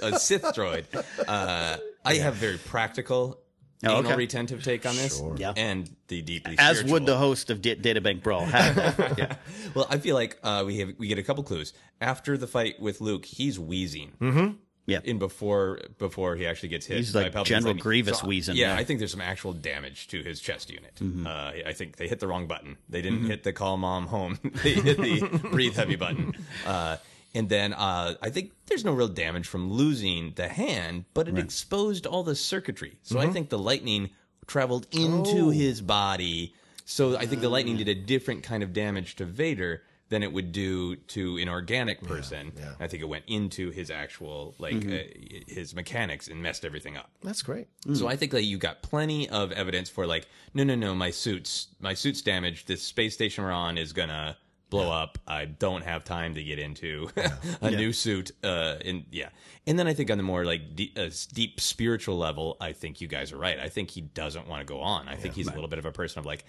A 0.01 0.17
Sith 0.19 0.41
droid. 0.55 0.85
Uh, 1.27 1.77
I 2.03 2.15
have 2.15 2.33
very 2.35 2.57
practical, 2.57 3.39
Oh, 3.83 3.97
anal 3.99 4.11
okay. 4.11 4.15
retentive 4.17 4.63
take 4.63 4.85
on 4.85 4.95
this, 4.95 5.21
Yeah. 5.37 5.53
and 5.57 5.89
the 6.07 6.21
deeply 6.21 6.55
As 6.59 6.77
spiritual. 6.77 6.93
would 6.93 7.05
the 7.07 7.17
host 7.17 7.49
of 7.49 7.61
D- 7.61 7.75
Databank 7.75 8.21
Brawl 8.21 8.45
have. 8.45 9.15
yeah. 9.17 9.35
Well, 9.73 9.87
I 9.89 9.97
feel 9.97 10.15
like 10.15 10.37
uh, 10.43 10.63
we 10.65 10.79
have 10.79 10.89
we 10.99 11.07
get 11.07 11.17
a 11.17 11.23
couple 11.23 11.43
clues 11.43 11.73
after 11.99 12.37
the 12.37 12.47
fight 12.47 12.79
with 12.79 13.01
Luke. 13.01 13.25
He's 13.25 13.59
wheezing. 13.59 14.57
Yeah. 14.87 14.99
In 15.03 15.19
before 15.19 15.79
before 15.99 16.35
he 16.35 16.45
actually 16.47 16.69
gets 16.69 16.85
hit, 16.87 16.97
He's 16.97 17.15
like 17.15 17.31
Palpatine's 17.31 17.47
General 17.47 17.65
lightning. 17.69 17.83
Grievous 17.83 18.19
So, 18.19 18.27
wheezing, 18.27 18.55
Yeah, 18.55 18.73
yeah. 18.73 18.79
I 18.79 18.83
think 18.83 18.99
there's 18.99 19.11
some 19.11 19.21
actual 19.21 19.53
damage 19.53 20.07
to 20.09 20.21
his 20.23 20.39
chest 20.41 20.69
unit. 20.71 20.95
Mm-hmm. 20.95 21.25
Uh, 21.27 21.51
I 21.69 21.73
think 21.73 21.95
they 21.97 22.07
hit 22.07 22.19
the 22.19 22.27
wrong 22.27 22.47
button. 22.47 22.77
They 22.89 23.01
didn't 23.01 23.25
hit 23.25 23.43
the 23.43 23.53
call 23.53 23.77
mom 23.77 24.07
home. 24.07 24.39
they 24.63 24.73
hit 24.73 24.97
the 24.97 25.49
breathe 25.51 25.75
heavy 25.75 25.95
button. 25.95 26.33
Uh, 26.65 26.97
and 27.33 27.49
then 27.49 27.73
uh, 27.73 28.15
I 28.21 28.29
think 28.29 28.51
there's 28.67 28.83
no 28.85 28.93
real 28.93 29.07
damage 29.07 29.47
from 29.47 29.71
losing 29.71 30.33
the 30.35 30.47
hand, 30.47 31.05
but 31.13 31.27
it 31.27 31.37
exposed 31.37 32.05
all 32.05 32.23
the 32.23 32.35
circuitry. 32.35 32.97
So 33.03 33.15
Mm-hmm. 33.15 33.29
I 33.29 33.33
think 33.33 33.49
the 33.49 33.59
lightning 33.59 34.09
traveled 34.47 34.87
into 34.91 35.47
Oh. 35.47 35.49
his 35.49 35.81
body. 35.81 36.53
So 36.85 37.15
I 37.17 37.25
think 37.25 37.41
the 37.41 37.49
lightning 37.49 37.77
did 37.77 37.87
a 37.87 37.95
different 37.95 38.43
kind 38.43 38.63
of 38.63 38.73
damage 38.73 39.15
to 39.17 39.25
Vader 39.25 39.83
than 40.09 40.23
it 40.23 40.33
would 40.33 40.51
do 40.51 40.97
to 40.97 41.37
an 41.37 41.47
organic 41.47 42.01
person. 42.01 42.51
I 42.81 42.87
think 42.87 43.01
it 43.01 43.07
went 43.07 43.23
into 43.27 43.71
his 43.71 43.89
actual 43.89 44.55
like 44.59 44.73
Mm-hmm. 44.73 44.91
uh, 44.93 45.39
his 45.47 45.73
mechanics 45.73 46.27
and 46.27 46.43
messed 46.43 46.65
everything 46.65 46.97
up. 46.97 47.09
That's 47.23 47.41
great. 47.41 47.67
So 47.93 48.09
I 48.09 48.17
think 48.17 48.33
that 48.33 48.43
you 48.43 48.57
got 48.57 48.81
plenty 48.81 49.29
of 49.29 49.53
evidence 49.53 49.89
for 49.89 50.05
like, 50.05 50.27
no, 50.53 50.65
no, 50.65 50.75
no, 50.75 50.93
my 50.93 51.11
suits, 51.11 51.67
my 51.79 51.93
suit's 51.93 52.21
damaged. 52.21 52.67
This 52.67 52.83
space 52.83 53.13
station 53.13 53.45
we're 53.45 53.51
on 53.53 53.77
is 53.77 53.93
gonna 53.93 54.37
blow 54.71 54.91
up. 54.91 55.19
I 55.27 55.45
don't 55.45 55.83
have 55.83 56.03
time 56.03 56.33
to 56.33 56.43
get 56.43 56.57
into 56.57 57.09
a 57.61 57.69
new 57.69 57.93
suit. 57.93 58.31
Uh, 58.43 58.77
and 58.83 59.05
yeah, 59.11 59.29
and 59.67 59.77
then 59.77 59.85
I 59.85 59.93
think 59.93 60.09
on 60.09 60.17
the 60.17 60.23
more 60.23 60.43
like 60.43 60.75
deep, 60.75 60.97
uh, 60.97 61.09
deep 61.33 61.61
spiritual 61.61 62.17
level, 62.17 62.57
I 62.59 62.71
think 62.71 63.01
you 63.01 63.07
guys 63.07 63.31
are 63.31 63.37
right. 63.37 63.59
I 63.59 63.69
think 63.69 63.91
he 63.91 64.01
doesn't 64.01 64.47
want 64.47 64.65
to 64.65 64.65
go 64.65 64.81
on. 64.81 65.07
I 65.07 65.15
think 65.15 65.35
he's 65.35 65.47
a 65.47 65.53
little 65.53 65.67
bit 65.67 65.77
of 65.77 65.85
a 65.85 65.91
person 65.91 66.17
of 66.17 66.25
like, 66.25 66.45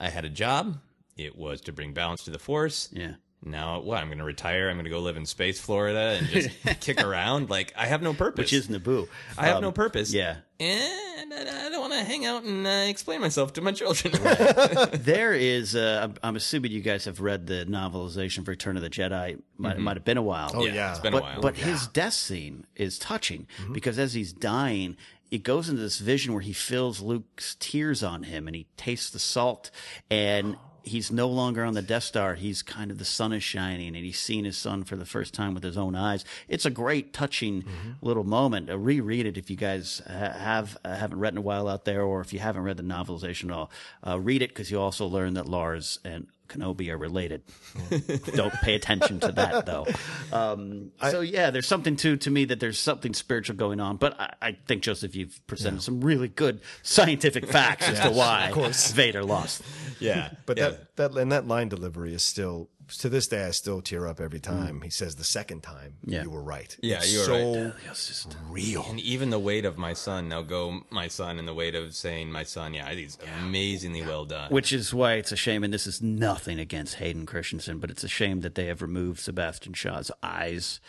I 0.00 0.08
had 0.08 0.24
a 0.24 0.30
job. 0.30 0.78
It 1.16 1.38
was 1.38 1.60
to 1.62 1.72
bring 1.72 1.92
balance 1.92 2.24
to 2.24 2.30
the 2.30 2.38
force. 2.38 2.88
Yeah. 2.92 3.12
Now 3.44 3.80
what? 3.80 3.98
I'm 4.00 4.08
going 4.08 4.18
to 4.18 4.24
retire. 4.24 4.68
I'm 4.68 4.76
going 4.76 4.84
to 4.84 4.90
go 4.90 4.98
live 5.00 5.16
in 5.16 5.26
space, 5.26 5.60
Florida, 5.60 6.18
and 6.18 6.26
just 6.28 6.50
kick 6.80 7.02
around. 7.02 7.48
Like 7.50 7.72
I 7.76 7.86
have 7.86 8.02
no 8.02 8.12
purpose. 8.14 8.44
Which 8.44 8.52
is 8.52 8.68
Naboo. 8.68 9.08
I 9.38 9.46
have 9.46 9.56
Um, 9.56 9.62
no 9.62 9.72
purpose. 9.72 10.12
Yeah. 10.12 10.36
And 10.58 11.32
I 11.34 11.66
I 11.66 11.68
don't 11.70 11.80
want 11.80 11.92
to 11.92 12.02
hang 12.02 12.24
out 12.24 12.42
and 12.44 12.66
uh, 12.66 12.70
explain 12.88 13.20
myself 13.20 13.52
to 13.54 13.60
my 13.60 13.72
children. 13.72 14.14
There 14.92 15.34
is, 15.34 15.76
uh, 15.76 15.98
I'm- 16.02 16.14
I'm 16.22 16.36
assuming 16.36 16.72
you 16.72 16.80
guys 16.80 17.04
have 17.04 17.20
read 17.20 17.46
the 17.46 17.66
novelization 17.68 18.38
of 18.38 18.48
Return 18.48 18.76
of 18.76 18.82
the 18.82 18.90
Jedi. 18.90 19.40
Might, 19.58 19.78
might 19.78 19.96
have 19.96 20.04
been 20.04 20.16
a 20.16 20.22
while. 20.22 20.50
Oh, 20.54 20.64
yeah. 20.64 20.90
It's 20.92 21.00
been 21.00 21.12
but, 21.12 21.18
a 21.18 21.22
while. 21.22 21.40
But 21.40 21.56
his 21.56 21.86
death 21.88 22.14
scene 22.14 22.66
is 22.74 22.98
touching 22.98 23.46
because 23.72 23.98
as 23.98 24.14
he's 24.14 24.32
dying, 24.32 24.96
it 25.30 25.42
goes 25.42 25.68
into 25.68 25.82
this 25.82 25.98
vision 25.98 26.32
where 26.32 26.42
he 26.42 26.52
feels 26.52 27.00
Luke's 27.00 27.56
tears 27.60 28.02
on 28.02 28.22
him 28.24 28.46
and 28.46 28.56
he 28.56 28.66
tastes 28.76 29.10
the 29.10 29.18
salt 29.18 29.70
and 30.10 30.56
he's 30.86 31.10
no 31.10 31.28
longer 31.28 31.64
on 31.64 31.74
the 31.74 31.82
Death 31.82 32.04
Star. 32.04 32.34
He's 32.36 32.62
kind 32.62 32.90
of 32.90 32.98
the 32.98 33.04
sun 33.04 33.32
is 33.32 33.42
shining 33.42 33.96
and 33.96 34.04
he's 34.04 34.18
seen 34.18 34.44
his 34.44 34.56
son 34.56 34.84
for 34.84 34.96
the 34.96 35.04
first 35.04 35.34
time 35.34 35.52
with 35.52 35.62
his 35.64 35.76
own 35.76 35.94
eyes. 35.94 36.24
It's 36.48 36.64
a 36.64 36.70
great, 36.70 37.12
touching 37.12 37.64
little 38.00 38.24
moment. 38.24 38.70
Uh, 38.70 38.78
reread 38.78 39.26
it 39.26 39.36
if 39.36 39.50
you 39.50 39.56
guys 39.56 40.00
ha- 40.06 40.32
have 40.32 40.78
uh, 40.84 40.94
haven't 40.94 41.18
read 41.18 41.34
in 41.34 41.38
a 41.38 41.42
while 41.42 41.68
out 41.68 41.84
there, 41.84 42.02
or 42.02 42.20
if 42.20 42.32
you 42.32 42.38
haven't 42.38 42.62
read 42.62 42.76
the 42.76 42.82
novelization 42.82 43.46
at 43.46 43.50
all. 43.50 43.70
Uh, 44.06 44.18
read 44.18 44.42
it 44.42 44.50
because 44.50 44.70
you 44.70 44.80
also 44.80 45.06
learn 45.06 45.34
that 45.34 45.48
Lars 45.48 45.98
and 46.04 46.28
Kenobi 46.48 46.90
are 46.90 46.96
related. 46.98 47.42
Don't 48.34 48.52
pay 48.54 48.74
attention 48.74 49.20
to 49.20 49.32
that 49.32 49.66
though. 49.66 49.86
Um, 50.32 50.92
so 51.10 51.20
yeah, 51.20 51.50
there's 51.50 51.66
something 51.66 51.96
to 51.96 52.16
to 52.16 52.30
me 52.30 52.44
that 52.46 52.60
there's 52.60 52.78
something 52.78 53.14
spiritual 53.14 53.56
going 53.56 53.80
on. 53.80 53.96
But 53.96 54.18
I, 54.20 54.34
I 54.42 54.52
think 54.66 54.82
Joseph, 54.82 55.14
you've 55.14 55.40
presented 55.46 55.82
some 55.82 56.00
really 56.00 56.28
good 56.28 56.60
scientific 56.82 57.46
facts 57.46 57.88
as 57.88 58.00
to 58.00 58.10
why 58.10 58.52
Vader 58.94 59.24
lost. 59.24 59.62
yeah, 60.00 60.30
But 60.46 60.58
yeah. 60.58 60.70
that 60.70 60.96
that 60.96 61.16
and 61.16 61.32
that 61.32 61.46
line 61.46 61.68
delivery 61.68 62.14
is 62.14 62.22
still 62.22 62.68
to 62.88 63.08
this 63.08 63.26
day 63.26 63.44
I 63.44 63.50
still 63.50 63.80
tear 63.80 64.06
up 64.06 64.20
every 64.20 64.38
hmm. 64.38 64.50
time 64.50 64.80
he 64.82 64.90
says 64.90 65.16
the 65.16 65.24
second 65.24 65.62
time 65.62 65.94
Yeah. 66.04 66.22
you 66.22 66.30
were 66.30 66.42
right. 66.42 66.76
Yeah, 66.82 66.98
It's 66.98 67.12
you 67.12 67.18
were 67.20 67.24
so 67.24 67.64
right. 67.64 68.36
real. 68.48 68.86
and 68.88 69.00
even 69.00 69.30
the 69.30 69.38
weight 69.38 69.64
of 69.64 69.78
my 69.78 69.92
son. 69.92 70.28
Now 70.28 70.42
go, 70.42 70.80
my 70.90 71.08
son, 71.08 71.38
and 71.38 71.46
the 71.46 71.54
weight 71.54 71.74
of 71.74 71.94
saying 71.94 72.30
my 72.30 72.42
son. 72.42 72.74
Yeah, 72.74 72.88
he's 72.92 73.16
think 73.16 73.30
it's 73.30 73.42
amazingly 73.42 74.02
well 74.02 74.24
done. 74.24 74.50
Which 74.50 74.72
is 74.72 74.92
why 74.94 75.14
it's 75.14 75.32
a 75.32 75.36
shame, 75.36 75.64
and 75.64 75.72
this 75.72 75.86
is 75.86 76.02
nothing 76.02 76.58
against 76.58 76.96
Hayden 76.96 77.26
Christensen, 77.26 77.78
but 77.78 77.90
it's 77.90 78.04
a 78.04 78.08
shame 78.08 78.40
that 78.40 78.54
they 78.54 78.66
have 78.66 78.82
removed 78.82 79.20
Sebastian 79.20 79.74
Shaw's 79.74 80.10
eyes 80.22 80.80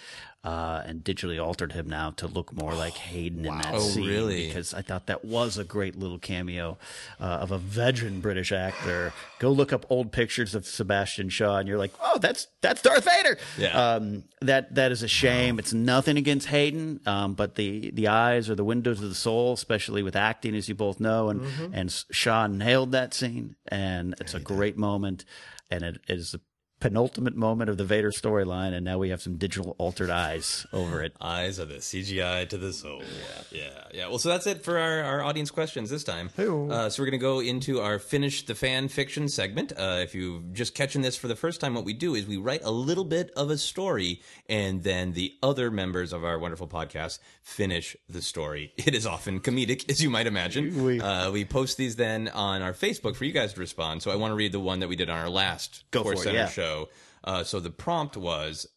uh, 0.48 0.82
and 0.86 1.04
digitally 1.04 1.44
altered 1.44 1.74
him 1.74 1.88
now 1.90 2.12
to 2.12 2.26
look 2.26 2.54
more 2.54 2.74
like 2.74 2.94
Hayden 2.94 3.44
in 3.46 3.54
that 3.58 3.74
Oh, 3.74 3.80
scene. 3.80 4.08
really? 4.08 4.48
Because 4.48 4.74
I 4.74 4.82
thought 4.82 5.08
that 5.08 5.26
was 5.26 5.58
a 5.58 5.66
great 5.66 5.98
little 6.00 6.20
cameo 6.20 6.78
uh, 7.20 7.24
of 7.44 7.52
a 7.52 7.58
veteran 7.58 8.22
British 8.22 8.54
actor. 8.54 9.12
Go 9.40 9.52
look 9.52 9.74
up 9.74 9.86
old 9.90 10.12
pictures 10.14 10.56
of 10.56 10.66
Sebastian 10.66 11.28
Shaw, 11.30 11.58
and 11.58 11.68
you're 11.68 11.78
like, 11.78 11.92
oh, 12.02 12.18
that's 12.20 12.48
that's 12.62 12.82
Darth 12.82 13.04
Vader. 13.04 13.38
Yeah. 13.58 13.76
Um, 13.96 14.24
that 14.42 14.74
that 14.76 14.92
is 14.94 15.04
a 15.04 15.08
shame. 15.10 15.60
It's 15.60 15.74
nothing 15.74 16.16
against 16.18 16.48
Hayden, 16.48 17.02
um, 17.06 17.34
but 17.34 17.56
the 17.56 17.92
the 17.92 18.08
eyes 18.08 18.50
are 18.50 18.56
the 18.56 18.64
windows 18.64 19.02
of 19.02 19.10
the 19.10 19.16
soul, 19.16 19.52
especially 19.54 20.02
with 20.02 20.16
acting, 20.16 20.56
as 20.56 20.70
you 20.70 20.76
both 20.76 21.00
know. 21.02 21.28
And 21.30 21.42
and 21.74 21.92
Shaw 22.12 22.48
nailed 22.48 22.94
that 22.94 23.14
scene, 23.14 23.56
and 23.68 24.16
it's 24.22 24.34
a 24.34 24.40
great 24.40 24.78
moment, 24.78 25.26
and 25.70 25.84
it 25.84 26.00
is 26.08 26.36
penultimate 26.80 27.36
moment 27.36 27.70
of 27.70 27.78
the 27.78 27.84
Vader 27.84 28.12
storyline. 28.12 28.74
And 28.74 28.86
now 28.86 28.98
we 28.98 29.10
have 29.10 29.22
some 29.22 29.38
digital 29.38 29.76
altered 29.78 30.10
eyes 30.10 30.66
over 30.72 31.02
it. 31.02 31.14
Eyes 31.20 31.60
of 31.60 31.70
the 31.70 31.76
CGI 31.76 32.48
to 32.50 32.58
the 32.58 32.74
soul. 32.74 33.02
Yeah, 33.02 33.60
yeah, 33.60 33.84
yeah. 33.94 34.08
Well, 34.08 34.20
so 34.20 34.30
that's 34.30 34.48
it 34.48 34.64
for 34.64 34.78
our, 34.78 35.04
our 35.04 35.24
audience 35.24 35.52
questions 35.52 35.90
this 35.90 36.04
time. 36.04 36.30
Uh, 36.38 36.90
so 36.90 37.02
we're 37.02 37.10
going 37.10 37.12
to 37.12 37.18
go 37.18 37.40
into 37.40 37.82
our 37.82 38.00
finish 38.00 38.46
the 38.46 38.56
fan 38.56 38.88
fiction 38.88 39.28
segment. 39.28 39.74
Uh, 39.78 40.00
if 40.02 40.14
you're 40.14 40.42
just 40.54 40.76
catching 40.76 41.02
this 41.02 41.16
for 41.16 41.28
the 41.28 41.36
first 41.36 41.62
time, 41.62 41.74
what 41.74 41.86
we 41.86 41.94
do 41.94 42.16
is 42.16 42.28
we 42.28 42.38
write 42.38 42.64
a 42.64 42.72
little 42.72 43.06
bit 43.06 43.32
of 43.36 43.50
a 43.50 43.58
story, 43.58 44.22
and 44.48 44.84
then 44.84 45.14
the 45.14 45.36
other 45.42 45.72
members 45.72 46.14
of 46.14 46.24
our 46.24 46.38
wonderful 46.38 46.68
podcast 46.68 47.20
finish 47.42 47.96
the 48.10 48.22
story. 48.22 48.74
It 48.88 48.96
is 48.96 49.06
often 49.06 49.42
comedic, 49.42 49.90
as 49.92 50.02
you 50.02 50.10
might 50.10 50.28
imagine. 50.28 50.82
We, 50.82 51.02
uh, 51.02 51.30
we 51.30 51.44
post 51.44 51.76
these 51.76 51.98
then 51.98 52.30
on 52.30 52.62
our 52.62 52.72
Facebook 52.72 53.18
for 53.18 53.26
you 53.26 53.34
guys 53.34 53.54
to 53.54 53.60
respond. 53.60 54.02
So 54.02 54.12
I 54.12 54.16
want 54.16 54.32
to 54.32 54.36
read 54.36 54.54
the 54.54 54.62
one 54.62 54.80
that 54.80 54.88
we 54.88 54.96
did 54.96 55.10
on 55.10 55.20
our 55.20 55.30
last 55.30 55.84
Go 55.92 56.04
Force 56.04 56.20
for 56.20 56.22
it, 56.22 56.24
Center 56.24 56.38
yeah. 56.38 56.48
show. 56.48 56.67
Uh, 57.24 57.44
so 57.44 57.60
the 57.60 57.70
prompt 57.70 58.16
was 58.16 58.68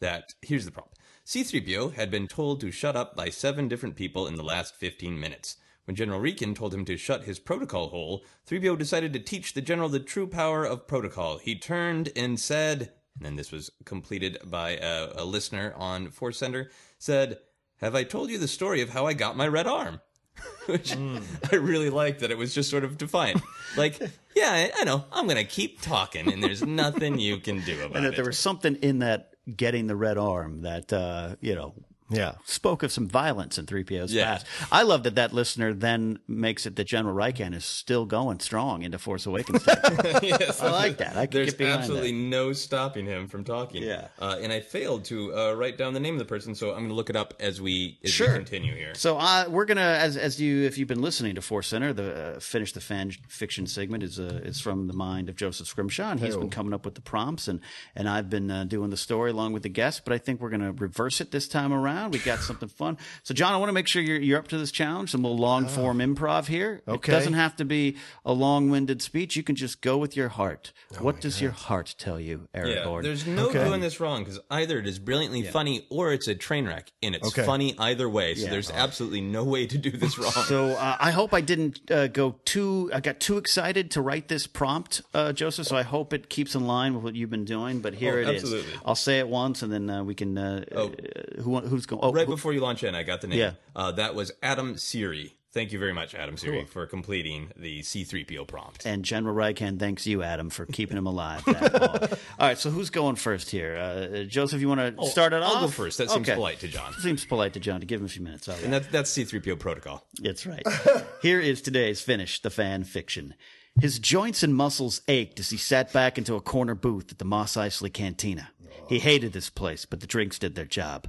that 0.00 0.34
here's 0.42 0.64
the 0.64 0.70
prompt. 0.70 0.98
C3PO 1.24 1.94
had 1.94 2.10
been 2.10 2.26
told 2.26 2.60
to 2.60 2.72
shut 2.72 2.96
up 2.96 3.14
by 3.14 3.28
seven 3.28 3.68
different 3.68 3.94
people 3.94 4.26
in 4.26 4.34
the 4.34 4.42
last 4.42 4.74
15 4.74 5.18
minutes. 5.18 5.56
When 5.84 5.96
General 5.96 6.20
Rieekan 6.20 6.54
told 6.54 6.74
him 6.74 6.84
to 6.84 6.96
shut 6.96 7.24
his 7.24 7.38
protocol 7.38 7.88
hole, 7.88 8.24
3PO 8.48 8.78
decided 8.78 9.12
to 9.12 9.20
teach 9.20 9.52
the 9.52 9.60
general 9.60 9.88
the 9.88 10.00
true 10.00 10.26
power 10.26 10.64
of 10.64 10.86
protocol. 10.86 11.38
He 11.38 11.56
turned 11.56 12.10
and 12.14 12.38
said, 12.38 12.92
and 13.16 13.26
then 13.26 13.36
this 13.36 13.52
was 13.52 13.70
completed 13.84 14.38
by 14.44 14.70
a, 14.70 15.10
a 15.16 15.24
listener 15.24 15.74
on 15.76 16.10
Force 16.10 16.38
Center, 16.38 16.70
said, 16.98 17.38
Have 17.80 17.94
I 17.94 18.04
told 18.04 18.30
you 18.30 18.38
the 18.38 18.48
story 18.48 18.80
of 18.80 18.90
how 18.90 19.06
I 19.06 19.12
got 19.12 19.36
my 19.36 19.48
red 19.48 19.66
arm? 19.66 20.00
Which 20.66 20.96
I 20.96 21.56
really 21.56 21.90
liked 21.90 22.20
that 22.20 22.30
it 22.30 22.38
was 22.38 22.54
just 22.54 22.70
sort 22.70 22.84
of 22.84 22.96
defiant. 22.98 23.42
Like, 23.76 23.98
yeah, 24.36 24.50
I, 24.50 24.72
I 24.80 24.84
know, 24.84 25.04
I'm 25.12 25.26
going 25.26 25.36
to 25.36 25.44
keep 25.44 25.80
talking, 25.80 26.32
and 26.32 26.42
there's 26.42 26.64
nothing 26.64 27.18
you 27.18 27.38
can 27.38 27.62
do 27.62 27.76
about 27.78 27.90
it. 27.90 27.96
And 27.96 28.06
that 28.06 28.16
there 28.16 28.24
was 28.24 28.38
something 28.38 28.76
in 28.76 29.00
that 29.00 29.34
getting 29.56 29.86
the 29.86 29.96
red 29.96 30.18
arm 30.18 30.62
that 30.62 30.92
uh, 30.92 31.36
you 31.40 31.54
know 31.54 31.74
Yeah. 32.12 32.32
spoke 32.44 32.82
of 32.82 32.92
some 32.92 33.08
violence 33.08 33.58
in 33.58 33.66
3PO's 33.66 34.12
Yeah. 34.12 34.24
past. 34.34 34.46
I 34.70 34.82
love 34.82 35.02
that 35.04 35.14
that 35.16 35.32
listener 35.32 35.72
then 35.74 36.18
makes 36.28 36.66
it 36.66 36.76
that 36.76 36.84
General 36.84 37.14
Rieekan 37.14 37.54
is 37.54 37.64
still 37.64 38.06
going 38.06 38.40
strong 38.40 38.82
into 38.82 38.98
Force 38.98 39.26
Awakens. 39.26 39.64
yes, 40.22 40.60
I 40.60 40.70
like 40.70 40.98
that. 40.98 41.16
I 41.16 41.26
There's 41.26 41.54
get 41.54 41.68
absolutely 41.68 42.12
that. 42.12 42.18
no 42.18 42.52
stopping 42.52 43.06
him 43.06 43.28
from 43.28 43.44
talking. 43.44 43.82
Yeah. 43.82 44.08
Uh, 44.18 44.38
and 44.40 44.52
I 44.52 44.60
failed 44.60 45.04
to 45.06 45.34
uh, 45.36 45.52
write 45.54 45.78
down 45.78 45.94
the 45.94 46.00
name 46.00 46.14
of 46.14 46.18
the 46.18 46.24
person, 46.24 46.54
so 46.54 46.70
I'm 46.70 46.78
going 46.78 46.88
to 46.88 46.94
look 46.94 47.10
it 47.10 47.16
up 47.16 47.34
as 47.40 47.60
we 47.60 47.98
as 48.04 48.10
Sure. 48.10 48.28
we 48.28 48.34
continue 48.34 48.74
here. 48.74 48.94
So 48.94 49.16
uh, 49.18 49.46
we're 49.48 49.64
gonna, 49.64 49.80
as 49.80 50.16
as 50.16 50.40
you, 50.40 50.64
if 50.64 50.76
you've 50.78 50.88
been 50.88 51.02
listening 51.02 51.34
to 51.36 51.42
Force 51.42 51.68
Center, 51.68 51.92
the 51.92 52.36
uh, 52.36 52.40
finish 52.40 52.72
the 52.72 52.80
fan 52.80 53.10
fiction 53.28 53.66
segment 53.66 54.02
is 54.02 54.18
uh, 54.18 54.40
is 54.44 54.60
from 54.60 54.86
the 54.86 54.92
mind 54.92 55.28
of 55.28 55.36
Joseph 55.36 55.66
Scrimshaw, 55.66 56.10
and 56.10 56.20
he's 56.20 56.36
been 56.36 56.50
coming 56.50 56.74
up 56.74 56.84
with 56.84 56.94
the 56.94 57.00
prompts, 57.00 57.48
and 57.48 57.60
and 57.94 58.08
I've 58.08 58.28
been 58.28 58.50
uh, 58.50 58.64
doing 58.64 58.90
the 58.90 58.96
story 58.96 59.30
along 59.30 59.52
with 59.52 59.62
the 59.62 59.68
guests. 59.68 60.00
But 60.04 60.12
I 60.12 60.18
think 60.18 60.40
we're 60.40 60.50
gonna 60.50 60.72
reverse 60.72 61.20
it 61.20 61.30
this 61.30 61.46
time 61.48 61.72
around. 61.72 62.01
We 62.10 62.18
got 62.18 62.40
something 62.40 62.68
fun. 62.68 62.98
So 63.22 63.34
John, 63.34 63.52
I 63.52 63.56
want 63.56 63.68
to 63.68 63.72
make 63.72 63.88
sure 63.88 64.02
you're 64.02 64.20
you're 64.20 64.38
up 64.38 64.48
to 64.48 64.58
this 64.58 64.70
challenge. 64.72 65.10
Some 65.10 65.22
little 65.22 65.38
long 65.38 65.66
form 65.68 65.98
improv 65.98 66.46
here. 66.46 66.82
okay. 66.88 67.12
It 67.12 67.14
doesn't 67.14 67.34
have 67.34 67.56
to 67.56 67.64
be 67.64 67.96
a 68.24 68.32
long 68.32 68.70
winded 68.70 69.02
speech. 69.02 69.36
You 69.36 69.42
can 69.42 69.54
just 69.56 69.80
go 69.80 69.96
with 69.98 70.16
your 70.16 70.28
heart. 70.30 70.72
what 71.00 71.20
does 71.20 71.40
your 71.40 71.50
heart 71.52 71.94
tell 71.98 72.18
you, 72.20 72.48
Eric 72.54 72.76
Yeah, 72.76 72.84
Gordon? 72.84 73.08
there's 73.10 73.26
no 73.26 73.48
Okay. 73.48 73.64
doing 73.64 73.80
this 73.80 74.00
wrong 74.00 74.24
because 74.24 74.38
either 74.50 74.78
it 74.78 74.86
is 74.86 74.98
brilliantly 74.98 75.42
funny 75.42 75.86
or 75.90 76.12
it's 76.12 76.28
a 76.28 76.34
train 76.34 76.66
wreck, 76.66 76.92
and 77.02 77.14
it's 77.14 77.28
Okay. 77.28 77.44
funny 77.44 77.74
either 77.78 78.08
way. 78.08 78.34
So 78.34 78.48
there's 78.48 78.70
absolutely 78.70 79.20
no 79.20 79.44
way 79.44 79.66
to 79.66 79.78
do 79.78 79.90
this 79.90 80.18
wrong. 80.18 80.32
So 80.32 80.72
uh, 80.72 80.96
I 80.98 81.10
hope 81.10 81.32
I 81.34 81.40
didn't 81.40 81.90
uh, 81.90 82.08
go 82.08 82.36
too. 82.44 82.90
I 82.94 83.00
got 83.00 83.20
too 83.20 83.36
excited 83.38 83.90
to 83.92 84.00
write 84.00 84.28
this 84.28 84.46
prompt, 84.46 85.02
uh, 85.14 85.32
Joseph. 85.32 85.66
So 85.66 85.76
I 85.76 85.82
hope 85.82 86.12
it 86.12 86.28
keeps 86.28 86.54
in 86.54 86.66
line 86.66 86.94
with 86.94 87.02
what 87.04 87.14
you've 87.14 87.30
been 87.30 87.44
doing. 87.44 87.80
But 87.80 87.94
here 87.94 88.16
Oh, 88.16 88.22
it 88.22 88.28
is. 88.36 88.42
absolutely. 88.42 88.72
I'll 88.84 88.94
say 88.94 89.18
it 89.18 89.28
once, 89.28 89.62
and 89.62 89.72
then 89.72 89.88
uh, 89.90 90.04
we 90.04 90.14
can. 90.14 90.36
Uh, 90.38 90.64
Oh. 90.74 90.88
uh, 90.88 91.42
who 91.42 91.60
who's 91.60 91.86
going? 91.92 92.04
Oh, 92.04 92.12
right 92.12 92.26
who- 92.26 92.34
before 92.34 92.52
you 92.52 92.60
launch 92.60 92.82
in, 92.84 92.94
I 92.94 93.02
got 93.02 93.20
the 93.20 93.28
name. 93.28 93.38
Yeah. 93.38 93.52
Uh, 93.74 93.92
that 93.92 94.14
was 94.14 94.32
Adam 94.42 94.76
Siri. 94.76 95.36
Thank 95.52 95.70
you 95.70 95.78
very 95.78 95.92
much, 95.92 96.14
Adam 96.14 96.38
Siri, 96.38 96.64
for 96.64 96.86
completing 96.86 97.52
the 97.58 97.80
C3PO 97.82 98.46
prompt. 98.48 98.86
and 98.86 99.04
General 99.04 99.34
Rieekan 99.34 99.78
thanks 99.78 100.06
you, 100.06 100.22
Adam, 100.22 100.48
for 100.48 100.64
keeping 100.64 100.96
him 100.96 101.04
alive. 101.06 101.44
that. 101.44 102.18
All 102.38 102.48
right, 102.48 102.56
so 102.56 102.70
who's 102.70 102.88
going 102.88 103.16
first 103.16 103.50
here? 103.50 103.76
Uh, 103.76 104.22
Joseph, 104.24 104.62
you 104.62 104.68
want 104.70 104.96
to 104.98 105.06
start 105.10 105.34
it 105.34 105.42
off? 105.42 105.52
Oh, 105.52 105.54
I'll 105.56 105.60
go 105.64 105.68
first. 105.68 105.98
That 105.98 106.08
seems 106.08 106.26
Okay. 106.26 106.36
polite 106.36 106.60
to 106.60 106.68
John. 106.68 106.94
Seems 106.94 107.26
polite 107.26 107.52
to 107.52 107.60
John 107.60 107.80
to 107.80 107.86
give 107.86 108.00
him 108.00 108.06
a 108.06 108.08
few 108.08 108.22
minutes. 108.22 108.48
All 108.48 108.54
right. 108.54 108.64
And 108.64 108.72
that, 108.72 108.90
that's 108.90 109.10
C3PO 109.14 109.58
protocol. 109.58 110.06
That's 110.22 110.46
right. 110.46 110.66
Here 111.20 111.38
is 111.38 111.60
today's 111.60 112.00
finish, 112.00 112.40
the 112.40 112.48
fan 112.48 112.84
fiction. 112.84 113.34
His 113.78 113.98
joints 113.98 114.42
and 114.42 114.54
muscles 114.54 115.02
ached 115.06 115.38
as 115.38 115.50
he 115.50 115.58
sat 115.58 115.92
back 115.92 116.16
into 116.16 116.34
a 116.34 116.40
corner 116.40 116.74
booth 116.74 117.10
at 117.12 117.18
the 117.18 117.26
Mos 117.26 117.56
Eisley 117.56 117.92
Cantina. 117.92 118.48
He 118.88 119.00
hated 119.00 119.34
this 119.34 119.50
place, 119.50 119.84
but 119.84 120.00
the 120.00 120.06
drinks 120.06 120.38
did 120.38 120.54
their 120.54 120.64
job. 120.64 121.08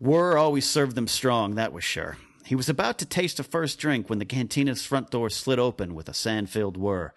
Wuher 0.00 0.38
always 0.38 0.68
served 0.68 0.94
them 0.94 1.08
strong, 1.08 1.54
that 1.54 1.72
was 1.72 1.84
sure. 1.84 2.16
He 2.44 2.54
was 2.54 2.68
about 2.68 2.98
to 2.98 3.06
taste 3.06 3.40
a 3.40 3.42
first 3.42 3.78
drink 3.78 4.08
when 4.08 4.18
the 4.18 4.24
cantina's 4.24 4.86
front 4.86 5.10
door 5.10 5.30
slid 5.30 5.58
open 5.58 5.94
with 5.94 6.08
a 6.08 6.14
sand 6.14 6.50
filled 6.50 6.76
whir. 6.76 7.12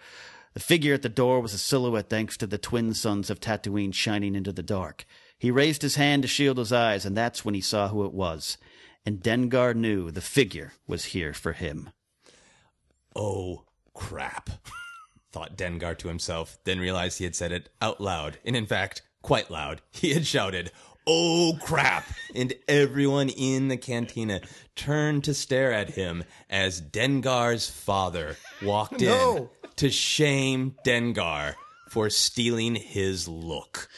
The 0.53 0.59
figure 0.59 0.93
at 0.93 1.03
the 1.03 1.09
door 1.09 1.39
was 1.39 1.53
a 1.53 1.59
silhouette 1.59 2.09
thanks 2.09 2.35
to 2.37 2.47
the 2.47 2.57
twin 2.57 2.93
suns 2.93 3.29
of 3.29 3.39
Tatooine 3.39 3.93
shining 3.93 4.33
into 4.33 4.51
the 4.51 4.63
dark. 4.63 5.05
He 5.37 5.51
raised 5.51 5.83
his 5.83 5.95
hand 5.95 6.23
to 6.23 6.27
shield 6.27 6.57
his 6.57 6.73
eyes, 6.73 7.05
and 7.05 7.15
that's 7.15 7.45
when 7.45 7.53
he 7.53 7.61
saw 7.61 7.89
who 7.89 8.05
it 8.05 8.13
was. 8.13 8.57
And 9.05 9.21
Dengar 9.21 9.75
knew 9.75 10.11
the 10.11 10.21
figure 10.21 10.73
was 10.87 11.05
here 11.05 11.33
for 11.33 11.53
him. 11.53 11.91
Oh, 13.15 13.65
crap. 13.93 14.49
Thought 15.31 15.55
Dengar 15.55 15.97
to 15.99 16.07
himself, 16.07 16.57
then 16.63 16.79
realized 16.79 17.19
he 17.19 17.23
had 17.23 17.35
said 17.35 17.51
it 17.51 17.69
out 17.81 18.01
loud. 18.01 18.39
And 18.43 18.55
in 18.55 18.65
fact, 18.65 19.03
quite 19.21 19.51
loud. 19.51 19.81
He 19.91 20.13
had 20.13 20.25
shouted, 20.25 20.71
Oh, 21.11 21.57
crap. 21.59 22.05
And 22.35 22.53
everyone 22.67 23.29
in 23.29 23.67
the 23.67 23.77
cantina 23.77 24.41
turned 24.75 25.23
to 25.23 25.33
stare 25.33 25.73
at 25.73 25.89
him 25.89 26.23
as 26.51 26.79
Dengar's 26.81 27.67
father 27.67 28.37
walked 28.61 29.01
No. 29.01 29.35
in 29.37 29.49
to 29.77 29.89
shame 29.89 30.75
Dengar 30.85 31.55
for 31.89 32.11
stealing 32.11 32.75
his 32.75 33.27
look. 33.27 33.89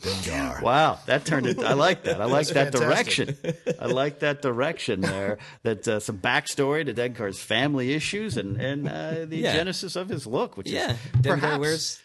Dengar. 0.00 0.62
Wow, 0.62 0.98
that 1.06 1.24
turned 1.24 1.46
it. 1.46 1.58
I 1.58 1.72
like 1.72 2.04
that. 2.04 2.20
I 2.20 2.26
like 2.26 2.48
that 2.48 2.72
fantastic. 2.72 3.44
direction. 3.44 3.54
I 3.80 3.86
like 3.86 4.20
that 4.20 4.40
direction 4.42 5.00
there. 5.00 5.38
That 5.62 5.88
uh, 5.88 6.00
some 6.00 6.18
backstory 6.18 6.84
to 6.86 6.94
Dengar's 6.94 7.40
family 7.40 7.92
issues 7.94 8.36
and 8.36 8.60
and 8.60 8.88
uh, 8.88 9.24
the 9.24 9.38
Yeah. 9.38 9.54
genesis 9.54 9.96
of 9.96 10.08
his 10.08 10.26
look, 10.26 10.56
which 10.56 10.70
Yeah. 10.70 10.92
is 10.92 10.96
Dengar 11.22 11.40
perhaps- 11.40 11.58
wears 11.58 12.02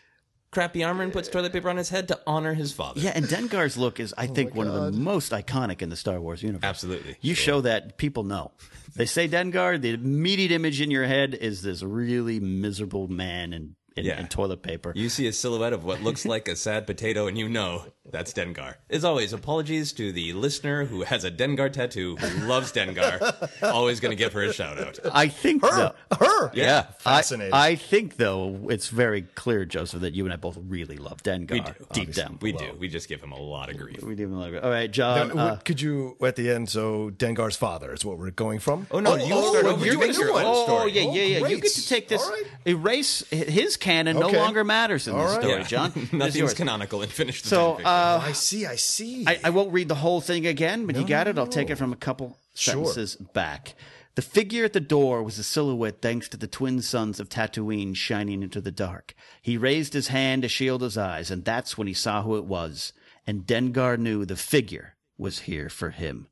crappy 0.52 0.84
armor 0.84 1.04
and 1.04 1.14
puts 1.14 1.30
toilet 1.30 1.54
paper 1.54 1.70
on 1.70 1.78
his 1.78 1.90
head 1.90 2.08
to 2.10 2.20
honor 2.28 2.54
his 2.54 2.74
father. 2.74 3.00
Yeah, 3.00 3.12
and 3.16 3.26
Dengar's 3.26 3.78
look 3.78 4.00
is, 4.00 4.14
I 4.18 4.28
oh 4.28 4.34
think, 4.34 4.54
one 4.54 4.68
of 4.68 4.74
the 4.74 4.92
most 4.92 5.32
iconic 5.32 5.82
in 5.82 5.90
the 5.90 5.96
Star 5.96 6.20
Wars 6.20 6.44
universe. 6.44 6.64
Absolutely. 6.64 7.16
You 7.22 7.34
show 7.34 7.62
that, 7.62 7.98
people 7.98 8.24
know. 8.24 8.52
They 8.96 9.06
say 9.06 9.28
Dengar, 9.28 9.80
the 9.80 9.92
immediate 9.92 10.52
image 10.52 10.82
in 10.82 10.92
your 10.92 11.06
head 11.06 11.34
is 11.34 11.62
this 11.62 11.82
really 11.82 12.40
miserable 12.42 13.08
man 13.08 13.54
in, 13.54 13.76
in, 13.96 14.06
Yeah. 14.06 14.20
in 14.20 14.28
toilet 14.28 14.62
paper. 14.62 14.92
You 14.96 15.08
see 15.08 15.28
a 15.28 15.34
silhouette 15.34 15.72
of 15.74 15.86
what 15.86 16.02
looks 16.02 16.26
like 16.26 16.50
a 16.50 16.56
sad 16.58 16.86
potato, 16.86 17.28
and 17.28 17.38
you 17.38 17.48
know 17.48 17.86
that's 18.10 18.34
Dengar. 18.34 18.76
As 18.90 19.06
always, 19.06 19.32
apologies 19.32 19.94
to 19.94 20.12
the 20.12 20.34
listener 20.34 20.86
who 20.86 21.04
has 21.04 21.24
a 21.24 21.30
Dengar 21.32 21.72
tattoo 21.72 22.16
who 22.18 22.48
loves 22.48 22.72
Dengar. 22.74 23.50
Always 23.64 24.00
going 24.00 24.10
to 24.10 24.16
give 24.16 24.34
her 24.34 24.42
a 24.44 24.52
shout 24.54 24.80
out. 24.80 25.00
I 25.14 25.28
think 25.28 25.62
though- 25.62 25.94
Her. 26.20 26.52
Yeah, 26.54 26.88
Fascinating. 26.98 27.54
I, 27.54 27.68
I 27.68 27.76
think 27.76 28.18
though 28.18 28.68
it's 28.70 28.88
very 28.90 29.22
clear, 29.22 29.66
Joseph, 29.66 30.02
that 30.02 30.14
you 30.16 30.26
and 30.26 30.34
I 30.34 30.38
both 30.38 30.58
really 30.68 30.98
love 30.98 31.22
Dengar 31.22 31.52
We 31.52 31.60
do. 31.62 31.74
deep 31.94 32.14
down. 32.14 32.40
We 32.42 32.54
do. 32.54 32.76
We 32.80 32.88
just 32.90 33.08
give 33.08 33.22
him 33.22 33.32
a 33.34 33.40
lot 33.40 33.70
of 33.70 33.78
grief. 33.78 34.02
We 34.04 34.16
do 34.16 34.28
love 34.28 34.56
it. 34.56 34.64
All 34.64 34.72
right, 34.72 34.90
John. 34.92 35.38
Uh, 35.38 35.44
uh, 35.44 35.56
could 35.58 35.80
you 35.80 36.18
at 36.24 36.36
the 36.36 36.50
end? 36.52 36.70
So 36.70 37.12
Dengar's 37.12 37.56
father 37.56 37.94
is 37.94 38.04
what 38.04 38.18
we're 38.18 38.32
going 38.32 38.60
from. 38.60 38.88
Oh, 38.90 39.00
no, 39.00 39.16
you 39.16 39.26
start 39.28 39.66
over. 39.66 39.86
you're 39.86 39.94
You 39.94 40.00
gonna 40.00 40.08
make 40.08 40.18
your 40.18 40.32
own 40.34 40.42
oh, 40.44 40.64
story. 40.66 40.92
yeah, 40.94 41.12
yeah, 41.12 41.40
yeah. 41.40 41.48
You 41.48 41.62
get 41.62 41.72
to 41.74 41.88
take 41.88 42.08
this. 42.08 42.24
All 42.24 42.32
right. 42.32 42.44
Erase 42.66 43.24
his 43.30 43.78
canon. 43.78 44.18
No 44.20 44.30
longer 44.30 44.64
matters 44.64 45.08
in 45.08 45.14
All 45.14 45.24
this 45.28 45.36
right. 45.36 45.42
story, 45.44 45.60
Yeah. 45.60 45.64
John. 45.68 46.10
Nothing's 46.12 46.54
canonical 46.56 47.02
and 47.04 47.12
finish 47.12 47.42
the 47.44 47.50
So, 47.50 47.80
uh, 47.92 48.22
I 48.28 48.32
see. 48.34 48.66
I 48.66 48.76
see. 48.76 49.26
I, 49.28 49.40
I 49.46 49.50
won't 49.50 49.72
read 49.74 49.88
the 49.88 49.96
whole 49.96 50.22
thing 50.22 50.46
again, 50.48 50.86
but 50.86 50.96
you 50.96 51.06
got 51.06 51.28
it. 51.28 51.38
I'll 51.38 51.48
take 51.48 51.70
it 51.70 51.78
from 51.78 51.94
a 51.94 51.98
couple 51.98 52.38
Sure. 52.54 52.74
sentences 52.86 53.16
back. 53.16 53.76
The 54.16 54.22
figure 54.22 54.66
at 54.66 54.74
the 54.74 54.82
door 54.82 55.24
was 55.24 55.40
a 55.40 55.44
silhouette 55.44 56.02
thanks 56.02 56.28
to 56.30 56.38
the 56.38 56.48
twin 56.48 56.82
suns 56.82 57.20
of 57.20 57.30
Tatooine 57.30 57.96
shining 57.96 58.44
into 58.44 58.60
the 58.60 58.72
dark. 58.72 59.14
He 59.42 59.56
raised 59.58 59.94
his 59.94 60.10
hand 60.10 60.42
to 60.42 60.50
shield 60.50 60.82
his 60.82 60.98
eyes, 60.98 61.32
and 61.32 61.46
that's 61.46 61.78
when 61.78 61.88
he 61.88 61.94
saw 61.94 62.22
who 62.24 62.36
it 62.36 62.44
was. 62.44 62.92
And 63.26 63.46
Dengar 63.48 63.98
knew 63.98 64.26
the 64.26 64.36
figure 64.36 64.96
was 65.18 65.40
here 65.40 65.70
for 65.70 65.92
him. 65.92 66.28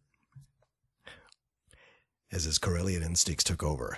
as 2.31 2.43
his 2.43 2.59
Corellian 2.59 3.01
instincts 3.03 3.43
took 3.43 3.63
over. 3.63 3.97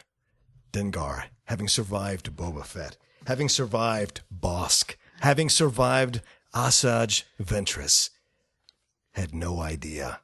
Dengar, 0.71 1.23
having 1.45 1.67
survived 1.67 2.33
Boba 2.35 2.65
Fett, 2.65 2.97
having 3.27 3.49
survived 3.49 4.21
Bossk, 4.33 4.95
having 5.19 5.49
survived 5.49 6.21
Asajj 6.53 7.23
Ventress, 7.41 8.09
had 9.13 9.33
no 9.33 9.61
idea 9.61 10.19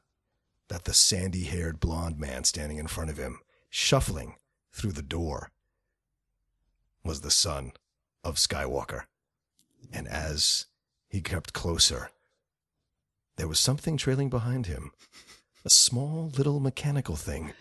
that 0.68 0.84
the 0.84 0.92
sandy 0.92 1.44
haired 1.44 1.80
blond 1.80 2.18
man 2.18 2.44
standing 2.44 2.76
in 2.76 2.86
front 2.86 3.08
of 3.08 3.16
him, 3.16 3.40
shuffling 3.70 4.36
through 4.72 4.92
the 4.92 5.02
door, 5.02 5.50
was 7.02 7.22
the 7.22 7.30
son 7.30 7.72
of 8.22 8.36
Skywalker. 8.36 9.04
And 9.90 10.06
as 10.06 10.66
he 11.08 11.22
crept 11.22 11.54
closer, 11.54 12.10
there 13.36 13.48
was 13.48 13.58
something 13.58 13.96
trailing 13.96 14.28
behind 14.28 14.66
him. 14.66 14.90
A 15.64 15.70
small 15.70 16.30
little 16.36 16.60
mechanical 16.60 17.16
thing 17.16 17.52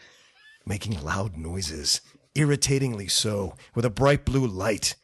making 0.66 1.02
loud 1.02 1.38
noises, 1.38 2.02
irritatingly 2.36 3.08
so, 3.08 3.56
with 3.74 3.86
a 3.86 3.90
bright 3.90 4.26
blue 4.26 4.46
light. 4.46 4.96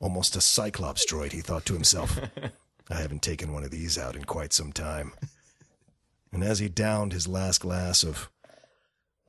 Almost 0.00 0.36
a 0.36 0.42
Cyclops 0.42 1.10
droid, 1.10 1.32
he 1.32 1.40
thought 1.40 1.64
to 1.64 1.72
himself. 1.72 2.20
I 2.90 2.96
haven't 2.96 3.22
taken 3.22 3.52
one 3.52 3.64
of 3.64 3.70
these 3.70 3.98
out 3.98 4.16
in 4.16 4.24
quite 4.24 4.52
some 4.52 4.72
time. 4.72 5.12
And 6.32 6.44
as 6.44 6.58
he 6.58 6.68
downed 6.68 7.14
his 7.14 7.26
last 7.26 7.62
glass 7.62 8.02
of 8.02 8.28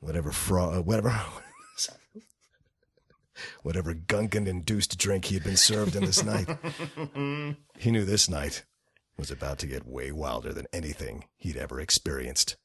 whatever 0.02 0.32
fro- 0.32 0.80
uh, 0.80 0.82
whatever 0.82 1.12
whatever 3.64 3.94
Gungan 3.94 4.48
induced 4.48 4.98
drink 4.98 5.26
he 5.26 5.36
had 5.36 5.44
been 5.44 5.58
served 5.58 5.96
in 5.96 6.04
this 6.04 6.24
night, 6.24 6.50
he 7.78 7.92
knew 7.92 8.04
this 8.04 8.28
night 8.28 8.66
was 9.18 9.32
about 9.32 9.60
to 9.60 9.68
get 9.68 9.88
way 9.88 10.12
wilder 10.12 10.52
than 10.52 10.66
anything 10.74 11.26
he'd 11.38 11.56
ever 11.56 11.80
experienced. 11.80 12.58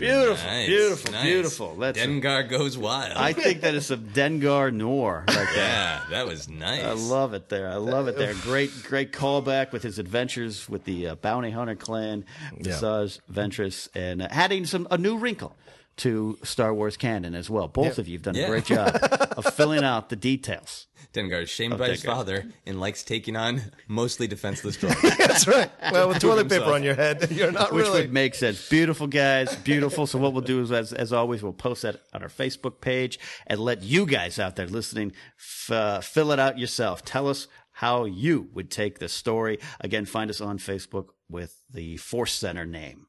Beautiful, 0.00 0.46
Nice, 0.50 0.66
beautiful, 0.66 1.12
nice. 1.12 1.24
beautiful. 1.24 1.74
That's 1.76 1.98
a- 1.98 2.06
Dengar 2.06 2.48
goes 2.48 2.76
wild. 2.78 3.12
I 3.16 3.32
think 3.32 3.60
that 3.60 3.74
is 3.74 3.86
some 3.86 4.08
Dengar 4.08 4.72
noir 4.72 5.24
right 5.28 5.48
yeah, 5.54 6.02
that 6.10 6.26
was 6.26 6.48
nice. 6.48 6.82
I 6.82 6.92
love 6.92 7.34
it 7.34 7.48
there. 7.48 7.68
I 7.68 7.76
love 7.76 8.08
it 8.08 8.16
there. 8.16 8.34
Great, 8.42 8.70
great 8.84 9.12
callback 9.12 9.72
with 9.72 9.82
his 9.82 9.98
adventures 9.98 10.68
with 10.68 10.84
the 10.84 11.08
uh, 11.08 11.14
bounty 11.16 11.50
hunter 11.50 11.74
clan, 11.76 12.24
Yeah. 12.58 12.72
Asajj 12.72 13.20
Ventress, 13.32 13.88
and 13.94 14.22
uh, 14.22 14.28
adding 14.30 14.64
some 14.66 14.88
a 14.90 14.98
new 14.98 15.16
wrinkle 15.18 15.56
to 15.98 16.38
Star 16.42 16.72
Wars 16.72 16.96
canon 16.96 17.34
as 17.34 17.50
well. 17.50 17.68
Both 17.68 17.98
of 17.98 18.08
you 18.08 18.14
have 18.16 18.22
done 18.22 18.34
Yeah. 18.34 18.44
a 18.44 18.48
great 18.48 18.64
job 18.64 18.96
of 19.36 19.44
filling 19.54 19.84
out 19.84 20.08
the 20.08 20.16
details. 20.16 20.86
Dengar 21.12 21.42
is 21.42 21.50
shamed 21.50 21.72
Of 21.74 21.80
by 21.80 21.88
his 21.88 22.04
father 22.04 22.46
and 22.66 22.80
likes 22.80 23.02
taking 23.02 23.36
on 23.36 23.62
mostly 23.88 24.26
defenseless 24.26 24.76
droids. 24.80 25.00
That's 25.18 25.46
right. 25.48 25.70
Well, 25.90 26.08
with 26.08 26.18
toilet 26.20 26.48
paper 26.48 26.72
on 26.72 26.82
your 26.82 26.94
head, 26.94 27.30
you're 27.32 27.50
not 27.50 27.72
Which 27.72 27.84
really. 27.84 28.02
would 28.02 28.12
make 28.12 28.34
sense. 28.34 28.68
Beautiful 28.68 29.06
guys, 29.08 29.54
beautiful. 29.56 30.06
So 30.06 30.18
what 30.18 30.32
we'll 30.32 30.42
do 30.42 30.60
is, 30.60 30.70
as, 30.70 30.92
as 30.92 31.12
always, 31.12 31.42
we'll 31.42 31.52
post 31.52 31.82
that 31.82 32.00
on 32.14 32.22
our 32.22 32.28
Facebook 32.28 32.80
page 32.80 33.18
and 33.46 33.58
let 33.58 33.82
you 33.82 34.06
guys 34.06 34.38
out 34.38 34.56
there 34.56 34.66
listening 34.68 35.12
f- 35.38 35.70
uh, 35.70 36.00
fill 36.00 36.30
it 36.32 36.38
out 36.38 36.58
yourself. 36.58 37.04
Tell 37.04 37.28
us 37.28 37.48
how 37.72 38.04
you 38.04 38.48
would 38.54 38.70
take 38.70 38.98
the 38.98 39.08
story. 39.08 39.58
Again, 39.80 40.04
find 40.04 40.30
us 40.30 40.40
on 40.40 40.58
Facebook 40.58 41.06
with 41.28 41.60
the 41.72 41.96
Force 41.96 42.32
Center 42.32 42.66
name. 42.66 43.06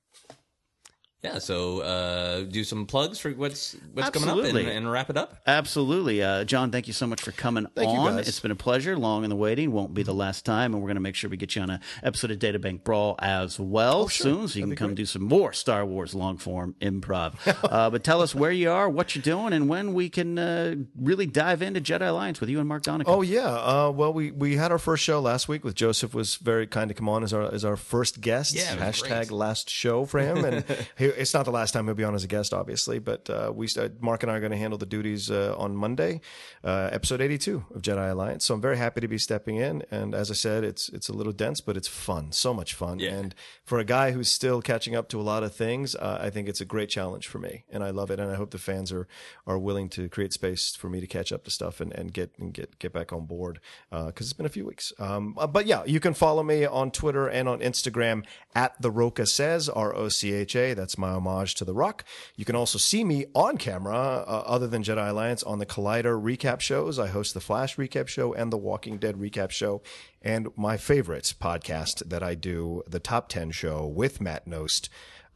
Yeah, 1.24 1.38
so 1.38 1.82
uh, 1.82 2.42
do 2.42 2.64
some 2.64 2.88
plugs 2.88 3.20
for 3.20 3.30
what's 3.32 3.76
what's 3.94 4.10
coming 4.10 4.30
up 4.30 4.44
and, 4.44 4.58
and 4.58 4.92
wrap 4.92 5.10
it 5.10 5.18
up. 5.18 5.36
Absolutely. 5.46 6.24
Uh, 6.24 6.44
John, 6.46 6.72
thank 6.72 6.88
you 6.88 6.94
so 6.94 7.06
much 7.06 7.22
for 7.22 7.32
coming 7.32 7.68
Thank 7.76 7.92
you, 7.92 7.98
on. 8.00 8.16
guys. 8.16 8.28
It's 8.28 8.40
been 8.40 8.52
a 8.52 8.56
pleasure. 8.56 8.98
Long 8.98 9.24
in 9.24 9.30
the 9.30 9.36
waiting. 9.36 9.72
Won't 9.72 9.94
be 9.94 10.02
the 10.02 10.14
last 10.14 10.46
time. 10.46 10.74
And 10.74 10.82
we're 10.82 10.88
going 10.88 10.96
to 10.96 11.02
make 11.02 11.16
sure 11.16 11.30
we 11.30 11.38
get 11.38 11.56
you 11.56 11.62
on 11.62 11.70
an 11.70 11.80
episode 12.02 12.32
of 12.32 12.40
Data 12.40 12.58
Bank 12.58 12.84
Brawl 12.84 13.16
as 13.20 13.60
well 13.60 14.08
soon 14.08 14.48
so 14.48 14.58
you 14.58 14.66
can 14.66 14.76
come 14.76 14.96
do 14.96 15.06
some 15.06 15.24
more 15.24 15.54
Star 15.54 15.86
Wars 15.86 16.16
long 16.16 16.38
form 16.38 16.76
improv. 16.82 17.36
uh, 17.72 17.90
but 17.92 18.04
tell 18.04 18.22
us 18.22 18.34
where 18.34 18.52
you 18.52 18.72
are, 18.72 18.90
what 18.90 19.16
you're 19.16 19.22
doing, 19.22 19.54
and 19.54 19.70
when 19.70 19.94
we 19.94 20.10
can 20.10 20.40
uh, 20.40 20.76
really 21.00 21.28
dive 21.28 21.62
into 21.62 21.82
Jedi 21.82 22.08
Alliance 22.08 22.40
with 22.42 22.50
you 22.50 22.60
and 22.60 22.68
Mark 22.68 22.82
Donica. 22.82 23.10
Oh 23.10 23.22
yeah. 23.22 23.50
Uh, 23.50 23.92
well, 23.92 24.12
we, 24.12 24.32
we 24.32 24.56
had 24.56 24.72
our 24.72 24.80
first 24.80 25.04
show 25.04 25.20
last 25.20 25.48
week 25.48 25.64
with 25.64 25.76
Joseph. 25.76 26.16
Was 26.16 26.38
very 26.38 26.66
kind 26.66 26.88
to 26.90 26.96
come 26.96 27.08
on 27.08 27.24
as 27.24 27.32
our 27.32 27.54
as 27.54 27.64
our 27.64 27.78
first 27.78 28.22
guest. 28.22 28.56
Yeah, 28.56 28.76
Hashtag 28.76 29.28
great. 29.28 29.32
last 29.32 29.70
show 29.70 30.06
for 30.06 30.20
him, 30.20 30.44
and 30.44 30.66
he, 30.98 31.11
it's 31.18 31.34
not 31.34 31.46
the 31.46 31.52
last 31.52 31.72
time 31.72 31.86
he'll 31.86 31.96
be 31.96 32.04
on 32.04 32.16
as 32.16 32.24
a 32.24 32.28
guest, 32.28 32.54
obviously. 32.54 33.00
But 33.00 33.30
uh, 33.30 33.52
we 33.54 33.68
uh, 33.78 33.90
Mark 34.00 34.24
and 34.24 34.32
I 34.32 34.36
are 34.36 34.40
going 34.40 34.52
to 34.52 34.58
handle 34.58 34.78
the 34.78 34.86
duties 34.86 35.30
uh, 35.30 35.56
on 35.58 35.76
Monday, 35.76 36.22
uh, 36.64 36.90
episode 36.92 37.22
eighty 37.22 37.38
two 37.38 37.66
of 37.74 37.82
Jedi 37.82 38.12
Alliance. 38.12 38.46
So 38.46 38.54
I'm 38.54 38.62
very 38.62 38.78
happy 38.78 39.02
to 39.02 39.08
be 39.08 39.18
stepping 39.18 39.58
in. 39.58 39.84
And 39.92 40.14
as 40.16 40.32
I 40.32 40.34
said, 40.34 40.64
it's 40.64 40.90
it's 40.90 41.10
a 41.10 41.14
little 41.14 41.34
dense, 41.34 41.62
but 41.62 41.78
it's 41.78 41.88
fun. 41.88 42.32
So 42.32 42.54
much 42.54 42.74
fun. 42.74 43.00
Yeah. 43.00 43.12
And 43.12 43.36
for 43.64 43.80
a 43.80 43.84
guy 43.84 44.12
who's 44.12 44.30
still 44.30 44.62
catching 44.62 44.96
up 44.96 45.10
to 45.10 45.20
a 45.20 45.24
lot 45.24 45.44
of 45.44 45.56
things, 45.56 45.96
uh, 45.96 46.20
I 46.22 46.30
think 46.30 46.48
it's 46.48 46.62
a 46.62 46.66
great 46.66 46.90
challenge 46.90 47.28
for 47.28 47.40
me, 47.40 47.66
and 47.70 47.84
I 47.84 47.90
love 47.90 48.12
it. 48.12 48.20
And 48.20 48.32
I 48.32 48.36
hope 48.36 48.52
the 48.52 48.58
fans 48.58 48.92
are 48.92 49.08
are 49.46 49.60
willing 49.60 49.90
to 49.90 50.10
create 50.10 50.34
space 50.34 50.76
for 50.76 50.90
me 50.90 51.00
to 51.02 51.08
catch 51.08 51.32
up 51.32 51.44
to 51.46 51.52
stuff 51.52 51.82
and, 51.82 51.94
and 51.94 52.14
get 52.14 52.32
and 52.40 52.54
get 52.54 52.80
get 52.80 52.94
back 52.94 53.14
on 53.14 53.26
board 53.26 53.60
because 53.90 54.28
it's 54.28 54.34
been 54.34 54.46
a 54.46 54.50
few 54.50 54.66
weeks. 54.66 54.94
Um, 55.00 55.36
uh, 55.38 55.48
but 55.48 55.66
yeah, 55.66 55.84
you 55.86 56.00
can 56.00 56.14
follow 56.14 56.44
me 56.44 56.66
on 56.66 56.92
Twitter 56.92 57.28
and 57.28 57.48
on 57.48 57.60
Instagram 57.60 58.26
at 58.56 58.82
the 58.82 58.92
Rocha 58.92 59.26
says 59.26 59.70
R 59.70 59.96
O 59.96 60.10
C 60.10 60.34
H 60.34 60.56
A. 60.56 60.74
That's 60.74 60.98
my 61.02 61.12
homage 61.12 61.56
to 61.56 61.66
the 61.66 61.74
Rock. 61.74 62.06
You 62.38 62.46
can 62.46 62.56
also 62.56 62.78
see 62.78 63.04
me 63.04 63.26
on 63.36 63.58
camera, 63.58 63.96
uh, 63.96 64.44
other 64.46 64.68
than 64.68 64.84
Jedi 64.84 65.10
Alliance, 65.10 65.44
on 65.44 65.60
the 65.60 65.66
Collider 65.66 66.22
recap 66.22 66.62
shows. 66.62 66.98
I 66.98 67.08
host 67.08 67.34
the 67.34 67.42
Flash 67.42 67.76
recap 67.76 68.08
show 68.08 68.34
and 68.34 68.54
the 68.54 68.58
Walking 68.58 68.98
Dead 68.98 69.16
recap 69.16 69.52
show. 69.52 69.82
And 70.22 70.48
my 70.56 70.78
favorite 70.78 71.34
podcast 71.42 72.08
that 72.08 72.24
I 72.24 72.36
do, 72.36 72.84
the 72.88 73.00
Top 73.00 73.28
10 73.28 73.52
show 73.52 73.86
with 73.86 74.22
Matt 74.22 74.48
Knost. 74.48 74.88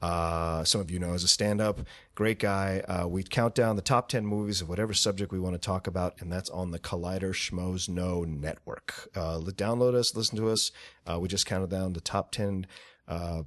Uh, 0.02 0.64
some 0.64 0.82
of 0.82 0.92
you 0.92 1.00
know 1.00 1.14
as 1.14 1.24
a 1.24 1.28
stand 1.28 1.62
up, 1.62 1.80
great 2.14 2.38
guy. 2.38 2.80
Uh, 2.82 3.08
we 3.08 3.24
count 3.24 3.56
down 3.56 3.76
the 3.76 3.82
top 3.82 4.10
10 4.10 4.26
movies 4.26 4.62
of 4.62 4.70
whatever 4.70 4.94
subject 4.94 5.32
we 5.32 5.40
want 5.40 5.56
to 5.56 5.60
talk 5.60 5.88
about, 5.88 6.14
and 6.20 6.32
that's 6.32 6.50
on 6.50 6.72
the 6.72 6.80
Collider 6.80 7.32
Schmoes 7.32 7.90
Know 7.90 8.24
network. 8.24 9.10
Uh, 9.16 9.40
download 9.40 9.96
us, 9.96 10.16
listen 10.16 10.38
to 10.38 10.50
us. 10.50 10.72
Uh, 11.08 11.20
we 11.20 11.28
just 11.28 11.46
counted 11.46 11.70
down 11.70 11.94
the 11.94 12.02
top 12.02 12.32
10 12.32 12.68
uh, 13.08 13.44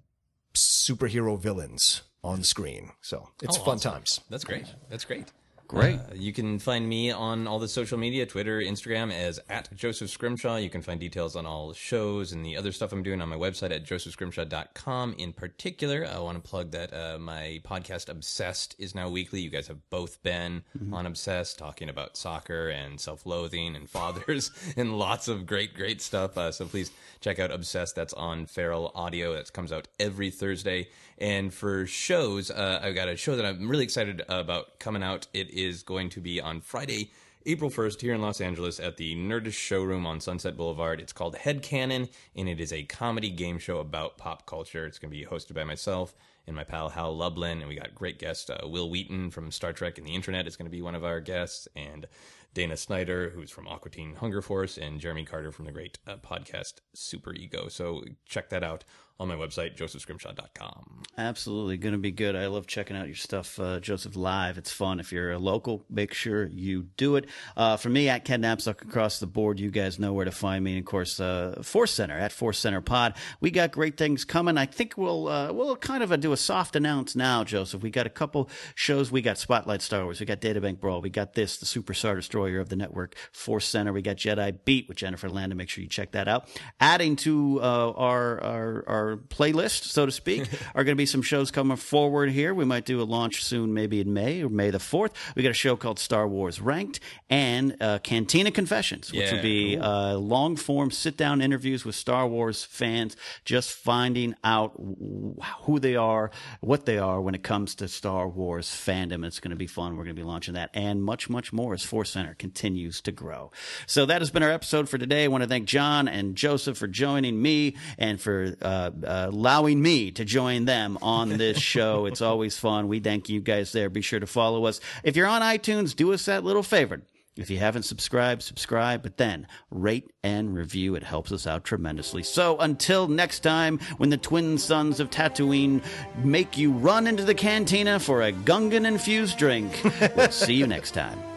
superhero 0.54 1.38
villains 1.38 2.02
on 2.24 2.42
screen. 2.42 2.90
So 3.00 3.28
it's 3.42 3.56
Oh, 3.58 3.64
fun 3.64 3.74
awesome. 3.76 3.92
times. 3.92 4.20
That's 4.30 4.44
great. 4.44 4.66
That's 4.88 5.04
great. 5.04 5.26
Great. 5.68 5.96
Uh, 5.96 6.14
you 6.14 6.32
can 6.32 6.58
find 6.58 6.88
me 6.88 7.10
on 7.10 7.46
all 7.46 7.58
the 7.58 7.68
social 7.68 7.98
media, 7.98 8.24
Twitter, 8.24 8.58
Instagram, 8.58 9.12
as 9.12 9.38
at 9.50 9.68
Joseph 9.76 10.08
Scrimshaw. 10.08 10.56
You 10.56 10.70
can 10.70 10.80
find 10.80 10.98
details 10.98 11.36
on 11.36 11.44
all 11.44 11.68
the 11.68 11.74
shows 11.74 12.32
and 12.32 12.42
the 12.42 12.56
other 12.56 12.72
stuff 12.72 12.90
I'm 12.90 13.02
doing 13.02 13.20
on 13.20 13.28
my 13.28 13.36
website 13.36 13.70
at 13.70 13.84
josephscrimshaw.com. 13.84 15.14
In 15.18 15.34
particular, 15.34 16.06
I 16.10 16.18
want 16.20 16.42
to 16.42 16.48
plug 16.48 16.70
that 16.70 16.94
uh, 16.94 17.18
my 17.18 17.60
podcast, 17.64 18.08
Obsessed, 18.08 18.76
is 18.78 18.94
now 18.94 19.10
weekly. 19.10 19.40
You 19.40 19.50
guys 19.50 19.66
have 19.68 19.90
both 19.90 20.22
been 20.22 20.62
on 20.90 21.04
Obsessed, 21.04 21.58
talking 21.58 21.90
about 21.90 22.16
soccer 22.16 22.68
and 22.70 22.98
self 22.98 23.26
loathing 23.26 23.76
and 23.76 23.88
fathers 23.98 24.50
and 24.76 24.98
lots 24.98 25.28
of 25.28 25.44
great, 25.46 25.74
great 25.74 26.00
stuff. 26.00 26.38
Uh, 26.38 26.50
so 26.50 26.64
please 26.64 26.90
check 27.20 27.38
out 27.38 27.50
Obsessed. 27.50 27.94
That's 27.94 28.14
on 28.14 28.46
Feral 28.46 28.90
Audio. 28.94 29.34
That 29.34 29.52
comes 29.52 29.70
out 29.72 29.86
every 30.00 30.30
Thursday. 30.30 30.88
And 31.20 31.52
for 31.52 31.84
shows, 31.86 32.50
uh, 32.50 32.80
I've 32.82 32.94
got 32.94 33.08
a 33.08 33.16
show 33.16 33.34
that 33.36 33.44
I'm 33.44 33.68
really 33.68 33.84
excited 33.84 34.22
about 34.28 34.78
coming 34.78 35.02
out. 35.02 35.26
It 35.34 35.50
is 35.50 35.82
going 35.82 36.10
to 36.10 36.20
be 36.20 36.40
on 36.40 36.60
Friday, 36.60 37.10
April 37.44 37.70
1st, 37.70 38.00
here 38.00 38.14
in 38.14 38.22
Los 38.22 38.40
Angeles 38.40 38.78
at 38.78 38.98
the 38.98 39.16
Nerdist 39.16 39.54
Showroom 39.54 40.06
on 40.06 40.20
Sunset 40.20 40.56
Boulevard. 40.56 41.00
It's 41.00 41.12
called 41.12 41.34
Headcanon, 41.34 42.08
and 42.36 42.48
it 42.48 42.60
is 42.60 42.72
a 42.72 42.84
comedy 42.84 43.30
game 43.30 43.58
show 43.58 43.78
about 43.78 44.16
pop 44.16 44.46
culture. 44.46 44.86
It's 44.86 45.00
going 45.00 45.10
to 45.10 45.16
be 45.16 45.24
hosted 45.24 45.54
by 45.54 45.64
myself 45.64 46.14
and 46.46 46.54
my 46.54 46.64
pal 46.64 46.88
Hal 46.90 47.16
Lublin, 47.16 47.58
and 47.58 47.68
we 47.68 47.74
got 47.74 47.94
great 47.96 48.20
guest 48.20 48.48
uh, 48.48 48.66
Wil 48.66 48.88
Wheaton 48.88 49.30
from 49.30 49.50
Star 49.50 49.72
Trek 49.72 49.98
and 49.98 50.06
the 50.06 50.14
Internet 50.14 50.46
is 50.46 50.56
going 50.56 50.66
to 50.66 50.76
be 50.76 50.82
one 50.82 50.94
of 50.94 51.04
our 51.04 51.20
guests, 51.20 51.66
and 51.74 52.06
Dana 52.54 52.76
Snyder, 52.76 53.30
who's 53.30 53.50
from 53.50 53.68
Aqua 53.68 53.90
Teen 53.90 54.14
Hunger 54.14 54.40
Force, 54.40 54.78
and 54.78 55.00
Jeremy 55.00 55.24
Carter 55.24 55.52
from 55.52 55.66
the 55.66 55.72
great 55.72 55.98
uh, 56.06 56.16
podcast 56.16 56.74
Super 56.94 57.34
Ego. 57.34 57.68
So 57.68 58.04
check 58.24 58.48
that 58.48 58.64
out 58.64 58.84
on 59.20 59.26
my 59.26 59.34
website, 59.34 59.76
josephscrimshaw.com. 59.76 61.02
Absolutely, 61.16 61.76
going 61.76 61.92
to 61.92 61.98
be 61.98 62.12
good. 62.12 62.36
I 62.36 62.46
love 62.46 62.68
checking 62.68 62.96
out 62.96 63.06
your 63.06 63.16
stuff, 63.16 63.58
uh, 63.58 63.80
Joseph, 63.80 64.14
live. 64.14 64.56
It's 64.58 64.70
fun. 64.70 65.00
If 65.00 65.12
you're 65.12 65.32
a 65.32 65.38
local, 65.38 65.84
make 65.90 66.14
sure 66.14 66.46
you 66.46 66.84
do 66.96 67.16
it. 67.16 67.26
Uh, 67.56 67.76
for 67.76 67.88
me, 67.88 68.08
at 68.08 68.24
Ken 68.24 68.42
Napzok 68.42 68.82
across 68.82 69.18
the 69.18 69.26
board, 69.26 69.58
you 69.58 69.72
guys 69.72 69.98
know 69.98 70.12
where 70.12 70.24
to 70.24 70.30
find 70.30 70.62
me. 70.62 70.74
And 70.76 70.80
of 70.80 70.86
course, 70.86 71.18
uh, 71.18 71.60
Force 71.64 71.90
Center 71.90 72.16
at 72.16 72.30
Force 72.30 72.58
Center 72.60 72.80
Pod. 72.80 73.14
We 73.40 73.50
got 73.50 73.72
great 73.72 73.96
things 73.96 74.24
coming. 74.24 74.56
I 74.56 74.66
think 74.66 74.96
we'll 74.96 75.26
uh, 75.26 75.52
we'll 75.52 75.74
kind 75.74 76.04
of 76.04 76.12
uh, 76.12 76.16
do 76.16 76.32
a 76.32 76.36
soft 76.36 76.76
announce 76.76 77.16
now, 77.16 77.42
Joseph. 77.42 77.82
We 77.82 77.90
got 77.90 78.06
a 78.06 78.10
couple 78.10 78.48
shows. 78.76 79.10
We 79.10 79.20
got 79.20 79.38
Spotlight 79.38 79.82
Star 79.82 80.04
Wars. 80.04 80.20
We 80.20 80.26
got 80.26 80.40
Databank 80.40 80.78
Brawl. 80.78 81.00
We 81.00 81.10
got 81.10 81.34
this, 81.34 81.56
the 81.56 81.66
Super 81.66 81.94
Star 81.94 82.14
Destroyer 82.14 82.60
of 82.60 82.68
the 82.68 82.76
network, 82.76 83.16
Force 83.32 83.66
Center. 83.66 83.92
We 83.92 84.02
got 84.02 84.16
Jedi 84.16 84.56
Beat 84.64 84.86
with 84.86 84.96
Jennifer 84.96 85.28
Landon. 85.28 85.58
Make 85.58 85.68
sure 85.68 85.82
you 85.82 85.90
check 85.90 86.12
that 86.12 86.28
out. 86.28 86.48
Adding 86.78 87.16
to 87.16 87.58
uh, 87.60 87.92
our, 87.96 88.40
our 88.86 89.07
our 89.10 89.16
playlist, 89.16 89.84
so 89.84 90.06
to 90.06 90.12
speak, 90.12 90.48
are 90.74 90.84
going 90.84 90.94
to 90.96 91.00
be 91.00 91.06
some 91.06 91.22
shows 91.22 91.50
coming 91.50 91.76
forward 91.76 92.30
here. 92.30 92.52
We 92.54 92.64
might 92.64 92.84
do 92.84 93.00
a 93.00 93.04
launch 93.04 93.44
soon, 93.44 93.74
maybe 93.74 94.00
in 94.00 94.12
May 94.12 94.42
or 94.42 94.48
May 94.48 94.70
the 94.70 94.78
fourth. 94.78 95.12
We 95.34 95.42
got 95.42 95.50
a 95.50 95.54
show 95.54 95.76
called 95.76 95.98
Star 95.98 96.26
Wars 96.28 96.60
Ranked 96.60 97.00
and 97.30 97.76
uh, 97.80 97.98
Cantina 98.00 98.50
Confessions, 98.50 99.12
which 99.12 99.20
Yeah. 99.22 99.34
will 99.34 99.42
be 99.42 99.78
uh, 99.78 100.14
long 100.16 100.56
form 100.56 100.90
sit 100.90 101.16
down 101.16 101.40
interviews 101.40 101.84
with 101.84 101.94
Star 101.94 102.26
Wars 102.26 102.64
fans, 102.64 103.16
just 103.44 103.72
finding 103.72 104.34
out 104.44 104.76
w- 104.76 105.34
who 105.62 105.78
they 105.78 105.96
are, 105.96 106.30
what 106.60 106.86
they 106.86 106.98
are 106.98 107.20
when 107.20 107.34
it 107.34 107.42
comes 107.42 107.74
to 107.76 107.88
Star 107.88 108.28
Wars 108.28 108.68
fandom. 108.68 109.24
It's 109.24 109.40
going 109.40 109.50
to 109.50 109.56
be 109.56 109.66
fun. 109.66 109.96
We're 109.96 110.04
going 110.04 110.16
to 110.16 110.20
be 110.22 110.26
launching 110.26 110.54
that 110.54 110.70
and 110.74 111.02
much, 111.02 111.28
much 111.28 111.52
more 111.52 111.74
as 111.74 111.82
Force 111.84 112.10
Center 112.10 112.34
continues 112.34 113.00
to 113.02 113.12
grow. 113.12 113.50
So 113.86 114.06
that 114.06 114.20
has 114.20 114.30
been 114.30 114.42
our 114.42 114.50
episode 114.50 114.88
for 114.88 114.98
today. 114.98 115.24
I 115.24 115.28
want 115.28 115.42
to 115.42 115.48
thank 115.48 115.66
John 115.66 116.08
and 116.08 116.34
Joseph 116.36 116.78
for 116.78 116.86
joining 116.86 117.40
me 117.40 117.76
and 117.98 118.20
for 118.20 118.54
uh, 118.62 118.90
Uh, 119.04 119.26
allowing 119.30 119.80
me 119.82 120.10
to 120.12 120.24
join 120.24 120.64
them 120.64 120.98
on 121.02 121.30
this 121.30 121.58
show. 121.74 122.06
It's 122.06 122.22
always 122.22 122.58
fun. 122.58 122.88
We 122.88 123.00
thank 123.00 123.28
you 123.28 123.40
guys 123.40 123.72
there. 123.72 123.90
Be 123.90 124.00
sure 124.02 124.20
to 124.20 124.26
follow 124.26 124.66
us. 124.66 124.80
If 125.02 125.16
you're 125.16 125.26
on 125.26 125.42
iTunes, 125.42 125.94
do 125.94 126.12
us 126.12 126.24
that 126.26 126.44
little 126.44 126.62
favor. 126.62 127.02
If 127.36 127.50
you 127.50 127.58
haven't 127.58 127.84
subscribed, 127.84 128.42
subscribe, 128.42 129.02
but 129.02 129.16
then 129.16 129.46
rate 129.70 130.10
and 130.24 130.56
review. 130.56 130.96
It 130.96 131.04
helps 131.04 131.30
us 131.30 131.46
out 131.46 131.62
tremendously. 131.62 132.24
So 132.24 132.58
until 132.58 133.06
next 133.06 133.40
time, 133.40 133.78
when 133.98 134.10
the 134.10 134.16
twin 134.16 134.58
suns 134.58 134.98
of 134.98 135.08
Tatooine 135.08 135.80
make 136.24 136.58
you 136.58 136.72
run 136.72 137.06
into 137.06 137.24
the 137.24 137.34
cantina 137.34 138.00
for 138.00 138.22
a 138.22 138.32
Gungan 138.32 138.84
infused 138.86 139.38
drink, 139.38 139.80
we'll 140.16 140.30
see 140.32 140.54
you 140.54 140.66
next 140.66 140.90
time. 140.92 141.27